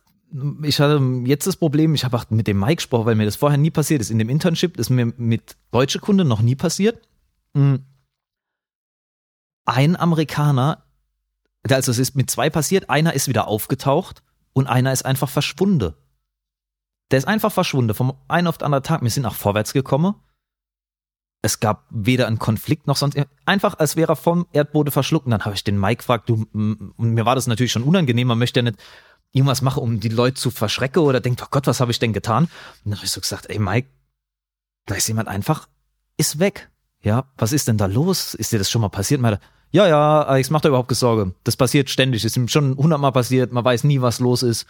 ich 0.63 0.81
hatte 0.81 1.01
jetzt 1.25 1.47
das 1.47 1.57
Problem, 1.57 1.95
ich 1.95 2.05
habe 2.05 2.17
auch 2.17 2.29
mit 2.31 2.47
dem 2.49 2.59
Mike 2.59 2.77
gesprochen, 2.77 3.07
weil 3.07 3.15
mir 3.15 3.27
das 3.27 3.37
vorher 3.37 3.59
nie 3.59 3.71
passiert 3.71 4.01
ist. 4.01 4.11
In 4.11 4.19
dem 4.19 4.29
Internship 4.29 4.77
ist 4.77 4.91
mir 4.91 5.13
mit 5.17 5.57
deutsche 5.71 6.01
Kunden 6.01 6.27
noch 6.27 6.41
nie 6.41 6.57
passiert. 6.57 7.07
Ein 9.67 9.97
Amerikaner, 9.97 10.85
also 11.73 11.91
es 11.91 11.99
ist 11.99 12.17
mit 12.17 12.31
zwei 12.31 12.51
passiert, 12.51 12.91
einer 12.91 13.15
ist 13.15 13.29
wieder 13.29 13.49
aufgetaucht 13.49 14.23
und 14.53 14.67
einer 14.67 14.93
ist 14.93 15.05
einfach 15.05 15.29
verschwunden. 15.29 15.95
Der 17.11 17.19
ist 17.19 17.29
einfach 17.29 17.53
verschwunden, 17.53 17.95
vom 17.95 18.15
einen 18.29 18.47
auf 18.47 18.59
den 18.59 18.67
anderen 18.67 18.83
Tag. 18.83 19.03
Wir 19.03 19.11
sind 19.11 19.23
nach 19.23 19.35
vorwärts 19.35 19.73
gekommen. 19.73 20.15
Es 21.43 21.61
gab 21.61 21.87
weder 21.91 22.27
einen 22.27 22.39
Konflikt 22.39 22.87
noch 22.87 22.97
sonst. 22.97 23.17
Einfach, 23.45 23.79
als 23.79 23.95
wäre 23.95 24.13
er 24.13 24.17
vom 24.17 24.47
Erdboden 24.53 24.91
verschluckt. 24.91 25.27
Und 25.27 25.31
dann 25.31 25.45
habe 25.45 25.55
ich 25.55 25.63
den 25.63 25.79
Mike 25.79 25.99
gefragt, 25.99 26.29
du, 26.29 26.47
und 26.53 26.95
mir 26.99 27.25
war 27.25 27.37
das 27.37 27.47
natürlich 27.47 27.73
schon 27.73 27.85
unangenehm, 27.85 28.27
man 28.27 28.39
möchte 28.39 28.61
ja 28.61 28.65
nicht 28.65 28.79
irgendwas 29.33 29.63
machen, 29.63 29.83
um 29.83 30.01
die 30.01 30.09
Leute 30.09 30.35
zu 30.35 30.51
verschrecken 30.51 31.03
oder 31.03 31.21
denkt, 31.21 31.43
oh 31.43 31.49
Gott, 31.51 31.67
was 31.67 31.81
habe 31.81 31.93
ich 31.93 31.99
denn 31.99 32.13
getan? 32.13 32.45
Und 32.45 32.51
dann 32.85 32.95
habe 32.97 33.05
ich 33.05 33.13
so 33.13 33.21
gesagt, 33.21 33.49
ey 33.51 33.59
Mike, 33.59 33.89
da 34.87 34.95
ist 34.95 35.07
jemand 35.09 35.29
einfach, 35.29 35.69
ist 36.17 36.39
weg. 36.39 36.71
Ja, 37.03 37.31
was 37.37 37.53
ist 37.53 37.69
denn 37.69 37.77
da 37.77 37.87
los? 37.87 38.35
Ist 38.35 38.53
dir 38.53 38.59
das 38.59 38.71
schon 38.71 38.81
mal 38.81 38.89
passiert? 38.89 39.21
Meinte, 39.21 39.41
ja, 39.77 39.87
ja, 39.87 40.23
Alex, 40.23 40.49
mach 40.49 40.63
dir 40.63 40.69
überhaupt 40.69 40.89
keine 40.89 40.97
Sorge. 40.97 41.35
Das 41.45 41.57
passiert 41.57 41.91
ständig. 41.91 42.25
Ist 42.25 42.37
ihm 42.37 42.49
schon 42.49 42.77
hundertmal 42.77 43.13
passiert. 43.13 43.53
Man 43.53 43.63
weiß 43.63 43.85
nie, 43.85 44.01
was 44.01 44.21
los 44.21 44.43
ist. 44.43 44.67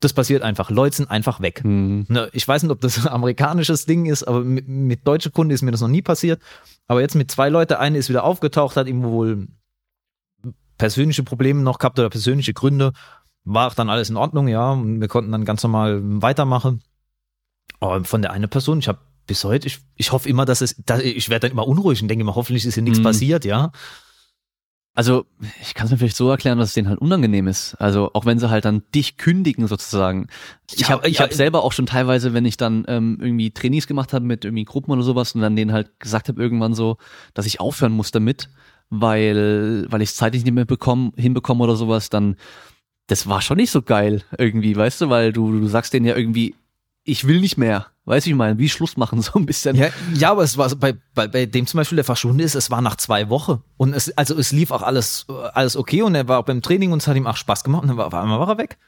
Das 0.00 0.12
passiert 0.12 0.42
einfach. 0.42 0.70
Leute 0.70 0.96
sind 0.96 1.10
einfach 1.10 1.40
weg. 1.40 1.64
Mhm. 1.64 2.04
Ne, 2.08 2.28
ich 2.32 2.46
weiß 2.46 2.62
nicht, 2.62 2.70
ob 2.70 2.82
das 2.82 2.98
ein 2.98 3.08
amerikanisches 3.12 3.86
Ding 3.86 4.04
ist, 4.04 4.24
aber 4.24 4.40
mit, 4.40 4.68
mit 4.68 5.06
deutschen 5.06 5.32
Kunden 5.32 5.50
ist 5.50 5.62
mir 5.62 5.70
das 5.70 5.80
noch 5.80 5.88
nie 5.88 6.02
passiert. 6.02 6.42
Aber 6.88 7.00
jetzt 7.00 7.14
mit 7.14 7.30
zwei 7.30 7.48
Leuten, 7.48 7.72
eine 7.74 7.96
ist 7.96 8.10
wieder 8.10 8.24
aufgetaucht, 8.24 8.76
hat 8.76 8.86
irgendwo 8.86 9.12
wohl 9.12 9.48
persönliche 10.76 11.22
Probleme 11.22 11.62
noch 11.62 11.78
gehabt 11.78 11.98
oder 11.98 12.10
persönliche 12.10 12.52
Gründe 12.52 12.92
war 13.44 13.68
auch 13.68 13.74
dann 13.74 13.88
alles 13.88 14.10
in 14.10 14.16
Ordnung, 14.16 14.48
ja. 14.48 14.72
Und 14.72 15.00
wir 15.00 15.08
konnten 15.08 15.32
dann 15.32 15.46
ganz 15.46 15.62
normal 15.62 16.00
weitermachen. 16.02 16.82
Aber 17.80 18.04
von 18.04 18.20
der 18.20 18.32
eine 18.32 18.48
Person, 18.48 18.78
ich 18.78 18.88
habe 18.88 18.98
bis 19.26 19.42
heute, 19.44 19.66
ich, 19.68 19.80
ich 19.94 20.12
hoffe 20.12 20.28
immer, 20.28 20.44
dass 20.44 20.60
es, 20.60 20.76
dass, 20.84 21.00
ich 21.00 21.30
werde 21.30 21.48
dann 21.48 21.52
immer 21.52 21.66
unruhig 21.66 22.02
und 22.02 22.08
denke 22.08 22.22
immer, 22.22 22.34
hoffentlich 22.34 22.66
ist 22.66 22.74
hier 22.74 22.82
nichts 22.82 22.98
mhm. 22.98 23.04
passiert, 23.04 23.44
ja. 23.46 23.72
Also, 24.96 25.26
ich 25.60 25.74
kann 25.74 25.86
es 25.86 25.90
mir 25.90 25.98
vielleicht 25.98 26.16
so 26.16 26.30
erklären, 26.30 26.58
dass 26.58 26.68
es 26.68 26.74
denen 26.74 26.88
halt 26.88 27.00
unangenehm 27.00 27.48
ist. 27.48 27.74
Also, 27.80 28.10
auch 28.14 28.26
wenn 28.26 28.38
sie 28.38 28.48
halt 28.48 28.64
dann 28.64 28.84
dich 28.94 29.16
kündigen 29.16 29.66
sozusagen. 29.66 30.28
Ich 30.72 30.88
habe 30.88 31.08
ich 31.08 31.20
hab 31.20 31.32
selber 31.32 31.64
auch 31.64 31.72
schon 31.72 31.86
teilweise, 31.86 32.32
wenn 32.32 32.44
ich 32.44 32.56
dann 32.56 32.84
ähm, 32.86 33.18
irgendwie 33.20 33.50
Trainings 33.50 33.88
gemacht 33.88 34.12
habe 34.12 34.24
mit 34.24 34.44
irgendwie 34.44 34.64
Gruppen 34.64 34.92
oder 34.92 35.02
sowas 35.02 35.34
und 35.34 35.40
dann 35.40 35.56
denen 35.56 35.72
halt 35.72 35.98
gesagt 35.98 36.28
habe 36.28 36.40
irgendwann 36.40 36.74
so, 36.74 36.96
dass 37.34 37.46
ich 37.46 37.58
aufhören 37.58 37.92
muss 37.92 38.12
damit, 38.12 38.50
weil 38.88 39.86
weil 39.88 40.02
ich 40.02 40.10
es 40.10 40.16
zeitlich 40.16 40.44
nicht 40.44 40.54
mehr 40.54 40.64
bekomme, 40.64 41.12
hinbekomme 41.16 41.64
oder 41.64 41.74
sowas, 41.74 42.08
dann 42.08 42.36
das 43.08 43.26
war 43.26 43.42
schon 43.42 43.56
nicht 43.56 43.70
so 43.70 43.82
geil 43.82 44.22
irgendwie, 44.38 44.76
weißt 44.76 45.02
du, 45.02 45.10
weil 45.10 45.32
du, 45.32 45.60
du 45.60 45.66
sagst 45.66 45.92
denen 45.92 46.06
ja 46.06 46.16
irgendwie, 46.16 46.54
ich 47.02 47.26
will 47.26 47.40
nicht 47.40 47.58
mehr. 47.58 47.88
Weißt 48.06 48.26
du, 48.26 48.30
ich 48.30 48.36
meine, 48.36 48.58
wie 48.58 48.68
Schluss 48.68 48.96
machen 48.96 49.22
so 49.22 49.32
ein 49.34 49.46
bisschen. 49.46 49.76
Ja, 49.76 49.88
ja, 50.14 50.30
aber 50.30 50.42
es 50.42 50.58
war 50.58 50.68
bei, 50.76 50.94
bei, 51.14 51.26
bei 51.26 51.46
dem 51.46 51.66
zum 51.66 51.78
Beispiel, 51.78 51.96
der 51.96 52.04
verschwunden 52.04 52.40
ist, 52.40 52.54
es 52.54 52.70
war 52.70 52.82
nach 52.82 52.96
zwei 52.96 53.28
Wochen. 53.30 53.62
Und 53.76 53.94
es, 53.94 54.16
also 54.16 54.38
es 54.38 54.52
lief 54.52 54.70
auch 54.70 54.82
alles, 54.82 55.26
alles 55.54 55.76
okay 55.76 56.02
und 56.02 56.14
er 56.14 56.28
war 56.28 56.40
auch 56.40 56.44
beim 56.44 56.62
Training 56.62 56.92
und 56.92 57.00
es 57.02 57.08
hat 57.08 57.16
ihm 57.16 57.26
auch 57.26 57.36
Spaß 57.36 57.64
gemacht 57.64 57.82
und 57.82 57.88
dann 57.88 57.96
war 57.96 58.06
auf 58.06 58.14
einmal 58.14 58.38
war 58.38 58.48
er 58.48 58.58
weg. 58.58 58.78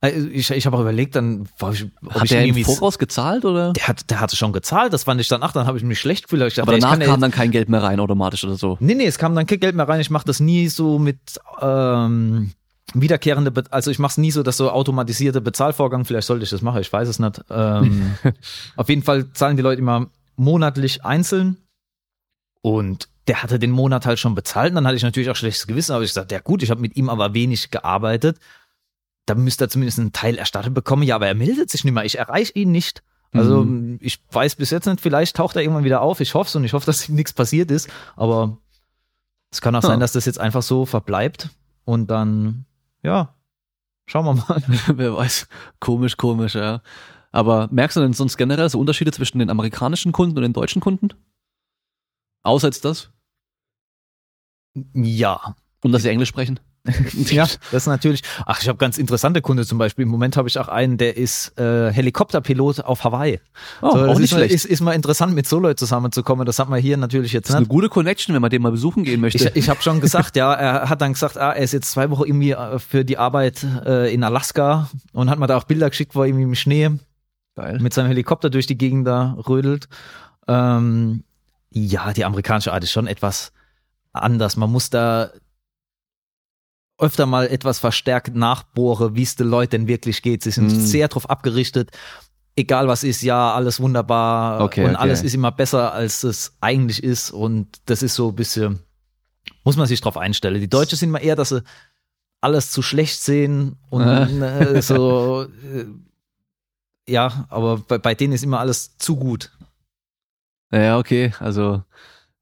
Also 0.00 0.26
ich, 0.26 0.50
ich 0.50 0.66
habe 0.66 0.76
auch 0.76 0.80
überlegt, 0.80 1.14
dann 1.14 1.48
war 1.60 1.72
ich, 1.72 1.86
ob 2.04 2.14
hat 2.14 2.24
ich 2.24 2.30
der 2.30 2.44
im 2.44 2.64
Voraus 2.64 2.98
gezahlt 2.98 3.44
oder? 3.44 3.72
Der 3.72 3.86
hat, 3.86 4.10
der 4.10 4.18
hatte 4.18 4.34
schon 4.34 4.52
gezahlt. 4.52 4.92
Das 4.92 5.04
fand 5.04 5.20
ich 5.20 5.28
dann, 5.28 5.44
ach, 5.44 5.52
dann 5.52 5.68
habe 5.68 5.78
ich 5.78 5.84
mich 5.84 6.00
schlecht 6.00 6.24
gefühlt. 6.24 6.42
Dachte, 6.42 6.62
Aber 6.62 6.72
danach 6.72 6.98
kam 6.98 7.20
dann 7.20 7.30
kein 7.30 7.52
Geld 7.52 7.68
mehr 7.68 7.84
rein 7.84 8.00
automatisch 8.00 8.42
oder 8.42 8.56
so. 8.56 8.76
Nee, 8.80 8.94
nee, 8.94 9.06
es 9.06 9.16
kam 9.16 9.36
dann 9.36 9.46
kein 9.46 9.60
Geld 9.60 9.76
mehr 9.76 9.86
rein. 9.86 10.00
Ich 10.00 10.10
mache 10.10 10.26
das 10.26 10.40
nie 10.40 10.66
so 10.66 10.98
mit 10.98 11.40
ähm, 11.60 12.50
wiederkehrende, 12.94 13.50
Be 13.50 13.64
also 13.70 13.90
ich 13.90 13.98
mache 13.98 14.12
es 14.12 14.18
nie 14.18 14.30
so, 14.30 14.42
dass 14.42 14.56
so 14.56 14.70
automatisierte 14.70 15.40
Bezahlvorgang, 15.40 16.04
vielleicht 16.04 16.26
sollte 16.26 16.44
ich 16.44 16.50
das 16.50 16.62
machen, 16.62 16.80
ich 16.80 16.92
weiß 16.92 17.08
es 17.08 17.18
nicht. 17.18 17.42
Ähm, 17.50 18.14
auf 18.76 18.88
jeden 18.88 19.02
Fall 19.02 19.32
zahlen 19.32 19.56
die 19.56 19.62
Leute 19.62 19.80
immer 19.80 20.08
monatlich 20.36 21.04
einzeln 21.04 21.56
und 22.60 23.08
der 23.28 23.42
hatte 23.42 23.58
den 23.58 23.70
Monat 23.70 24.06
halt 24.06 24.18
schon 24.18 24.34
bezahlt 24.34 24.70
und 24.70 24.76
dann 24.76 24.86
hatte 24.86 24.96
ich 24.96 25.02
natürlich 25.02 25.30
auch 25.30 25.36
schlechtes 25.36 25.66
Gewissen, 25.66 25.92
aber 25.92 26.04
ich 26.04 26.10
gesagt, 26.10 26.32
ja 26.32 26.40
gut, 26.40 26.62
ich 26.62 26.70
habe 26.70 26.80
mit 26.80 26.96
ihm 26.96 27.08
aber 27.08 27.34
wenig 27.34 27.70
gearbeitet, 27.70 28.38
da 29.26 29.34
müsste 29.34 29.64
er 29.64 29.68
zumindest 29.68 29.98
einen 29.98 30.12
Teil 30.12 30.36
erstattet 30.36 30.74
bekommen, 30.74 31.04
ja, 31.04 31.14
aber 31.14 31.28
er 31.28 31.34
meldet 31.34 31.70
sich 31.70 31.84
nicht 31.84 31.94
mehr, 31.94 32.04
ich 32.04 32.18
erreiche 32.18 32.52
ihn 32.54 32.72
nicht. 32.72 33.02
Also 33.34 33.64
mhm. 33.64 33.98
ich 34.02 34.20
weiß 34.30 34.56
bis 34.56 34.70
jetzt 34.70 34.86
nicht, 34.86 35.00
vielleicht 35.00 35.36
taucht 35.36 35.56
er 35.56 35.62
irgendwann 35.62 35.84
wieder 35.84 36.02
auf, 36.02 36.20
ich 36.20 36.34
hoffe 36.34 36.48
es 36.48 36.56
und 36.56 36.64
ich 36.64 36.72
hoffe, 36.72 36.86
dass 36.86 37.08
ihm 37.08 37.14
nichts 37.14 37.32
passiert 37.32 37.70
ist, 37.70 37.88
aber 38.16 38.58
es 39.50 39.60
kann 39.60 39.74
auch 39.74 39.82
ja. 39.82 39.88
sein, 39.88 40.00
dass 40.00 40.12
das 40.12 40.24
jetzt 40.24 40.40
einfach 40.40 40.62
so 40.62 40.84
verbleibt 40.84 41.50
und 41.84 42.10
dann 42.10 42.64
ja, 43.02 43.34
schauen 44.06 44.24
wir 44.24 44.34
mal. 44.34 44.62
Wer 44.96 45.16
weiß. 45.16 45.48
Komisch, 45.80 46.16
komisch, 46.16 46.54
ja. 46.54 46.82
Aber 47.30 47.68
merkst 47.72 47.96
du 47.96 48.00
denn 48.00 48.12
sonst 48.12 48.36
generell 48.36 48.68
so 48.68 48.78
Unterschiede 48.78 49.12
zwischen 49.12 49.38
den 49.38 49.50
amerikanischen 49.50 50.12
Kunden 50.12 50.36
und 50.36 50.42
den 50.42 50.52
deutschen 50.52 50.80
Kunden? 50.80 51.08
Außer 52.42 52.68
jetzt 52.68 52.84
das? 52.84 53.10
Ja. 54.94 55.56
Und 55.82 55.92
dass 55.92 56.02
sie 56.02 56.10
Englisch 56.10 56.28
sprechen? 56.28 56.60
Ja, 57.14 57.44
das 57.44 57.84
ist 57.84 57.86
natürlich. 57.86 58.22
Ach, 58.44 58.60
ich 58.60 58.68
habe 58.68 58.76
ganz 58.76 58.98
interessante 58.98 59.40
Kunde 59.40 59.64
zum 59.64 59.78
Beispiel. 59.78 60.02
Im 60.02 60.08
Moment 60.08 60.36
habe 60.36 60.48
ich 60.48 60.58
auch 60.58 60.66
einen, 60.66 60.98
der 60.98 61.16
ist 61.16 61.56
äh, 61.58 61.92
Helikopterpilot 61.92 62.80
auf 62.80 63.04
Hawaii. 63.04 63.40
Oh, 63.82 63.90
so, 63.90 63.98
auch 63.98 64.14
nicht 64.14 64.24
ist, 64.24 64.30
schlecht. 64.30 64.54
Ist, 64.54 64.64
ist 64.64 64.80
mal 64.80 64.92
interessant, 64.92 65.32
mit 65.32 65.46
so 65.46 65.60
Leuten 65.60 65.78
zusammenzukommen. 65.78 66.44
Das 66.44 66.58
hat 66.58 66.68
man 66.68 66.80
hier 66.80 66.96
natürlich 66.96 67.32
jetzt 67.32 67.48
das 67.48 67.54
ist 67.54 67.60
nicht. 67.60 67.70
eine 67.70 67.74
gute 67.74 67.88
Connection, 67.88 68.34
wenn 68.34 68.42
man 68.42 68.50
den 68.50 68.62
mal 68.62 68.72
besuchen 68.72 69.04
gehen 69.04 69.20
möchte. 69.20 69.50
Ich, 69.50 69.56
ich 69.56 69.68
habe 69.68 69.80
schon 69.80 70.00
gesagt, 70.00 70.34
ja, 70.34 70.52
er 70.52 70.88
hat 70.88 71.00
dann 71.00 71.12
gesagt, 71.12 71.38
ah, 71.38 71.52
er 71.52 71.62
ist 71.62 71.72
jetzt 71.72 71.92
zwei 71.92 72.10
Wochen 72.10 72.24
irgendwie 72.24 72.50
äh, 72.50 72.78
für 72.80 73.04
die 73.04 73.16
Arbeit 73.16 73.64
äh, 73.86 74.12
in 74.12 74.24
Alaska 74.24 74.90
und 75.12 75.30
hat 75.30 75.38
mir 75.38 75.46
da 75.46 75.56
auch 75.58 75.64
Bilder 75.64 75.88
geschickt, 75.88 76.16
wo 76.16 76.22
er 76.22 76.26
irgendwie 76.26 76.44
im 76.44 76.54
Schnee 76.56 76.90
Geil. 77.54 77.78
mit 77.80 77.94
seinem 77.94 78.08
Helikopter 78.08 78.50
durch 78.50 78.66
die 78.66 78.76
Gegend 78.76 79.06
da 79.06 79.36
rödelt. 79.48 79.88
Ähm, 80.48 81.22
ja, 81.70 82.12
die 82.12 82.24
amerikanische 82.24 82.72
Art 82.72 82.82
ist 82.82 82.90
schon 82.90 83.06
etwas 83.06 83.52
anders. 84.12 84.56
Man 84.56 84.70
muss 84.70 84.90
da 84.90 85.30
öfter 87.02 87.26
mal 87.26 87.48
etwas 87.48 87.78
verstärkt 87.78 88.34
nachbohre, 88.34 89.14
wie 89.14 89.22
es 89.22 89.36
den 89.36 89.48
Leuten 89.48 89.88
wirklich 89.88 90.22
geht. 90.22 90.42
Sie 90.42 90.52
sind 90.52 90.66
mm. 90.66 90.80
sehr 90.80 91.08
darauf 91.08 91.28
abgerichtet. 91.28 91.90
Egal 92.54 92.86
was 92.86 93.02
ist, 93.02 93.22
ja, 93.22 93.52
alles 93.54 93.80
wunderbar 93.80 94.60
okay, 94.62 94.84
und 94.84 94.90
okay. 94.90 94.98
alles 94.98 95.22
ist 95.22 95.34
immer 95.34 95.50
besser, 95.50 95.92
als 95.92 96.22
es 96.22 96.56
eigentlich 96.60 97.02
ist. 97.02 97.30
Und 97.30 97.80
das 97.86 98.02
ist 98.02 98.14
so 98.14 98.28
ein 98.28 98.36
bisschen, 98.36 98.80
muss 99.64 99.76
man 99.76 99.86
sich 99.86 100.00
drauf 100.00 100.16
einstellen. 100.16 100.60
Die 100.60 100.68
Deutschen 100.68 100.96
sind 100.96 101.08
immer 101.08 101.20
eher, 101.20 101.36
dass 101.36 101.48
sie 101.48 101.62
alles 102.40 102.70
zu 102.70 102.82
schlecht 102.82 103.20
sehen 103.20 103.76
und 103.90 104.02
äh, 104.02 104.82
so, 104.82 105.42
äh, 105.44 105.86
ja, 107.08 107.46
aber 107.48 107.78
bei, 107.78 107.98
bei 107.98 108.14
denen 108.14 108.32
ist 108.32 108.44
immer 108.44 108.60
alles 108.60 108.96
zu 108.98 109.16
gut. 109.16 109.50
Ja, 110.72 110.98
okay, 110.98 111.32
also 111.38 111.82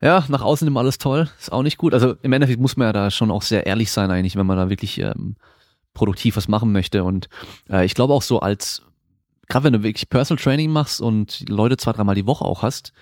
ja, 0.02 0.24
nach 0.28 0.43
außen 0.43 0.66
immer 0.66 0.81
alles 0.81 0.98
toll, 0.98 1.28
ist 1.39 1.52
auch 1.52 1.62
nicht 1.62 1.78
gut. 1.78 1.93
Also 1.93 2.16
im 2.22 2.32
Endeffekt 2.32 2.60
muss 2.60 2.77
man 2.77 2.86
ja 2.86 2.93
da 2.93 3.10
schon 3.10 3.31
auch 3.31 3.43
sehr 3.43 3.66
ehrlich 3.66 3.90
sein 3.90 4.10
eigentlich, 4.10 4.36
wenn 4.36 4.47
man 4.47 4.56
da 4.56 4.70
wirklich 4.70 4.98
ähm, 4.98 5.36
produktiv 5.93 6.36
was 6.36 6.48
machen 6.48 6.72
möchte. 6.72 7.05
Und 7.05 7.28
äh, 7.68 7.85
ich 7.85 7.94
glaube 7.94 8.14
auch 8.14 8.22
so 8.22 8.40
als, 8.40 8.82
gerade 9.48 9.64
wenn 9.64 9.72
du 9.74 9.82
wirklich 9.82 10.09
Personal 10.09 10.43
Training 10.43 10.70
machst 10.70 11.01
und 11.01 11.48
Leute 11.48 11.77
zwei, 11.77 11.93
dreimal 11.93 12.14
die 12.14 12.27
Woche 12.27 12.44
auch 12.44 12.62
hast, 12.62 12.93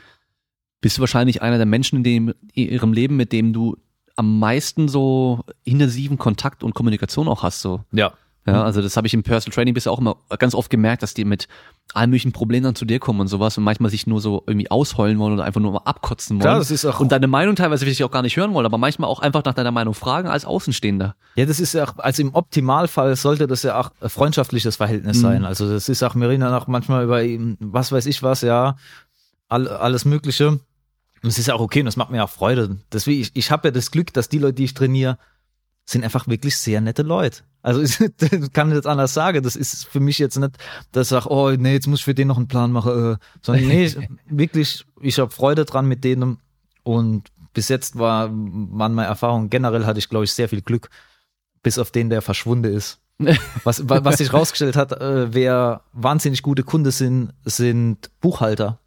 bist 0.80 0.96
du 0.96 1.00
wahrscheinlich 1.00 1.42
einer 1.42 1.56
der 1.56 1.66
Menschen 1.66 1.98
in, 1.98 2.04
dem, 2.04 2.34
in 2.52 2.68
ihrem 2.68 2.92
Leben, 2.92 3.16
mit 3.16 3.32
dem 3.32 3.52
du 3.52 3.76
am 4.16 4.40
meisten 4.40 4.88
so 4.88 5.44
intensiven 5.62 6.18
Kontakt 6.18 6.64
und 6.64 6.74
Kommunikation 6.74 7.28
auch 7.28 7.44
hast. 7.44 7.60
So. 7.60 7.84
Ja. 7.92 8.12
Ja, 8.52 8.64
also 8.64 8.82
das 8.82 8.96
habe 8.96 9.06
ich 9.06 9.14
im 9.14 9.22
Personal 9.22 9.54
Training 9.54 9.74
bisher 9.74 9.92
auch 9.92 9.98
immer 9.98 10.16
ganz 10.38 10.54
oft 10.54 10.70
gemerkt, 10.70 11.02
dass 11.02 11.14
die 11.14 11.24
mit 11.24 11.48
allen 11.94 12.10
möglichen 12.10 12.32
Problemen 12.32 12.64
dann 12.64 12.74
zu 12.74 12.84
dir 12.84 12.98
kommen 12.98 13.20
und 13.20 13.28
sowas 13.28 13.56
und 13.56 13.64
manchmal 13.64 13.90
sich 13.90 14.06
nur 14.06 14.20
so 14.20 14.42
irgendwie 14.46 14.70
ausheulen 14.70 15.18
wollen 15.18 15.34
oder 15.34 15.44
einfach 15.44 15.60
nur 15.60 15.72
mal 15.72 15.82
abkotzen 15.84 16.36
wollen. 16.36 16.42
Klar, 16.42 16.58
das 16.58 16.70
ist 16.70 16.84
auch 16.84 17.00
und 17.00 17.10
deine 17.10 17.26
Meinung 17.26 17.56
teilweise 17.56 17.86
will 17.86 17.92
ich 17.92 18.04
auch 18.04 18.10
gar 18.10 18.22
nicht 18.22 18.36
hören 18.36 18.52
wollen, 18.52 18.66
aber 18.66 18.78
manchmal 18.78 19.08
auch 19.08 19.20
einfach 19.20 19.44
nach 19.44 19.54
deiner 19.54 19.70
Meinung 19.70 19.94
fragen 19.94 20.28
als 20.28 20.44
Außenstehender. 20.44 21.14
Ja, 21.36 21.46
das 21.46 21.60
ist 21.60 21.74
ja 21.74 21.84
auch, 21.84 21.98
also 21.98 22.22
im 22.22 22.34
Optimalfall 22.34 23.16
sollte 23.16 23.46
das 23.46 23.62
ja 23.62 23.80
auch 23.80 23.90
ein 24.00 24.10
freundschaftliches 24.10 24.76
Verhältnis 24.76 25.18
mhm. 25.18 25.22
sein. 25.22 25.44
Also 25.44 25.70
das 25.70 25.88
ist 25.88 26.02
auch, 26.02 26.14
dann 26.14 26.42
auch 26.42 26.66
manchmal 26.66 27.04
über 27.04 27.22
was 27.60 27.90
weiß 27.90 28.06
ich 28.06 28.22
was, 28.22 28.42
ja, 28.42 28.76
all, 29.48 29.68
alles 29.68 30.04
Mögliche. 30.04 30.60
Und 31.22 31.30
es 31.30 31.38
ist 31.38 31.48
ja 31.48 31.54
auch 31.54 31.60
okay 31.60 31.80
und 31.80 31.86
das 31.86 31.96
macht 31.96 32.10
mir 32.10 32.22
auch 32.22 32.30
Freude. 32.30 32.76
Deswegen, 32.92 33.22
ich, 33.22 33.30
ich 33.34 33.50
habe 33.50 33.68
ja 33.68 33.72
das 33.72 33.90
Glück, 33.90 34.12
dass 34.12 34.28
die 34.28 34.38
Leute, 34.38 34.54
die 34.54 34.64
ich 34.64 34.74
trainiere, 34.74 35.18
sind 35.84 36.04
einfach 36.04 36.28
wirklich 36.28 36.56
sehr 36.56 36.80
nette 36.80 37.02
Leute. 37.02 37.42
Also 37.68 37.82
ich 38.20 38.52
kann 38.52 38.72
jetzt 38.72 38.86
anders 38.86 39.12
sagen. 39.12 39.42
Das 39.42 39.54
ist 39.56 39.84
für 39.86 40.00
mich 40.00 40.18
jetzt 40.18 40.38
nicht, 40.38 40.56
dass 40.92 41.06
ich 41.06 41.10
sage, 41.10 41.28
oh 41.30 41.50
nee, 41.50 41.74
jetzt 41.74 41.86
muss 41.86 41.98
ich 42.00 42.04
für 42.04 42.14
den 42.14 42.28
noch 42.28 42.38
einen 42.38 42.48
Plan 42.48 42.72
machen. 42.72 43.12
Äh, 43.12 43.16
sondern 43.42 43.66
nee, 43.68 43.92
wirklich, 44.30 44.84
ich 45.00 45.18
habe 45.18 45.30
Freude 45.30 45.64
dran 45.64 45.86
mit 45.86 46.02
denen. 46.04 46.38
Und 46.82 47.28
bis 47.52 47.68
jetzt 47.68 47.98
war, 47.98 48.30
waren 48.30 48.94
meine 48.94 49.04
Erfahrungen, 49.08 49.50
generell 49.50 49.84
hatte 49.84 49.98
ich, 49.98 50.08
glaube 50.08 50.24
ich, 50.24 50.32
sehr 50.32 50.48
viel 50.48 50.62
Glück, 50.62 50.88
bis 51.62 51.78
auf 51.78 51.90
den, 51.90 52.08
der 52.08 52.22
verschwunden 52.22 52.72
ist. 52.72 53.00
Was, 53.64 53.88
wa- 53.88 54.04
was 54.04 54.18
sich 54.18 54.32
rausgestellt 54.32 54.76
hat, 54.76 54.92
äh, 54.92 55.34
wer 55.34 55.82
wahnsinnig 55.92 56.42
gute 56.42 56.62
Kunde 56.62 56.92
sind, 56.92 57.32
sind 57.44 58.10
Buchhalter 58.20 58.78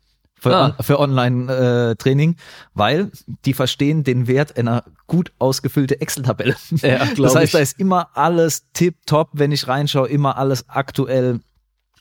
für, 0.41 0.55
Ah. 0.55 0.65
on, 0.77 0.83
für 0.83 0.99
Online-Training, 0.99 2.35
weil 2.73 3.11
die 3.45 3.53
verstehen 3.53 4.03
den 4.03 4.25
Wert 4.27 4.57
einer 4.57 4.83
gut 5.07 5.31
ausgefüllte 5.39 6.01
Excel-Tabelle. 6.01 6.55
Ja, 6.81 7.05
das 7.17 7.35
heißt, 7.35 7.45
ich. 7.45 7.51
da 7.51 7.59
ist 7.59 7.79
immer 7.79 8.09
alles 8.15 8.65
tipptopp, 8.73 9.29
wenn 9.33 9.51
ich 9.51 9.67
reinschaue, 9.67 10.07
immer 10.09 10.37
alles 10.37 10.67
aktuell, 10.67 11.41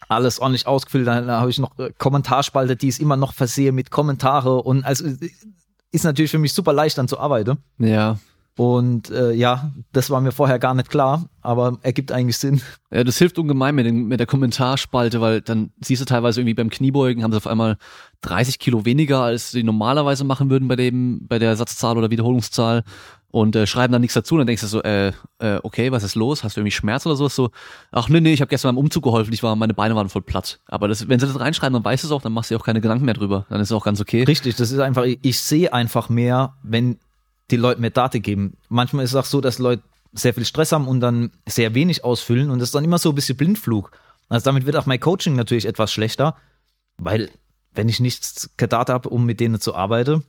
alles 0.08 0.38
ordentlich 0.40 0.66
ausgefüllt. 0.66 1.06
Dann 1.06 1.30
habe 1.30 1.50
ich 1.50 1.58
noch 1.58 1.78
äh, 1.78 1.92
Kommentarspalte, 1.98 2.76
die 2.76 2.88
ist 2.88 2.98
immer 2.98 3.16
noch 3.18 3.34
versehe 3.34 3.72
mit 3.72 3.90
Kommentare 3.90 4.62
und 4.62 4.84
also 4.84 5.06
äh, 5.06 5.16
ist 5.92 6.04
natürlich 6.04 6.30
für 6.30 6.38
mich 6.38 6.54
super 6.54 6.72
leicht 6.72 6.96
dann 6.98 7.08
zu 7.08 7.18
arbeiten. 7.20 7.58
Ja. 7.78 8.18
Und 8.56 9.10
äh, 9.10 9.32
ja, 9.32 9.72
das 9.92 10.10
war 10.10 10.20
mir 10.20 10.32
vorher 10.32 10.58
gar 10.58 10.74
nicht 10.74 10.90
klar, 10.90 11.24
aber 11.40 11.78
ergibt 11.82 12.12
eigentlich 12.12 12.36
Sinn. 12.36 12.60
Ja, 12.90 13.04
das 13.04 13.16
hilft 13.16 13.38
ungemein 13.38 13.74
mit, 13.74 13.86
den, 13.86 14.06
mit 14.06 14.20
der 14.20 14.26
Kommentarspalte, 14.26 15.20
weil 15.20 15.40
dann 15.40 15.70
siehst 15.80 16.02
du 16.02 16.04
teilweise 16.04 16.40
irgendwie 16.40 16.54
beim 16.54 16.68
Kniebeugen 16.68 17.22
haben 17.22 17.32
sie 17.32 17.38
auf 17.38 17.46
einmal 17.46 17.78
30 18.22 18.58
Kilo 18.58 18.84
weniger, 18.84 19.22
als 19.22 19.50
sie 19.50 19.62
normalerweise 19.62 20.24
machen 20.24 20.50
würden 20.50 20.68
bei 20.68 20.76
dem, 20.76 21.26
bei 21.26 21.38
der 21.38 21.56
Satzzahl 21.56 21.96
oder 21.96 22.10
Wiederholungszahl 22.10 22.84
und 23.30 23.54
äh, 23.56 23.66
schreiben 23.66 23.92
dann 23.92 24.00
nichts 24.00 24.14
dazu. 24.14 24.34
Und 24.34 24.40
dann 24.40 24.46
denkst 24.48 24.62
du 24.62 24.68
so, 24.68 24.82
äh, 24.82 25.12
äh, 25.38 25.60
okay, 25.62 25.92
was 25.92 26.02
ist 26.02 26.14
los? 26.14 26.44
Hast 26.44 26.56
du 26.56 26.60
irgendwie 26.60 26.72
Schmerz 26.72 27.06
oder 27.06 27.16
sowas? 27.16 27.34
So, 27.34 27.50
ach 27.92 28.08
nee, 28.08 28.20
nee, 28.20 28.32
ich 28.32 28.40
habe 28.40 28.48
gestern 28.48 28.74
beim 28.74 28.78
Umzug 28.84 29.04
geholfen, 29.04 29.32
ich 29.32 29.42
war, 29.42 29.54
meine 29.56 29.74
Beine 29.74 29.94
waren 29.94 30.08
voll 30.08 30.22
platt. 30.22 30.60
Aber 30.66 30.88
das, 30.88 31.08
wenn 31.08 31.20
sie 31.20 31.26
das 31.26 31.38
reinschreiben, 31.38 31.74
dann 31.74 31.84
weißt 31.84 32.02
du 32.02 32.08
es 32.08 32.12
auch, 32.12 32.22
dann 32.22 32.32
machst 32.32 32.50
du 32.50 32.54
dir 32.54 32.60
auch 32.60 32.64
keine 32.64 32.80
Gedanken 32.80 33.04
mehr 33.04 33.14
drüber. 33.14 33.46
Dann 33.48 33.60
ist 33.60 33.70
es 33.70 33.72
auch 33.72 33.84
ganz 33.84 34.00
okay. 34.00 34.24
Richtig, 34.24 34.56
das 34.56 34.72
ist 34.72 34.80
einfach, 34.80 35.04
ich, 35.04 35.18
ich 35.22 35.40
sehe 35.40 35.72
einfach 35.72 36.08
mehr, 36.08 36.54
wenn 36.62 36.98
die 37.50 37.56
Leute 37.56 37.80
mir 37.80 37.90
Daten 37.90 38.22
geben. 38.22 38.56
Manchmal 38.68 39.04
ist 39.04 39.10
es 39.10 39.16
auch 39.16 39.24
so, 39.24 39.40
dass 39.40 39.58
Leute 39.58 39.82
sehr 40.12 40.34
viel 40.34 40.44
Stress 40.44 40.72
haben 40.72 40.88
und 40.88 41.00
dann 41.00 41.30
sehr 41.46 41.74
wenig 41.74 42.04
ausfüllen 42.04 42.50
und 42.50 42.58
das 42.58 42.68
ist 42.68 42.74
dann 42.74 42.84
immer 42.84 42.98
so 42.98 43.10
ein 43.10 43.14
bisschen 43.14 43.36
Blindflug. 43.36 43.92
Also 44.28 44.44
damit 44.44 44.66
wird 44.66 44.76
auch 44.76 44.86
mein 44.86 45.00
Coaching 45.00 45.34
natürlich 45.36 45.66
etwas 45.66 45.92
schlechter, 45.92 46.36
weil 46.98 47.30
wenn 47.74 47.88
ich 47.88 48.00
nichts 48.00 48.50
Daten 48.56 48.92
habe, 48.92 49.08
um 49.08 49.24
mit 49.24 49.38
denen 49.40 49.60
zu 49.60 49.74
arbeiten, 49.74 50.24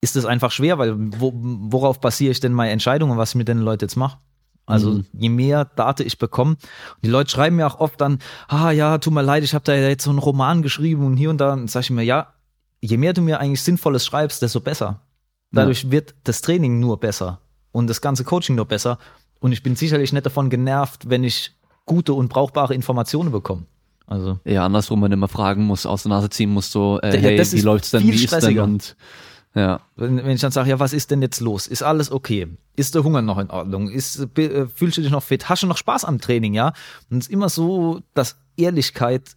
ist 0.00 0.16
es 0.16 0.24
einfach 0.24 0.50
schwer, 0.50 0.78
weil 0.78 0.94
wo, 0.96 1.32
worauf 1.34 2.00
basiere 2.00 2.32
ich 2.32 2.40
denn 2.40 2.54
meine 2.54 2.70
Entscheidungen, 2.72 3.18
was 3.18 3.30
ich 3.30 3.34
mit 3.36 3.48
den 3.48 3.58
Leuten 3.58 3.84
jetzt 3.84 3.96
mache? 3.96 4.18
Also 4.66 4.92
Mhm. 4.92 5.06
je 5.12 5.28
mehr 5.28 5.64
Daten 5.64 6.06
ich 6.06 6.18
bekomme, 6.18 6.56
die 7.02 7.08
Leute 7.08 7.30
schreiben 7.30 7.56
mir 7.56 7.66
auch 7.66 7.80
oft 7.80 8.00
dann, 8.00 8.18
ah 8.48 8.70
ja, 8.70 8.96
tut 8.98 9.12
mir 9.12 9.22
leid, 9.22 9.42
ich 9.44 9.52
habe 9.52 9.64
da 9.64 9.74
jetzt 9.74 10.04
so 10.04 10.10
einen 10.10 10.18
Roman 10.20 10.62
geschrieben 10.62 11.04
und 11.04 11.16
hier 11.16 11.28
und 11.30 11.38
da, 11.38 11.58
sage 11.66 11.84
ich 11.84 11.90
mir, 11.90 12.02
ja, 12.02 12.32
je 12.80 12.96
mehr 12.96 13.12
du 13.12 13.20
mir 13.20 13.40
eigentlich 13.40 13.62
Sinnvolles 13.62 14.06
schreibst, 14.06 14.40
desto 14.42 14.60
besser. 14.60 15.00
Dadurch 15.52 15.90
wird 15.90 16.14
das 16.24 16.42
Training 16.42 16.78
nur 16.80 17.00
besser 17.00 17.40
und 17.72 17.88
das 17.88 18.00
ganze 18.00 18.24
Coaching 18.24 18.56
nur 18.56 18.66
besser. 18.66 18.98
Und 19.40 19.52
ich 19.52 19.62
bin 19.62 19.74
sicherlich 19.74 20.12
nicht 20.12 20.26
davon 20.26 20.50
genervt, 20.50 21.08
wenn 21.08 21.24
ich 21.24 21.52
gute 21.86 22.12
und 22.12 22.28
brauchbare 22.28 22.74
Informationen 22.74 23.32
bekomme. 23.32 23.64
Also 24.06 24.38
Ja, 24.44 24.64
andersrum, 24.66 25.02
wenn 25.02 25.10
du 25.10 25.16
immer 25.16 25.28
fragen 25.28 25.64
musst, 25.64 25.86
aus 25.86 26.02
der 26.02 26.10
Nase 26.10 26.30
ziehen 26.30 26.50
musst, 26.50 26.72
so, 26.72 27.00
äh, 27.00 27.14
Ja, 27.14 27.20
hey, 27.20 27.52
wie 27.52 27.60
läuft's 27.60 27.90
denn, 27.90 28.02
wie 28.02 28.10
ist 28.10 28.20
denn 28.32 28.40
stressiger. 28.40 28.64
und 28.64 28.96
ja. 29.54 29.80
wenn, 29.96 30.16
wenn 30.18 30.30
ich 30.30 30.40
dann 30.40 30.52
sage, 30.52 30.70
ja, 30.70 30.78
was 30.78 30.92
ist 30.92 31.10
denn 31.10 31.22
jetzt 31.22 31.40
los? 31.40 31.66
Ist 31.66 31.82
alles 31.82 32.12
okay? 32.12 32.46
Ist 32.76 32.94
der 32.94 33.02
Hunger 33.02 33.22
noch 33.22 33.38
in 33.38 33.50
Ordnung? 33.50 33.88
Ist, 33.88 34.28
äh, 34.38 34.66
fühlst 34.68 34.98
du 34.98 35.02
dich 35.02 35.10
noch 35.10 35.22
fit? 35.22 35.48
Hast 35.48 35.62
du 35.62 35.66
noch 35.66 35.76
Spaß 35.76 36.04
am 36.04 36.20
Training, 36.20 36.54
ja? 36.54 36.72
Und 37.10 37.18
es 37.18 37.26
ist 37.26 37.32
immer 37.32 37.48
so, 37.48 38.00
dass 38.14 38.36
Ehrlichkeit 38.56 39.36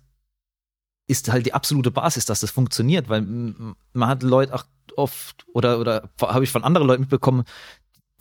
ist 1.07 1.31
halt 1.31 1.45
die 1.45 1.53
absolute 1.53 1.91
Basis, 1.91 2.25
dass 2.25 2.39
das 2.39 2.51
funktioniert, 2.51 3.09
weil 3.09 3.21
man 3.21 3.75
hat 4.09 4.23
Leute 4.23 4.53
auch 4.53 4.63
oft 4.95 5.45
oder 5.53 5.79
oder 5.79 6.09
habe 6.21 6.43
ich 6.43 6.51
von 6.51 6.63
anderen 6.63 6.87
Leuten 6.87 7.01
mitbekommen, 7.01 7.43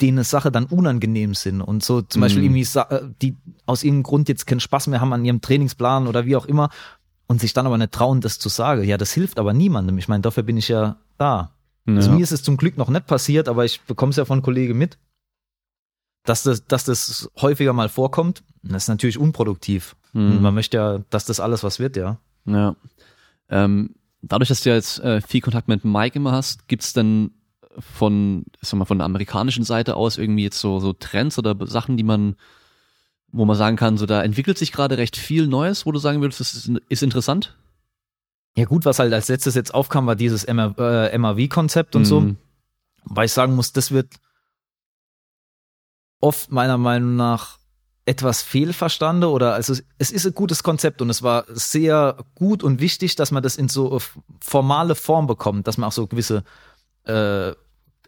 denen 0.00 0.18
eine 0.18 0.24
Sache 0.24 0.50
dann 0.50 0.64
unangenehm 0.66 1.34
sind 1.34 1.60
und 1.60 1.84
so 1.84 2.02
zum 2.02 2.20
Beispiel 2.22 2.40
Mhm. 2.42 2.46
irgendwie 2.46 2.64
sa- 2.64 2.88
äh, 2.90 3.08
die 3.20 3.36
aus 3.66 3.84
irgendeinem 3.84 4.02
Grund 4.04 4.28
jetzt 4.28 4.46
keinen 4.46 4.60
Spaß 4.60 4.88
mehr 4.88 5.00
haben 5.00 5.12
an 5.12 5.24
ihrem 5.24 5.40
Trainingsplan 5.40 6.06
oder 6.08 6.24
wie 6.26 6.34
auch 6.34 6.46
immer 6.46 6.70
und 7.28 7.40
sich 7.40 7.52
dann 7.52 7.66
aber 7.66 7.78
nicht 7.78 7.92
trauen, 7.92 8.20
das 8.20 8.38
zu 8.38 8.48
sagen. 8.48 8.82
Ja, 8.84 8.96
das 8.98 9.12
hilft 9.12 9.38
aber 9.38 9.52
niemandem. 9.52 9.98
Ich 9.98 10.08
meine, 10.08 10.22
dafür 10.22 10.42
bin 10.42 10.56
ich 10.56 10.68
ja 10.68 10.96
da. 11.18 11.52
Also 11.86 12.10
Ja. 12.10 12.16
mir 12.16 12.22
ist 12.22 12.32
es 12.32 12.42
zum 12.42 12.56
Glück 12.56 12.76
noch 12.78 12.88
nicht 12.88 13.06
passiert, 13.06 13.48
aber 13.48 13.64
ich 13.64 13.80
bekomme 13.82 14.10
es 14.10 14.16
ja 14.16 14.24
von 14.24 14.42
Kollegen 14.42 14.76
mit, 14.78 14.98
dass 16.24 16.42
das, 16.44 16.64
dass 16.66 16.84
das 16.84 17.30
häufiger 17.40 17.72
mal 17.72 17.88
vorkommt. 17.88 18.42
Das 18.62 18.84
ist 18.84 18.88
natürlich 18.88 19.18
unproduktiv. 19.18 19.96
Mhm. 20.12 20.40
Man 20.42 20.54
möchte 20.54 20.76
ja, 20.76 20.98
dass 21.10 21.24
das 21.26 21.40
alles 21.40 21.62
was 21.64 21.78
wird, 21.80 21.96
ja. 21.96 22.18
Ja. 22.44 22.76
Ähm, 23.48 23.94
dadurch, 24.22 24.48
dass 24.48 24.62
du 24.62 24.70
ja 24.70 24.76
jetzt 24.76 25.00
äh, 25.00 25.20
viel 25.20 25.40
Kontakt 25.40 25.68
mit 25.68 25.84
Mike 25.84 26.16
immer 26.16 26.32
hast, 26.32 26.68
gibt's 26.68 26.92
denn 26.92 27.32
von, 27.78 28.44
sag 28.60 28.78
mal, 28.78 28.84
von 28.84 28.98
der 28.98 29.06
amerikanischen 29.06 29.64
Seite 29.64 29.96
aus 29.96 30.18
irgendwie 30.18 30.44
jetzt 30.44 30.60
so, 30.60 30.78
so 30.78 30.92
Trends 30.92 31.38
oder 31.38 31.56
Sachen, 31.66 31.96
die 31.96 32.02
man, 32.02 32.36
wo 33.30 33.44
man 33.44 33.56
sagen 33.56 33.76
kann, 33.76 33.96
so 33.96 34.06
da 34.06 34.22
entwickelt 34.22 34.58
sich 34.58 34.72
gerade 34.72 34.98
recht 34.98 35.16
viel 35.16 35.46
Neues, 35.46 35.86
wo 35.86 35.92
du 35.92 35.98
sagen 35.98 36.20
würdest, 36.20 36.40
das 36.40 36.54
ist, 36.54 36.70
ist 36.88 37.02
interessant? 37.02 37.56
Ja 38.56 38.66
gut, 38.66 38.84
was 38.84 38.98
halt 38.98 39.12
als 39.12 39.28
letztes 39.28 39.54
jetzt 39.54 39.74
aufkam, 39.74 40.06
war 40.06 40.16
dieses 40.16 40.44
MR, 40.44 40.74
äh, 40.78 41.16
MAV-Konzept 41.16 41.96
und 41.96 42.04
so. 42.04 42.20
Mhm. 42.20 42.36
Weil 43.04 43.24
ich 43.24 43.32
sagen 43.32 43.54
muss, 43.54 43.72
das 43.72 43.90
wird 43.90 44.08
oft 46.20 46.52
meiner 46.52 46.78
Meinung 46.78 47.16
nach 47.16 47.58
etwas 48.04 48.42
fehlverstanden 48.42 49.30
oder 49.30 49.54
also 49.54 49.74
es 49.98 50.10
ist 50.10 50.26
ein 50.26 50.34
gutes 50.34 50.62
Konzept 50.62 51.00
und 51.02 51.10
es 51.10 51.22
war 51.22 51.44
sehr 51.48 52.16
gut 52.34 52.64
und 52.64 52.80
wichtig, 52.80 53.14
dass 53.14 53.30
man 53.30 53.42
das 53.42 53.56
in 53.56 53.68
so 53.68 54.00
formale 54.40 54.94
Form 54.96 55.26
bekommt, 55.26 55.68
dass 55.68 55.78
man 55.78 55.88
auch 55.88 55.92
so 55.92 56.06
gewisse 56.08 56.42
äh, 57.04 57.52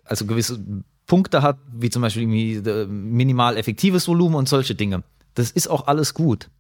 also 0.05 0.27
gewisse 0.27 0.61
Punkte 1.07 1.43
hat, 1.43 1.59
wie 1.73 1.91
zum 1.91 2.03
Beispiel 2.03 2.67
äh, 2.67 2.87
minimal 2.87 3.57
effektives 3.57 4.09
Volumen 4.09 4.35
und 4.37 4.49
solche 4.49 4.75
Dinge. 4.75 5.05
Das 5.35 5.51
ist 5.51 5.69
auch 5.69 5.87
alles 5.87 6.15
gut. 6.15 6.51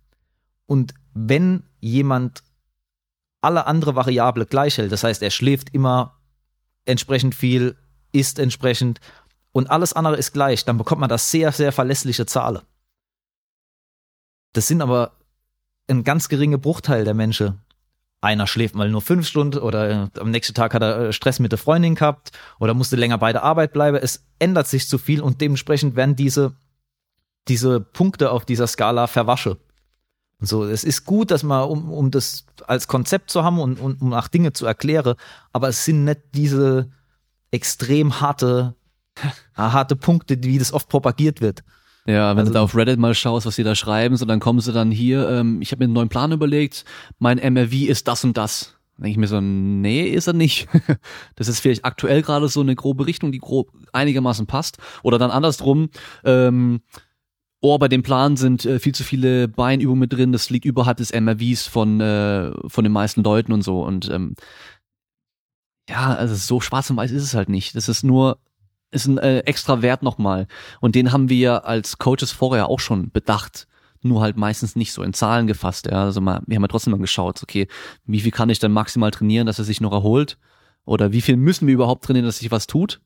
Und 0.66 0.94
wenn 1.12 1.65
jemand 1.81 2.43
alle 3.40 3.66
andere 3.66 3.94
Variable 3.94 4.47
gleich 4.47 4.78
hält, 4.78 4.93
das 4.93 5.05
heißt, 5.05 5.23
er 5.23 5.31
schläft 5.31 5.74
immer 5.74 6.19
entsprechend 6.85 7.35
viel, 7.35 7.77
isst 8.12 8.39
entsprechend 8.39 9.01
und 9.52 9.70
alles 9.70 9.93
andere 9.93 10.16
ist 10.16 10.32
gleich, 10.32 10.65
dann 10.65 10.78
bekommt 10.78 11.01
man 11.01 11.09
das 11.09 11.31
sehr, 11.31 11.52
sehr 11.52 11.73
verlässliche 11.73 12.27
Zahlen. 12.27 12.62
Das 14.55 14.68
sind 14.68 14.81
aber 14.81 15.12
ein 15.89 16.05
ganz 16.05 16.31
geringer 16.31 16.59
Bruchteil 16.59 17.05
der 17.05 17.12
Menschen. 17.12 17.60
Einer 18.22 18.47
schläft 18.47 18.74
mal 18.74 18.89
nur 18.89 19.02
fünf 19.02 19.26
Stunden 19.26 19.59
oder 19.59 19.90
äh, 19.90 20.09
am 20.18 20.31
nächsten 20.31 20.55
Tag 20.55 20.72
hat 20.72 20.82
er 20.82 20.98
äh, 20.98 21.12
Stress 21.12 21.40
mit 21.40 21.52
der 21.52 21.59
Freundin 21.59 21.94
gehabt 21.94 22.31
oder 22.59 22.72
musste 22.72 22.97
länger 22.97 23.18
bei 23.18 23.32
der 23.32 23.43
Arbeit 23.43 23.74
bleiben. 23.74 23.98
Es 24.01 24.24
ändert 24.39 24.66
sich 24.66 24.89
zu 24.89 24.97
viel 24.97 25.20
und 25.20 25.43
dementsprechend 25.43 25.94
werden 25.97 26.16
diese, 26.16 26.56
diese 27.48 27.81
Punkte 27.81 28.31
auf 28.31 28.47
dieser 28.47 28.66
Skala 28.66 29.09
verwasche. 29.09 29.59
Und 30.40 30.47
so, 30.47 30.64
es 30.64 30.85
ist 30.85 31.05
gut, 31.05 31.31
dass 31.31 31.43
man, 31.43 31.68
um, 31.68 31.93
um 31.93 32.10
das 32.10 32.47
als 32.66 32.89
Konzept 32.89 33.31
zu 33.31 33.44
haben 33.44 33.59
und, 33.59 33.78
und 33.78 34.01
um 34.01 34.14
auch 34.14 34.28
Dinge 34.28 34.55
zu 34.55 34.64
erklären, 34.64 35.16
aber 35.52 35.68
es 35.68 35.85
sind 35.85 36.05
nicht 36.05 36.20
diese 36.32 36.90
extrem 37.51 38.20
harte, 38.20 38.74
harte 39.55 39.97
Punkte, 39.97 40.43
wie 40.43 40.59
das 40.59 40.72
oft 40.72 40.89
propagiert 40.89 41.40
wird. 41.40 41.62
Ja, 42.06 42.32
wenn 42.32 42.40
Also- 42.40 42.51
du 42.51 42.55
da 42.55 42.62
auf 42.62 42.76
Reddit 42.76 42.98
mal 42.98 43.14
schaust, 43.14 43.47
was 43.47 43.56
die 43.56 43.62
da 43.62 43.74
schreiben, 43.74 44.16
so 44.16 44.26
dann 44.26 44.40
kommen 44.40 44.60
sie 44.60 44.72
dann 44.72 44.90
hier, 44.90 45.28
ähm, 45.28 45.62
ich 45.62 45.72
habe 45.72 45.81
mir 45.81 45.85
einen 45.86 45.94
neuen 45.94 46.09
Plan 46.10 46.32
überlegt, 46.32 46.85
mein 47.18 47.39
MRV 47.39 47.72
ist 47.89 48.09
das 48.09 48.24
und 48.24 48.36
das. 48.36 48.76
Dann 48.97 49.05
denke 49.05 49.10
ich 49.12 49.18
mir 49.18 49.26
so, 49.26 49.40
nee, 49.40 50.02
ist 50.05 50.26
er 50.26 50.35
nicht. 50.35 50.68
das 51.36 51.48
ist 51.48 51.60
vielleicht 51.60 51.85
aktuell 51.85 52.22
gerade 52.22 52.48
so 52.48 52.60
eine 52.60 52.74
grobe 52.76 53.06
Richtung, 53.06 53.32
die 53.32 53.39
grob 53.39 53.70
einigermaßen 53.93 54.47
passt. 54.47 54.76
Oder 55.02 55.18
dann 55.18 55.31
andersrum, 55.31 55.89
ähm, 56.24 56.82
oh, 57.60 57.78
bei 57.78 57.89
dem 57.89 58.02
Plan 58.02 58.36
sind 58.36 58.66
äh, 58.66 58.78
viel 58.78 58.94
zu 58.94 59.02
viele 59.02 59.48
Beinübungen 59.48 59.98
mit 60.01 60.12
drin, 60.12 60.31
das 60.32 60.51
liegt 60.51 60.66
überhalb 60.66 60.98
des 60.98 61.10
MRVs 61.12 61.66
von, 61.66 62.01
äh, 62.02 62.52
von 62.68 62.85
den 62.85 62.93
meisten 62.93 63.22
Leuten 63.24 63.52
und 63.52 63.62
so. 63.62 63.82
Und 63.82 64.10
ähm, 64.10 64.35
ja, 65.89 66.14
also 66.14 66.35
so 66.35 66.60
schwarz 66.60 66.90
und 66.90 66.97
weiß 66.97 67.10
ist 67.12 67.22
es 67.22 67.35
halt 67.35 67.48
nicht. 67.48 67.74
Das 67.74 67.89
ist 67.89 68.05
nur, 68.05 68.39
ist 68.94 69.06
ein 69.06 69.18
äh, 69.18 69.40
extra 69.40 69.82
Wert 69.82 70.02
nochmal. 70.02 70.46
Und 70.80 70.94
den 70.94 71.12
haben 71.12 71.28
wir 71.28 71.66
als 71.66 71.98
Coaches 71.98 72.32
vorher 72.32 72.68
auch 72.68 72.80
schon 72.80 73.10
bedacht. 73.10 73.66
Nur 74.02 74.20
halt 74.20 74.36
meistens 74.36 74.76
nicht 74.76 74.92
so 74.92 75.02
in 75.02 75.14
Zahlen 75.14 75.46
gefasst. 75.46 75.86
Ja. 75.86 76.04
Also 76.04 76.20
mal, 76.20 76.42
wir 76.46 76.56
haben 76.56 76.62
ja 76.62 76.68
trotzdem 76.68 76.92
mal 76.92 77.00
geschaut, 77.00 77.42
okay, 77.42 77.68
wie 78.04 78.20
viel 78.20 78.32
kann 78.32 78.50
ich 78.50 78.58
denn 78.58 78.72
maximal 78.72 79.10
trainieren, 79.10 79.46
dass 79.46 79.58
er 79.58 79.64
sich 79.64 79.80
noch 79.80 79.92
erholt? 79.92 80.38
Oder 80.84 81.12
wie 81.12 81.22
viel 81.22 81.36
müssen 81.36 81.66
wir 81.66 81.74
überhaupt 81.74 82.04
trainieren, 82.04 82.26
dass 82.26 82.38
sich 82.38 82.50
was 82.50 82.66
tut? 82.66 83.00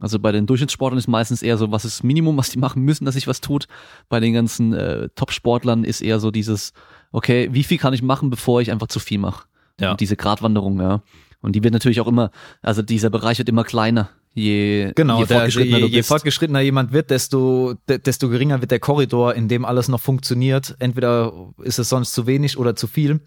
Also 0.00 0.18
bei 0.18 0.32
den 0.32 0.46
Durchschnittssportlern 0.46 0.98
ist 0.98 1.08
meistens 1.08 1.42
eher 1.42 1.58
so, 1.58 1.70
was 1.70 1.84
ist 1.84 1.98
das 1.98 2.02
Minimum, 2.02 2.36
was 2.36 2.48
die 2.48 2.58
machen 2.58 2.82
müssen, 2.82 3.04
dass 3.04 3.14
sich 3.14 3.26
was 3.28 3.40
tut. 3.40 3.68
Bei 4.08 4.18
den 4.18 4.32
ganzen 4.32 4.72
äh, 4.72 5.10
Top-Sportlern 5.14 5.84
ist 5.84 6.00
eher 6.00 6.18
so 6.18 6.30
dieses, 6.30 6.72
okay, 7.12 7.50
wie 7.52 7.64
viel 7.64 7.78
kann 7.78 7.92
ich 7.92 8.02
machen, 8.02 8.30
bevor 8.30 8.62
ich 8.62 8.72
einfach 8.72 8.88
zu 8.88 8.98
viel 8.98 9.18
mache? 9.18 9.46
Ja. 9.78 9.92
Und 9.92 10.00
diese 10.00 10.16
Gratwanderung, 10.16 10.80
ja. 10.80 11.02
Und 11.42 11.54
die 11.54 11.62
wird 11.62 11.74
natürlich 11.74 12.00
auch 12.00 12.06
immer, 12.06 12.30
also 12.62 12.82
dieser 12.82 13.10
Bereich 13.10 13.38
wird 13.38 13.48
immer 13.48 13.64
kleiner, 13.64 14.10
je, 14.34 14.92
Genau, 14.94 15.18
je 15.18 15.26
fortgeschrittener 15.26 15.78
je, 15.78 15.90
je 15.90 16.02
fortgeschrittener 16.02 16.62
jemand 16.62 16.92
wird, 16.92 17.10
desto, 17.10 17.74
de, 17.86 17.98
desto 17.98 18.28
geringer 18.28 18.60
wird 18.60 18.70
der 18.70 18.78
Korridor, 18.78 19.34
in 19.34 19.48
dem 19.48 19.64
alles 19.64 19.88
noch 19.88 20.00
funktioniert. 20.00 20.74
Entweder 20.78 21.32
ist 21.62 21.78
es 21.78 21.88
sonst 21.88 22.12
zu 22.12 22.26
wenig 22.26 22.58
oder 22.58 22.74
zu 22.76 22.86
viel. 22.86 23.20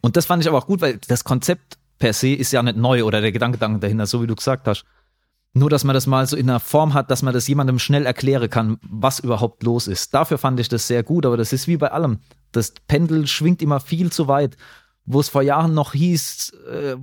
Und 0.00 0.16
das 0.16 0.26
fand 0.26 0.42
ich 0.42 0.48
aber 0.48 0.58
auch 0.58 0.66
gut, 0.66 0.80
weil 0.80 0.98
das 1.08 1.24
Konzept 1.24 1.78
per 1.98 2.12
se 2.12 2.34
ist 2.34 2.52
ja 2.52 2.62
nicht 2.62 2.76
neu 2.76 3.04
oder 3.04 3.20
der 3.20 3.32
Gedanke 3.32 3.58
dahinter, 3.58 4.06
so 4.06 4.22
wie 4.22 4.26
du 4.26 4.34
gesagt 4.34 4.66
hast. 4.66 4.84
Nur, 5.54 5.70
dass 5.70 5.84
man 5.84 5.94
das 5.94 6.06
mal 6.06 6.26
so 6.26 6.36
in 6.36 6.50
einer 6.50 6.60
Form 6.60 6.92
hat, 6.92 7.10
dass 7.10 7.22
man 7.22 7.32
das 7.32 7.48
jemandem 7.48 7.78
schnell 7.78 8.04
erklären 8.04 8.50
kann, 8.50 8.76
was 8.82 9.20
überhaupt 9.20 9.62
los 9.62 9.88
ist. 9.88 10.12
Dafür 10.12 10.36
fand 10.36 10.60
ich 10.60 10.68
das 10.68 10.86
sehr 10.86 11.02
gut, 11.02 11.24
aber 11.24 11.38
das 11.38 11.54
ist 11.54 11.66
wie 11.66 11.78
bei 11.78 11.90
allem. 11.90 12.18
Das 12.52 12.74
Pendel 12.86 13.26
schwingt 13.26 13.62
immer 13.62 13.80
viel 13.80 14.12
zu 14.12 14.28
weit. 14.28 14.58
Wo 15.06 15.20
es 15.20 15.28
vor 15.30 15.40
Jahren 15.40 15.72
noch 15.72 15.92
hieß, 15.92 16.52
äh, 16.70 16.96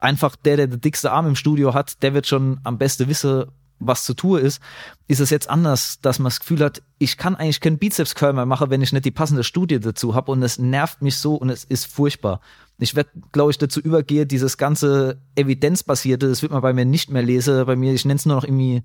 einfach 0.00 0.36
der, 0.36 0.56
der 0.56 0.66
den 0.66 0.80
dickste 0.80 1.12
Arm 1.12 1.26
im 1.26 1.36
Studio 1.36 1.74
hat, 1.74 2.02
der 2.02 2.14
wird 2.14 2.26
schon 2.26 2.60
am 2.64 2.78
besten 2.78 3.08
wissen, 3.08 3.44
was 3.80 4.04
zu 4.04 4.14
tun 4.14 4.38
ist, 4.38 4.60
ist 5.08 5.20
es 5.20 5.30
jetzt 5.30 5.48
anders, 5.48 6.00
dass 6.00 6.18
man 6.18 6.26
das 6.26 6.40
Gefühl 6.40 6.60
hat, 6.60 6.82
ich 6.98 7.16
kann 7.16 7.34
eigentlich 7.34 7.60
keinen 7.60 7.78
Bizeps-Curl 7.78 8.34
mehr 8.34 8.46
machen, 8.46 8.70
wenn 8.70 8.82
ich 8.82 8.92
nicht 8.92 9.06
die 9.06 9.10
passende 9.10 9.42
Studie 9.42 9.80
dazu 9.80 10.14
habe 10.14 10.30
und 10.30 10.42
es 10.42 10.58
nervt 10.58 11.00
mich 11.00 11.16
so 11.16 11.34
und 11.34 11.48
es 11.48 11.64
ist 11.64 11.86
furchtbar. 11.86 12.40
Ich 12.78 12.94
werde, 12.94 13.10
glaube 13.32 13.50
ich, 13.50 13.58
dazu 13.58 13.80
übergehen, 13.80 14.28
dieses 14.28 14.58
ganze 14.58 15.18
Evidenzbasierte, 15.34 16.28
das 16.28 16.42
wird 16.42 16.52
man 16.52 16.62
bei 16.62 16.72
mir 16.72 16.84
nicht 16.84 17.10
mehr 17.10 17.22
lesen. 17.22 17.64
Bei 17.66 17.76
mir, 17.76 17.92
ich 17.92 18.04
nenne 18.04 18.16
es 18.16 18.26
nur 18.26 18.36
noch 18.36 18.44
irgendwie 18.44 18.82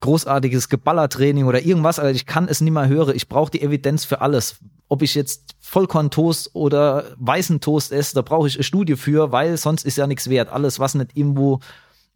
großartiges 0.00 0.68
Geballertraining 0.68 1.44
oder 1.44 1.62
irgendwas, 1.62 1.98
aber 1.98 2.10
ich 2.10 2.26
kann 2.26 2.48
es 2.48 2.60
nicht 2.60 2.72
mehr 2.72 2.88
hören. 2.88 3.14
Ich 3.14 3.28
brauche 3.28 3.50
die 3.50 3.62
Evidenz 3.62 4.04
für 4.04 4.20
alles. 4.20 4.56
Ob 4.88 5.02
ich 5.02 5.14
jetzt 5.14 5.54
Vollkorntoast 5.60 6.54
oder 6.54 7.04
weißen 7.18 7.60
Toast 7.60 7.92
esse, 7.92 8.14
da 8.14 8.22
brauche 8.22 8.48
ich 8.48 8.56
eine 8.56 8.64
Studie 8.64 8.96
für, 8.96 9.30
weil 9.30 9.56
sonst 9.56 9.84
ist 9.84 9.98
ja 9.98 10.06
nichts 10.06 10.28
wert. 10.28 10.48
Alles, 10.48 10.80
was 10.80 10.94
nicht 10.94 11.16
irgendwo 11.16 11.60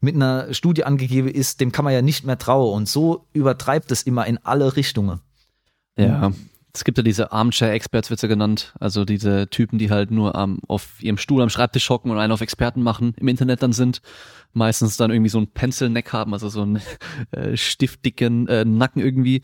mit 0.01 0.15
einer 0.15 0.53
Studie 0.53 0.85
angegeben 0.85 1.29
ist, 1.29 1.61
dem 1.61 1.73
kann 1.73 1.85
man 1.85 1.95
ja 1.95 2.03
nicht 2.03 2.25
mehr 2.25 2.39
trauen. 2.39 2.75
Und 2.75 2.89
so 2.89 3.27
übertreibt 3.33 3.93
es 3.93 4.03
immer 4.03 4.27
in 4.27 4.39
alle 4.39 4.77
Richtungen. 4.77 5.21
Ja. 5.97 6.33
Es 6.75 6.83
gibt 6.83 6.99
ja 6.99 7.05
diese 7.05 7.31
Armchair-Experts, 7.31 8.11
wird 8.11 8.21
ja 8.21 8.29
genannt. 8.29 8.75
Also 8.81 9.05
diese 9.05 9.49
Typen, 9.49 9.79
die 9.79 9.91
halt 9.91 10.11
nur 10.11 10.35
am, 10.35 10.59
auf 10.67 11.01
ihrem 11.01 11.19
Stuhl 11.19 11.41
am 11.41 11.49
Schreibtisch 11.49 11.89
hocken 11.89 12.11
und 12.11 12.19
einen 12.19 12.33
auf 12.33 12.41
Experten 12.41 12.83
machen, 12.83 13.15
im 13.17 13.29
Internet 13.29 13.63
dann 13.63 13.73
sind. 13.73 14.03
Meistens 14.53 14.97
dann 14.97 15.13
irgendwie 15.13 15.29
so 15.29 15.39
ein 15.39 15.47
Pencil-Neck 15.47 16.13
haben, 16.13 16.33
also 16.33 16.49
so 16.49 16.63
einen 16.63 16.83
äh, 17.31 17.57
stiftdicken 17.57 18.49
äh, 18.49 18.65
Nacken 18.65 19.01
irgendwie. 19.01 19.43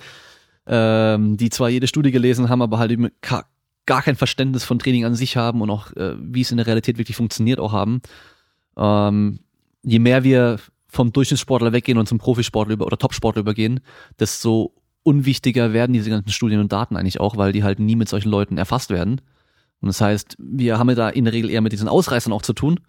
Ähm, 0.67 1.37
die 1.37 1.51
zwar 1.51 1.69
jede 1.69 1.87
Studie 1.87 2.11
gelesen 2.11 2.49
haben, 2.49 2.63
aber 2.63 2.79
halt 2.79 2.91
eben 2.91 3.09
gar 3.87 4.03
kein 4.03 4.17
Verständnis 4.17 4.65
von 4.65 4.79
Training 4.79 5.05
an 5.05 5.15
sich 5.15 5.37
haben 5.37 5.63
und 5.63 5.71
auch, 5.71 5.93
äh, 5.93 6.15
wie 6.19 6.43
es 6.43 6.51
in 6.51 6.59
der 6.59 6.67
Realität 6.67 6.99
wirklich 6.99 7.17
funktioniert, 7.17 7.59
auch 7.59 7.73
haben. 7.73 8.03
Ähm, 8.77 9.41
je 9.83 9.99
mehr 9.99 10.25
wir 10.25 10.59
vom 10.89 11.13
Durchschnittssportler 11.13 11.73
weggehen 11.73 11.99
und 11.99 12.09
zum 12.09 12.19
Profisportler 12.19 12.75
über, 12.75 12.87
oder 12.87 12.99
Topsportler 12.99 13.41
übergehen, 13.41 13.81
desto 14.19 14.75
unwichtiger 15.03 15.73
werden 15.73 15.93
diese 15.93 16.11
ganzen 16.11 16.31
Studien 16.31 16.61
und 16.61 16.73
Daten 16.73 16.97
eigentlich 16.97 17.21
auch, 17.21 17.37
weil 17.37 17.53
die 17.53 17.65
halt 17.65 17.79
nie 17.79 17.97
mit 17.97 18.09
solchen 18.09 18.31
Leuten 18.31 18.59
erfasst 18.59 18.91
werden. 18.91 19.21
Und 19.81 19.89
das 19.89 20.01
heißt, 20.01 20.37
wir 20.39 20.79
haben 20.79 20.91
ja 20.91 20.95
da 20.95 21.09
in 21.09 21.25
der 21.25 21.33
Regel 21.33 21.51
eher 21.51 21.63
mit 21.63 21.73
diesen 21.73 21.89
Ausreißern 21.89 22.33
auch 22.33 22.43
zu 22.43 22.53
tun. 22.53 22.81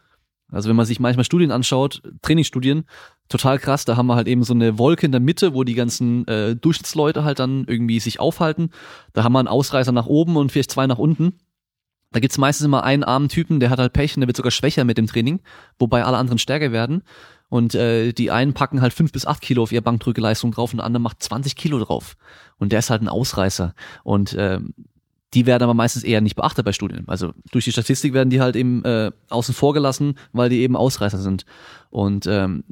Also 0.51 0.67
wenn 0.67 0.75
man 0.75 0.85
sich 0.85 0.99
manchmal 0.99 1.23
Studien 1.23 1.51
anschaut, 1.51 2.01
Trainingsstudien, 2.21 2.83
total 3.29 3.57
krass, 3.57 3.85
da 3.85 3.95
haben 3.95 4.07
wir 4.07 4.15
halt 4.15 4.27
eben 4.27 4.43
so 4.43 4.53
eine 4.53 4.77
Wolke 4.77 5.05
in 5.05 5.13
der 5.13 5.21
Mitte, 5.21 5.53
wo 5.53 5.63
die 5.63 5.75
ganzen 5.75 6.27
äh, 6.27 6.57
Durchschnittsleute 6.57 7.23
halt 7.23 7.39
dann 7.39 7.63
irgendwie 7.67 8.01
sich 8.01 8.19
aufhalten. 8.19 8.71
Da 9.13 9.23
haben 9.23 9.31
wir 9.31 9.39
einen 9.39 9.47
Ausreißer 9.47 9.93
nach 9.93 10.07
oben 10.07 10.35
und 10.35 10.51
vielleicht 10.51 10.71
zwei 10.71 10.88
nach 10.88 10.97
unten. 10.97 11.39
Da 12.11 12.19
gibt's 12.19 12.38
meistens 12.38 12.65
immer 12.65 12.83
einen 12.83 13.05
armen 13.05 13.29
Typen, 13.29 13.61
der 13.61 13.69
hat 13.69 13.79
halt 13.79 13.93
Pech 13.93 14.15
und 14.15 14.21
der 14.21 14.27
wird 14.27 14.35
sogar 14.35 14.51
schwächer 14.51 14.83
mit 14.83 14.97
dem 14.97 15.07
Training, 15.07 15.39
wobei 15.79 16.03
alle 16.03 16.17
anderen 16.17 16.39
stärker 16.39 16.73
werden. 16.73 17.03
Und 17.51 17.75
äh, 17.75 18.13
die 18.13 18.31
einen 18.31 18.53
packen 18.53 18.79
halt 18.81 18.93
fünf 18.93 19.11
bis 19.11 19.25
acht 19.25 19.41
Kilo 19.41 19.61
auf 19.61 19.73
ihre 19.73 19.81
Bankdrückeleistung 19.81 20.53
drauf 20.53 20.71
und 20.71 20.77
der 20.77 20.85
andere 20.85 21.01
macht 21.01 21.21
20 21.21 21.57
Kilo 21.57 21.79
drauf. 21.79 22.15
Und 22.59 22.71
der 22.71 22.79
ist 22.79 22.89
halt 22.89 23.01
ein 23.01 23.09
Ausreißer. 23.09 23.75
Und 24.05 24.31
äh, 24.33 24.61
die 25.33 25.45
werden 25.45 25.63
aber 25.63 25.73
meistens 25.73 26.03
eher 26.03 26.21
nicht 26.21 26.37
beachtet 26.37 26.63
bei 26.63 26.71
Studien. 26.71 27.03
Also 27.07 27.33
durch 27.51 27.65
die 27.65 27.73
Statistik 27.73 28.13
werden 28.13 28.29
die 28.29 28.39
halt 28.39 28.55
eben 28.55 28.85
äh, 28.85 29.11
außen 29.27 29.53
vor 29.53 29.73
gelassen, 29.73 30.15
weil 30.31 30.47
die 30.47 30.61
eben 30.61 30.77
Ausreißer 30.77 31.17
sind. 31.17 31.45
Und 31.89 32.25
ähm, 32.25 32.63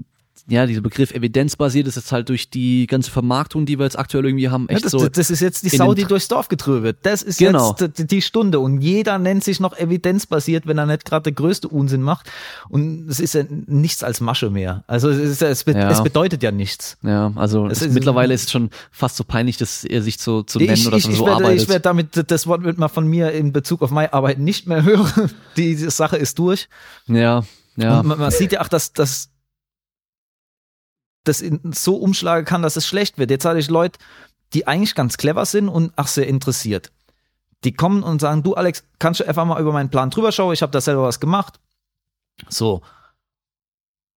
ja, 0.50 0.66
dieser 0.66 0.82
Begriff 0.82 1.12
evidenzbasiert 1.12 1.88
ist 1.88 1.96
jetzt 1.96 2.12
halt 2.12 2.30
durch 2.30 2.50
die 2.50 2.88
ganze 2.88 3.12
Vermarktung, 3.12 3.66
die 3.66 3.78
wir 3.78 3.86
jetzt 3.86 3.98
aktuell 3.98 4.26
irgendwie 4.26 4.50
haben, 4.50 4.68
echt 4.68 4.80
ja, 4.80 4.90
das, 4.90 4.92
so. 4.92 5.08
Das 5.08 5.30
ist 5.30 5.40
jetzt 5.40 5.64
die 5.64 5.70
Sau, 5.70 5.94
die 5.94 6.06
durchs 6.06 6.28
Dorf 6.28 6.48
getrübt 6.48 6.84
wird. 6.84 6.98
Das 7.04 7.22
ist 7.22 7.38
genau. 7.38 7.76
jetzt 7.80 8.12
die 8.12 8.22
Stunde 8.22 8.60
und 8.60 8.82
jeder 8.82 9.20
nennt 9.20 9.44
sich 9.44 9.60
noch 9.60 9.78
evidenzbasiert, 9.78 10.66
wenn 10.68 10.78
er 10.78 10.88
nicht 10.88 11.06
gerade 11.06 11.24
der 11.24 11.34
größte 11.34 11.68
Unsinn 11.68 12.02
macht. 12.02 12.32
Und 12.68 13.08
es 13.10 13.20
ist 13.20 13.34
ja 13.36 13.44
nichts 13.68 14.04
als 14.04 14.22
Masche 14.22 14.50
mehr. 14.50 14.84
Also 14.88 15.10
es, 15.10 15.18
ist, 15.18 15.42
es, 15.42 15.64
be 15.64 15.74
ja. 15.74 15.90
es 15.90 16.02
bedeutet 16.02 16.42
ja 16.42 16.52
nichts. 16.52 16.98
Ja, 17.04 17.32
also 17.36 17.68
es 17.68 17.82
ist, 17.82 17.94
mittlerweile 17.94 18.34
ist 18.34 18.46
es 18.46 18.52
schon 18.52 18.72
fast 18.92 19.18
so 19.18 19.24
peinlich, 19.24 19.58
dass 19.58 19.84
er 19.84 20.02
sich 20.02 20.18
so 20.18 20.42
zu 20.42 20.58
nennen 20.58 20.74
ich, 20.74 20.88
oder 20.88 21.00
so, 21.00 21.10
ich, 21.10 21.18
so 21.18 21.26
werde, 21.26 21.36
arbeitet. 21.38 21.62
Ich 21.62 21.70
werde 21.70 21.82
damit, 21.82 22.32
das 22.32 22.48
Wort 22.48 22.64
wird 22.64 22.78
man 22.78 22.90
von 22.90 23.08
mir 23.08 23.32
in 23.32 23.54
Bezug 23.54 23.82
auf 23.82 23.92
meine 23.92 24.14
Arbeit 24.14 24.40
nicht 24.40 24.68
mehr 24.68 24.84
hören. 24.84 25.30
Die 25.58 25.76
Sache 25.76 26.18
ist 26.18 26.40
durch. 26.40 26.70
Ja. 27.08 27.44
Ja. 27.76 28.00
Und 28.00 28.08
man, 28.08 28.20
man 28.20 28.32
sieht 28.32 28.52
ja 28.52 28.62
auch, 28.62 28.68
dass, 28.68 28.94
dass 28.94 29.30
das 31.30 31.44
so 31.72 31.96
umschlagen 31.96 32.46
kann, 32.46 32.62
dass 32.62 32.76
es 32.76 32.88
schlecht 32.88 33.18
wird. 33.18 33.32
Jetzt 33.32 33.46
hatte 33.46 33.60
ich 33.60 33.70
Leute, 33.70 34.00
die 34.54 34.68
eigentlich 34.68 34.96
ganz 34.96 35.18
clever 35.18 35.46
sind 35.46 35.70
und 35.70 35.94
ach 35.96 36.08
sehr 36.08 36.28
interessiert. 36.28 36.92
Die 37.64 37.74
kommen 37.74 38.04
und 38.04 38.22
sagen, 38.22 38.44
du 38.44 38.56
Alex, 38.56 38.84
kannst 39.00 39.20
du 39.20 39.28
einfach 39.28 39.46
mal 39.46 39.62
über 39.62 39.72
meinen 39.72 39.90
Plan 39.90 40.10
drüber 40.10 40.32
schauen? 40.32 40.54
Ich 40.54 40.62
habe 40.62 40.72
da 40.72 40.82
selber 40.82 41.04
was 41.04 41.20
gemacht. 41.20 41.60
So. 42.48 42.82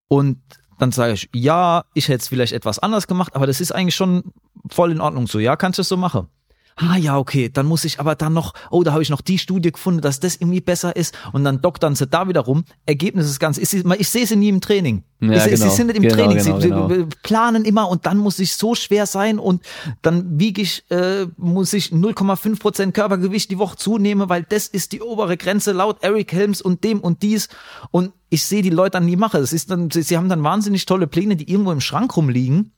Und 0.07 0.41
dann 0.79 0.91
sage 0.91 1.13
ich, 1.13 1.29
ja, 1.33 1.85
ich 1.93 2.07
hätte 2.07 2.21
es 2.21 2.27
vielleicht 2.27 2.53
etwas 2.53 2.79
anders 2.79 3.07
gemacht, 3.07 3.35
aber 3.35 3.47
das 3.47 3.61
ist 3.61 3.71
eigentlich 3.71 3.95
schon 3.95 4.33
voll 4.69 4.91
in 4.91 5.01
Ordnung 5.01 5.27
so. 5.27 5.39
Ja, 5.39 5.55
kannst 5.55 5.77
du 5.77 5.81
es 5.81 5.89
so 5.89 5.97
machen? 5.97 6.27
Ah 6.75 6.97
ja, 6.97 7.17
okay, 7.17 7.49
dann 7.49 7.65
muss 7.65 7.85
ich 7.85 7.99
aber 7.99 8.15
dann 8.15 8.33
noch, 8.33 8.53
oh, 8.71 8.83
da 8.83 8.93
habe 8.93 9.03
ich 9.03 9.09
noch 9.09 9.21
die 9.21 9.37
Studie 9.37 9.71
gefunden, 9.71 10.01
dass 10.01 10.19
das 10.19 10.35
irgendwie 10.35 10.61
besser 10.61 10.95
ist 10.95 11.15
und 11.31 11.43
dann 11.43 11.61
doktern 11.61 11.95
sie 11.95 12.07
da 12.07 12.27
wieder 12.27 12.41
rum. 12.41 12.63
Ergebnis 12.85 13.27
ist 13.29 13.39
ganz, 13.39 13.57
ich, 13.57 13.73
ich 13.73 14.09
sehe 14.09 14.25
sie 14.25 14.35
nie 14.35 14.49
im 14.49 14.61
Training. 14.61 15.03
Ja, 15.19 15.45
ich, 15.45 15.53
genau. 15.53 15.69
Sie 15.69 15.75
sind 15.75 15.87
nicht 15.87 15.95
im 15.97 16.03
genau, 16.03 16.15
Training, 16.15 16.37
genau, 16.37 16.59
sie 16.59 16.69
genau. 16.69 17.07
planen 17.21 17.63
immer 17.63 17.87
und 17.87 18.05
dann 18.05 18.17
muss 18.17 18.39
ich 18.39 18.55
so 18.55 18.75
schwer 18.75 19.05
sein 19.05 19.39
und 19.39 19.63
dann 20.01 20.39
wiege 20.39 20.61
ich, 20.61 20.83
äh, 20.89 21.27
muss 21.37 21.73
ich 21.73 21.91
0,5 21.91 22.59
Prozent 22.59 22.93
Körpergewicht 22.93 23.49
die 23.49 23.57
Woche 23.57 23.77
zunehmen, 23.77 24.29
weil 24.29 24.43
das 24.43 24.67
ist 24.67 24.91
die 24.91 25.01
obere 25.01 25.37
Grenze 25.37 25.71
laut 25.71 26.03
Eric 26.03 26.33
Helms 26.33 26.61
und 26.61 26.83
dem 26.83 26.99
und 26.99 27.21
dies 27.21 27.47
und 27.91 28.11
ich 28.29 28.43
sehe 28.43 28.63
die 28.63 28.69
Leute 28.69 28.91
dann 28.91 29.05
nie 29.05 29.15
machen. 29.15 29.39
Das 29.39 29.53
ist 29.53 29.69
dann, 29.69 29.91
sie, 29.91 30.01
sie 30.01 30.17
haben 30.17 30.27
dann 30.27 30.43
wahnsinnig 30.43 30.85
tolle 30.85 31.07
Pläne, 31.07 31.35
die 31.35 31.49
irgendwo 31.49 31.71
im 31.71 31.81
Schrank 31.81 32.17
rumliegen, 32.17 32.73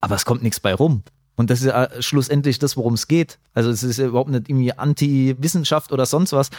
aber 0.00 0.16
es 0.16 0.24
kommt 0.24 0.42
nichts 0.42 0.60
bei 0.60 0.74
rum. 0.74 1.02
Und 1.36 1.50
das 1.50 1.60
ist 1.60 1.66
ja 1.66 1.88
schlussendlich 2.00 2.58
das, 2.58 2.76
worum 2.76 2.94
es 2.94 3.08
geht. 3.08 3.38
Also 3.54 3.70
es 3.70 3.82
ist 3.82 3.98
ja 3.98 4.06
überhaupt 4.06 4.30
nicht 4.30 4.48
irgendwie 4.48 4.72
Anti-Wissenschaft 4.72 5.92
oder 5.92 6.06
sonst 6.06 6.32
was. 6.32 6.50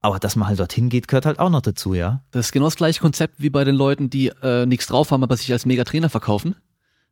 Aber 0.00 0.18
dass 0.18 0.36
man 0.36 0.48
halt 0.48 0.58
dorthin 0.58 0.88
geht, 0.88 1.08
gehört 1.08 1.26
halt 1.26 1.38
auch 1.38 1.50
noch 1.50 1.62
dazu, 1.62 1.94
ja. 1.94 2.22
Das 2.30 2.46
ist 2.46 2.52
genau 2.52 2.66
das 2.66 2.76
gleiche 2.76 3.00
Konzept 3.00 3.34
wie 3.38 3.50
bei 3.50 3.64
den 3.64 3.74
Leuten, 3.74 4.10
die 4.10 4.28
äh, 4.42 4.66
nichts 4.66 4.86
drauf 4.86 5.10
haben, 5.10 5.22
aber 5.22 5.36
sich 5.36 5.50
als 5.52 5.66
Megatrainer 5.66 6.10
verkaufen. 6.10 6.56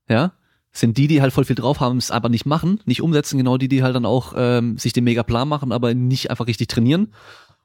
Ja. 0.09 0.33
Sind 0.71 0.99
die, 0.99 1.07
die 1.07 1.23
halt 1.23 1.33
voll 1.33 1.45
viel 1.45 1.57
drauf 1.57 1.81
haben, 1.81 1.99
es 1.99 2.11
aber 2.11 2.29
nicht 2.29 2.47
machen, 2.47 2.81
nicht 2.85 3.01
umsetzen, 3.01 3.39
genau 3.39 3.59
die, 3.59 3.69
die 3.69 3.83
halt 3.83 3.95
dann 3.95 4.05
auch 4.05 4.35
ähm, 4.37 4.77
sich 4.77 4.93
den 4.93 5.05
Megaplan 5.05 5.49
machen, 5.49 5.71
aber 5.73 5.95
nicht 5.95 6.31
einfach 6.31 6.49
richtig 6.49 6.69
trainieren. 6.69 7.13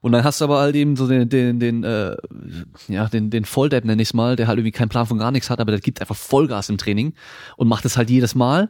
Und 0.01 0.13
dann 0.13 0.23
hast 0.23 0.39
du 0.39 0.45
aber 0.45 0.59
halt 0.59 0.75
eben 0.75 0.95
so 0.95 1.07
den, 1.07 1.27
den, 1.27 1.59
den, 1.59 1.83
äh, 1.83 2.15
ja, 2.87 3.07
den, 3.07 3.29
den 3.29 3.45
Volldepp 3.45 3.83
nenne 3.83 4.01
ich 4.01 4.13
mal, 4.13 4.35
der 4.35 4.47
halt 4.47 4.59
irgendwie 4.59 4.71
keinen 4.71 4.89
Plan 4.89 5.07
von 5.07 5.17
gar 5.17 5.31
nichts 5.31 5.49
hat, 5.49 5.59
aber 5.59 5.71
der 5.71 5.81
gibt 5.81 5.99
einfach 5.99 6.15
Vollgas 6.15 6.69
im 6.69 6.77
Training 6.77 7.13
und 7.57 7.67
macht 7.67 7.83
es 7.85 7.97
halt 7.97 8.09
jedes 8.09 8.33
Mal 8.35 8.69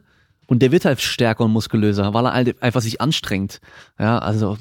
und 0.49 0.63
der 0.63 0.71
wird 0.71 0.83
halt 0.83 0.99
stärker 0.99 1.45
und 1.45 1.51
muskulöser, 1.51 2.11
weil 2.15 2.25
er 2.25 2.33
halt 2.33 2.61
einfach 2.63 2.81
sich 2.81 2.99
anstrengt. 2.99 3.61
Ja, 3.99 4.17
also 4.17 4.57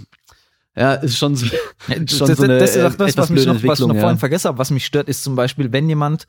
ja, 0.77 0.93
ist 0.95 1.17
schon 1.17 1.35
so, 1.35 1.47
schon 2.07 2.35
so 2.35 2.43
eine 2.43 2.59
das 2.59 2.77
ist 2.77 2.85
auch 2.85 2.95
das, 2.95 3.17
was, 3.17 3.31
mich 3.31 3.47
noch, 3.47 3.55
was 3.65 3.81
ich 3.81 3.87
noch 3.87 3.95
ja. 3.95 4.03
vorhin 4.03 4.19
vergessen 4.19 4.49
habe. 4.49 4.59
Was 4.59 4.71
mich 4.71 4.85
stört, 4.85 5.09
ist 5.09 5.25
zum 5.25 5.35
Beispiel, 5.35 5.73
wenn 5.73 5.89
jemand 5.89 6.27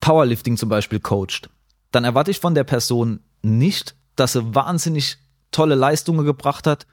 Powerlifting 0.00 0.56
zum 0.56 0.68
Beispiel 0.68 1.00
coacht, 1.00 1.50
dann 1.90 2.04
erwarte 2.04 2.30
ich 2.30 2.38
von 2.38 2.54
der 2.54 2.62
Person 2.62 3.24
nicht, 3.42 3.96
dass 4.14 4.34
sie 4.34 4.54
wahnsinnig 4.54 5.18
tolle 5.50 5.74
Leistungen 5.74 6.24
gebracht 6.24 6.64
hat, 6.68 6.86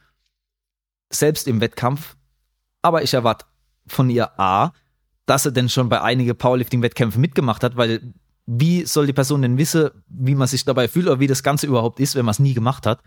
selbst 1.12 1.48
im 1.48 1.62
Wettkampf. 1.62 2.18
Aber 2.82 3.04
ich 3.04 3.14
erwarte 3.14 3.46
von 3.86 4.10
ihr 4.10 4.40
A, 4.40 4.74
dass 5.28 5.44
sie 5.44 5.54
denn 5.54 5.70
schon 5.70 5.90
bei 5.90 6.02
einigen 6.02 6.36
Powerlifting-Wettkämpfen 6.36 7.22
mitgemacht 7.22 7.64
hat, 7.64 7.78
weil 7.78 8.16
wie 8.46 8.86
soll 8.86 9.08
die 9.08 9.14
Person 9.14 9.42
denn 9.42 9.58
wissen, 9.58 9.90
wie 10.08 10.36
man 10.36 10.48
sich 10.48 10.66
dabei 10.66 10.88
fühlt 10.88 11.08
oder 11.08 11.20
wie 11.20 11.28
das 11.28 11.44
Ganze 11.44 11.68
überhaupt 11.68 12.00
ist, 12.00 12.16
wenn 12.16 12.26
man 12.26 12.32
es 12.32 12.40
nie 12.40 12.54
gemacht 12.54 12.86
hat. 12.86 13.02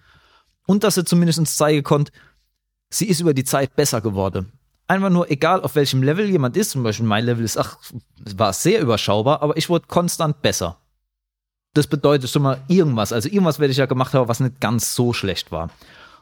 Und 0.67 0.85
dass 0.85 0.97
sie 0.97 1.05
zumindest 1.05 1.47
zeigen 1.47 1.83
konnte, 1.83 2.13
sie 2.91 3.07
ist 3.07 3.21
über 3.21 3.35
die 3.35 3.45
Zeit 3.45 3.77
besser 3.77 4.01
geworden. 4.01 4.53
Einfach 4.89 5.11
nur, 5.11 5.31
egal 5.31 5.63
auf 5.63 5.75
welchem 5.77 6.03
Level 6.03 6.29
jemand 6.29 6.57
ist, 6.57 6.71
zum 6.71 6.83
Beispiel 6.83 7.07
mein 7.07 7.25
Level 7.25 7.45
ist, 7.45 7.59
ach, 7.59 7.79
war 8.37 8.53
sehr 8.53 8.81
überschaubar, 8.81 9.43
aber 9.43 9.57
ich 9.57 9.69
wurde 9.69 9.87
konstant 9.87 10.43
besser. 10.43 10.79
Das 11.75 11.87
bedeutet 11.87 12.31
schon 12.31 12.43
mal 12.43 12.63
irgendwas. 12.69 13.13
Also 13.13 13.29
irgendwas 13.29 13.59
werde 13.59 13.71
ich 13.71 13.77
ja 13.77 13.87
gemacht 13.87 14.15
haben, 14.15 14.29
was 14.29 14.41
nicht 14.41 14.61
ganz 14.61 14.95
so 14.95 15.13
schlecht 15.13 15.53
war. 15.53 15.71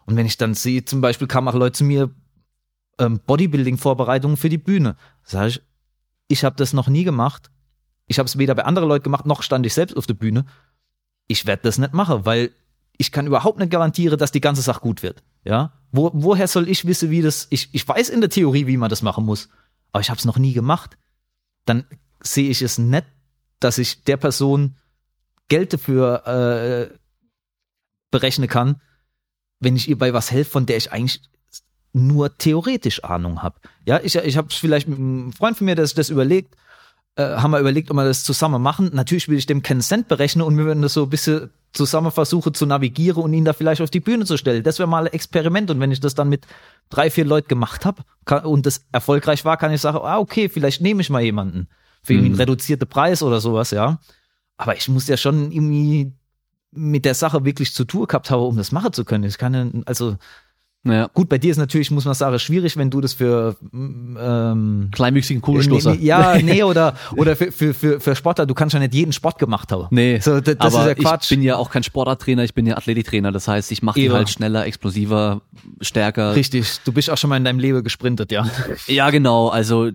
Und 0.04 0.16
wenn 0.16 0.26
ich 0.26 0.36
dann 0.36 0.54
sehe, 0.54 0.84
zum 0.84 1.00
Beispiel 1.00 1.28
kamen 1.28 1.48
auch 1.48 1.54
Leute 1.54 1.78
zu 1.78 1.84
mir, 1.84 2.10
ähm, 2.98 3.20
Bodybuilding-Vorbereitungen 3.26 4.36
für 4.36 4.48
die 4.48 4.58
Bühne. 4.58 4.96
Sag 5.22 5.48
ich, 5.48 5.62
ich 6.28 6.44
habe 6.44 6.56
das 6.56 6.72
noch 6.72 6.88
nie 6.88 7.04
gemacht 7.04 7.50
ich 8.06 8.18
habe 8.18 8.26
es 8.26 8.38
weder 8.38 8.54
bei 8.54 8.64
anderen 8.64 8.88
Leuten 8.88 9.04
gemacht, 9.04 9.26
noch 9.26 9.42
stand 9.42 9.66
ich 9.66 9.74
selbst 9.74 9.96
auf 9.96 10.06
der 10.06 10.14
Bühne. 10.14 10.46
Ich 11.26 11.46
werde 11.46 11.62
das 11.64 11.78
nicht 11.78 11.92
machen, 11.92 12.24
weil 12.24 12.52
ich 12.98 13.12
kann 13.12 13.26
überhaupt 13.26 13.58
nicht 13.58 13.70
garantieren, 13.70 14.18
dass 14.18 14.32
die 14.32 14.40
ganze 14.40 14.62
Sache 14.62 14.80
gut 14.80 15.02
wird. 15.02 15.22
Ja, 15.44 15.72
Wo, 15.92 16.10
woher 16.14 16.48
soll 16.48 16.68
ich 16.68 16.86
wissen, 16.86 17.10
wie 17.10 17.22
das? 17.22 17.46
Ich, 17.50 17.68
ich 17.72 17.86
weiß 17.86 18.08
in 18.10 18.20
der 18.20 18.30
Theorie, 18.30 18.66
wie 18.66 18.76
man 18.76 18.90
das 18.90 19.02
machen 19.02 19.24
muss, 19.24 19.48
aber 19.92 20.00
ich 20.00 20.10
habe 20.10 20.18
es 20.18 20.24
noch 20.24 20.38
nie 20.38 20.52
gemacht. 20.52 20.96
dann 21.64 21.84
sehe 22.20 22.48
ich 22.48 22.62
es 22.62 22.78
nicht, 22.78 23.06
dass 23.60 23.78
ich 23.78 24.04
der 24.04 24.16
Person 24.16 24.76
Geld 25.48 25.72
dafür 25.72 26.26
äh, 26.26 26.94
berechnen 28.10 28.48
kann, 28.48 28.80
wenn 29.60 29.76
ich 29.76 29.88
ihr 29.88 29.98
bei 29.98 30.12
was 30.12 30.30
helfe, 30.30 30.50
von 30.50 30.66
der 30.66 30.76
ich 30.76 30.92
eigentlich 30.92 31.22
nur 31.92 32.36
theoretisch 32.36 33.04
Ahnung 33.04 33.42
habe. 33.42 33.58
Ja, 33.84 34.00
ich, 34.02 34.16
ich 34.16 34.36
habe 34.36 34.48
vielleicht 34.50 34.88
mit 34.88 34.98
einem 34.98 35.32
Freund 35.32 35.56
von 35.56 35.64
mir, 35.64 35.74
der 35.74 35.86
sich 35.86 35.94
das 35.94 36.10
überlegt, 36.10 36.56
haben 37.22 37.50
wir 37.50 37.60
überlegt, 37.60 37.90
ob 37.90 37.96
wir 37.96 38.04
das 38.04 38.24
zusammen 38.24 38.60
machen. 38.60 38.90
Natürlich 38.92 39.28
will 39.28 39.38
ich 39.38 39.46
dem 39.46 39.62
keinen 39.62 39.80
Cent 39.80 40.08
berechnen 40.08 40.44
und 40.44 40.56
wir 40.58 40.64
würden 40.64 40.82
das 40.82 40.94
so 40.94 41.04
ein 41.04 41.10
bisschen 41.10 41.50
zusammen 41.72 42.10
versuchen 42.10 42.54
zu 42.54 42.66
navigieren 42.66 43.22
und 43.22 43.32
ihn 43.32 43.44
da 43.44 43.52
vielleicht 43.52 43.80
auf 43.80 43.90
die 43.90 44.00
Bühne 44.00 44.24
zu 44.24 44.36
stellen. 44.36 44.62
Das 44.62 44.78
wäre 44.78 44.88
mal 44.88 45.06
ein 45.06 45.12
Experiment. 45.12 45.70
Und 45.70 45.80
wenn 45.80 45.92
ich 45.92 46.00
das 46.00 46.14
dann 46.14 46.28
mit 46.28 46.46
drei, 46.90 47.10
vier 47.10 47.24
Leuten 47.24 47.48
gemacht 47.48 47.84
habe 47.84 48.02
und 48.46 48.66
das 48.66 48.86
erfolgreich 48.92 49.44
war, 49.44 49.56
kann 49.56 49.72
ich 49.72 49.80
sagen, 49.80 49.98
ah, 50.02 50.18
okay, 50.18 50.48
vielleicht 50.48 50.80
nehme 50.80 51.00
ich 51.00 51.10
mal 51.10 51.22
jemanden 51.22 51.68
für 52.02 52.14
mhm. 52.14 52.26
einen 52.26 52.34
reduzierten 52.34 52.88
Preis 52.88 53.22
oder 53.22 53.40
sowas, 53.40 53.70
ja. 53.70 53.98
Aber 54.56 54.76
ich 54.76 54.88
muss 54.88 55.08
ja 55.08 55.16
schon 55.16 55.52
irgendwie 55.52 56.12
mit 56.70 57.04
der 57.04 57.14
Sache 57.14 57.44
wirklich 57.44 57.74
zu 57.74 57.84
tun 57.84 58.06
gehabt 58.06 58.30
haben, 58.30 58.42
um 58.42 58.56
das 58.56 58.72
machen 58.72 58.92
zu 58.92 59.04
können. 59.04 59.24
Ich 59.24 59.38
kann 59.38 59.54
ja, 59.54 59.66
also 59.86 60.16
ja. 60.92 61.08
Gut, 61.12 61.28
bei 61.28 61.38
dir 61.38 61.50
ist 61.50 61.56
natürlich, 61.56 61.90
muss 61.90 62.04
man 62.04 62.14
sagen, 62.14 62.38
schwierig, 62.38 62.76
wenn 62.76 62.90
du 62.90 63.00
das 63.00 63.14
für 63.14 63.56
ähm, 63.72 64.88
kleinwüchsigen 64.92 65.42
Kugelstoßer. 65.42 65.94
Nee, 65.94 66.04
ja, 66.04 66.36
nee, 66.42 66.62
oder, 66.62 66.94
oder 67.16 67.36
für, 67.36 67.52
für, 67.52 67.74
für, 67.74 68.00
für 68.00 68.16
Sportler, 68.16 68.46
du 68.46 68.54
kannst 68.54 68.74
ja 68.74 68.80
nicht 68.80 68.94
jeden 68.94 69.12
Sport 69.12 69.38
gemacht 69.38 69.72
haben. 69.72 69.86
Nee, 69.90 70.18
so, 70.20 70.40
das, 70.40 70.56
aber 70.58 70.80
ist 70.82 70.86
ja 70.86 70.94
Quatsch. 70.94 71.24
ich 71.24 71.28
bin 71.30 71.42
ja 71.42 71.56
auch 71.56 71.70
kein 71.70 71.82
Sportarttrainer, 71.82 72.44
ich 72.44 72.54
bin 72.54 72.66
ja 72.66 72.76
Athletiktrainer. 72.76 73.32
Das 73.32 73.48
heißt, 73.48 73.72
ich 73.72 73.82
mache 73.82 74.00
die 74.00 74.10
halt 74.10 74.28
schneller, 74.28 74.66
explosiver, 74.66 75.42
stärker. 75.80 76.34
Richtig, 76.34 76.78
du 76.84 76.92
bist 76.92 77.10
auch 77.10 77.18
schon 77.18 77.30
mal 77.30 77.36
in 77.36 77.44
deinem 77.44 77.58
Leben 77.58 77.82
gesprintet, 77.82 78.32
ja. 78.32 78.46
Ja, 78.86 79.10
genau. 79.10 79.48
Also 79.48 79.90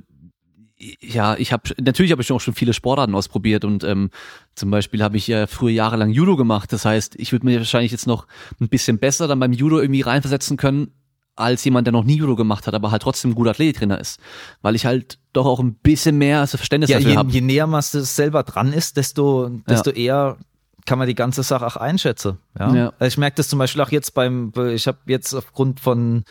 ja, 0.99 1.35
ich 1.35 1.53
habe 1.53 1.63
natürlich 1.79 2.11
habe 2.11 2.21
ich 2.21 2.31
auch 2.31 2.41
schon 2.41 2.55
viele 2.55 2.73
Sportarten 2.73 3.15
ausprobiert 3.15 3.65
und 3.65 3.83
ähm, 3.83 4.09
zum 4.55 4.71
Beispiel 4.71 5.03
habe 5.03 5.17
ich 5.17 5.27
ja 5.27 5.47
früher 5.47 5.71
jahrelang 5.71 6.09
Judo 6.09 6.35
gemacht. 6.35 6.73
Das 6.73 6.85
heißt, 6.85 7.15
ich 7.17 7.31
würde 7.31 7.45
mir 7.45 7.59
wahrscheinlich 7.59 7.91
jetzt 7.91 8.07
noch 8.07 8.27
ein 8.59 8.69
bisschen 8.69 8.97
besser 8.97 9.27
dann 9.27 9.39
beim 9.39 9.53
Judo 9.53 9.79
irgendwie 9.79 10.01
reinversetzen 10.01 10.57
können 10.57 10.91
als 11.35 11.63
jemand, 11.63 11.87
der 11.87 11.93
noch 11.93 12.03
nie 12.03 12.17
Judo 12.17 12.35
gemacht 12.35 12.67
hat, 12.67 12.73
aber 12.73 12.91
halt 12.91 13.01
trotzdem 13.01 13.31
ein 13.31 13.35
guter 13.35 13.51
Athletiktrainer 13.51 13.99
ist, 13.99 14.19
weil 14.61 14.75
ich 14.75 14.85
halt 14.85 15.17
doch 15.33 15.45
auch 15.45 15.59
ein 15.59 15.75
bisschen 15.75 16.17
mehr 16.17 16.41
als 16.41 16.51
Verständnis 16.51 16.89
ja, 16.89 16.99
dafür 16.99 17.15
habe. 17.15 17.31
Je 17.31 17.41
näher 17.41 17.67
man 17.67 17.81
selber 17.81 18.43
dran 18.43 18.73
ist, 18.73 18.97
desto 18.97 19.49
desto 19.67 19.91
ja. 19.91 19.95
eher 19.95 20.37
kann 20.85 20.99
man 20.99 21.07
die 21.07 21.15
ganze 21.15 21.43
Sache 21.43 21.65
auch 21.65 21.77
einschätzen. 21.77 22.37
Ja? 22.57 22.73
ja. 22.73 22.93
Also 22.99 23.13
ich 23.13 23.17
merke 23.17 23.37
das 23.37 23.47
zum 23.47 23.59
Beispiel 23.59 23.81
auch 23.81 23.91
jetzt 23.91 24.13
beim, 24.13 24.51
ich 24.73 24.87
habe 24.87 24.97
jetzt 25.05 25.33
aufgrund 25.33 25.79
von 25.79 26.23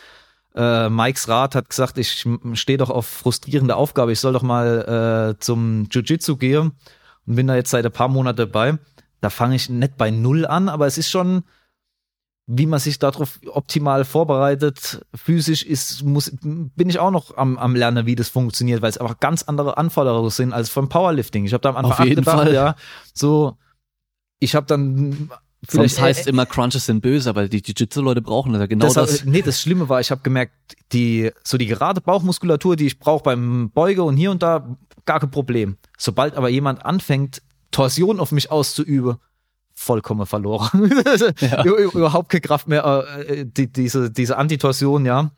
äh, 0.55 0.89
Mikes 0.89 1.27
Rat 1.27 1.55
hat 1.55 1.69
gesagt, 1.69 1.97
ich 1.97 2.25
stehe 2.53 2.77
doch 2.77 2.89
auf 2.89 3.05
frustrierende 3.05 3.75
Aufgabe, 3.75 4.11
ich 4.11 4.19
soll 4.19 4.33
doch 4.33 4.41
mal 4.41 5.33
äh, 5.35 5.39
zum 5.39 5.87
Jiu-Jitsu 5.89 6.37
gehen 6.37 6.73
und 7.25 7.35
bin 7.35 7.47
da 7.47 7.55
jetzt 7.55 7.71
seit 7.71 7.85
ein 7.85 7.91
paar 7.91 8.09
Monaten 8.09 8.37
dabei. 8.37 8.77
Da 9.21 9.29
fange 9.29 9.55
ich 9.55 9.69
nicht 9.69 9.97
bei 9.97 10.11
Null 10.11 10.45
an, 10.45 10.67
aber 10.67 10.87
es 10.87 10.97
ist 10.97 11.09
schon, 11.09 11.43
wie 12.47 12.65
man 12.65 12.79
sich 12.79 12.99
darauf 12.99 13.39
optimal 13.47 14.03
vorbereitet, 14.03 15.05
physisch 15.13 15.63
ist, 15.63 16.03
muss, 16.03 16.31
bin 16.41 16.89
ich 16.89 16.99
auch 16.99 17.11
noch 17.11 17.37
am, 17.37 17.57
am 17.57 17.75
Lernen, 17.75 18.05
wie 18.05 18.15
das 18.15 18.29
funktioniert, 18.29 18.81
weil 18.81 18.89
es 18.89 18.97
einfach 18.97 19.19
ganz 19.19 19.43
andere 19.43 19.77
Anforderungen 19.77 20.31
sind 20.31 20.51
als 20.51 20.69
vom 20.69 20.89
Powerlifting. 20.89 21.45
Ich 21.45 21.53
habe 21.53 21.61
da 21.61 21.69
am 21.69 21.77
Anfang 21.77 21.91
Auf 21.93 22.05
jeden 22.05 22.21
gedacht, 22.21 22.39
Fall. 22.39 22.53
ja, 22.53 22.75
so, 23.13 23.57
ich 24.39 24.55
habe 24.55 24.65
dann 24.65 25.29
Vielleicht 25.67 25.95
Sonst 25.95 26.01
heißt 26.01 26.27
äh, 26.27 26.29
immer 26.29 26.45
Crunches 26.45 26.87
sind 26.87 27.01
böse, 27.01 27.29
aber 27.29 27.47
die 27.47 27.61
Jiu-Jitsu-Leute 27.61 28.21
brauchen 28.21 28.53
das 28.53 28.61
ja 28.61 28.65
genau 28.65 28.85
das. 28.85 28.93
das. 28.93 29.25
Nee, 29.25 29.43
das 29.43 29.61
Schlimme 29.61 29.89
war, 29.89 29.99
ich 29.99 30.09
habe 30.09 30.21
gemerkt, 30.21 30.53
die 30.91 31.31
so 31.43 31.57
die 31.57 31.67
gerade 31.67 32.01
Bauchmuskulatur, 32.01 32.75
die 32.75 32.87
ich 32.87 32.97
brauche 32.97 33.23
beim 33.23 33.69
Beuge 33.69 34.03
und 34.03 34.17
hier 34.17 34.31
und 34.31 34.41
da, 34.41 34.75
gar 35.05 35.19
kein 35.19 35.29
Problem. 35.29 35.77
Sobald 35.97 36.35
aber 36.35 36.49
jemand 36.49 36.83
anfängt, 36.83 37.43
Torsion 37.69 38.19
auf 38.19 38.31
mich 38.31 38.51
auszuüben, 38.51 39.17
vollkommen 39.73 40.25
verloren. 40.25 40.91
ja. 41.39 41.63
Überhaupt 41.63 42.29
keine 42.29 42.41
Kraft 42.41 42.67
mehr. 42.67 43.05
Äh, 43.27 43.45
die, 43.45 43.71
diese, 43.71 44.11
diese 44.11 44.37
Antitorsion, 44.37 45.05
ja, 45.05 45.31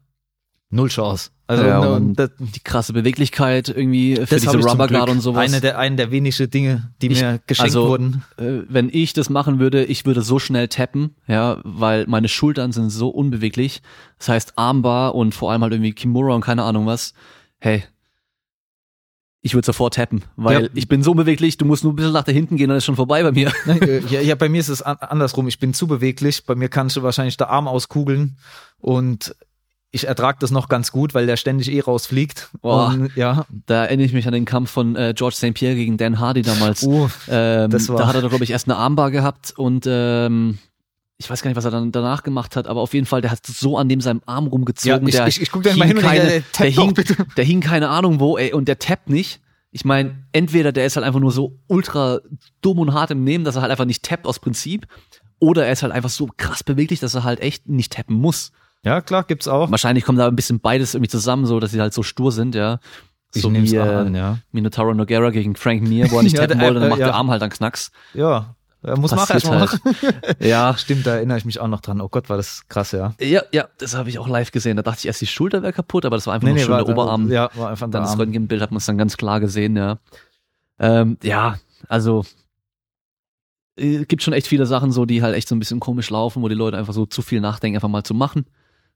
null 0.73 0.89
Chance. 0.89 1.31
Also 1.45 1.65
ja, 1.65 1.79
und 1.79 2.15
das, 2.15 2.31
die 2.39 2.61
krasse 2.61 2.93
Beweglichkeit 2.93 3.69
irgendwie 3.69 4.15
für 4.15 4.39
diese 4.39 4.57
Rubberguard 4.57 5.09
und 5.09 5.21
sowas. 5.21 5.43
Eine 5.43 5.61
der, 5.61 5.77
eine 5.77 5.95
der 5.97 6.09
wenigen 6.09 6.49
Dinge, 6.49 6.93
die 7.01 7.07
ich, 7.07 7.21
mir 7.21 7.41
geschenkt 7.45 7.75
also, 7.75 7.89
wurden. 7.89 8.23
Äh, 8.37 8.61
wenn 8.69 8.89
ich 8.91 9.13
das 9.13 9.29
machen 9.29 9.59
würde, 9.59 9.83
ich 9.83 10.05
würde 10.05 10.21
so 10.21 10.39
schnell 10.39 10.69
tappen, 10.69 11.15
ja, 11.27 11.59
weil 11.63 12.07
meine 12.07 12.29
Schultern 12.29 12.71
sind 12.71 12.89
so 12.89 13.09
unbeweglich. 13.09 13.81
Das 14.19 14.29
heißt 14.29 14.57
Armbar 14.57 15.15
und 15.15 15.35
vor 15.35 15.51
allem 15.51 15.61
halt 15.61 15.73
irgendwie 15.73 15.93
Kimura 15.93 16.33
und 16.33 16.41
keine 16.41 16.63
Ahnung 16.63 16.85
was. 16.85 17.13
Hey, 17.59 17.83
ich 19.41 19.53
würde 19.53 19.65
sofort 19.65 19.95
tappen, 19.95 20.23
weil 20.37 20.63
ja. 20.63 20.69
ich 20.73 20.87
bin 20.87 21.03
so 21.03 21.13
beweglich, 21.13 21.57
du 21.57 21.65
musst 21.65 21.83
nur 21.83 21.91
ein 21.91 21.97
bisschen 21.97 22.13
nach 22.13 22.23
da 22.23 22.31
hinten 22.31 22.55
gehen, 22.55 22.69
dann 22.69 22.77
ist 22.77 22.85
schon 22.85 22.95
vorbei 22.95 23.21
bei 23.23 23.33
mir. 23.33 23.51
Äh, 23.67 23.99
ja, 24.09 24.21
ja, 24.21 24.35
bei 24.35 24.47
mir 24.47 24.61
ist 24.61 24.69
es 24.69 24.81
andersrum. 24.81 25.49
Ich 25.49 25.59
bin 25.59 25.73
zu 25.73 25.85
beweglich. 25.85 26.45
Bei 26.45 26.55
mir 26.55 26.69
kannst 26.69 26.95
du 26.95 27.03
wahrscheinlich 27.03 27.35
der 27.35 27.49
Arm 27.49 27.67
auskugeln 27.67 28.37
und 28.79 29.35
ich 29.95 30.07
ertrage 30.07 30.39
das 30.41 30.49
noch 30.49 30.69
ganz 30.69 30.91
gut, 30.91 31.13
weil 31.13 31.27
der 31.27 31.37
ständig 31.37 31.71
eh 31.71 31.79
rausfliegt. 31.79 32.49
Boah, 32.61 32.87
und, 32.87 33.15
ja. 33.15 33.45
Da 33.67 33.85
erinnere 33.85 34.07
ich 34.07 34.13
mich 34.13 34.25
an 34.25 34.33
den 34.33 34.43
Kampf 34.43 34.71
von 34.71 34.95
äh, 34.95 35.13
George 35.15 35.35
St. 35.35 35.53
Pierre 35.53 35.75
gegen 35.75 35.97
Dan 35.97 36.19
Hardy 36.19 36.41
damals. 36.41 36.81
Uh, 36.81 37.07
ähm, 37.29 37.69
das 37.69 37.87
war 37.89 37.97
da 37.97 38.07
hat 38.07 38.15
er, 38.15 38.27
glaube 38.27 38.43
ich, 38.43 38.49
erst 38.49 38.67
eine 38.67 38.75
Armbar 38.75 39.11
gehabt 39.11 39.53
und 39.55 39.85
ähm, 39.87 40.57
ich 41.19 41.29
weiß 41.29 41.43
gar 41.43 41.49
nicht, 41.49 41.57
was 41.57 41.65
er 41.65 41.71
dann 41.71 41.91
danach 41.91 42.23
gemacht 42.23 42.55
hat, 42.55 42.67
aber 42.67 42.81
auf 42.81 42.95
jeden 42.95 43.05
Fall, 43.05 43.21
der 43.21 43.29
hat 43.29 43.45
so 43.45 43.77
an 43.77 43.87
dem 43.87 44.01
seinem 44.01 44.23
Arm 44.25 44.47
rumgezogen. 44.47 45.07
Ja, 45.07 45.27
ich, 45.27 45.37
ich, 45.37 45.43
ich 45.43 45.51
guck 45.51 45.61
da 45.61 45.75
mal 45.75 45.87
hin 45.87 45.99
keine, 45.99 46.25
der, 46.25 46.43
der, 46.57 46.69
hing, 46.69 46.93
der 47.37 47.45
hing 47.45 47.61
keine 47.61 47.89
Ahnung 47.89 48.19
wo, 48.19 48.35
ey, 48.37 48.51
und 48.51 48.67
der 48.67 48.79
tappt 48.79 49.09
nicht. 49.09 49.41
Ich 49.69 49.85
meine, 49.85 50.25
entweder 50.31 50.71
der 50.71 50.87
ist 50.87 50.95
halt 50.95 51.05
einfach 51.05 51.19
nur 51.19 51.31
so 51.31 51.59
ultra 51.67 52.19
dumm 52.61 52.79
und 52.79 52.93
hart 52.93 53.11
im 53.11 53.23
Nehmen, 53.23 53.45
dass 53.45 53.57
er 53.57 53.61
halt 53.61 53.71
einfach 53.71 53.85
nicht 53.85 54.01
tappt 54.01 54.25
aus 54.25 54.39
Prinzip, 54.39 54.87
oder 55.39 55.67
er 55.67 55.73
ist 55.73 55.83
halt 55.83 55.93
einfach 55.93 56.09
so 56.09 56.29
krass 56.35 56.63
beweglich, 56.63 56.99
dass 56.99 57.13
er 57.13 57.23
halt 57.23 57.41
echt 57.41 57.69
nicht 57.69 57.93
tappen 57.93 58.15
muss. 58.15 58.51
Ja, 58.85 59.01
klar, 59.01 59.23
gibt's 59.23 59.47
auch. 59.47 59.71
Wahrscheinlich 59.71 60.03
kommt 60.03 60.19
da 60.19 60.27
ein 60.27 60.35
bisschen 60.35 60.59
beides 60.59 60.93
irgendwie 60.93 61.09
zusammen, 61.09 61.45
so 61.45 61.59
dass 61.59 61.71
sie 61.71 61.81
halt 61.81 61.93
so 61.93 62.03
stur 62.03 62.31
sind, 62.31 62.55
ja. 62.55 62.79
Ich 63.33 63.41
so 63.41 63.51
wie 63.51 63.75
äh, 63.75 63.79
an, 63.79 64.13
ja. 64.13 64.39
Minotauro 64.51 64.93
Noguera 64.93 65.31
gegen 65.31 65.55
Frank 65.55 65.81
Mir, 65.81 66.11
wo 66.11 66.17
er 66.17 66.23
nicht 66.23 66.37
ja, 66.37 66.45
tappen 66.45 66.61
wollte, 66.61 66.79
dann 66.79 66.89
macht 66.89 66.99
ja. 66.99 67.07
der 67.07 67.15
Arm 67.15 67.31
halt 67.31 67.41
dann 67.41 67.49
Knacks. 67.49 67.91
Ja, 68.13 68.55
er 68.83 68.99
muss 68.99 69.11
nachher 69.11 69.35
erstmal 69.35 69.61
halt. 69.61 69.83
machen. 69.85 69.95
ja, 70.39 70.75
stimmt, 70.77 71.07
da 71.07 71.15
erinnere 71.15 71.37
ich 71.37 71.45
mich 71.45 71.59
auch 71.59 71.69
noch 71.69 71.79
dran. 71.79 72.01
Oh 72.01 72.09
Gott, 72.09 72.29
war 72.29 72.37
das 72.37 72.67
krass, 72.67 72.91
ja. 72.91 73.13
Ja, 73.19 73.41
ja, 73.53 73.69
das 73.77 73.95
habe 73.95 74.09
ich 74.09 74.19
auch 74.19 74.27
live 74.27 74.51
gesehen. 74.51 74.75
Da 74.75 74.83
dachte 74.83 74.99
ich 74.99 75.07
erst, 75.07 75.21
die 75.21 75.27
Schulter 75.27 75.63
wäre 75.63 75.71
kaputt, 75.71 76.05
aber 76.05 76.17
das 76.17 76.27
war 76.27 76.33
einfach 76.33 76.45
nee, 76.45 76.51
nur 76.51 76.59
nee, 76.59 76.65
schön 76.65 76.85
der 76.85 76.89
Oberarm. 76.89 77.31
Ja, 77.31 77.49
war 77.55 77.69
einfach 77.69 77.89
dann 77.89 78.03
das 78.03 78.17
Röntgenbild 78.19 78.61
hat 78.61 78.71
man 78.71 78.77
es 78.77 78.85
dann 78.85 78.97
ganz 78.97 79.15
klar 79.15 79.39
gesehen, 79.39 79.77
ja. 79.77 79.99
Ähm, 80.79 81.17
ja, 81.23 81.55
also 81.87 82.25
äh, 83.77 84.03
gibt 84.05 84.21
schon 84.21 84.33
echt 84.33 84.47
viele 84.47 84.65
Sachen 84.65 84.91
so, 84.91 85.05
die 85.05 85.23
halt 85.23 85.35
echt 85.35 85.47
so 85.47 85.55
ein 85.55 85.59
bisschen 85.59 85.79
komisch 85.79 86.09
laufen, 86.09 86.43
wo 86.43 86.49
die 86.49 86.55
Leute 86.55 86.77
einfach 86.77 86.93
so 86.93 87.05
zu 87.05 87.21
viel 87.21 87.39
nachdenken, 87.39 87.77
einfach 87.77 87.87
mal 87.87 88.03
zu 88.03 88.13
machen. 88.13 88.45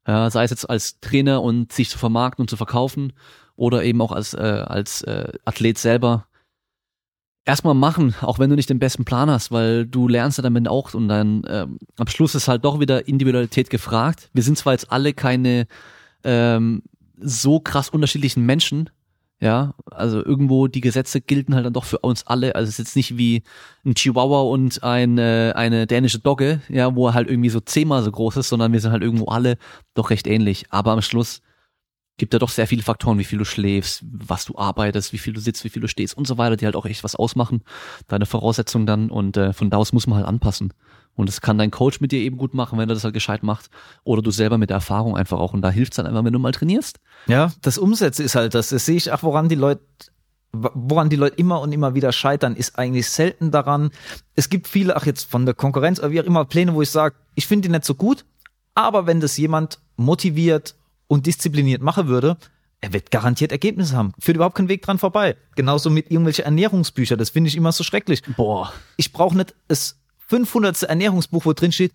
Ja, 0.07 0.29
sei 0.29 0.45
es 0.45 0.51
jetzt 0.51 0.69
als 0.69 0.99
Trainer 1.01 1.41
und 1.43 1.73
sich 1.73 1.89
zu 1.89 1.97
vermarkten 1.97 2.43
und 2.43 2.49
zu 2.49 2.55
verkaufen 2.55 3.13
oder 3.57 3.83
eben 3.83 4.01
auch 4.01 4.13
als, 4.13 4.33
äh, 4.33 4.63
als 4.65 5.01
äh, 5.01 5.33
Athlet 5.43 5.77
selber. 5.77 6.27
Erstmal 7.43 7.75
machen, 7.75 8.15
auch 8.21 8.39
wenn 8.39 8.49
du 8.49 8.55
nicht 8.55 8.69
den 8.69 8.79
besten 8.79 9.05
Plan 9.05 9.29
hast, 9.29 9.51
weil 9.51 9.85
du 9.85 10.07
lernst 10.07 10.37
ja 10.37 10.41
damit 10.41 10.67
auch 10.67 10.93
und 10.93 11.07
dann 11.07 11.43
ähm, 11.47 11.79
am 11.97 12.07
Schluss 12.07 12.35
ist 12.35 12.47
halt 12.47 12.63
doch 12.63 12.79
wieder 12.79 13.07
Individualität 13.07 13.69
gefragt. 13.69 14.29
Wir 14.33 14.43
sind 14.43 14.57
zwar 14.57 14.73
jetzt 14.73 14.91
alle 14.91 15.13
keine 15.13 15.67
ähm, 16.23 16.83
so 17.19 17.59
krass 17.59 17.89
unterschiedlichen 17.89 18.45
Menschen, 18.45 18.89
ja, 19.39 19.75
also 19.91 20.23
irgendwo 20.23 20.67
die 20.67 20.81
Gesetze 20.81 21.21
gelten 21.21 21.53
halt 21.53 21.65
dann 21.65 21.73
doch 21.73 21.85
für 21.85 21.99
uns 21.99 22.25
alle. 22.25 22.55
Also 22.55 22.69
es 22.69 22.79
ist 22.79 22.87
jetzt 22.87 22.95
nicht 22.95 23.17
wie 23.17 23.43
ein 23.85 23.93
Chihuahua 23.93 24.41
und 24.41 24.81
eine, 24.83 25.53
eine 25.55 25.85
dänische 25.85 26.19
Dogge, 26.19 26.61
ja, 26.69 26.95
wo 26.95 27.07
er 27.07 27.13
halt 27.13 27.29
irgendwie 27.29 27.49
so 27.49 27.59
zehnmal 27.59 28.01
so 28.01 28.11
groß 28.11 28.37
ist, 28.37 28.49
sondern 28.49 28.73
wir 28.73 28.79
sind 28.79 28.91
halt 28.91 29.03
irgendwo 29.03 29.25
alle 29.27 29.57
doch 29.93 30.09
recht 30.09 30.25
ähnlich. 30.25 30.65
Aber 30.71 30.91
am 30.91 31.03
Schluss 31.03 31.41
gibt 32.17 32.33
ja 32.33 32.39
doch 32.39 32.49
sehr 32.49 32.65
viele 32.65 32.81
Faktoren, 32.81 33.19
wie 33.19 33.23
viel 33.23 33.37
du 33.37 33.45
schläfst, 33.45 34.03
was 34.11 34.45
du 34.45 34.57
arbeitest, 34.57 35.13
wie 35.13 35.19
viel 35.19 35.33
du 35.33 35.39
sitzt, 35.39 35.63
wie 35.63 35.69
viel 35.69 35.83
du 35.83 35.87
stehst 35.87 36.17
und 36.17 36.25
so 36.25 36.39
weiter, 36.39 36.57
die 36.57 36.65
halt 36.65 36.75
auch 36.75 36.87
echt 36.87 37.03
was 37.03 37.15
ausmachen, 37.15 37.61
deine 38.07 38.25
Voraussetzungen 38.25 38.87
dann 38.87 39.11
und 39.11 39.37
äh, 39.37 39.53
von 39.53 39.69
da 39.69 39.77
aus 39.77 39.93
muss 39.93 40.07
man 40.07 40.17
halt 40.17 40.27
anpassen. 40.27 40.73
Und 41.17 41.27
das 41.27 41.41
kann 41.41 41.57
dein 41.57 41.71
Coach 41.71 41.99
mit 41.99 42.13
dir 42.13 42.19
eben 42.19 42.37
gut 42.37 42.53
machen, 42.53 42.79
wenn 42.79 42.87
er 42.87 42.93
das 42.93 43.03
halt 43.03 43.13
gescheit 43.13 43.43
macht. 43.43 43.69
Oder 44.05 44.21
du 44.21 44.31
selber 44.31 44.57
mit 44.57 44.69
der 44.69 44.75
Erfahrung 44.75 45.17
einfach 45.17 45.39
auch. 45.39 45.53
Und 45.53 45.61
da 45.61 45.69
hilft 45.69 45.91
es 45.93 45.97
dann 45.97 46.05
einfach, 46.05 46.23
wenn 46.23 46.31
du 46.31 46.39
mal 46.39 46.53
trainierst. 46.53 46.99
Ja, 47.25 47.51
das 47.61 47.77
Umsetzen 47.77 48.23
ist 48.23 48.35
halt 48.35 48.53
das. 48.53 48.69
Das 48.69 48.85
sehe 48.85 48.95
ich 48.95 49.11
auch, 49.11 49.23
woran 49.23 49.49
die 49.49 49.55
Leute 49.55 49.81
woran 50.53 51.09
die 51.09 51.17
Leute 51.17 51.35
immer 51.35 51.61
und 51.61 51.71
immer 51.71 51.93
wieder 51.93 52.11
scheitern, 52.11 52.55
ist 52.55 52.79
eigentlich 52.79 53.09
selten 53.09 53.51
daran. 53.51 53.91
Es 54.33 54.49
gibt 54.49 54.67
viele, 54.67 54.95
ach 54.95 55.05
jetzt 55.05 55.29
von 55.29 55.45
der 55.45 55.53
Konkurrenz, 55.53 55.99
oder 55.99 56.11
wie 56.11 56.21
auch 56.21 56.25
immer, 56.25 56.45
Pläne, 56.45 56.73
wo 56.73 56.81
ich 56.81 56.89
sage, 56.89 57.15
ich 57.35 57.45
finde 57.45 57.67
die 57.67 57.71
nicht 57.71 57.85
so 57.85 57.95
gut, 57.95 58.25
aber 58.73 59.05
wenn 59.05 59.19
das 59.19 59.37
jemand 59.37 59.79
motiviert 59.97 60.75
und 61.07 61.25
diszipliniert 61.25 61.81
machen 61.81 62.07
würde, 62.07 62.37
er 62.79 62.93
wird 62.93 63.11
garantiert 63.11 63.51
Ergebnisse 63.51 63.95
haben. 63.95 64.13
Führt 64.19 64.37
überhaupt 64.37 64.55
keinen 64.55 64.69
Weg 64.69 64.83
dran 64.83 64.99
vorbei. 64.99 65.35
Genauso 65.55 65.89
mit 65.89 66.11
irgendwelchen 66.11 66.45
Ernährungsbüchern. 66.45 67.17
Das 67.17 67.31
finde 67.31 67.47
ich 67.47 67.55
immer 67.55 67.71
so 67.71 67.83
schrecklich. 67.83 68.21
Boah. 68.35 68.71
Ich 68.97 69.11
brauche 69.11 69.35
nicht 69.35 69.55
es 69.67 69.97
500. 70.27 70.83
Ernährungsbuch, 70.83 71.45
wo 71.45 71.53
drin 71.53 71.71
steht, 71.71 71.91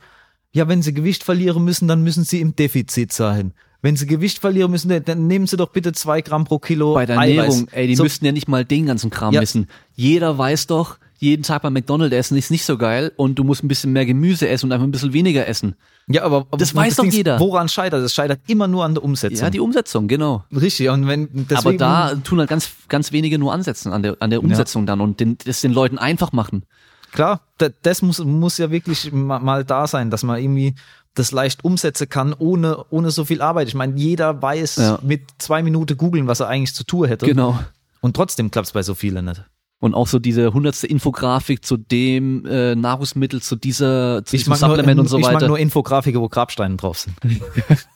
ja, 0.53 0.69
wenn 0.69 0.83
sie 0.83 0.93
Gewicht 0.93 1.23
verlieren 1.25 1.65
müssen, 1.65 1.89
dann 1.89 2.03
müssen 2.03 2.25
sie 2.25 2.41
im 2.41 2.55
Defizit 2.57 3.13
sein. 3.13 3.53
wenn 3.85 3.97
sie 3.97 4.07
Gewicht 4.07 4.39
verlieren 4.39 4.71
müssen, 4.71 5.03
dann- 5.05 5.27
nehmen 5.27 5.49
sie 5.49 5.57
doch 5.57 5.71
bitte 5.71 5.91
zwei 5.93 6.21
Gramm 6.21 6.45
pro 6.45 6.61
Kilo 6.61 6.95
Bei 6.95 7.05
der 7.05 7.19
Eiweiß. 7.19 7.37
Ernährung, 7.37 7.69
ey, 7.73 7.89
die 7.89 7.97
so, 7.97 8.05
müssten 8.05 8.25
ja 8.25 8.31
nicht 8.31 8.47
mal 8.47 8.65
den 8.65 8.87
ganzen 8.87 9.11
Kram 9.11 9.35
Ja. 9.35 9.41
wissen. 9.41 9.67
Jeder 9.97 10.39
weiß 10.39 10.69
doch, 10.69 10.99
jeden 11.19 11.43
Tag 11.43 11.63
beim 11.63 11.73
McDonald's 11.73 12.15
essen 12.15 12.37
ist 12.37 12.53
nicht 12.53 12.65
so 12.65 12.79
geil 12.79 13.11
und 13.17 13.41
du 13.41 13.43
musst 13.45 13.65
ein 13.65 13.69
bisschen 13.69 13.93
mehr 13.93 14.07
Gemüse 14.07 14.49
essen 14.49 14.67
und 14.67 14.73
einfach 14.73 14.87
ein 14.87 14.93
bisschen 14.93 15.13
weniger 15.13 15.49
essen. 15.49 15.75
ja, 16.07 16.23
aber, 16.23 16.47
aber 16.53 16.59
Das 16.59 16.77
weiß 16.77 16.95
doch 16.95 17.05
jeder. 17.07 17.41
Woran 17.41 17.69
scheitert? 17.69 18.05
Es 18.05 18.15
scheitert 18.15 18.39
immer 18.47 18.69
nur 18.69 18.85
an 18.85 18.95
der 18.95 19.03
Umsetzung. 19.03 19.41
Ja, 19.47 19.51
die 19.51 19.59
Umsetzung, 19.59 20.07
genau. 20.07 20.45
Richtig, 20.55 20.89
und 20.89 21.09
wenn 21.09 21.29
deswegen, 21.33 21.57
Aber 21.59 21.73
da 21.75 22.15
tun 22.15 22.39
halt 22.39 22.51
ganz, 22.51 22.71
ganz 22.89 23.11
wenige 23.11 23.37
nur 23.37 23.53
ansetzen 23.53 23.93
an 23.93 24.05
der, 24.05 24.17
an 24.21 24.31
der 24.31 24.45
Umsetzung 24.45 24.87
dann 24.87 25.01
und 25.01 25.19
den, 25.19 25.39
das 25.45 25.61
den 25.61 25.73
Leuten 25.73 25.99
einfach 25.99 26.31
machen. 26.31 26.63
Klar, 27.13 27.41
da- 27.59 27.69
das 27.83 28.03
muss, 28.03 28.19
muss 28.25 28.59
ja 28.59 28.71
wirklich 28.71 29.13
ma- 29.13 29.39
mal 29.39 29.65
da 29.65 29.87
sein, 29.87 30.11
dass 30.11 30.23
man 30.23 30.41
irgendwie 30.41 30.75
das 31.15 31.31
leicht 31.31 31.63
umsetzen 31.65 32.09
kann, 32.09 32.33
ohne, 32.37 32.85
ohne 32.91 33.11
so 33.11 33.25
viel 33.27 33.43
Arbeit. 33.43 33.69
Ich 33.69 33.75
meine, 33.75 33.95
jeder 33.99 34.41
weiß 34.41 34.77
Ja. 34.77 34.99
mit 35.03 35.23
zwei 35.39 35.63
Minuten 35.63 35.97
googeln, 35.97 36.27
was 36.27 36.41
er 36.41 36.49
eigentlich 36.49 36.75
zu 36.75 36.85
tun 36.85 37.07
hätte. 37.07 37.27
Genau. 37.27 37.59
Und 38.01 38.17
trotzdem 38.17 38.51
klappt 38.51 38.69
es 38.69 38.73
bei 38.73 38.83
so 38.83 38.95
vielen 38.95 39.27
nicht. 39.27 39.45
Und 39.79 39.95
auch 39.95 40.07
so 40.07 40.19
diese 40.21 40.55
hundertste 40.55 40.87
Infografik 40.87 41.65
zu 41.65 41.77
dem 41.77 42.47
äh, 42.47 42.75
Nahrungsmittel, 42.77 43.43
zu 43.43 43.57
dieser, 43.57 44.25
zu 44.25 44.37
Ich 44.37 44.43
diesem 44.45 44.53
mag, 44.53 44.61
nur, 44.61 44.71
Supplement 44.71 45.01
und 45.01 45.09
so 45.09 45.19
ich 45.19 45.25
mag 45.25 45.35
weiter. 45.35 45.49
nur 45.49 45.59
Infografiken, 45.59 46.21
wo 46.21 46.29
Grabsteine 46.29 46.77
drauf 46.77 46.99
sind. 47.01 47.15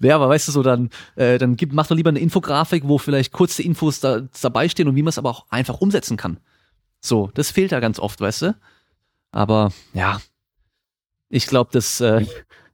Ja, 0.00 0.14
aber 0.16 0.28
weißt 0.28 0.48
du 0.48 0.52
so, 0.52 0.62
dann, 0.62 0.88
äh, 1.16 1.36
dann 1.38 1.56
gibt, 1.56 1.72
mach 1.72 1.86
doch 1.86 1.96
lieber 1.96 2.10
eine 2.10 2.20
Infografik, 2.20 2.84
wo 2.86 2.96
vielleicht 2.96 3.32
kurze 3.32 3.62
Infos 3.62 4.00
da, 4.00 4.22
dabei 4.40 4.68
stehen 4.68 4.88
und 4.88 4.96
wie 4.96 5.02
man 5.02 5.08
es 5.10 5.18
aber 5.18 5.30
auch 5.30 5.46
einfach 5.50 5.80
umsetzen 5.80 6.16
kann. 6.16 6.38
So, 7.00 7.30
das 7.34 7.50
fehlt 7.50 7.72
ja 7.72 7.80
ganz 7.80 7.98
oft, 7.98 8.20
weißt 8.20 8.42
du? 8.42 8.56
Aber 9.32 9.72
ja, 9.94 10.20
ich 11.28 11.46
glaube, 11.46 11.70
dass 11.72 12.00
äh, 12.00 12.24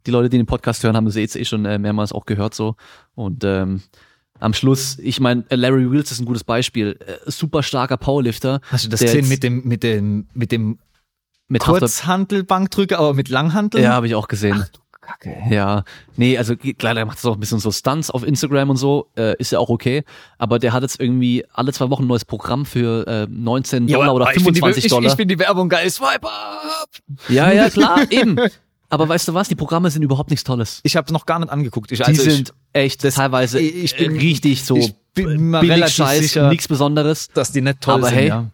die 0.06 0.10
Leute, 0.10 0.28
die 0.28 0.38
den 0.38 0.46
Podcast 0.46 0.82
hören, 0.82 0.96
haben 0.96 1.06
es 1.06 1.14
jetzt 1.14 1.36
eh 1.36 1.44
schon 1.44 1.64
äh, 1.64 1.78
mehrmals 1.78 2.12
auch 2.12 2.26
gehört 2.26 2.54
so. 2.54 2.76
Und 3.14 3.44
ähm, 3.44 3.82
am 4.38 4.54
Schluss, 4.54 4.98
ich 4.98 5.20
meine, 5.20 5.44
Larry 5.50 5.90
Wheels 5.90 6.10
ist 6.10 6.20
ein 6.20 6.26
gutes 6.26 6.44
Beispiel. 6.44 6.98
Äh, 7.06 7.30
super 7.30 7.62
starker 7.62 7.96
Powerlifter. 7.96 8.60
Hast 8.70 8.84
du 8.84 8.88
das 8.88 9.00
gesehen 9.00 9.28
mit 9.28 9.42
dem, 9.42 9.64
mit 9.64 9.82
dem, 9.82 10.26
mit 10.34 10.52
dem 10.52 10.78
mit 11.48 11.62
Kurzhantelbankdrücker, 11.62 12.98
aber 12.98 13.14
mit 13.14 13.28
Langhantel? 13.28 13.80
Ja, 13.80 13.92
habe 13.92 14.08
ich 14.08 14.14
auch 14.14 14.26
gesehen. 14.26 14.64
Kacke. 15.06 15.36
Ja, 15.50 15.84
nee, 16.16 16.36
also 16.36 16.56
klar, 16.56 16.94
der 16.94 17.06
macht 17.06 17.18
das 17.18 17.24
auch 17.24 17.34
ein 17.34 17.40
bisschen 17.40 17.58
so 17.60 17.70
Stunts 17.70 18.10
auf 18.10 18.22
Instagram 18.26 18.70
und 18.70 18.76
so, 18.76 19.08
äh, 19.16 19.36
ist 19.38 19.52
ja 19.52 19.58
auch 19.58 19.68
okay. 19.68 20.04
Aber 20.38 20.58
der 20.58 20.72
hat 20.72 20.82
jetzt 20.82 21.00
irgendwie 21.00 21.44
alle 21.52 21.72
zwei 21.72 21.88
Wochen 21.90 22.04
ein 22.04 22.08
neues 22.08 22.24
Programm 22.24 22.66
für 22.66 23.06
äh, 23.06 23.26
19 23.30 23.86
Dollar 23.86 24.14
oder 24.14 24.24
aber 24.26 24.36
ich 24.36 24.42
find 24.42 24.56
25 24.58 24.82
die, 24.82 24.88
Dollar. 24.88 25.02
Ich, 25.06 25.12
ich 25.12 25.16
finde 25.16 25.34
die 25.36 25.38
Werbung 25.40 25.68
geil. 25.68 25.88
Swipe 25.90 26.26
up! 26.26 26.88
ja, 27.28 27.52
ja, 27.52 27.70
klar, 27.70 28.00
eben. 28.10 28.36
Aber 28.88 29.08
weißt 29.08 29.26
du 29.28 29.34
was, 29.34 29.48
die 29.48 29.54
Programme 29.56 29.90
sind 29.90 30.02
überhaupt 30.02 30.30
nichts 30.30 30.44
Tolles. 30.44 30.80
Ich 30.84 30.96
habe 30.96 31.06
es 31.06 31.12
noch 31.12 31.26
gar 31.26 31.38
nicht 31.40 31.50
angeguckt. 31.50 31.90
Ich, 31.92 31.98
Die 31.98 32.04
also 32.04 32.22
sind 32.22 32.52
echt 32.72 33.02
teilweise 33.02 33.58
ich- 33.60 33.74
ich 33.92 33.96
bin- 33.96 34.16
richtig 34.16 34.64
so 34.64 34.76
ich 34.76 34.94
bin 35.14 35.50
mir 35.50 35.60
billig 35.60 35.88
Scheiß, 35.88 36.20
sicher, 36.20 36.48
nichts 36.50 36.68
Besonderes. 36.68 37.26
ich, 37.28 37.34
dass 37.34 37.50
die 37.52 37.62
nicht 37.62 37.80
toll 37.80 37.94
Aber 37.94 38.08
sind. 38.08 38.16
hey, 38.16 38.28
ja. 38.28 38.50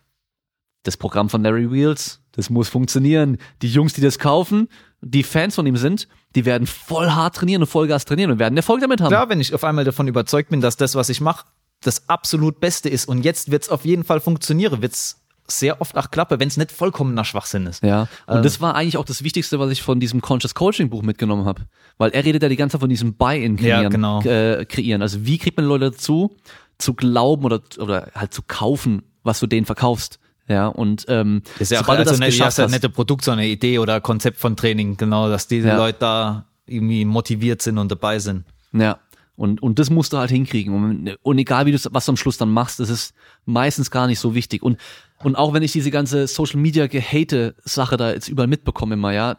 Das 0.85 0.97
Programm 0.97 1.29
von 1.29 1.43
Larry 1.43 1.71
Wheels, 1.71 2.21
das 2.33 2.51
muss 2.51 2.69
funktionieren. 2.69 3.39
Die 3.63 3.69
Jungs, 3.69 3.93
die 3.93 4.01
das 4.01 4.19
kaufen, 4.19 4.69
die 5.03 5.23
Fans 5.25 5.55
von 5.57 5.67
ihm 5.67 5.77
sind, 5.77 6.09
die 6.35 6.45
werden 6.45 6.67
voll 6.67 7.11
hart 7.11 7.37
trainieren 7.37 7.63
und 7.63 7.69
Vollgas 7.69 8.05
trainieren 8.05 8.31
und 8.31 8.39
werden 8.39 8.57
Erfolg 8.57 8.81
damit 8.81 9.01
haben. 9.01 9.09
Klar, 9.09 9.29
wenn 9.29 9.41
ich 9.41 9.53
auf 9.53 9.65
einmal 9.65 9.85
davon 9.85 10.07
überzeugt 10.09 10.51
bin, 10.51 10.61
dass 10.61 10.77
das, 10.77 10.95
was 10.95 11.09
ich 11.09 11.21
mache, 11.21 11.45
das 11.83 12.09
absolut 12.09 12.61
Beste 12.61 12.89
ist 12.89 13.07
und 13.09 13.25
jetzt 13.25 13.51
wird's 13.51 13.69
auf 13.69 13.85
jeden 13.85 14.05
Fall 14.05 14.21
funktionieren, 14.21 14.81
wird's 14.81 15.19
sehr 15.49 15.81
oft 15.81 15.97
auch 15.99 16.11
klappen, 16.13 16.39
wenn 16.39 16.47
es 16.47 16.57
nicht 16.57 16.71
vollkommener 16.71 17.25
Schwachsinn 17.25 17.67
ist. 17.67 17.83
Ja, 17.83 18.03
und 18.29 18.37
Ähm. 18.37 18.43
das 18.45 18.61
war 18.61 18.77
eigentlich 18.77 18.97
auch 18.97 19.05
das 19.05 19.25
Wichtigste, 19.25 19.59
was 19.59 19.71
ich 19.71 19.83
von 19.83 19.99
diesem 19.99 20.21
Conscious 20.21 20.55
Coaching 20.55 20.89
Buch 20.89 21.03
mitgenommen 21.03 21.45
habe. 21.45 21.63
Weil 21.99 22.13
er 22.13 22.25
redet 22.25 22.45
ja 22.45 22.49
die 22.49 22.57
ganze 22.57 22.75
Zeit 22.75 22.81
von 22.81 22.89
diesem 22.89 23.15
Buy-in 23.15 23.57
kreieren, 23.57 23.83
Ja, 23.83 23.89
genau. 23.89 24.23
äh, 24.23 24.65
kreieren. 24.65 25.03
Also 25.03 25.27
wie 25.27 25.39
kriegt 25.39 25.57
man 25.57 25.67
Leute 25.67 25.91
dazu, 25.91 26.37
zu 26.79 26.95
glauben 26.95 27.45
oder, 27.45 27.61
oder 27.79 28.13
halt 28.15 28.33
zu 28.33 28.43
kaufen, 28.47 29.03
was 29.25 29.41
du 29.41 29.49
denen 29.49 29.67
verkaufst. 29.67 30.21
Ja, 30.49 30.67
und 30.69 31.05
ähm, 31.09 31.43
Das 31.55 31.63
ist 31.63 31.73
ja 31.73 31.81
auch 31.83 31.89
also 31.89 32.05
das 32.05 32.19
nicht, 32.19 32.31
geschafft 32.31 32.59
hast, 32.59 32.85
ein 32.85 32.93
Produkt, 32.93 33.25
sondern 33.25 33.41
eine 33.45 33.49
Idee 33.49 33.79
oder 33.79 34.01
Konzept 34.01 34.39
von 34.39 34.57
Training, 34.57 34.97
genau, 34.97 35.29
dass 35.29 35.47
diese 35.47 35.69
Ja. 35.69 35.77
Leute 35.77 35.99
da 36.01 36.47
irgendwie 36.67 37.05
motiviert 37.05 37.63
sind 37.63 37.79
und 37.79 37.91
dabei 37.91 38.19
sind. 38.19 38.45
Ja. 38.73 38.99
Und, 39.35 39.63
und 39.63 39.79
das 39.79 39.89
musst 39.91 40.13
du 40.13 40.19
halt 40.19 40.31
hinkriegen. 40.31 40.75
Und, 40.75 41.17
und 41.23 41.39
egal 41.39 41.67
wie 41.67 41.73
du 41.73 41.79
was 41.91 42.07
du 42.07 42.13
am 42.13 42.17
Schluss 42.17 42.37
dann 42.37 42.51
machst, 42.51 42.81
das 42.81 42.91
ist 42.91 43.15
meistens 43.45 43.91
gar 43.91 44.07
nicht 44.07 44.19
so 44.21 44.35
wichtig. 44.35 44.63
Und, 44.63 44.79
und 45.23 45.37
auch 45.37 45.55
wenn 45.55 45.63
ich 45.63 45.73
diese 45.73 45.91
ganze 45.91 46.27
Social 46.27 46.61
Media 46.61 46.87
gehate 46.87 47.55
Sache 47.65 47.97
da 47.97 48.13
jetzt 48.13 48.29
überall 48.29 48.49
mitbekomme 48.49 48.95
immer, 48.95 49.13
ja. 49.13 49.37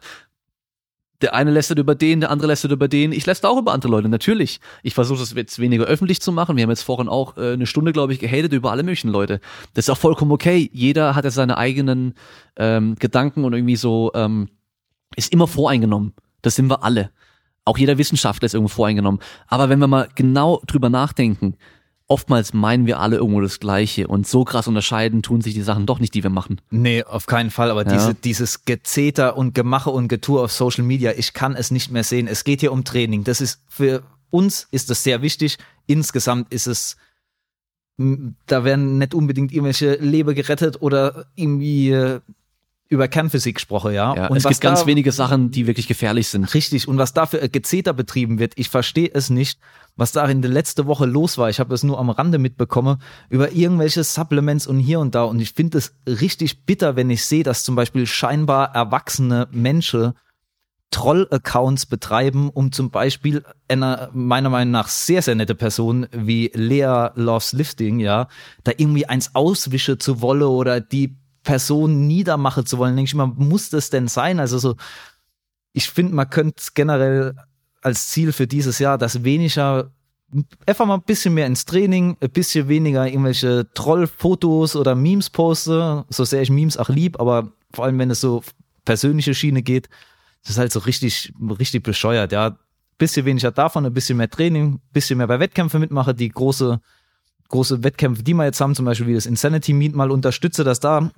Der 1.24 1.34
eine 1.34 1.50
lästert 1.50 1.78
über 1.78 1.94
den, 1.94 2.20
der 2.20 2.30
andere 2.30 2.48
lästert 2.48 2.70
über 2.70 2.86
den. 2.86 3.10
Ich 3.10 3.24
lästere 3.24 3.50
auch 3.50 3.56
über 3.56 3.72
andere 3.72 3.90
Leute, 3.90 4.10
natürlich. 4.10 4.60
Ich 4.82 4.92
versuche 4.92 5.20
das 5.20 5.32
jetzt 5.32 5.58
weniger 5.58 5.84
öffentlich 5.84 6.20
zu 6.20 6.32
machen. 6.32 6.58
Wir 6.58 6.64
haben 6.64 6.70
jetzt 6.70 6.82
vorhin 6.82 7.08
auch 7.08 7.38
äh, 7.38 7.54
eine 7.54 7.64
Stunde, 7.64 7.94
glaube 7.94 8.12
ich, 8.12 8.18
gehatet 8.18 8.52
über 8.52 8.70
alle 8.70 8.82
möglichen 8.82 9.08
Leute. 9.08 9.40
Das 9.72 9.86
ist 9.86 9.90
auch 9.90 9.96
vollkommen 9.96 10.32
okay. 10.32 10.68
Jeder 10.74 11.14
hat 11.14 11.24
ja 11.24 11.30
seine 11.30 11.56
eigenen 11.56 12.12
ähm, 12.56 12.96
Gedanken 12.96 13.44
und 13.44 13.54
irgendwie 13.54 13.76
so, 13.76 14.10
ähm, 14.14 14.50
ist 15.16 15.32
immer 15.32 15.46
voreingenommen. 15.46 16.12
Das 16.42 16.56
sind 16.56 16.68
wir 16.68 16.84
alle. 16.84 17.10
Auch 17.64 17.78
jeder 17.78 17.96
Wissenschaftler 17.96 18.44
ist 18.44 18.52
irgendwo 18.52 18.74
voreingenommen. 18.74 19.18
Aber 19.46 19.70
wenn 19.70 19.78
wir 19.78 19.86
mal 19.86 20.10
genau 20.14 20.60
drüber 20.66 20.90
nachdenken, 20.90 21.56
oftmals 22.06 22.52
meinen 22.52 22.86
wir 22.86 23.00
alle 23.00 23.16
irgendwo 23.16 23.40
das 23.40 23.60
Gleiche 23.60 24.08
und 24.08 24.26
so 24.26 24.44
krass 24.44 24.68
unterscheiden 24.68 25.22
tun 25.22 25.40
sich 25.40 25.54
die 25.54 25.62
Sachen 25.62 25.86
doch 25.86 26.00
nicht, 26.00 26.14
die 26.14 26.22
wir 26.22 26.30
machen. 26.30 26.60
Nee, 26.70 27.02
auf 27.02 27.26
keinen 27.26 27.50
Fall, 27.50 27.70
aber 27.70 27.86
Ja. 27.86 27.92
diese, 27.92 28.14
dieses 28.14 28.64
Gezeter 28.64 29.36
und 29.36 29.54
Gemache 29.54 29.90
und 29.90 30.08
Getue 30.08 30.42
auf 30.42 30.52
Social 30.52 30.84
Media, 30.84 31.12
ich 31.16 31.32
kann 31.32 31.54
es 31.56 31.70
nicht 31.70 31.90
mehr 31.90 32.04
sehen. 32.04 32.26
Es 32.28 32.44
geht 32.44 32.60
hier 32.60 32.72
um 32.72 32.84
Training. 32.84 33.24
Das 33.24 33.40
ist, 33.40 33.60
für 33.68 34.02
uns 34.30 34.68
ist 34.70 34.90
das 34.90 35.02
sehr 35.02 35.22
wichtig. 35.22 35.56
Insgesamt 35.86 36.52
ist 36.52 36.66
es, 36.66 36.96
da 37.96 38.64
werden 38.64 38.98
nicht 38.98 39.14
unbedingt 39.14 39.52
irgendwelche 39.52 39.94
Leben 39.94 40.34
gerettet 40.34 40.82
oder 40.82 41.26
irgendwie 41.36 41.90
äh, 41.90 42.20
über 42.94 43.08
Kernphysik 43.08 43.56
gesprochen, 43.56 43.92
ja. 43.92 44.14
Ja, 44.14 44.26
und 44.28 44.36
es 44.36 44.44
gibt 44.44 44.60
ganz 44.60 44.80
da- 44.80 44.86
wenige 44.86 45.12
Sachen, 45.12 45.50
die 45.50 45.66
wirklich 45.66 45.86
gefährlich 45.86 46.28
sind. 46.28 46.52
Richtig. 46.54 46.88
Und 46.88 46.96
was 46.98 47.12
da 47.12 47.26
für 47.26 47.40
ein 47.42 47.52
Gezeter 47.52 47.92
betrieben 47.92 48.38
wird, 48.38 48.54
ich 48.56 48.70
verstehe 48.70 49.10
es 49.12 49.30
nicht, 49.30 49.58
was 49.96 50.12
da 50.12 50.24
in 50.26 50.42
der 50.42 50.50
letzten 50.50 50.86
Woche 50.86 51.06
los 51.06 51.38
war. 51.38 51.50
Ich 51.50 51.60
habe 51.60 51.74
es 51.74 51.82
nur 51.82 51.98
am 51.98 52.10
Rande 52.10 52.38
mitbekommen 52.38 53.00
über 53.28 53.52
irgendwelche 53.52 54.02
Supplements 54.02 54.66
und 54.66 54.78
hier 54.80 55.00
und 55.00 55.14
da. 55.14 55.24
Und 55.24 55.40
ich 55.40 55.52
finde 55.52 55.78
es 55.78 55.94
richtig 56.06 56.64
bitter, 56.64 56.96
wenn 56.96 57.10
ich 57.10 57.24
sehe, 57.24 57.42
dass 57.44 57.62
zum 57.64 57.76
Beispiel 57.76 58.06
scheinbar 58.06 58.74
erwachsene 58.74 59.48
Menschen 59.52 60.14
Troll-Accounts 60.90 61.86
betreiben, 61.86 62.50
um 62.50 62.70
zum 62.70 62.90
Beispiel 62.90 63.42
einer 63.68 64.10
meiner 64.12 64.48
Meinung 64.48 64.70
nach 64.70 64.86
sehr, 64.88 65.22
sehr 65.22 65.34
nette 65.34 65.56
Person 65.56 66.06
wie 66.12 66.52
Lea 66.54 67.08
Loves 67.16 67.52
Lifting, 67.52 67.98
ja, 67.98 68.28
da 68.62 68.70
irgendwie 68.76 69.06
eins 69.06 69.34
auswischen 69.34 69.98
zu 69.98 70.20
wollen 70.20 70.42
oder 70.42 70.80
die 70.80 71.16
Person 71.44 72.06
niedermachen 72.06 72.66
zu 72.66 72.78
wollen. 72.78 72.96
Denke 72.96 73.08
ich 73.08 73.14
mal, 73.14 73.26
muss 73.26 73.70
das 73.70 73.90
denn 73.90 74.08
sein? 74.08 74.40
Also 74.40 74.58
so, 74.58 74.74
ich 75.72 75.88
finde, 75.90 76.14
man 76.14 76.28
könnte 76.28 76.62
generell 76.74 77.36
als 77.82 78.08
Ziel 78.08 78.32
für 78.32 78.46
dieses 78.46 78.78
Jahr, 78.78 78.98
dass 78.98 79.22
weniger, 79.24 79.92
einfach 80.66 80.86
mal 80.86 80.94
ein 80.94 81.02
bisschen 81.02 81.34
mehr 81.34 81.46
ins 81.46 81.66
Training, 81.66 82.16
ein 82.20 82.30
bisschen 82.30 82.68
weniger 82.68 83.06
irgendwelche 83.06 83.66
Trollfotos 83.74 84.74
oder 84.74 84.94
Memes 84.94 85.30
poste, 85.30 86.04
so 86.08 86.24
sehr 86.24 86.42
ich 86.42 86.50
Memes 86.50 86.78
auch 86.78 86.88
lieb, 86.88 87.20
aber 87.20 87.52
vor 87.72 87.84
allem, 87.84 87.98
wenn 87.98 88.10
es 88.10 88.20
so 88.20 88.42
persönliche 88.84 89.34
Schiene 89.34 89.62
geht, 89.62 89.88
das 90.42 90.52
ist 90.52 90.58
halt 90.58 90.72
so 90.72 90.80
richtig, 90.80 91.32
richtig 91.60 91.82
bescheuert, 91.82 92.32
ja. 92.32 92.56
Bisschen 92.96 93.26
weniger 93.26 93.50
davon, 93.50 93.84
ein 93.84 93.92
bisschen 93.92 94.16
mehr 94.16 94.30
Training, 94.30 94.80
bisschen 94.92 95.18
mehr 95.18 95.26
bei 95.26 95.40
Wettkämpfen 95.40 95.80
mitmache, 95.80 96.14
die 96.14 96.28
große, 96.28 96.80
große 97.48 97.82
Wettkämpfe, 97.82 98.22
die 98.22 98.34
wir 98.34 98.44
jetzt 98.44 98.60
haben, 98.60 98.76
zum 98.76 98.84
Beispiel 98.84 99.08
wie 99.08 99.14
das 99.14 99.26
Insanity 99.26 99.72
Meet 99.72 99.96
mal 99.96 100.12
unterstütze, 100.12 100.62
dass 100.62 100.78
da 100.78 101.10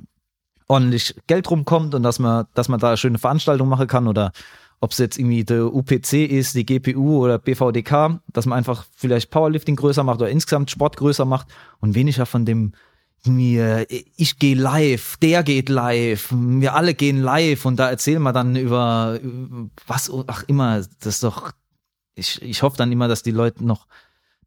ordentlich 0.68 1.14
Geld 1.26 1.50
rumkommt 1.50 1.94
und 1.94 2.02
dass 2.02 2.18
man, 2.18 2.46
dass 2.54 2.68
man 2.68 2.80
da 2.80 2.96
schöne 2.96 3.18
Veranstaltung 3.18 3.68
machen 3.68 3.86
kann 3.86 4.08
oder 4.08 4.32
ob 4.80 4.90
es 4.90 4.98
jetzt 4.98 5.18
irgendwie 5.18 5.44
der 5.44 5.72
UPC 5.72 6.12
ist, 6.12 6.54
die 6.54 6.66
GPU 6.66 7.24
oder 7.24 7.38
BVDK, 7.38 8.20
dass 8.32 8.46
man 8.46 8.58
einfach 8.58 8.84
vielleicht 8.94 9.30
Powerlifting 9.30 9.76
größer 9.76 10.04
macht 10.04 10.20
oder 10.20 10.30
insgesamt 10.30 10.70
Sport 10.70 10.96
größer 10.96 11.24
macht 11.24 11.48
und 11.80 11.94
weniger 11.94 12.26
von 12.26 12.44
dem 12.44 12.72
irgendwie, 13.24 13.58
äh, 13.58 14.04
ich 14.16 14.38
gehe 14.38 14.54
live, 14.54 15.16
der 15.16 15.42
geht 15.42 15.68
live, 15.68 16.28
wir 16.32 16.74
alle 16.74 16.94
gehen 16.94 17.20
live 17.20 17.64
und 17.64 17.76
da 17.76 17.90
erzählen 17.90 18.22
wir 18.22 18.32
dann 18.32 18.56
über, 18.56 19.18
über 19.22 19.68
was, 19.86 20.12
ach 20.26 20.44
immer, 20.46 20.76
das 21.00 21.14
ist 21.14 21.24
doch, 21.24 21.52
ich, 22.14 22.40
ich 22.42 22.62
hoffe 22.62 22.76
dann 22.76 22.92
immer, 22.92 23.08
dass 23.08 23.22
die 23.22 23.32
Leute 23.32 23.64
noch, 23.64 23.86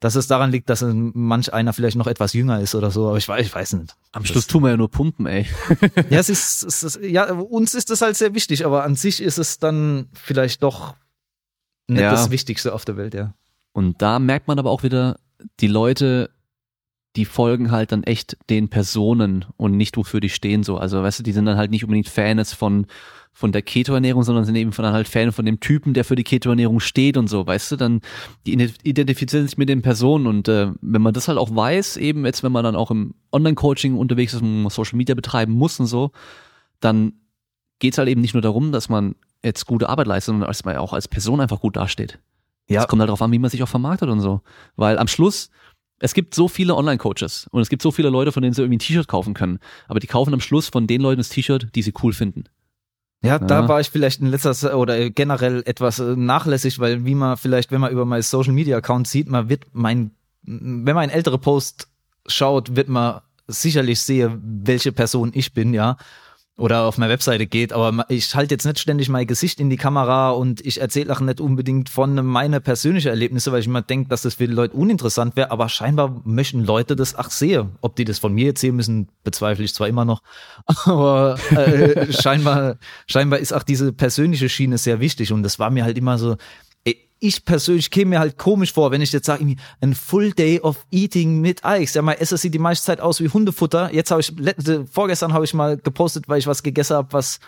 dass 0.00 0.14
es 0.14 0.26
daran 0.26 0.50
liegt, 0.50 0.68
dass 0.70 0.82
manch 0.84 1.52
einer 1.52 1.72
vielleicht 1.72 1.96
noch 1.96 2.06
etwas 2.06 2.32
jünger 2.32 2.60
ist 2.60 2.74
oder 2.74 2.90
so, 2.90 3.08
aber 3.08 3.18
ich 3.18 3.28
weiß, 3.28 3.46
ich 3.46 3.54
weiß 3.54 3.74
nicht. 3.74 3.94
Am 4.12 4.24
Schluss 4.24 4.46
tun 4.46 4.62
wir 4.62 4.70
ja 4.70 4.76
nur 4.76 4.90
pumpen, 4.90 5.26
ey. 5.26 5.46
Ja, 6.08 6.18
es 6.18 6.28
ist, 6.30 6.62
es 6.64 6.82
ist, 6.82 7.00
ja, 7.02 7.30
uns 7.32 7.74
ist 7.74 7.90
das 7.90 8.00
halt 8.00 8.16
sehr 8.16 8.34
wichtig, 8.34 8.64
aber 8.64 8.82
an 8.84 8.96
sich 8.96 9.22
ist 9.22 9.38
es 9.38 9.58
dann 9.58 10.08
vielleicht 10.14 10.62
doch 10.62 10.94
nicht 11.86 12.00
Ja. 12.00 12.10
das 12.12 12.30
Wichtigste 12.30 12.72
auf 12.72 12.84
der 12.84 12.96
Welt, 12.96 13.14
ja. 13.14 13.34
Und 13.72 14.00
da 14.02 14.18
merkt 14.18 14.48
man 14.48 14.58
aber 14.58 14.70
auch 14.70 14.82
wieder, 14.82 15.18
die 15.60 15.66
Leute 15.68 16.30
die 17.16 17.24
folgen 17.24 17.70
halt 17.70 17.92
dann 17.92 18.04
echt 18.04 18.36
den 18.48 18.68
Personen 18.68 19.44
und 19.56 19.76
nicht 19.76 19.96
wofür 19.96 20.20
die 20.20 20.28
stehen 20.28 20.62
so. 20.62 20.76
Also 20.76 21.02
weißt 21.02 21.18
du, 21.18 21.22
die 21.22 21.32
sind 21.32 21.46
dann 21.46 21.56
halt 21.56 21.70
nicht 21.70 21.84
unbedingt 21.84 22.08
Fans 22.08 22.52
von 22.52 22.86
von 23.32 23.52
der 23.52 23.62
Keto-Ernährung, 23.62 24.22
sondern 24.24 24.44
sind 24.44 24.56
eben 24.56 24.72
von 24.72 24.82
dann 24.82 24.92
halt 24.92 25.08
Fan 25.08 25.30
von 25.32 25.46
dem 25.46 25.60
Typen, 25.60 25.94
der 25.94 26.04
für 26.04 26.16
die 26.16 26.24
Keto-Ernährung 26.24 26.80
steht 26.80 27.16
und 27.16 27.28
so, 27.28 27.46
weißt 27.46 27.72
du, 27.72 27.76
dann 27.76 28.00
die 28.44 28.52
identifizieren 28.82 29.46
sich 29.46 29.56
mit 29.56 29.68
den 29.68 29.82
Personen 29.82 30.26
und 30.26 30.48
äh, 30.48 30.72
wenn 30.80 31.00
man 31.00 31.14
das 31.14 31.28
halt 31.28 31.38
auch 31.38 31.54
weiß, 31.54 31.96
eben 31.96 32.26
jetzt, 32.26 32.42
wenn 32.42 32.52
man 32.52 32.64
dann 32.64 32.76
auch 32.76 32.90
im 32.90 33.14
Online-Coaching 33.32 33.96
unterwegs 33.96 34.34
ist 34.34 34.42
und 34.42 34.68
Social 34.70 34.96
Media 34.96 35.14
betreiben 35.14 35.52
muss 35.52 35.78
und 35.80 35.86
so, 35.86 36.10
dann 36.80 37.12
geht's 37.78 37.98
halt 37.98 38.08
eben 38.08 38.20
nicht 38.20 38.34
nur 38.34 38.42
darum, 38.42 38.72
dass 38.72 38.88
man 38.88 39.14
jetzt 39.42 39.66
gute 39.66 39.88
Arbeit 39.88 40.06
leistet, 40.06 40.32
sondern 40.32 40.48
dass 40.48 40.64
man 40.64 40.76
auch 40.76 40.92
als 40.92 41.08
Person 41.08 41.40
einfach 41.40 41.60
gut 41.60 41.76
dasteht. 41.76 42.18
Ja. 42.68 42.82
Es 42.82 42.88
kommt 42.88 43.00
halt 43.00 43.08
darauf 43.08 43.22
an, 43.22 43.32
wie 43.32 43.38
man 43.38 43.50
sich 43.50 43.62
auch 43.62 43.68
vermarktet 43.68 44.08
und 44.08 44.20
so. 44.20 44.42
Weil 44.76 44.98
am 44.98 45.08
Schluss, 45.08 45.50
es 46.00 46.14
gibt 46.14 46.34
so 46.34 46.48
viele 46.48 46.74
Online-Coaches 46.74 47.48
und 47.50 47.60
es 47.60 47.68
gibt 47.68 47.82
so 47.82 47.90
viele 47.90 48.08
Leute, 48.08 48.32
von 48.32 48.42
denen 48.42 48.54
sie 48.54 48.62
irgendwie 48.62 48.76
ein 48.76 48.80
T-Shirt 48.80 49.06
kaufen 49.06 49.34
können. 49.34 49.58
Aber 49.86 50.00
die 50.00 50.06
kaufen 50.06 50.32
am 50.32 50.40
Schluss 50.40 50.68
von 50.68 50.86
den 50.86 51.02
Leuten 51.02 51.18
das 51.18 51.28
T-Shirt, 51.28 51.68
die 51.74 51.82
sie 51.82 51.92
cool 52.02 52.12
finden. 52.12 52.44
Ja, 53.22 53.38
da 53.38 53.68
war 53.68 53.80
ich 53.80 53.90
vielleicht 53.90 54.22
in 54.22 54.28
letzter 54.28 54.78
oder 54.78 55.10
generell 55.10 55.62
etwas 55.66 55.98
äh, 55.98 56.16
nachlässig, 56.16 56.78
weil 56.78 57.04
wie 57.04 57.14
man 57.14 57.36
vielleicht, 57.36 57.70
wenn 57.70 57.82
man 57.82 57.92
über 57.92 58.06
mein 58.06 58.22
Social 58.22 58.54
Media 58.54 58.78
Account 58.78 59.08
sieht, 59.08 59.28
man 59.28 59.50
wird 59.50 59.66
mein, 59.72 60.12
wenn 60.42 60.94
man 60.94 60.98
ein 60.98 61.10
ältere 61.10 61.36
Post 61.36 61.88
schaut, 62.26 62.76
wird 62.76 62.88
man 62.88 63.20
sicherlich 63.46 64.00
sehen, 64.00 64.40
welche 64.42 64.92
Person 64.92 65.32
ich 65.34 65.52
bin, 65.52 65.74
ja 65.74 65.98
oder 66.60 66.82
auf 66.82 66.98
meine 66.98 67.10
Webseite 67.10 67.46
geht, 67.46 67.72
aber 67.72 68.04
ich 68.08 68.34
halte 68.34 68.54
jetzt 68.54 68.66
nicht 68.66 68.78
ständig 68.78 69.08
mein 69.08 69.26
Gesicht 69.26 69.60
in 69.60 69.70
die 69.70 69.78
Kamera 69.78 70.30
und 70.30 70.64
ich 70.64 70.80
erzähle 70.80 71.12
auch 71.12 71.20
nicht 71.20 71.40
unbedingt 71.40 71.88
von 71.88 72.14
meine 72.24 72.60
persönlichen 72.60 73.08
Erlebnisse, 73.08 73.50
weil 73.50 73.60
ich 73.60 73.66
immer 73.66 73.80
denke, 73.82 74.10
dass 74.10 74.22
das 74.22 74.34
für 74.34 74.46
die 74.46 74.52
Leute 74.52 74.76
uninteressant 74.76 75.36
wäre, 75.36 75.50
aber 75.50 75.70
scheinbar 75.70 76.20
möchten 76.24 76.62
Leute 76.62 76.96
das 76.96 77.16
ach 77.16 77.30
sehen. 77.30 77.70
Ob 77.80 77.96
die 77.96 78.04
das 78.04 78.18
von 78.18 78.34
mir 78.34 78.48
erzählen 78.48 78.76
müssen, 78.76 79.08
bezweifle 79.24 79.64
ich 79.64 79.74
zwar 79.74 79.88
immer 79.88 80.04
noch, 80.04 80.22
aber 80.66 81.38
äh, 81.50 82.12
scheinbar, 82.12 82.76
scheinbar 83.06 83.38
ist 83.38 83.52
auch 83.52 83.62
diese 83.62 83.92
persönliche 83.92 84.50
Schiene 84.50 84.76
sehr 84.76 85.00
wichtig. 85.00 85.32
Und 85.32 85.42
das 85.42 85.58
war 85.58 85.70
mir 85.70 85.84
halt 85.84 85.96
immer 85.96 86.18
so, 86.18 86.36
ich 87.20 87.44
persönlich 87.44 87.90
käme 87.90 88.10
mir 88.10 88.18
halt 88.18 88.38
komisch 88.38 88.72
vor, 88.72 88.90
wenn 88.90 89.02
ich 89.02 89.12
jetzt 89.12 89.26
sage, 89.26 89.44
ein 89.80 89.94
Full 89.94 90.32
Day 90.32 90.60
of 90.60 90.86
Eating 90.90 91.40
mit 91.40 91.64
Eis. 91.64 91.94
Ja, 91.94 92.02
mein 92.02 92.18
Essen 92.18 92.38
sieht 92.38 92.54
die 92.54 92.58
meiste 92.58 92.86
Zeit 92.86 93.00
aus 93.00 93.20
wie 93.20 93.28
Hundefutter. 93.28 93.92
Jetzt 93.92 94.10
habe 94.10 94.22
ich, 94.22 94.32
vorgestern 94.90 95.34
habe 95.34 95.44
ich 95.44 95.52
mal 95.52 95.76
gepostet, 95.76 96.28
weil 96.28 96.38
ich 96.38 96.46
was 96.46 96.62
gegessen 96.62 96.96
habe, 96.96 97.12
was 97.12 97.38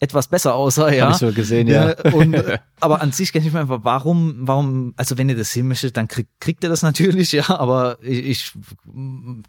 etwas 0.00 0.26
besser 0.26 0.56
aussah, 0.56 0.92
ja. 0.92 1.06
Hab 1.06 1.12
ich 1.12 1.18
so 1.18 1.32
gesehen, 1.32 1.68
ja. 1.68 1.90
ja 1.90 2.12
und, 2.12 2.34
aber 2.80 3.00
an 3.00 3.12
sich 3.12 3.32
kann 3.32 3.46
ich 3.46 3.52
mir 3.52 3.60
einfach, 3.60 3.80
warum, 3.84 4.34
warum, 4.40 4.94
also 4.96 5.16
wenn 5.16 5.28
ihr 5.28 5.36
das 5.36 5.52
sehen 5.52 5.68
möchtet, 5.68 5.96
dann 5.96 6.08
krieg, 6.08 6.26
kriegt 6.40 6.64
ihr 6.64 6.68
das 6.68 6.82
natürlich, 6.82 7.30
ja, 7.30 7.48
aber 7.48 7.98
ich, 8.02 8.26
ich 8.26 8.52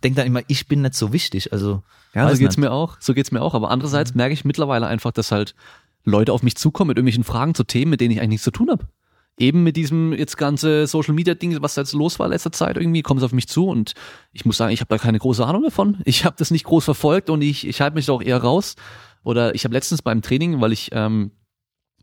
denke 0.04 0.18
dann 0.18 0.28
immer, 0.28 0.42
ich 0.48 0.68
bin 0.68 0.84
nicht 0.84 0.94
so 0.94 1.12
wichtig, 1.12 1.52
also. 1.52 1.82
Ja, 2.14 2.30
so 2.30 2.38
geht's 2.38 2.58
nicht. 2.58 2.66
mir 2.66 2.72
auch, 2.72 2.98
so 3.00 3.16
geht's 3.16 3.32
mir 3.32 3.42
auch, 3.42 3.56
aber 3.56 3.72
andererseits 3.72 4.14
mhm. 4.14 4.18
merke 4.18 4.34
ich 4.34 4.46
mittlerweile 4.46 4.86
einfach, 4.86 5.12
dass 5.12 5.32
halt 5.32 5.56
Leute 6.04 6.32
auf 6.32 6.44
mich 6.44 6.56
zukommen 6.56 6.90
mit 6.90 6.98
irgendwelchen 6.98 7.24
Fragen 7.24 7.56
zu 7.56 7.64
Themen, 7.64 7.90
mit 7.90 8.02
denen 8.02 8.12
ich 8.12 8.20
eigentlich 8.20 8.30
nichts 8.30 8.44
zu 8.44 8.52
tun 8.52 8.70
habe 8.70 8.86
eben 9.38 9.64
mit 9.64 9.76
diesem 9.76 10.14
jetzt 10.14 10.38
ganze 10.38 10.86
Social 10.88 11.14
Media 11.14 11.34
Ding, 11.34 11.60
was 11.62 11.74
da 11.74 11.82
jetzt 11.82 11.94
los 11.94 12.20
war 12.20 12.28
letzter 12.28 12.52
Zeit 12.52 12.78
irgendwie, 12.78 13.02
kommt 13.02 13.20
es 13.20 13.26
auf 13.26 13.34
mich 13.34 13.48
zu 13.48 13.68
und 13.68 13.94
ich 14.32 14.46
muss 14.46 14.58
sagen, 14.58 14.72
ich 14.72 14.80
habe 14.80 14.90
da 14.90 14.98
keine 14.98 15.20
große 15.20 15.46
Ahnung 15.46 15.64
davon. 15.64 15.98
Ich 16.06 16.26
habe 16.26 16.36
das 16.38 16.52
nicht 16.52 16.66
groß 16.66 16.86
verfolgt 16.86 17.30
und 17.30 17.42
ich, 17.42 17.68
ich 17.68 17.82
halte 17.82 17.96
mich 17.96 18.06
da 18.06 18.14
auch 18.14 18.22
eher 18.22 18.38
raus. 18.38 18.76
Oder 19.24 19.56
ich 19.56 19.64
habe 19.64 19.74
letztens 19.74 20.02
beim 20.02 20.22
Training, 20.22 20.60
weil 20.62 20.74
ich 20.74 20.90
ähm, 20.92 21.32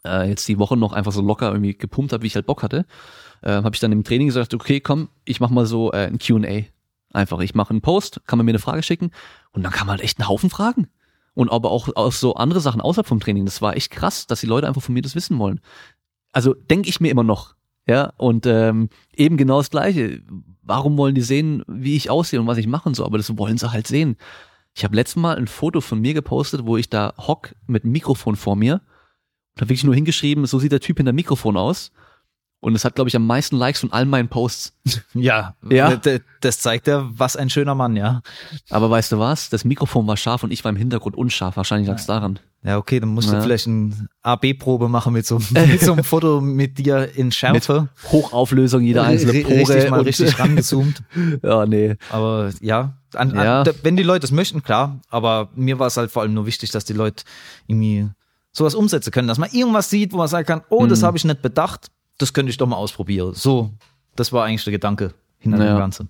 äh, 0.04 0.28
jetzt 0.28 0.48
die 0.48 0.58
Woche 0.58 0.76
noch 0.76 0.92
einfach 0.92 1.12
so 1.12 1.20
locker 1.20 1.52
irgendwie 1.52 1.74
gepumpt 1.74 2.12
habe, 2.12 2.22
wie 2.22 2.28
ich 2.28 2.34
halt 2.34 2.46
Bock 2.46 2.62
hatte, 2.62 2.86
äh, 3.42 3.50
habe 3.50 3.74
ich 3.74 3.80
dann 3.80 3.92
im 3.92 4.04
Training 4.04 4.28
gesagt, 4.28 4.54
okay, 4.54 4.80
komm, 4.80 5.10
ich 5.24 5.38
mach 5.38 5.50
mal 5.50 5.66
so 5.66 5.92
äh, 5.92 6.06
ein 6.06 6.18
Q&A. 6.18 6.64
Einfach, 7.12 7.40
ich 7.40 7.54
mache 7.54 7.70
einen 7.70 7.82
Post, 7.82 8.22
kann 8.26 8.38
man 8.38 8.46
mir 8.46 8.52
eine 8.52 8.58
Frage 8.58 8.82
schicken 8.82 9.10
und 9.52 9.62
dann 9.62 9.72
kam 9.72 9.90
halt 9.90 10.00
echt 10.00 10.18
einen 10.18 10.28
Haufen 10.28 10.50
Fragen. 10.50 10.88
Und 11.34 11.50
aber 11.50 11.70
auch 11.70 11.94
auf 11.94 12.16
so 12.16 12.34
andere 12.34 12.60
Sachen 12.60 12.80
außerhalb 12.80 13.06
vom 13.06 13.20
Training. 13.20 13.44
Das 13.44 13.62
war 13.62 13.76
echt 13.76 13.92
krass, 13.92 14.26
dass 14.26 14.40
die 14.40 14.46
Leute 14.46 14.66
einfach 14.66 14.82
von 14.82 14.94
mir 14.94 15.02
das 15.02 15.14
wissen 15.14 15.38
wollen 15.38 15.60
also 16.32 16.54
denke 16.54 16.88
ich 16.88 17.00
mir 17.00 17.10
immer 17.10 17.24
noch. 17.24 17.54
Ja, 17.86 18.12
und 18.18 18.46
ähm, 18.46 18.88
eben 19.16 19.36
genau 19.36 19.58
das 19.58 19.70
Gleiche. 19.70 20.22
Warum 20.62 20.96
wollen 20.96 21.14
die 21.14 21.22
sehen, 21.22 21.64
wie 21.66 21.96
ich 21.96 22.10
aussehe 22.10 22.40
und 22.40 22.46
was 22.46 22.58
ich 22.58 22.66
machen 22.66 22.94
soll? 22.94 23.06
Aber 23.06 23.18
das 23.18 23.36
wollen 23.36 23.58
sie 23.58 23.72
halt 23.72 23.86
sehen. 23.86 24.16
Ich 24.74 24.84
habe 24.84 24.94
letztes 24.94 25.16
Mal 25.16 25.36
ein 25.36 25.48
Foto 25.48 25.80
von 25.80 26.00
mir 26.00 26.14
gepostet, 26.14 26.66
wo 26.66 26.76
ich 26.76 26.88
da 26.88 27.14
hock 27.18 27.54
mit 27.66 27.84
Mikrofon 27.84 28.36
vor 28.36 28.54
mir 28.54 28.80
habe 29.60 29.68
wirklich 29.68 29.84
nur 29.84 29.94
hingeschrieben, 29.94 30.46
so 30.46 30.58
sieht 30.58 30.72
der 30.72 30.80
Typ 30.80 30.96
hinter 30.96 31.12
Mikrofon 31.12 31.56
aus. 31.56 31.92
Und 32.60 32.74
es 32.74 32.84
hat, 32.84 32.94
glaube 32.94 33.08
ich, 33.08 33.16
am 33.16 33.26
meisten 33.26 33.56
Likes 33.56 33.80
von 33.80 33.92
all 33.92 34.04
meinen 34.04 34.28
Posts. 34.28 34.76
Ja, 35.14 35.54
ja. 35.68 36.00
Das 36.40 36.60
zeigt 36.60 36.86
ja, 36.86 37.08
was 37.12 37.36
ein 37.36 37.50
schöner 37.50 37.74
Mann, 37.74 37.96
ja. 37.96 38.22
Aber 38.70 38.90
weißt 38.90 39.12
du 39.12 39.18
was? 39.18 39.50
Das 39.50 39.64
Mikrofon 39.64 40.06
war 40.06 40.16
scharf 40.16 40.42
und 40.42 40.52
ich 40.52 40.64
war 40.64 40.70
im 40.70 40.76
Hintergrund 40.76 41.16
unscharf. 41.16 41.56
Wahrscheinlich 41.56 41.88
lag 41.88 41.96
es 41.96 42.06
daran. 42.06 42.38
Ja, 42.62 42.76
okay, 42.76 43.00
dann 43.00 43.08
musst 43.10 43.30
ja. 43.30 43.36
du 43.36 43.42
vielleicht 43.42 43.66
eine 43.66 44.08
AB-Probe 44.22 44.88
machen 44.88 45.12
mit 45.12 45.26
so, 45.26 45.38
mit 45.50 45.80
so 45.80 45.92
einem 45.92 46.04
Foto 46.04 46.40
mit 46.40 46.78
dir 46.78 47.14
in 47.14 47.32
Schärfe. 47.32 47.82
Mit 47.82 48.12
Hochauflösung, 48.12 48.82
jeder 48.82 49.04
einzelne 49.04 49.40
Pore. 49.42 49.54
Richtig 49.54 49.90
mal 49.90 50.00
richtig 50.02 50.38
rangezoomt. 50.38 51.02
ja, 51.42 51.66
nee. 51.66 51.96
Aber 52.10 52.50
ja, 52.60 52.94
an, 53.14 53.34
ja. 53.34 53.62
An, 53.62 53.70
wenn 53.82 53.96
die 53.96 54.02
Leute 54.02 54.26
es 54.26 54.32
möchten, 54.32 54.62
klar. 54.62 55.00
Aber 55.08 55.48
mir 55.54 55.78
war 55.78 55.86
es 55.86 55.96
halt 55.96 56.10
vor 56.10 56.22
allem 56.22 56.34
nur 56.34 56.46
wichtig, 56.46 56.70
dass 56.70 56.84
die 56.84 56.92
Leute 56.92 57.24
irgendwie 57.66 58.08
sowas 58.52 58.74
umsetzen 58.74 59.10
können, 59.10 59.28
dass 59.28 59.38
man 59.38 59.50
irgendwas 59.50 59.90
sieht, 59.90 60.12
wo 60.12 60.18
man 60.18 60.28
sagen 60.28 60.46
kann, 60.46 60.62
oh, 60.68 60.86
das 60.86 61.00
mhm. 61.00 61.06
habe 61.06 61.16
ich 61.16 61.24
nicht 61.24 61.42
bedacht, 61.42 61.90
das 62.20 62.32
könnte 62.32 62.50
ich 62.50 62.56
doch 62.56 62.66
mal 62.66 62.76
ausprobieren. 62.76 63.34
So, 63.34 63.70
das 64.16 64.32
war 64.32 64.44
eigentlich 64.44 64.64
der 64.64 64.72
Gedanke 64.72 65.14
hinter 65.38 65.58
naja. 65.58 65.74
dem 65.74 65.78
Ganzen. 65.78 66.08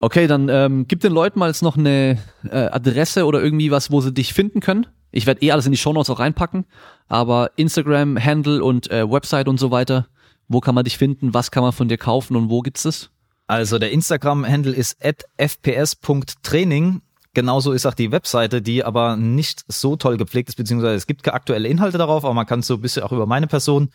Okay, 0.00 0.26
dann 0.26 0.48
ähm, 0.48 0.86
gib 0.88 1.00
den 1.00 1.12
Leuten 1.12 1.38
mal 1.38 1.48
jetzt 1.48 1.62
noch 1.62 1.76
eine 1.76 2.18
äh, 2.44 2.56
Adresse 2.56 3.26
oder 3.26 3.42
irgendwie 3.42 3.70
was, 3.70 3.90
wo 3.90 4.00
sie 4.00 4.12
dich 4.12 4.32
finden 4.32 4.60
können. 4.60 4.86
Ich 5.12 5.26
werde 5.26 5.42
eh 5.42 5.52
alles 5.52 5.66
in 5.66 5.72
die 5.72 5.78
Show 5.78 5.92
Notes 5.92 6.08
auch 6.08 6.20
reinpacken, 6.20 6.64
aber 7.08 7.50
Instagram, 7.56 8.18
Handle 8.18 8.64
und 8.64 8.90
äh, 8.90 9.10
Website 9.10 9.48
und 9.48 9.58
so 9.58 9.70
weiter. 9.70 10.06
Wo 10.48 10.60
kann 10.60 10.74
man 10.74 10.84
dich 10.84 10.96
finden? 10.96 11.34
Was 11.34 11.50
kann 11.50 11.62
man 11.62 11.72
von 11.72 11.88
dir 11.88 11.98
kaufen 11.98 12.36
und 12.36 12.48
wo 12.48 12.60
gibt's 12.60 12.84
es? 12.84 13.10
Also 13.46 13.78
der 13.78 13.90
Instagram-Handle 13.90 14.72
ist 14.72 14.96
fps.training. 15.02 17.02
Genauso 17.32 17.72
ist 17.72 17.86
auch 17.86 17.94
die 17.94 18.10
Webseite, 18.10 18.60
die 18.60 18.82
aber 18.84 19.16
nicht 19.16 19.64
so 19.68 19.94
toll 19.96 20.16
gepflegt 20.16 20.48
ist, 20.48 20.56
beziehungsweise 20.56 20.96
es 20.96 21.06
gibt 21.06 21.32
aktuelle 21.32 21.68
Inhalte 21.68 21.96
darauf, 21.96 22.24
aber 22.24 22.34
man 22.34 22.46
kann 22.46 22.62
so 22.62 22.74
ein 22.74 22.80
bisschen 22.80 23.04
auch 23.04 23.12
über 23.12 23.26
meine 23.26 23.46
Person 23.46 23.90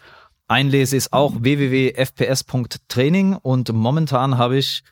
einlesen, 0.47 0.97
ist 0.97 1.11
auch 1.11 1.33
www.fps.training 1.39 3.33
und 3.33 3.73
momentan 3.73 4.37
habe 4.37 4.57
ich 4.57 4.83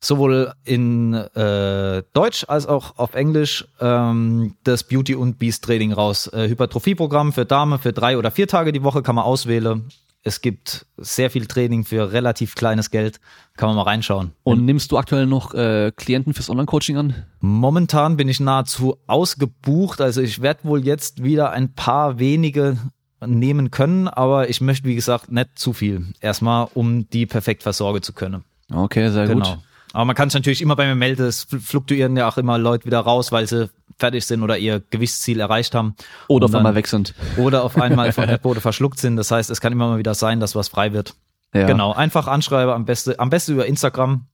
sowohl 0.00 0.52
in 0.64 1.14
äh, 1.14 2.02
Deutsch 2.12 2.44
als 2.48 2.66
auch 2.66 2.98
auf 2.98 3.14
Englisch 3.14 3.66
ähm, 3.80 4.56
das 4.64 4.84
Beauty 4.84 5.14
und 5.14 5.38
Beast 5.38 5.64
Training 5.64 5.92
raus. 5.92 6.26
Äh, 6.28 6.48
Hypertrophie-Programm 6.48 7.32
für 7.32 7.44
Dame 7.46 7.78
für 7.78 7.92
drei 7.92 8.18
oder 8.18 8.30
vier 8.30 8.48
Tage 8.48 8.72
die 8.72 8.82
Woche 8.82 9.02
kann 9.02 9.14
man 9.14 9.24
auswählen. 9.24 9.88
Es 10.26 10.40
gibt 10.40 10.86
sehr 10.96 11.30
viel 11.30 11.44
Training 11.44 11.84
für 11.84 12.12
relativ 12.12 12.54
kleines 12.54 12.90
Geld. 12.90 13.20
Kann 13.58 13.68
man 13.68 13.76
mal 13.76 13.82
reinschauen. 13.82 14.32
Und 14.42 14.64
nimmst 14.64 14.90
du 14.90 14.96
aktuell 14.96 15.26
noch 15.26 15.52
äh, 15.52 15.92
Klienten 15.94 16.32
fürs 16.32 16.48
Online-Coaching 16.48 16.96
an? 16.96 17.26
Momentan 17.40 18.16
bin 18.16 18.30
ich 18.30 18.40
nahezu 18.40 18.96
ausgebucht. 19.06 20.00
Also 20.00 20.22
ich 20.22 20.40
werde 20.40 20.64
wohl 20.64 20.82
jetzt 20.82 21.22
wieder 21.22 21.50
ein 21.50 21.74
paar 21.74 22.18
wenige 22.18 22.78
nehmen 23.26 23.70
können, 23.70 24.08
aber 24.08 24.48
ich 24.48 24.62
möchte, 24.62 24.88
wie 24.88 24.94
gesagt, 24.94 25.30
nicht 25.30 25.58
zu 25.58 25.74
viel. 25.74 26.06
Erstmal, 26.20 26.68
um 26.72 27.08
die 27.10 27.26
perfekt 27.26 27.62
versorgen 27.62 28.02
zu 28.02 28.14
können. 28.14 28.44
Okay, 28.72 29.10
sehr 29.10 29.26
genau. 29.26 29.56
gut. 29.56 29.58
Aber 29.94 30.04
man 30.06 30.16
kann 30.16 30.28
sich 30.28 30.34
natürlich 30.34 30.60
immer 30.60 30.74
bei 30.74 30.86
mir 30.86 30.96
melden. 30.96 31.24
Es 31.24 31.44
fluktuieren 31.44 32.16
ja 32.16 32.28
auch 32.28 32.36
immer 32.36 32.58
Leute 32.58 32.84
wieder 32.84 32.98
raus, 32.98 33.30
weil 33.30 33.46
sie 33.46 33.70
fertig 33.96 34.26
sind 34.26 34.42
oder 34.42 34.58
ihr 34.58 34.82
Gewichtsziel 34.90 35.38
erreicht 35.38 35.72
haben. 35.72 35.94
Oder 36.26 36.46
auf 36.46 36.54
einmal 36.54 36.74
weg 36.74 36.88
sind. 36.88 37.14
Oder 37.36 37.62
auf 37.62 37.76
einmal 37.76 38.12
von 38.12 38.24
Erdboden 38.28 38.60
verschluckt 38.60 38.98
sind. 38.98 39.14
Das 39.16 39.30
heißt, 39.30 39.50
es 39.50 39.60
kann 39.60 39.72
immer 39.72 39.88
mal 39.88 39.98
wieder 39.98 40.14
sein, 40.14 40.40
dass 40.40 40.56
was 40.56 40.66
frei 40.66 40.92
wird. 40.92 41.14
Ja. 41.54 41.68
Genau, 41.68 41.92
einfach 41.92 42.26
anschreiben, 42.26 42.74
am 42.74 42.84
besten, 42.84 43.14
am 43.18 43.30
besten 43.30 43.52
über 43.52 43.66
Instagram. 43.66 44.26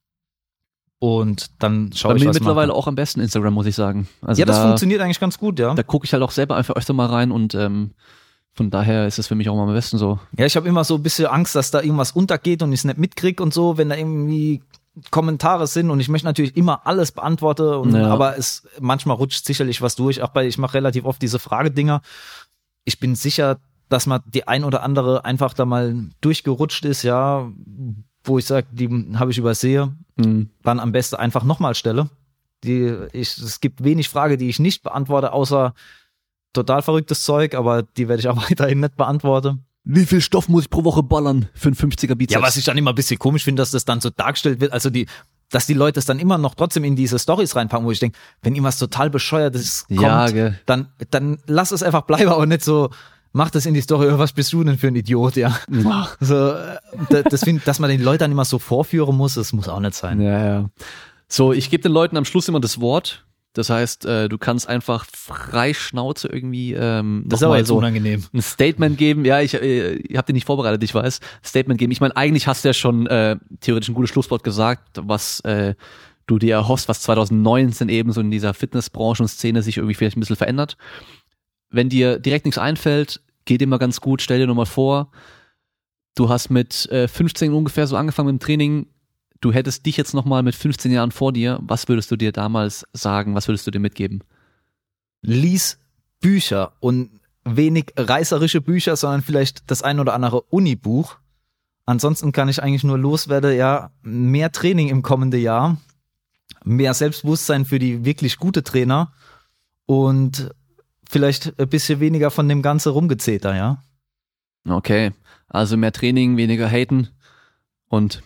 Und 0.98 1.62
dann 1.62 1.90
schaue 1.94 2.16
ich, 2.16 2.24
was 2.24 2.34
mittlerweile 2.34 2.68
mache. 2.68 2.78
auch 2.78 2.86
am 2.86 2.94
besten 2.94 3.20
Instagram, 3.20 3.52
muss 3.52 3.66
ich 3.66 3.74
sagen. 3.74 4.08
Also 4.22 4.40
ja, 4.40 4.46
das 4.46 4.56
da, 4.56 4.62
funktioniert 4.62 5.02
eigentlich 5.02 5.20
ganz 5.20 5.36
gut, 5.36 5.58
ja. 5.58 5.74
Da 5.74 5.82
gucke 5.82 6.06
ich 6.06 6.14
halt 6.14 6.22
auch 6.22 6.30
selber 6.30 6.56
einfach 6.56 6.76
öfter 6.76 6.94
mal 6.94 7.06
rein 7.06 7.30
und 7.32 7.54
ähm, 7.54 7.90
von 8.54 8.70
daher 8.70 9.06
ist 9.06 9.18
es 9.18 9.26
für 9.26 9.34
mich 9.34 9.50
auch 9.50 9.56
mal 9.56 9.68
am 9.68 9.74
besten 9.74 9.98
so. 9.98 10.18
Ja, 10.38 10.46
ich 10.46 10.56
habe 10.56 10.66
immer 10.66 10.84
so 10.84 10.94
ein 10.94 11.02
bisschen 11.02 11.26
Angst, 11.26 11.54
dass 11.54 11.70
da 11.70 11.82
irgendwas 11.82 12.12
untergeht 12.12 12.62
und 12.62 12.72
ich 12.72 12.80
es 12.80 12.84
nicht 12.84 12.98
mitkrieg 12.98 13.40
und 13.42 13.52
so, 13.52 13.76
wenn 13.76 13.90
da 13.90 13.96
irgendwie 13.96 14.62
Kommentare 15.10 15.66
sind 15.66 15.90
und 15.90 16.00
ich 16.00 16.08
möchte 16.08 16.26
natürlich 16.26 16.56
immer 16.56 16.86
alles 16.86 17.12
beantworten, 17.12 17.74
und, 17.74 17.94
ja. 17.94 18.08
aber 18.08 18.36
es 18.36 18.66
manchmal 18.80 19.16
rutscht 19.16 19.44
sicherlich 19.44 19.80
was 19.82 19.94
durch. 19.94 20.22
Auch 20.22 20.30
bei 20.30 20.46
ich 20.46 20.58
mache 20.58 20.74
relativ 20.74 21.04
oft 21.04 21.22
diese 21.22 21.38
Fragedinger. 21.38 22.02
Ich 22.84 22.98
bin 22.98 23.14
sicher, 23.14 23.58
dass 23.88 24.06
man 24.06 24.20
die 24.26 24.48
ein 24.48 24.64
oder 24.64 24.82
andere 24.82 25.24
einfach 25.24 25.54
da 25.54 25.64
mal 25.64 26.10
durchgerutscht 26.20 26.84
ist, 26.84 27.02
ja, 27.02 27.50
wo 28.24 28.38
ich 28.38 28.46
sage, 28.46 28.66
die 28.72 28.88
habe 29.14 29.30
ich 29.30 29.38
übersehe, 29.38 29.94
mhm. 30.16 30.50
dann 30.62 30.80
am 30.80 30.92
besten 30.92 31.16
einfach 31.16 31.44
nochmal 31.44 31.74
stelle. 31.74 32.10
Die, 32.64 32.94
ich, 33.12 33.38
es 33.38 33.60
gibt 33.60 33.82
wenig 33.82 34.08
Frage, 34.08 34.36
die 34.36 34.48
ich 34.48 34.58
nicht 34.58 34.82
beantworte, 34.82 35.32
außer 35.32 35.74
total 36.52 36.82
verrücktes 36.82 37.22
Zeug, 37.22 37.54
aber 37.54 37.82
die 37.82 38.08
werde 38.08 38.20
ich 38.20 38.28
auch 38.28 38.36
weiterhin 38.50 38.80
nicht 38.80 38.96
beantworten. 38.96 39.64
Wie 39.84 40.04
viel 40.06 40.20
Stoff 40.20 40.48
muss 40.48 40.64
ich 40.64 40.70
pro 40.70 40.84
Woche 40.84 41.02
ballern 41.02 41.48
für 41.54 41.68
einen 41.68 41.76
50er 41.76 42.14
Bizeps? 42.14 42.34
Ja, 42.34 42.42
was 42.42 42.56
ich 42.56 42.64
dann 42.64 42.76
immer 42.76 42.90
ein 42.92 42.94
bisschen 42.94 43.18
komisch 43.18 43.44
finde, 43.44 43.60
dass 43.62 43.70
das 43.70 43.84
dann 43.84 44.00
so 44.00 44.10
dargestellt 44.10 44.60
wird. 44.60 44.72
Also 44.72 44.90
die, 44.90 45.06
dass 45.50 45.66
die 45.66 45.74
Leute 45.74 45.98
es 45.98 46.04
dann 46.06 46.18
immer 46.18 46.36
noch 46.38 46.54
trotzdem 46.54 46.84
in 46.84 46.96
diese 46.96 47.18
Stories 47.18 47.56
reinpacken, 47.56 47.86
wo 47.86 47.90
ich 47.90 47.98
denke, 47.98 48.18
wenn 48.42 48.54
irgendwas 48.54 48.78
total 48.78 49.08
bescheuertes 49.10 49.86
kommt, 49.88 50.00
Ja, 50.02 50.26
gell. 50.30 50.60
dann, 50.66 50.88
dann 51.10 51.38
lass 51.46 51.72
es 51.72 51.82
einfach 51.82 52.02
bleiben 52.02 52.30
und 52.30 52.48
nicht 52.50 52.62
so, 52.62 52.90
mach 53.32 53.50
das 53.50 53.64
in 53.66 53.74
die 53.74 53.80
Story, 53.80 54.08
oh, 54.12 54.18
was 54.18 54.32
bist 54.32 54.52
du 54.52 54.62
denn 54.62 54.76
für 54.78 54.88
ein 54.88 54.96
Idiot, 54.96 55.36
ja. 55.36 55.56
So, 56.20 56.50
äh, 56.52 56.76
da- 57.08 57.22
das 57.22 57.42
find, 57.44 57.66
dass 57.66 57.78
man 57.78 57.88
den 57.90 58.02
Leuten 58.02 58.18
dann 58.20 58.32
immer 58.32 58.44
so 58.44 58.58
vorführen 58.58 59.16
muss, 59.16 59.34
das 59.34 59.52
muss 59.54 59.68
auch 59.68 59.80
nicht 59.80 59.94
sein. 59.94 60.20
Ja, 60.20 60.44
ja. 60.44 60.70
So, 61.26 61.52
ich 61.52 61.70
gebe 61.70 61.82
den 61.82 61.92
Leuten 61.92 62.16
am 62.16 62.24
Schluss 62.26 62.48
immer 62.48 62.60
das 62.60 62.80
Wort. 62.80 63.24
Das 63.52 63.68
heißt, 63.68 64.04
äh, 64.04 64.28
du 64.28 64.38
kannst 64.38 64.68
einfach 64.68 65.04
frei 65.12 65.74
Schnauze 65.74 66.28
irgendwie 66.28 66.72
ähm, 66.72 67.24
Das 67.26 67.40
ist 67.40 67.44
aber 67.44 67.58
jetzt 67.58 67.66
so 67.68 67.76
unangenehm. 67.76 68.24
ein 68.32 68.42
Statement 68.42 68.96
geben. 68.96 69.24
Ja, 69.24 69.40
ich, 69.40 69.54
äh, 69.54 69.94
ich 69.94 70.16
habe 70.16 70.26
dir 70.26 70.34
nicht 70.34 70.46
vorbereitet, 70.46 70.82
ich 70.84 70.94
weiß. 70.94 71.18
Statement 71.44 71.78
geben. 71.78 71.90
Ich 71.90 72.00
meine, 72.00 72.16
eigentlich 72.16 72.46
hast 72.46 72.64
du 72.64 72.68
ja 72.68 72.74
schon 72.74 73.08
äh, 73.08 73.36
theoretisch 73.60 73.88
ein 73.88 73.94
gutes 73.94 74.10
Schlusswort 74.10 74.44
gesagt, 74.44 75.00
was 75.02 75.40
äh, 75.40 75.74
du 76.26 76.38
dir 76.38 76.54
erhoffst, 76.54 76.88
was 76.88 77.02
2019 77.02 77.88
eben 77.88 78.12
so 78.12 78.20
in 78.20 78.30
dieser 78.30 78.54
Fitnessbranche 78.54 79.24
und 79.24 79.28
Szene 79.28 79.62
sich 79.62 79.78
irgendwie 79.78 79.94
vielleicht 79.94 80.16
ein 80.16 80.20
bisschen 80.20 80.36
verändert. 80.36 80.76
Wenn 81.70 81.88
dir 81.88 82.20
direkt 82.20 82.44
nichts 82.44 82.58
einfällt, 82.58 83.20
geht 83.46 83.62
immer 83.62 83.78
ganz 83.80 84.00
gut. 84.00 84.22
Stell 84.22 84.38
dir 84.38 84.46
nochmal 84.46 84.66
vor, 84.66 85.10
du 86.14 86.28
hast 86.28 86.50
mit 86.50 86.88
äh, 86.90 87.08
15 87.08 87.52
ungefähr 87.52 87.88
so 87.88 87.96
angefangen 87.96 88.32
mit 88.32 88.40
dem 88.40 88.44
Training. 88.44 88.86
Du 89.40 89.52
hättest 89.52 89.86
dich 89.86 89.96
jetzt 89.96 90.12
nochmal 90.12 90.42
mit 90.42 90.54
15 90.54 90.92
Jahren 90.92 91.12
vor 91.12 91.32
dir. 91.32 91.58
Was 91.62 91.88
würdest 91.88 92.10
du 92.10 92.16
dir 92.16 92.32
damals 92.32 92.86
sagen? 92.92 93.34
Was 93.34 93.48
würdest 93.48 93.66
du 93.66 93.70
dir 93.70 93.78
mitgeben? 93.78 94.22
Lies 95.22 95.78
Bücher 96.20 96.72
und 96.80 97.20
wenig 97.44 97.92
reißerische 97.96 98.60
Bücher, 98.60 98.96
sondern 98.96 99.22
vielleicht 99.22 99.70
das 99.70 99.82
ein 99.82 99.98
oder 99.98 100.12
andere 100.12 100.42
Unibuch. 100.42 101.16
Ansonsten 101.86 102.32
kann 102.32 102.48
ich 102.48 102.62
eigentlich 102.62 102.84
nur 102.84 102.98
loswerden, 102.98 103.56
ja, 103.56 103.90
mehr 104.02 104.52
Training 104.52 104.88
im 104.88 105.02
kommenden 105.02 105.40
Jahr, 105.40 105.78
mehr 106.62 106.92
Selbstbewusstsein 106.94 107.64
für 107.64 107.78
die 107.78 108.04
wirklich 108.04 108.36
gute 108.36 108.62
Trainer 108.62 109.12
und 109.86 110.54
vielleicht 111.08 111.58
ein 111.58 111.68
bisschen 111.68 111.98
weniger 111.98 112.30
von 112.30 112.48
dem 112.48 112.62
ganzen 112.62 112.92
Rumgezeter, 112.92 113.56
ja. 113.56 113.82
Okay, 114.68 115.12
also 115.48 115.76
mehr 115.78 115.92
Training, 115.92 116.36
weniger 116.36 116.68
haten 116.68 117.08
und 117.88 118.22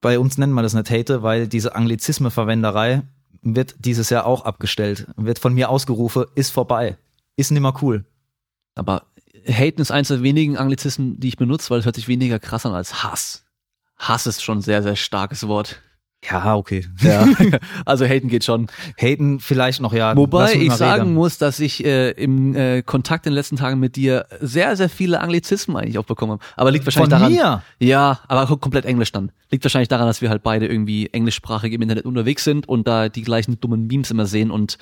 Bei 0.00 0.18
uns 0.18 0.38
nennen 0.38 0.52
wir 0.54 0.62
das 0.62 0.74
nicht 0.74 0.90
Hate, 0.90 1.22
weil 1.22 1.46
diese 1.46 1.74
Anglizisme-Verwenderei 1.74 3.02
wird 3.42 3.76
dieses 3.78 4.10
Jahr 4.10 4.26
auch 4.26 4.44
abgestellt, 4.44 5.06
wird 5.16 5.38
von 5.38 5.54
mir 5.54 5.68
ausgerufen, 5.70 6.24
ist 6.34 6.50
vorbei, 6.50 6.96
ist 7.36 7.50
nimmer 7.50 7.74
cool. 7.82 8.04
aber 8.74 9.06
haten 9.46 9.80
ist 9.80 9.90
eins 9.90 10.08
der 10.08 10.22
wenigen 10.22 10.56
Anglizisten, 10.56 11.18
die 11.18 11.28
ich 11.28 11.36
benutze, 11.36 11.70
weil 11.70 11.80
es 11.80 11.84
hört 11.84 11.96
sich 11.96 12.08
weniger 12.08 12.38
krass 12.38 12.66
an 12.66 12.74
als 12.74 13.02
Hass. 13.02 13.44
Hass 13.96 14.26
ist 14.26 14.42
schon 14.42 14.58
ein 14.58 14.62
sehr, 14.62 14.82
sehr 14.82 14.96
starkes 14.96 15.46
Wort. 15.46 15.80
Ja, 16.28 16.54
okay. 16.54 16.86
Ja. 17.00 17.26
also 17.86 18.04
haten 18.04 18.28
geht 18.28 18.44
schon. 18.44 18.66
Haten 19.00 19.40
vielleicht 19.40 19.80
noch, 19.80 19.94
ja. 19.94 20.14
Wobei 20.16 20.52
ich 20.52 20.70
sagen 20.72 21.02
reden. 21.02 21.14
muss, 21.14 21.38
dass 21.38 21.60
ich 21.60 21.82
äh, 21.84 22.10
im 22.10 22.54
äh, 22.54 22.82
Kontakt 22.82 23.24
in 23.26 23.30
den 23.32 23.36
letzten 23.36 23.56
Tagen 23.56 23.80
mit 23.80 23.96
dir 23.96 24.26
sehr, 24.40 24.76
sehr 24.76 24.90
viele 24.90 25.20
Anglizismen 25.22 25.78
eigentlich 25.78 25.98
auch 25.98 26.04
bekommen 26.04 26.32
habe. 26.32 26.42
Aber 26.56 26.70
liegt 26.70 26.84
wahrscheinlich 26.84 27.10
Von 27.10 27.18
daran. 27.20 27.32
mir? 27.32 27.62
Ja, 27.78 28.20
aber 28.28 28.42
kom- 28.44 28.60
komplett 28.60 28.84
Englisch 28.84 29.12
dann. 29.12 29.32
Liegt 29.50 29.64
wahrscheinlich 29.64 29.88
daran, 29.88 30.06
dass 30.06 30.20
wir 30.20 30.28
halt 30.28 30.42
beide 30.42 30.66
irgendwie 30.66 31.06
englischsprachig 31.10 31.72
im 31.72 31.80
Internet 31.80 32.04
unterwegs 32.04 32.44
sind 32.44 32.68
und 32.68 32.86
da 32.86 33.08
die 33.08 33.22
gleichen 33.22 33.58
dummen 33.58 33.86
Memes 33.86 34.10
immer 34.10 34.26
sehen 34.26 34.50
und 34.50 34.76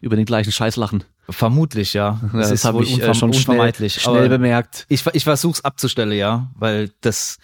über 0.00 0.14
den 0.14 0.26
gleichen 0.26 0.52
Scheiß 0.52 0.76
lachen. 0.76 1.02
Vermutlich, 1.28 1.94
ja. 1.94 2.20
Ja, 2.32 2.38
das 2.38 2.50
ist 2.52 2.64
habe 2.64 2.82
ich 2.84 3.00
äh, 3.02 3.14
schon 3.14 3.32
schnell, 3.32 3.54
unvermeidlich. 3.56 3.94
schnell 3.94 4.18
Aber 4.18 4.28
bemerkt. 4.28 4.86
ich, 4.88 5.04
ich 5.12 5.24
versuch's 5.24 5.62
abzustellen, 5.64 6.12
ja, 6.12 6.50
weil 6.54 6.90
das, 7.00 7.38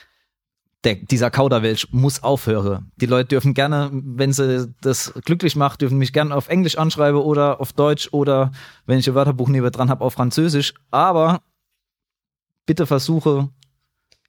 der, 0.84 0.94
dieser 0.94 1.30
Kauderwelsch 1.30 1.88
muss 1.90 2.22
aufhören. 2.22 2.90
Die 2.96 3.06
Leute 3.06 3.28
dürfen 3.28 3.54
gerne, 3.54 3.90
wenn 3.92 4.32
sie 4.32 4.72
das 4.80 5.12
glücklich 5.24 5.56
macht, 5.56 5.82
dürfen 5.82 5.98
mich 5.98 6.12
gerne 6.12 6.34
auf 6.34 6.48
Englisch 6.48 6.78
anschreiben 6.78 7.20
oder 7.20 7.60
auf 7.60 7.72
Deutsch 7.72 8.08
oder 8.12 8.50
wenn 8.86 8.98
ich 8.98 9.08
ein 9.08 9.14
Wörterbuch 9.14 9.48
neben 9.48 9.70
dran 9.70 9.90
habe 9.90 10.04
auf 10.04 10.14
Französisch. 10.14 10.74
Aber 10.90 11.42
bitte 12.64 12.86
versuche 12.86 13.50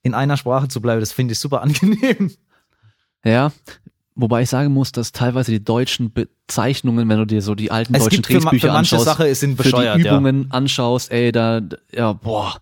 in 0.02 0.14
einer 0.14 0.36
Sprache 0.36 0.68
zu 0.68 0.80
bleiben. 0.80 1.00
Das 1.00 1.12
finde 1.12 1.32
ich 1.32 1.38
super 1.38 1.62
angenehm. 1.62 2.32
Ja. 3.24 3.52
Wobei 4.14 4.42
ich 4.42 4.50
sagen 4.50 4.74
muss, 4.74 4.92
dass 4.92 5.12
teilweise 5.12 5.52
die 5.52 5.64
deutschen 5.64 6.12
Bezeichnungen, 6.12 7.08
wenn 7.08 7.18
du 7.18 7.24
dir 7.24 7.40
so 7.40 7.54
die 7.54 7.70
alten 7.70 7.94
Es 7.94 8.02
deutschen 8.02 8.16
gibt 8.16 8.26
für, 8.26 8.32
Trainingsbücher 8.32 8.68
für 8.68 8.72
anschaust, 8.74 9.04
Sachen 9.06 9.34
sind 9.34 9.56
für 9.56 9.62
bescheuert, 9.62 9.98
die 9.98 10.02
ja. 10.02 10.12
Übungen 10.12 10.50
anschaust, 10.50 11.10
ey, 11.10 11.32
da, 11.32 11.62
ja, 11.92 12.12
boah. 12.12 12.60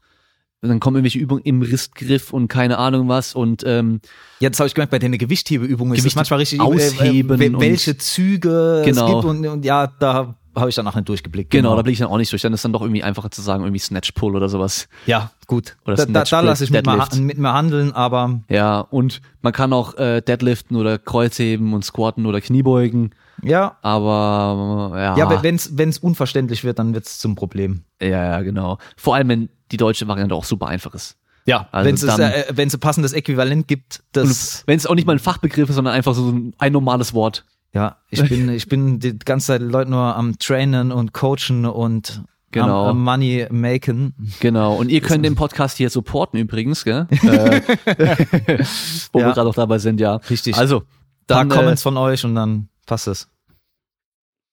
Dann 0.63 0.79
kommen 0.79 0.97
irgendwelche 0.97 1.19
Übungen 1.19 1.43
im 1.43 1.63
Ristgriff 1.63 2.33
und 2.35 2.49
keine 2.49 2.77
Ahnung 2.77 3.09
was 3.09 3.35
und 3.35 3.63
ähm, 3.67 4.01
Jetzt 4.41 4.61
habe 4.61 4.67
ich 4.69 4.75
gemerkt, 4.75 4.91
bei 4.91 4.99
den 4.99 5.17
Gewichthebeübungen 5.17 5.95
ist 5.95 6.01
Gewicht 6.03 6.17
manchmal 6.17 6.39
richtig 6.41 6.61
ausheben 6.61 7.41
äh, 7.41 7.49
und- 7.49 7.61
welche 7.61 7.97
Züge 7.97 8.83
Genau. 8.85 9.07
es 9.07 9.13
gibt 9.13 9.25
und, 9.25 9.47
und 9.47 9.65
ja, 9.65 9.87
da 9.87 10.35
habe 10.55 10.69
ich 10.69 10.75
danach 10.75 10.95
nicht 10.97 11.09
durchgeblickt. 11.09 11.51
genau, 11.51 11.77
da 11.77 11.83
blick 11.83 11.95
ich 11.95 12.01
dann 12.01 12.09
auch 12.09 12.19
nicht 12.19 12.31
durch. 12.33 12.43
Dann 12.43 12.53
ist 12.53 12.63
dann 12.65 12.73
doch 12.75 12.83
irgendwie 12.83 13.03
einfacher 13.03 13.31
zu 13.31 13.41
sagen, 13.41 13.63
irgendwie 13.63 13.79
Snatch 13.79 14.13
Pull 14.13 14.35
oder 14.37 14.49
sowas. 14.51 14.89
Ja, 15.07 15.31
gut. 15.47 15.77
Oder 15.87 15.95
da 15.97 16.03
da, 16.05 16.09
Snatch 16.27 16.31
da 16.31 16.37
Split, 16.39 16.47
lasse 16.49 16.65
ich 16.65 16.71
mit 16.71 16.85
mir, 16.87 17.09
mit 17.21 17.39
mir 17.39 17.53
handeln, 17.55 17.93
aber 17.93 18.41
Ja, 18.51 18.81
und 18.81 19.23
man 19.43 19.53
kann 19.55 19.73
auch 19.73 19.95
äh, 19.97 20.21
Deadliften 20.21 20.77
oder 20.77 20.99
Kreuzheben 20.99 21.73
und 21.73 21.85
Squatten 21.85 22.27
oder 22.27 22.41
Kniebeugen, 22.43 23.15
ja, 23.43 23.77
aber 23.83 24.93
äh, 24.95 24.99
ja, 25.01 25.17
ja, 25.17 25.43
wenn 25.43 25.55
es 25.89 25.99
unverständlich 25.99 26.65
wird, 26.65 26.79
dann 26.79 26.95
wird 26.95 27.07
es 27.07 27.19
zum 27.19 27.35
Problem. 27.35 27.83
ja, 28.01 28.09
ja, 28.09 28.41
genau. 28.43 28.79
Vor 28.97 29.15
allem, 29.15 29.29
wenn 29.29 29.49
die 29.73 29.77
deutsche 29.77 30.09
Variante 30.09 30.35
auch 30.35 30.45
super 30.45 30.67
einfach 30.67 30.95
ist. 30.95 31.17
Ja, 31.47 31.69
Also 31.73 31.87
wenn 31.89 31.95
es 31.95 32.03
äh, 32.05 32.45
wenn 32.51 32.69
es 32.69 32.75
ein 32.75 32.81
passendes 32.81 33.13
Äquivalent 33.13 33.67
gibt, 33.67 34.03
das 34.13 34.63
Wenn 34.67 34.77
es 34.77 34.87
auch 34.87 34.95
nicht 34.95 35.07
mal 35.07 35.15
ein 35.15 35.19
Fachbegriff 35.19 35.69
ist, 35.71 35.75
sondern 35.77 35.95
einfach 35.95 36.15
so 36.15 36.31
ein, 36.31 36.55
ein 36.59 36.73
normales 36.73 37.15
Wort. 37.15 37.45
ja, 37.73 37.97
ich 38.11 38.23
bin 38.29 38.49
ich 38.51 38.69
bin 38.69 38.99
die 39.01 39.19
ganze 39.19 39.47
Zeit 39.49 39.63
Leute 39.63 39.91
nur 39.91 40.15
am 40.17 40.39
trainen 40.39 40.93
und 40.93 41.13
coachen 41.13 41.65
und 41.67 42.23
Genau. 42.53 42.83
am, 42.89 42.97
am 42.99 43.05
Money 43.05 43.47
maken. 43.51 44.13
Genau. 44.41 44.75
Und 44.75 44.91
ihr 44.91 45.01
könnt 45.01 45.25
den 45.25 45.37
Podcast 45.37 45.77
hier 45.77 45.89
supporten 45.89 46.39
übrigens, 46.41 46.83
gell? 46.85 47.07
äh, 47.11 47.61
wo 49.13 49.21
Ja. 49.21 49.27
wir 49.27 49.33
gerade 49.35 49.49
auch 49.49 49.55
dabei 49.55 49.79
sind, 49.79 50.01
ja. 50.01 50.17
Richtig. 50.29 50.57
Also, 50.57 50.83
Dann, 51.29 51.49
dann, 51.49 51.51
äh, 51.57 51.61
Comments 51.61 51.81
von 51.83 51.97
euch 51.97 52.25
und 52.25 52.35
dann 52.35 52.69
passt 52.91 53.07
es. 53.07 53.29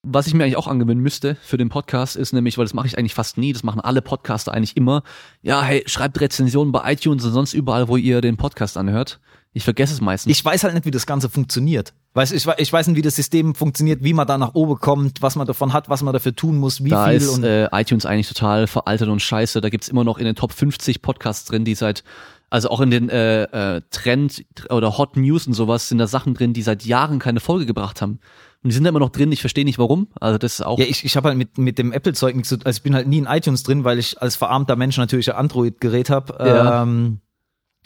was 0.03 0.27
ich 0.27 0.33
mir 0.35 0.43
eigentlich 0.43 0.57
auch 0.57 0.67
angewöhnen 0.67 1.01
müsste 1.01 1.35
für 1.41 1.57
den 1.57 1.69
Podcast 1.69 2.15
ist 2.15 2.31
nämlich, 2.31 2.57
weil 2.57 2.65
das 2.65 2.75
mache 2.75 2.85
ich 2.87 2.97
eigentlich 2.97 3.15
fast 3.15 3.37
nie, 3.37 3.51
das 3.51 3.63
machen 3.63 3.81
alle 3.81 4.01
Podcaster 4.03 4.53
eigentlich 4.53 4.77
immer. 4.77 5.01
Ja, 5.41 5.63
hey, 5.63 5.83
schreibt 5.87 6.21
Rezensionen 6.21 6.71
bei 6.71 6.93
iTunes 6.93 7.25
und 7.25 7.31
sonst 7.31 7.53
überall, 7.53 7.87
wo 7.87 7.97
ihr 7.97 8.21
den 8.21 8.37
Podcast 8.37 8.77
anhört. 8.77 9.19
Ich 9.53 9.63
vergesse 9.63 9.91
es 9.91 10.01
meistens. 10.01 10.31
Ich 10.31 10.45
weiß 10.45 10.63
halt 10.63 10.75
nicht, 10.75 10.85
wie 10.85 10.91
das 10.91 11.07
Ganze 11.07 11.29
funktioniert. 11.29 11.93
Weiß, 12.13 12.31
ich, 12.31 12.45
ich 12.57 12.71
weiß 12.71 12.87
nicht, 12.87 12.95
wie 12.95 13.01
das 13.01 13.15
System 13.15 13.55
funktioniert, 13.55 14.03
wie 14.03 14.13
man 14.13 14.27
da 14.27 14.37
nach 14.37 14.53
oben 14.53 14.77
kommt, 14.79 15.23
was 15.23 15.35
man 15.35 15.47
davon 15.47 15.73
hat, 15.73 15.89
was 15.89 16.03
man 16.03 16.13
dafür 16.13 16.35
tun 16.35 16.57
muss, 16.57 16.83
wie 16.83 16.89
da 16.91 17.07
viel 17.07 17.17
ist 17.17 17.29
und 17.29 17.43
äh, 17.43 17.67
iTunes 17.71 18.05
eigentlich 18.05 18.27
total 18.27 18.67
veraltet 18.67 19.09
und 19.09 19.19
scheiße. 19.19 19.59
Da 19.59 19.69
gibt's 19.69 19.87
immer 19.87 20.03
noch 20.03 20.19
in 20.19 20.25
den 20.25 20.35
Top 20.35 20.51
50 20.53 21.01
Podcasts 21.01 21.45
drin, 21.45 21.65
die 21.65 21.73
seit, 21.73 22.03
also 22.49 22.69
auch 22.69 22.79
in 22.79 22.91
den 22.91 23.09
äh, 23.09 23.43
äh, 23.43 23.81
Trend 23.91 24.45
oder 24.69 24.97
Hot 24.97 25.17
News 25.17 25.47
und 25.47 25.53
sowas 25.53 25.89
sind 25.89 25.97
da 25.97 26.07
Sachen 26.07 26.33
drin, 26.33 26.53
die 26.53 26.61
seit 26.61 26.85
Jahren 26.85 27.19
keine 27.19 27.39
Folge 27.39 27.65
gebracht 27.65 28.01
haben. 28.01 28.19
Und 28.63 28.69
die 28.69 28.73
sind 28.73 28.85
da 28.85 28.89
immer 28.89 28.99
noch 28.99 29.09
drin, 29.09 29.31
ich 29.31 29.41
verstehe 29.41 29.65
nicht 29.65 29.77
warum. 29.77 30.07
Also 30.19 30.37
das 30.37 30.53
ist 30.53 30.65
auch. 30.65 30.79
Ja, 30.79 30.85
ich, 30.85 31.03
ich 31.03 31.15
habe 31.17 31.27
halt 31.27 31.37
mit, 31.37 31.57
mit 31.57 31.77
dem 31.77 31.91
Apple-Zeug 31.91 32.35
nichts 32.35 32.49
zu 32.49 32.57
Also 32.63 32.77
ich 32.77 32.83
bin 32.83 32.95
halt 32.95 33.07
nie 33.07 33.17
in 33.17 33.25
iTunes 33.25 33.63
drin, 33.63 33.83
weil 33.83 33.99
ich 33.99 34.21
als 34.21 34.35
verarmter 34.35 34.75
Mensch 34.75 34.97
natürlich 34.97 35.29
ein 35.31 35.37
Android-Gerät 35.37 36.09
habe. 36.09 36.35
Ja. 36.39 36.83
Ähm, 36.83 37.19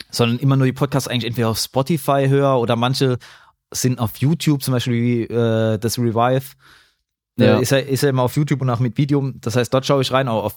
sondern 0.10 0.40
immer 0.40 0.56
nur 0.56 0.66
die 0.66 0.74
Podcasts 0.74 1.08
eigentlich 1.08 1.28
entweder 1.28 1.50
auf 1.50 1.60
Spotify 1.60 2.26
höre 2.28 2.60
oder 2.60 2.76
manche 2.76 3.18
sind 3.72 4.00
auf 4.00 4.18
YouTube, 4.18 4.64
zum 4.64 4.74
Beispiel 4.74 4.94
wie, 4.94 5.22
äh, 5.24 5.78
das 5.78 5.98
Revive. 5.98 6.56
Ja. 7.38 7.58
Äh, 7.58 7.62
ist, 7.62 7.72
ja, 7.72 7.78
ist 7.78 8.04
ja 8.04 8.10
immer 8.10 8.24
auf 8.24 8.36
YouTube 8.36 8.62
und 8.62 8.70
auch 8.70 8.80
mit 8.80 8.98
Video. 8.98 9.32
Das 9.36 9.56
heißt, 9.56 9.74
dort 9.74 9.86
schaue 9.86 10.02
ich 10.02 10.12
rein, 10.12 10.28
aber 10.28 10.44
auf 10.44 10.56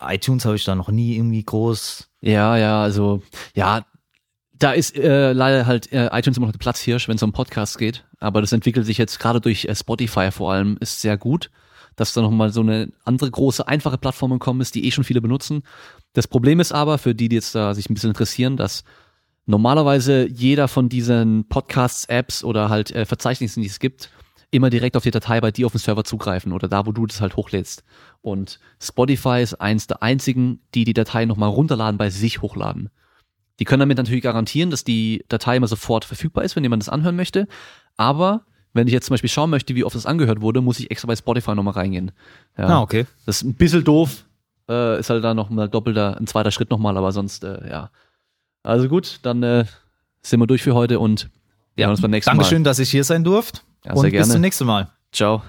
iTunes 0.00 0.44
habe 0.44 0.56
ich 0.56 0.64
da 0.64 0.74
noch 0.74 0.90
nie 0.90 1.16
irgendwie 1.16 1.44
groß. 1.44 2.08
Ja, 2.22 2.56
ja, 2.56 2.82
also 2.82 3.20
ja, 3.54 3.84
da 4.52 4.72
ist 4.72 4.96
äh, 4.96 5.32
leider 5.32 5.66
halt 5.66 5.92
äh, 5.92 6.08
iTunes 6.16 6.36
immer 6.36 6.46
noch 6.46 6.52
der 6.52 6.60
Platzhirsch, 6.60 7.08
wenn 7.08 7.16
es 7.16 7.22
um 7.22 7.32
Podcasts 7.32 7.76
geht. 7.76 8.04
Aber 8.20 8.40
das 8.40 8.52
entwickelt 8.52 8.86
sich 8.86 8.96
jetzt 8.96 9.18
gerade 9.18 9.40
durch 9.40 9.64
äh, 9.64 9.74
Spotify 9.74 10.30
vor 10.30 10.52
allem, 10.52 10.76
ist 10.78 11.00
sehr 11.00 11.18
gut, 11.18 11.50
dass 11.96 12.12
da 12.12 12.22
nochmal 12.22 12.52
so 12.52 12.60
eine 12.60 12.92
andere 13.04 13.30
große, 13.30 13.66
einfache 13.66 13.98
Plattform 13.98 14.30
gekommen 14.30 14.60
ist, 14.60 14.76
die 14.76 14.86
eh 14.86 14.92
schon 14.92 15.02
viele 15.02 15.20
benutzen. 15.20 15.64
Das 16.12 16.28
Problem 16.28 16.60
ist 16.60 16.72
aber, 16.72 16.98
für 16.98 17.14
die, 17.14 17.28
die 17.28 17.36
jetzt 17.36 17.56
da 17.56 17.74
sich 17.74 17.90
ein 17.90 17.94
bisschen 17.94 18.10
interessieren, 18.10 18.56
dass 18.56 18.84
normalerweise 19.46 20.28
jeder 20.28 20.68
von 20.68 20.88
diesen 20.88 21.48
Podcasts, 21.48 22.04
Apps 22.04 22.44
oder 22.44 22.68
halt 22.68 22.92
äh, 22.92 23.04
Verzeichnissen, 23.04 23.62
die 23.62 23.68
es 23.68 23.80
gibt, 23.80 24.10
immer 24.52 24.70
direkt 24.70 24.96
auf 24.96 25.02
die 25.02 25.10
Datei 25.10 25.40
bei 25.40 25.50
dir 25.50 25.66
auf 25.66 25.72
dem 25.72 25.78
Server 25.78 26.04
zugreifen 26.04 26.52
oder 26.52 26.68
da, 26.68 26.86
wo 26.86 26.92
du 26.92 27.06
das 27.06 27.20
halt 27.20 27.34
hochlädst. 27.34 27.82
Und 28.22 28.58
Spotify 28.80 29.42
ist 29.42 29.54
eins 29.54 29.86
der 29.88 30.02
einzigen, 30.02 30.60
die 30.74 30.84
die 30.84 30.94
Datei 30.94 31.24
nochmal 31.26 31.50
runterladen, 31.50 31.98
bei 31.98 32.08
sich 32.10 32.40
hochladen. 32.40 32.88
Die 33.58 33.64
können 33.64 33.80
damit 33.80 33.98
natürlich 33.98 34.22
garantieren, 34.22 34.70
dass 34.70 34.84
die 34.84 35.24
Datei 35.28 35.56
immer 35.56 35.66
sofort 35.68 36.04
verfügbar 36.04 36.44
ist, 36.44 36.56
wenn 36.56 36.62
jemand 36.62 36.82
das 36.82 36.88
anhören 36.88 37.16
möchte. 37.16 37.46
Aber 37.96 38.42
wenn 38.72 38.86
ich 38.86 38.92
jetzt 38.92 39.06
zum 39.06 39.14
Beispiel 39.14 39.28
schauen 39.30 39.50
möchte, 39.50 39.74
wie 39.74 39.84
oft 39.84 39.94
das 39.94 40.06
angehört 40.06 40.40
wurde, 40.40 40.60
muss 40.62 40.80
ich 40.80 40.90
extra 40.90 41.06
bei 41.06 41.16
Spotify 41.16 41.54
nochmal 41.54 41.74
reingehen. 41.74 42.12
Ja, 42.56 42.66
Ah, 42.68 42.80
okay. 42.80 43.06
Das 43.26 43.36
ist 43.36 43.42
ein 43.42 43.54
bisschen 43.54 43.84
doof. 43.84 44.24
Äh, 44.68 45.00
ist 45.00 45.10
halt 45.10 45.22
da 45.24 45.34
noch 45.34 45.50
mal 45.50 45.68
doppelter, 45.68 46.16
ein 46.16 46.26
zweiter 46.26 46.50
Schritt 46.52 46.70
nochmal, 46.70 46.96
aber 46.96 47.12
sonst, 47.12 47.44
äh, 47.44 47.68
ja. 47.68 47.90
Also 48.62 48.88
gut, 48.88 49.18
dann 49.22 49.42
äh, 49.42 49.64
sind 50.22 50.38
wir 50.40 50.46
durch 50.46 50.62
für 50.62 50.74
heute 50.74 51.00
und 51.00 51.28
Wir 51.74 51.84
hören 51.86 51.90
uns 51.92 52.00
beim 52.00 52.12
nächsten 52.12 52.30
Dankeschön, 52.30 52.62
Mal. 52.62 52.70
dass 52.70 52.78
ich 52.78 52.90
hier 52.90 53.02
sein 53.04 53.24
durfte. 53.24 53.60
Ja, 53.84 53.92
und 53.92 53.98
sehr 54.00 54.10
bis 54.10 54.18
gerne. 54.20 54.32
zum 54.32 54.40
nächsten 54.40 54.64
Mal. 54.66 54.88
Ciao. 55.12 55.42